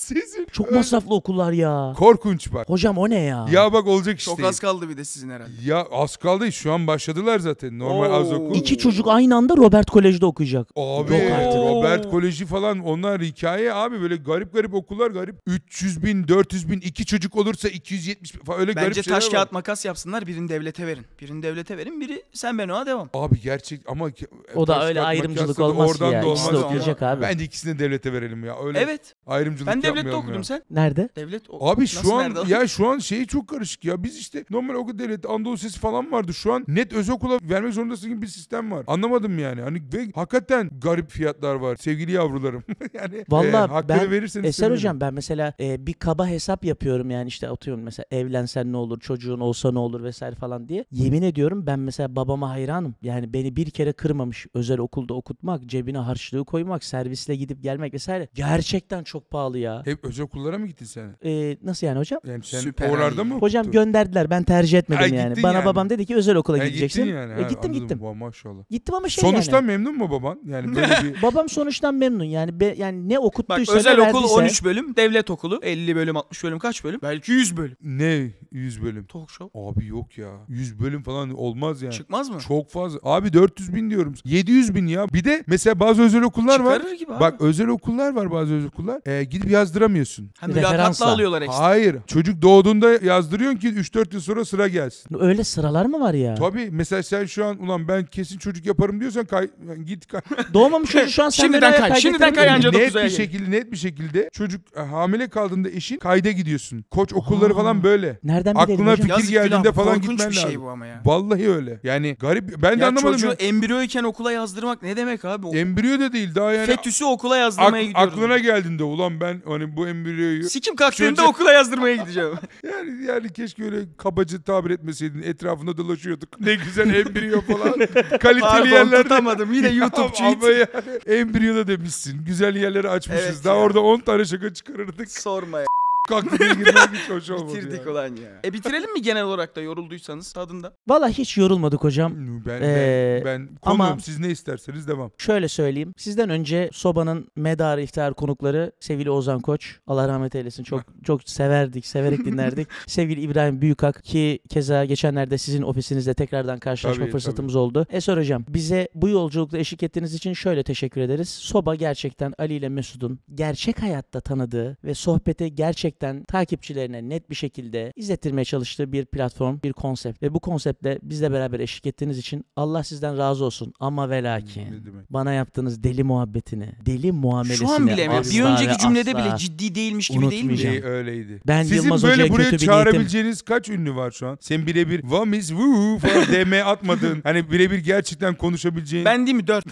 Sizin 0.00 0.46
Çok 0.52 0.72
masraflı 0.72 1.14
okullar 1.14 1.52
ya. 1.52 1.92
Korkunç 1.98 2.52
bak. 2.52 2.68
Hocam 2.68 2.98
o 2.98 3.10
ne 3.10 3.20
ya? 3.20 3.46
Ya 3.52 3.72
bak 3.72 3.86
olacak 3.86 4.18
işte. 4.18 4.30
Çok 4.30 4.44
az 4.44 4.60
kaldı 4.60 4.88
bir 4.88 4.96
de 4.96 5.04
sizin 5.04 5.30
herhalde. 5.30 5.52
Ya 5.64 5.86
az 5.92 6.16
kaldı 6.16 6.52
şu 6.52 6.72
an 6.72 6.86
başladılar 6.86 7.38
zaten 7.38 7.78
normal 7.78 8.10
Oo. 8.10 8.14
az 8.14 8.32
okul. 8.32 8.54
İki 8.54 8.78
çocuk 8.78 9.08
aynı 9.08 9.36
anda 9.36 9.56
Robert 9.56 9.90
Kolej'de 9.90 10.26
okuyacak. 10.26 10.68
Abi 10.76 11.12
Yok 11.12 11.22
artık. 11.32 11.54
Robert 11.60 12.10
Koleji 12.10 12.46
falan 12.46 12.78
onlar 12.80 13.22
hikaye 13.22 13.72
abi 13.74 14.00
böyle 14.00 14.16
garip 14.16 14.52
garip 14.52 14.74
okullar 14.74 15.10
garip. 15.10 15.36
300 15.46 16.02
bin 16.04 16.28
400 16.28 16.70
bin 16.70 16.80
iki 16.80 17.06
çocuk 17.06 17.36
olursa 17.36 17.68
270 17.68 18.34
bin 18.34 18.44
falan 18.44 18.60
öyle 18.60 18.72
garip 18.72 18.88
Bence 18.88 19.02
şeyler 19.02 19.20
taş 19.20 19.26
var. 19.26 19.32
kağıt 19.32 19.52
makas 19.52 19.84
yapsınlar. 19.84 20.26
Birini 20.26 20.48
devlete 20.48 20.86
verin. 20.86 21.06
Birini 21.20 21.42
devlete 21.42 21.76
verin. 21.78 22.00
Biri 22.00 22.22
sen 22.32 22.58
ben 22.58 22.68
ona 22.68 22.86
devam. 22.86 23.08
Abi 23.14 23.40
gerçek 23.40 23.80
ama 23.88 24.08
O 24.54 24.66
da 24.66 24.74
taş 24.74 24.84
öyle 24.84 24.98
kağıt 24.98 25.08
ayrımcılık 25.08 25.58
da 25.58 25.64
olmaz 25.64 25.90
oradan 25.90 26.10
ki 26.10 26.14
ya. 26.14 26.22
da 26.22 26.26
İkisi 26.26 26.44
de 26.44 26.48
olmaz 26.48 26.62
ama. 26.62 26.66
okuyacak 26.66 27.02
abi. 27.02 27.22
Bence 27.22 27.44
ikisini 27.44 27.74
de 27.78 27.84
devlete 27.84 28.12
verelim 28.12 28.44
ya. 28.44 28.56
Öyle 28.64 28.78
Evet. 28.78 29.14
ayrımcılık 29.26 29.66
Ben 29.66 29.82
devlette 29.96 30.16
okudum 30.16 30.34
ya. 30.34 30.42
sen. 30.44 30.62
Nerede? 30.70 31.08
Devlet 31.16 31.50
o- 31.50 31.68
Abi 31.70 31.82
Nasıl, 31.82 32.02
şu 32.02 32.14
an 32.14 32.22
nerede 32.34 32.52
ya 32.52 32.66
şu 32.68 32.88
an 32.88 32.98
şeyi 32.98 33.26
çok 33.26 33.48
karışık 33.48 33.84
ya. 33.84 34.02
Biz 34.04 34.16
işte 34.18 34.44
normal 34.50 34.74
okul 34.74 34.98
devlet 34.98 35.26
Anadolu 35.30 35.58
Sesi 35.58 35.78
falan 35.78 36.12
vardı. 36.12 36.34
Şu 36.34 36.52
an 36.52 36.64
net 36.68 36.92
özel 36.92 37.14
okula 37.14 37.38
vermek 37.42 37.74
zorundasın 37.74 38.10
gibi 38.10 38.22
bir 38.22 38.26
sistem 38.26 38.70
var. 38.72 38.84
Anlamadım 38.86 39.38
yani. 39.38 39.60
Hani 39.62 39.82
ve 39.94 40.08
hakikaten 40.14 40.70
garip 40.82 41.10
fiyatlar 41.10 41.54
var 41.54 41.76
sevgili 41.76 42.12
yavrularım. 42.12 42.62
yani 42.94 43.24
Vallahi 43.28 43.84
e, 43.84 43.88
ben- 43.88 44.10
verirseniz 44.10 44.46
Eser 44.46 44.52
sevinirim. 44.52 44.76
hocam 44.76 45.00
ben 45.00 45.14
mesela 45.14 45.52
e, 45.60 45.86
bir 45.86 45.92
kaba 45.92 46.26
hesap 46.26 46.64
yapıyorum 46.64 47.10
yani 47.10 47.28
işte 47.28 47.48
atıyorum 47.48 47.82
mesela 47.82 48.06
evlensen 48.10 48.72
ne 48.72 48.76
olur 48.76 49.00
çocuğun 49.00 49.40
olsa 49.40 49.72
ne 49.72 49.78
olur 49.78 50.02
vesaire 50.04 50.34
falan 50.36 50.68
diye. 50.68 50.84
Yemin 50.92 51.22
ediyorum 51.22 51.66
ben 51.66 51.78
mesela 51.78 52.16
babama 52.16 52.50
hayranım. 52.50 52.94
Yani 53.02 53.32
beni 53.32 53.56
bir 53.56 53.70
kere 53.70 53.92
kırmamış 53.92 54.46
özel 54.54 54.78
okulda 54.78 55.14
okutmak, 55.14 55.66
cebine 55.66 55.98
harçlığı 55.98 56.44
koymak, 56.44 56.84
servisle 56.84 57.36
gidip 57.36 57.62
gelmek 57.62 57.94
vesaire. 57.94 58.28
Gerçekten 58.34 59.04
çok 59.04 59.30
pahalı 59.30 59.58
ya. 59.58 59.79
Hep 59.84 60.04
özel 60.04 60.24
okullara 60.24 60.58
mı 60.58 60.66
gittin 60.66 60.84
sen? 60.86 61.16
E, 61.24 61.56
nasıl 61.62 61.86
yani 61.86 61.98
hocam? 61.98 62.20
Yani 62.26 62.44
sen 62.44 62.58
Süper 62.60 62.88
oralarda 62.90 63.24
mı 63.24 63.34
Hocam 63.34 63.60
okuttun? 63.66 63.84
gönderdiler 63.84 64.30
ben 64.30 64.42
tercih 64.42 64.78
etmedim 64.78 65.02
Ha, 65.02 65.06
yani. 65.16 65.28
gittin 65.28 65.42
Bana 65.42 65.52
yani. 65.54 65.64
babam 65.64 65.90
dedi 65.90 66.06
ki 66.06 66.16
özel 66.16 66.36
okula 66.36 66.58
Ha, 66.58 66.66
gideceksin. 66.66 67.04
Gittin 67.04 67.16
yani. 67.16 67.32
E, 67.32 67.34
Ha, 67.34 67.40
gittim 67.42 67.58
anladım. 67.70 67.80
gittim. 67.82 67.98
Vay, 68.02 68.14
maşallah. 68.14 68.62
Gittim 68.70 68.94
ama 68.94 69.08
şey 69.08 69.22
Sonuçtan 69.30 69.56
yani. 69.56 69.66
memnun 69.66 69.96
mu 69.98 70.10
baban? 70.10 70.40
Yani 70.46 70.66
böyle 70.76 70.88
bir 71.16 71.22
Babam 71.22 71.48
sonuçtan 71.48 71.94
memnun 71.94 72.24
yani 72.24 72.60
be, 72.60 72.74
yani 72.78 73.08
ne 73.08 73.16
Bak 73.16 73.24
okuttuysa 73.24 73.72
özel 73.74 73.94
ne 73.98 74.08
okul 74.10 74.18
verdiyse- 74.22 74.34
13 74.40 74.64
bölüm, 74.64 74.96
devlet 74.96 75.30
okulu 75.30 75.60
50 75.62 75.96
bölüm, 75.96 76.16
60 76.16 76.44
bölüm 76.44 76.58
kaç 76.58 76.84
bölüm? 76.84 77.00
Belki 77.02 77.32
100 77.32 77.56
bölüm. 77.56 77.76
ne 77.82 78.30
100 78.52 78.82
bölüm? 78.82 79.04
Talk 79.06 79.30
show. 79.30 79.60
Abi 79.60 79.86
yok 79.86 80.18
ya. 80.18 80.30
100 80.48 80.80
bölüm 80.80 81.02
falan 81.02 81.30
olmaz 81.30 81.82
yani. 81.82 81.94
Çıkmaz 81.94 82.30
mı? 82.30 82.38
Çok 82.48 82.70
fazla. 82.70 82.98
Abi 83.02 83.32
400 83.32 83.74
bin 83.74 83.90
diyorum. 83.90 84.14
700 84.24 84.74
bin 84.74 84.86
ya. 84.86 85.08
Bir 85.12 85.24
de 85.24 85.44
mesela 85.46 85.80
bazı 85.80 86.02
özel 86.02 86.22
okullar 86.22 86.60
var. 86.60 86.76
Çıkarır 86.78 86.98
gibi 86.98 87.12
abi. 87.12 87.20
Bak 87.20 87.40
özel 87.40 87.68
okullar 87.68 88.14
var 88.14 88.30
bazı 88.30 88.54
özel 88.54 88.68
okullar. 88.68 89.00
Ee, 89.06 89.24
gidip 89.24 89.50
yazdıramıyorsun. 89.60 90.30
ha, 90.40 90.46
mülakatla 90.46 90.72
referansla. 90.72 91.06
alıyorlar 91.06 91.42
ekstra. 91.42 91.58
Hayır. 91.64 91.96
Çocuk 92.06 92.42
doğduğunda 92.42 92.90
yazdırıyorsun 92.92 93.58
ki 93.58 93.68
3-4 93.68 94.14
yıl 94.14 94.20
sonra 94.20 94.44
sıra 94.44 94.68
gelsin. 94.68 95.16
Öyle 95.20 95.44
sıralar 95.44 95.86
mı 95.86 96.00
var 96.00 96.14
ya? 96.14 96.34
Tabii 96.34 96.68
mesela 96.72 97.02
sen 97.02 97.24
şu 97.24 97.44
an 97.44 97.62
ulan 97.62 97.88
ben 97.88 98.04
kesin 98.04 98.38
çocuk 98.38 98.66
yaparım 98.66 99.00
diyorsan 99.00 99.24
kay, 99.24 99.48
git 99.84 100.06
kay. 100.06 100.20
Doğmamış 100.54 100.90
çocuk 100.90 101.08
şu 101.08 101.24
an 101.24 101.28
sen 101.30 101.44
Şimdiden 101.44 101.88
kay, 101.88 102.00
şimdiden 102.00 102.34
kay 102.34 102.48
anca 102.50 102.70
net 102.70 102.80
9 102.80 102.96
aya 102.96 103.06
bir 103.06 103.10
şekilde 103.10 103.50
net 103.50 103.72
bir 103.72 103.76
şekilde 103.76 104.30
çocuk 104.32 104.60
e, 104.76 104.80
hamile 104.80 105.28
kaldığında 105.28 105.68
eşin 105.70 105.98
kayda 105.98 106.30
gidiyorsun. 106.30 106.84
Koç 106.90 107.12
okulları 107.14 107.54
falan 107.54 107.82
böyle. 107.82 108.18
Nereden 108.24 108.54
bilelim 108.54 108.72
Aklına 108.72 108.92
hocam? 108.92 108.96
fikir 108.96 109.10
Yazık 109.10 109.30
geldiğinde 109.30 109.62
günah, 109.62 109.74
falan 109.74 109.94
korkunç 109.94 110.10
gitmen 110.10 110.30
bir 110.30 110.34
şey 110.34 110.44
lazım. 110.44 110.62
bu 110.62 110.68
ama 110.70 110.86
ya. 110.86 111.00
Vallahi 111.04 111.50
öyle. 111.50 111.80
Yani 111.82 112.16
garip. 112.20 112.62
Ben 112.62 112.78
de 112.78 112.82
ya 112.82 112.88
anlamadım. 112.88 113.12
çocuğu 113.12 113.26
ya. 113.26 113.32
embriyoyken 113.32 114.04
okula 114.04 114.32
yazdırmak 114.32 114.82
ne 114.82 114.96
demek 114.96 115.24
abi? 115.24 115.46
O 115.46 115.54
Embriyo 115.54 116.00
da 116.00 116.12
değil 116.12 116.34
daha 116.34 116.52
yani. 116.52 116.66
Fetüsü 116.66 117.04
okula 117.04 117.34
ak- 117.34 117.40
yazdırmaya 117.40 117.84
gidiyoruz. 117.84 118.12
aklına 118.12 118.38
geldiğinde 118.38 118.84
ulan 118.84 119.20
ben 119.20 119.42
hani 119.52 119.76
bu 119.76 119.88
embriyoyu 119.88 120.44
Sikim 120.50 120.76
kalktığında 120.76 121.22
Çocuk- 121.22 121.28
okula 121.28 121.52
yazdırmaya 121.52 121.96
gideceğim. 121.96 122.30
yani 122.64 123.04
yani 123.04 123.32
keşke 123.32 123.64
öyle 123.64 123.76
kabacı 123.98 124.42
tabir 124.42 124.70
etmeseydin 124.70 125.22
etrafında 125.22 125.76
dolaşıyorduk. 125.76 126.40
Ne 126.40 126.54
güzel 126.54 126.94
embriyo 126.94 127.40
falan. 127.40 127.72
Kaliteli 128.18 128.40
Pardon 128.40 128.66
yerlerde. 128.66 129.02
tutamadım. 129.02 129.52
Yine. 129.52 129.70
Ama 130.20 130.48
yani 130.48 130.66
embriyo 131.06 131.54
da 131.54 131.66
demişsin. 131.68 132.24
Güzel 132.24 132.56
yerleri 132.56 132.88
açmışız. 132.88 133.24
Evet 133.26 133.44
Daha 133.44 133.54
ya. 133.54 133.60
orada 133.60 133.80
10 133.80 134.00
tane 134.00 134.24
şaka 134.24 134.54
çıkarırdık. 134.54 135.10
Sorma 135.10 135.58
ya. 135.60 135.66
Kalktı 136.10 136.38
diye 136.38 136.48
girmek 136.54 136.76
hiç 136.92 137.10
hoş 137.10 137.30
olmadı 137.30 137.54
Bitirdik 137.56 137.78
yani. 137.78 137.90
olan 137.90 138.06
ya. 138.16 138.40
E 138.44 138.52
bitirelim 138.52 138.92
mi 138.92 139.02
genel 139.02 139.24
olarak 139.24 139.56
da 139.56 139.60
yorulduysanız 139.60 140.32
tadında? 140.32 140.72
Valla 140.88 141.08
hiç 141.08 141.36
yorulmadık 141.36 141.84
hocam. 141.84 142.12
Ben, 142.46 142.62
Ee, 142.62 143.22
ben, 143.24 143.48
ben 143.48 143.48
ama- 143.62 143.86
konuğum. 143.86 144.00
Siz 144.00 144.18
ne 144.18 144.30
isterseniz 144.30 144.88
devam. 144.88 145.10
Şöyle 145.18 145.48
söyleyeyim. 145.48 145.94
Sizden 145.96 146.30
önce 146.30 146.70
Soba'nın 146.72 147.28
medarı 147.36 147.82
iftihar 147.82 148.14
konukları 148.14 148.72
sevgili 148.80 149.10
Ozan 149.10 149.40
Koç. 149.40 149.76
Allah 149.86 150.08
rahmet 150.08 150.34
eylesin. 150.34 150.64
Çok 150.64 150.82
çok 151.04 151.28
severdik, 151.28 151.86
severek 151.86 152.24
dinlerdik. 152.24 152.68
sevgili 152.86 153.20
İbrahim 153.20 153.60
Büyükak 153.60 154.04
ki 154.04 154.38
keza 154.48 154.84
geçenlerde 154.84 155.38
sizin 155.38 155.62
ofisinizde 155.62 156.14
tekrardan 156.14 156.58
karşılaşma 156.58 157.04
Tabii, 157.04 157.12
fırsatımız 157.12 157.56
oldu. 157.56 157.86
Eser 157.90 158.16
hocam 158.16 158.44
bize 158.48 158.88
bu 158.94 159.08
yolculukta 159.08 159.58
eşlik 159.58 159.82
ettiğiniz 159.82 160.14
için 160.14 160.32
şöyle 160.32 160.62
teşekkür 160.62 161.00
ederiz. 161.00 161.28
Soba 161.28 161.74
gerçekten 161.74 162.32
Ali 162.38 162.54
ile 162.54 162.68
Mesut'un 162.68 163.18
gerçek 163.34 163.82
hayatta 163.82 164.20
tanıdığı 164.20 164.76
ve 164.84 164.94
sohbeti 164.94 165.54
gerçekten 165.54 165.99
takipçilerine 166.28 167.08
net 167.08 167.30
bir 167.30 167.34
şekilde 167.34 167.92
izlettirmeye 167.96 168.44
çalıştığı 168.44 168.92
bir 168.92 169.04
platform, 169.04 169.58
bir 169.64 169.72
konsept. 169.72 170.22
Ve 170.22 170.34
bu 170.34 170.40
konseptle 170.40 170.98
bizle 171.02 171.32
beraber 171.32 171.60
eşlik 171.60 171.86
ettiğiniz 171.86 172.18
için 172.18 172.44
Allah 172.56 172.84
sizden 172.84 173.18
razı 173.18 173.44
olsun. 173.44 173.72
Ama 173.80 174.10
ve 174.10 174.22
lakin 174.22 174.84
bana 175.10 175.32
yaptığınız 175.32 175.84
deli 175.84 176.04
muhabbetini, 176.04 176.68
deli 176.86 177.12
muamelesini 177.12 177.68
Şu 177.68 177.74
an 177.74 177.86
bile 177.86 178.08
mi? 178.08 178.14
Bir 178.30 178.42
önceki 178.42 178.78
cümlede 178.78 179.16
bile 179.16 179.36
ciddi 179.36 179.74
değilmiş 179.74 180.08
gibi 180.08 180.30
değil 180.30 180.44
mi? 180.44 180.58
Şey 180.58 180.84
öyleydi. 180.84 181.40
Ben 181.46 181.62
Sizin 181.62 181.76
Yılmaz 181.76 182.02
böyle 182.02 182.22
Hoca'ya 182.22 182.32
buraya 182.32 182.50
kötü 182.50 182.62
bir 182.62 182.66
çağırabileceğiniz 182.66 183.42
kaç 183.42 183.68
ünlü 183.68 183.94
var 183.94 184.10
şu 184.10 184.28
an? 184.28 184.38
Sen 184.40 184.66
birebir 184.66 185.04
vamis 185.04 185.48
woo 185.48 185.98
falan 185.98 186.24
DM 186.32 186.66
atmadın. 186.66 187.20
Hani 187.22 187.50
birebir 187.50 187.78
gerçekten 187.78 188.34
konuşabileceğin. 188.34 189.04
Ben 189.04 189.26
değil 189.26 189.36
mi? 189.36 189.46
4. 189.46 189.64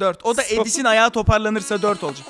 4. 0.00 0.24
O 0.24 0.36
da 0.36 0.42
Edis'in 0.42 0.84
ayağı 0.84 1.10
toparlanırsa 1.10 1.82
4 1.82 2.04
olacak. 2.04 2.26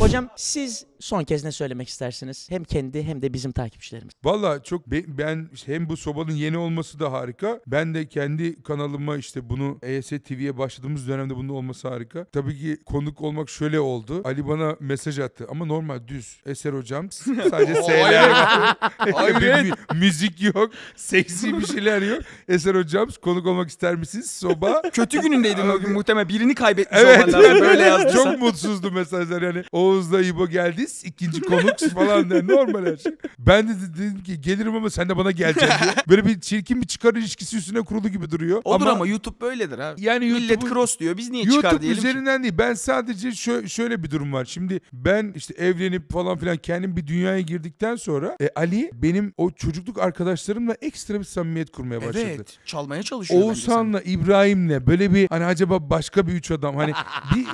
Hocam 0.00 0.28
siz 0.36 0.86
son 1.00 1.24
kez 1.24 1.44
ne 1.44 1.52
söylemek 1.52 1.88
istersiniz? 1.88 2.46
Hem 2.50 2.64
kendi 2.64 3.02
hem 3.02 3.22
de 3.22 3.32
bizim 3.34 3.52
takipçilerimiz. 3.52 4.12
Valla 4.24 4.62
çok 4.62 4.86
be- 4.90 5.18
ben 5.18 5.48
hem 5.66 5.88
bu 5.88 5.96
sobanın 5.96 6.32
yeni 6.32 6.58
olması 6.58 7.00
da 7.00 7.12
harika. 7.12 7.60
Ben 7.66 7.94
de 7.94 8.08
kendi 8.08 8.62
kanalıma 8.62 9.16
işte 9.16 9.50
bunu 9.50 9.78
ES 9.82 10.08
TV'ye 10.08 10.58
başladığımız 10.58 11.08
dönemde 11.08 11.36
bunun 11.36 11.48
olması 11.48 11.88
harika. 11.88 12.24
Tabii 12.24 12.58
ki 12.58 12.78
konuk 12.86 13.20
olmak 13.20 13.48
şöyle 13.50 13.80
oldu. 13.80 14.20
Ali 14.24 14.48
bana 14.48 14.76
mesaj 14.80 15.18
attı 15.18 15.46
ama 15.50 15.64
normal 15.64 16.08
düz. 16.08 16.36
Eser 16.46 16.72
hocam 16.72 17.10
sadece. 17.50 17.80
Bir 19.40 19.62
mü- 19.64 19.74
müzik 19.94 20.42
yok. 20.42 20.70
Seksi 20.96 21.58
bir 21.60 21.66
şeyler 21.66 22.02
yok. 22.02 22.20
Eser 22.48 22.74
hocam 22.74 23.08
konuk 23.22 23.46
olmak 23.46 23.68
ister 23.70 23.94
misiniz? 23.96 24.30
Soba. 24.30 24.82
Kötü 24.92 25.20
günündeydin 25.20 25.68
o 25.68 25.78
gün 25.80 25.92
muhtemelen. 25.92 26.28
Birini 26.28 26.54
kaybetmiş 26.54 27.00
Evet. 27.02 27.28
olman 27.28 27.42
lazım 27.42 27.60
böyle 27.60 27.82
yazdıysan. 27.82 28.24
Çok 28.32 28.40
mutsuzdu 28.40 28.92
mesajlar 28.92 29.42
yani. 29.42 29.62
Oğuz'la 29.72 30.20
İbo 30.22 30.46
geldi. 30.48 30.86
Biz 30.90 31.04
ikinci 31.04 31.40
konuk 31.40 31.78
falan 31.94 32.30
der. 32.30 32.48
Normal 32.48 32.86
her 32.86 32.96
şey. 32.96 33.12
Ben 33.38 33.68
de 33.68 33.72
dedim 33.98 34.22
ki 34.22 34.40
gelirim 34.40 34.74
ama 34.74 34.90
sen 34.90 35.08
de 35.08 35.16
bana 35.16 35.30
geleceksin 35.30 35.68
diye. 35.82 35.94
Böyle 36.08 36.26
bir 36.26 36.40
çirkin 36.40 36.82
bir 36.82 36.86
çıkar 36.86 37.14
ilişkisi 37.14 37.56
üstüne 37.56 37.80
kurulu 37.82 38.08
gibi 38.08 38.30
duruyor. 38.30 38.60
Odur 38.64 38.86
ama, 38.86 39.06
YouTube 39.06 39.40
böyledir 39.40 39.78
abi. 39.78 40.02
yani 40.02 40.24
Millet 40.26 40.60
cross 40.60 40.98
diyor. 40.98 41.16
Biz 41.16 41.30
niye 41.30 41.44
çıkar 41.44 41.62
YouTube 41.62 41.82
diyelim 41.82 42.02
ki? 42.02 42.08
üzerinden 42.08 42.42
değil. 42.42 42.54
Ben 42.58 42.74
sadece 42.74 43.28
şö- 43.28 43.68
şöyle 43.68 44.02
bir 44.02 44.10
durum 44.10 44.32
var. 44.32 44.44
Şimdi 44.44 44.80
ben 44.92 45.32
işte 45.36 45.54
evlenip 45.54 46.12
falan 46.12 46.38
filan 46.38 46.56
kendim 46.56 46.96
bir 46.96 47.06
dünyaya 47.06 47.40
girdikten 47.40 47.96
sonra 47.96 48.36
e, 48.40 48.48
Ali 48.56 48.90
benim 48.94 49.32
o 49.36 49.50
çocukluk 49.50 49.98
arkadaşlarımla 49.98 50.76
ekstra 50.82 51.18
bir 51.18 51.24
samimiyet 51.24 51.70
kurmaya 51.70 52.00
başladı. 52.00 52.24
Evet. 52.26 52.58
Çalmaya 52.64 53.02
çalışıyor. 53.02 53.42
Oğuzhan'la 53.42 54.00
İbrahim'le 54.00 54.86
böyle 54.86 55.14
bir 55.14 55.28
hani 55.28 55.44
acaba 55.44 55.90
başka 55.90 56.26
bir 56.26 56.32
üç 56.32 56.50
adam 56.50 56.76
hani 56.76 56.92
bir, 57.34 57.46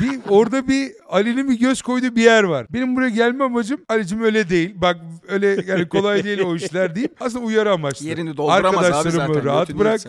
bir 0.00 0.20
orada 0.28 0.68
bir 0.68 0.92
Ali'nin 1.08 1.48
bir 1.48 1.58
göz 1.58 1.82
koyduğu 1.82 2.16
bir 2.16 2.22
yer 2.22 2.42
var. 2.44 2.66
Benim 2.70 2.83
buraya 2.96 3.08
gelme 3.10 3.44
amacım 3.44 3.80
Ali'cim 3.88 4.22
öyle 4.22 4.48
değil. 4.50 4.74
Bak 4.76 4.96
öyle 5.28 5.46
yani 5.66 5.88
kolay 5.88 6.24
değil 6.24 6.40
o 6.40 6.56
işler 6.56 6.94
deyip 6.94 7.16
aslında 7.20 7.44
uyarı 7.44 7.72
amaçlı. 7.72 8.06
Yerini 8.06 8.36
dolduramaz 8.36 8.64
abi 8.64 8.86
Arkadaşlarımı 8.86 9.34
zaten, 9.34 9.44
rahat 9.44 9.74
bırak. 9.74 10.00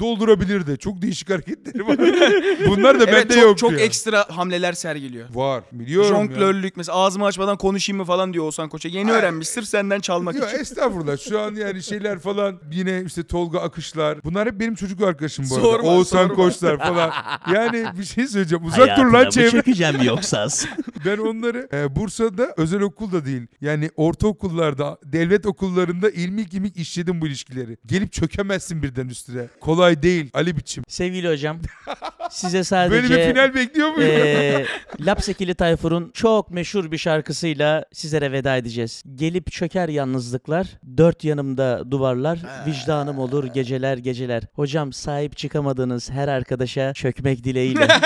Doldurabilir 0.00 0.66
de. 0.66 0.76
Çok 0.76 1.02
değişik 1.02 1.30
hareketleri 1.30 1.86
var. 1.86 1.96
Bunlar 2.68 3.00
da 3.00 3.04
Evet 3.04 3.14
bende 3.14 3.34
çok, 3.34 3.42
yok 3.42 3.58
çok 3.58 3.70
diyor. 3.70 3.80
ekstra 3.80 4.26
hamleler 4.36 4.72
sergiliyor. 4.72 5.34
Var. 5.34 5.62
Biliyorum 5.72 6.08
ya. 6.10 6.16
Jonglörlük 6.16 6.76
mesela 6.76 6.98
ağzımı 6.98 7.24
açmadan 7.26 7.56
konuşayım 7.56 7.98
mı 7.98 8.04
falan 8.04 8.32
diyor 8.32 8.44
Oğuzhan 8.44 8.68
Koç'a. 8.68 8.88
Yeni 8.88 9.12
öğrenmiş 9.12 9.48
sırf 9.48 9.68
senden 9.68 10.00
çalmak 10.00 10.34
Yok 10.34 10.48
için. 10.48 10.58
estağfurullah 10.58 11.18
şu 11.18 11.40
an 11.40 11.54
yani 11.54 11.82
şeyler 11.82 12.18
falan 12.18 12.60
yine 12.72 13.02
işte 13.06 13.22
Tolga 13.22 13.60
Akışlar 13.60 14.24
bunlar 14.24 14.48
hep 14.48 14.60
benim 14.60 14.74
çocukluk 14.74 15.08
arkadaşım 15.08 15.44
bu 15.50 15.54
arada. 15.54 15.66
Sorma, 15.66 15.88
Oğuzhan 15.88 16.18
sorma. 16.28 16.34
Koçlar 16.34 16.78
falan. 16.78 17.12
Yani 17.54 17.86
bir 17.98 18.04
şey 18.04 18.26
söyleyeceğim 18.26 18.64
uzak 18.64 18.78
dur 18.78 18.82
Hayatına 18.86 19.12
lan 19.12 19.24
mı 19.24 19.30
çevre. 19.30 19.50
çökeceğim 19.50 20.02
yoksa? 20.02 20.46
Ben 21.06 21.18
onları 21.18 21.68
e, 21.72 21.96
Bursa'da 22.22 22.54
özel 22.56 22.80
okul 22.80 23.12
da 23.12 23.24
değil. 23.24 23.46
Yani 23.60 23.90
ortaokullarda, 23.96 24.98
devlet 25.04 25.46
okullarında 25.46 26.10
ilmik 26.10 26.54
ilmik 26.54 26.76
işledim 26.76 27.20
bu 27.20 27.26
ilişkileri. 27.26 27.76
Gelip 27.86 28.12
çökemezsin 28.12 28.82
birden 28.82 29.08
üstüne. 29.08 29.46
Kolay 29.60 30.02
değil 30.02 30.30
Ali 30.34 30.56
biçim. 30.56 30.84
Sevgili 30.88 31.28
hocam, 31.28 31.58
size 32.30 32.64
sadece... 32.64 33.02
Böyle 33.02 33.08
bir 33.16 33.30
final 33.32 33.54
bekliyor 33.54 33.88
muyum? 33.90 34.10
Eee 34.10 34.66
Lapsekili 35.00 35.54
Tayfur'un 35.54 36.10
çok 36.14 36.50
meşhur 36.50 36.92
bir 36.92 36.98
şarkısıyla 36.98 37.84
sizlere 37.92 38.32
veda 38.32 38.56
edeceğiz. 38.56 39.02
Gelip 39.14 39.52
çöker 39.52 39.88
yalnızlıklar, 39.88 40.66
dört 40.96 41.24
yanımda 41.24 41.90
duvarlar, 41.90 42.38
vicdanım 42.66 43.18
olur 43.18 43.44
geceler 43.44 43.98
geceler. 43.98 44.42
Hocam 44.54 44.92
sahip 44.92 45.36
çıkamadığınız 45.36 46.10
her 46.10 46.28
arkadaşa 46.28 46.94
çökmek 46.94 47.44
dileğiyle. 47.44 47.88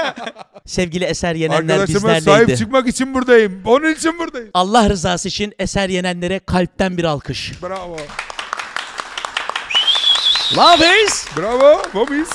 Sevgili 0.66 1.05
Eser 1.05 1.34
Yenenler 1.34 1.74
Arkadaşıma 1.74 2.01
sahip 2.01 2.20
bizlerleydi. 2.20 2.56
çıkmak 2.56 2.88
için 2.88 3.14
buradayım. 3.14 3.60
Onun 3.64 3.94
için 3.94 4.05
buradayım. 4.18 4.50
Allah 4.54 4.88
rızası 4.90 5.28
için 5.28 5.52
Eser 5.58 5.88
Yenenlere 5.88 6.38
kalpten 6.38 6.96
bir 6.96 7.04
alkış. 7.04 7.52
Bravo. 7.62 7.96
Lafez! 10.56 11.26
Bravo. 11.36 11.82
Bobis. 11.94 12.28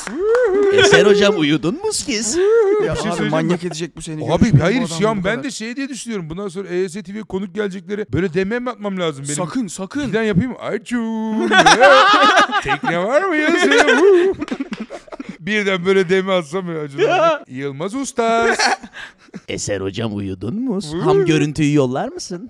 Eser 0.74 1.06
hocam 1.06 1.40
uyudun 1.40 1.76
mu 1.76 1.94
siz? 1.94 2.38
Ya 2.38 2.42
şey 2.82 2.90
abi 2.90 2.98
söyleyeceğim 3.00 3.32
manyak 3.32 3.64
edecek 3.64 3.96
bu 3.98 4.02
seni. 4.02 4.16
Abi 4.16 4.28
Görüşmeyin 4.30 4.60
bu 4.60 4.64
hayır 4.64 4.78
adamla 4.78 4.98
şu 5.00 5.10
an 5.10 5.22
bu 5.22 5.26
ben 5.26 5.32
kadar. 5.32 5.44
de 5.44 5.52
şey 5.52 5.76
diye 5.76 5.90
düşünüyorum. 5.90 6.30
Bundan 6.30 6.48
sonra 6.48 6.68
EYS 6.68 6.94
TV'ye 6.94 7.24
konuk 7.24 7.56
gelecekleri 7.56 8.06
böyle 8.14 8.34
demeye 8.34 8.60
mi 8.60 8.70
atmam 8.70 9.00
lazım 9.00 9.24
benim? 9.26 9.36
Sakın 9.36 9.68
sakın. 9.68 10.08
Birden 10.08 10.24
yapayım. 10.24 10.56
Acun. 10.62 11.48
Tekne 12.64 13.00
var 13.04 13.22
mı 13.22 13.36
yazıyor? 13.36 13.86
Birden 15.46 15.86
böyle 15.86 16.10
deme 16.10 16.32
atsam 16.34 16.76
ya. 16.76 17.44
Yılmaz 17.48 17.96
Usta. 17.96 18.56
Eser 19.48 19.82
hocam 19.82 20.16
uyudun 20.16 20.62
mu? 20.62 20.80
Ham 21.04 21.26
görüntüyü 21.26 21.74
yollar 21.74 22.08
mısın? 22.08 22.50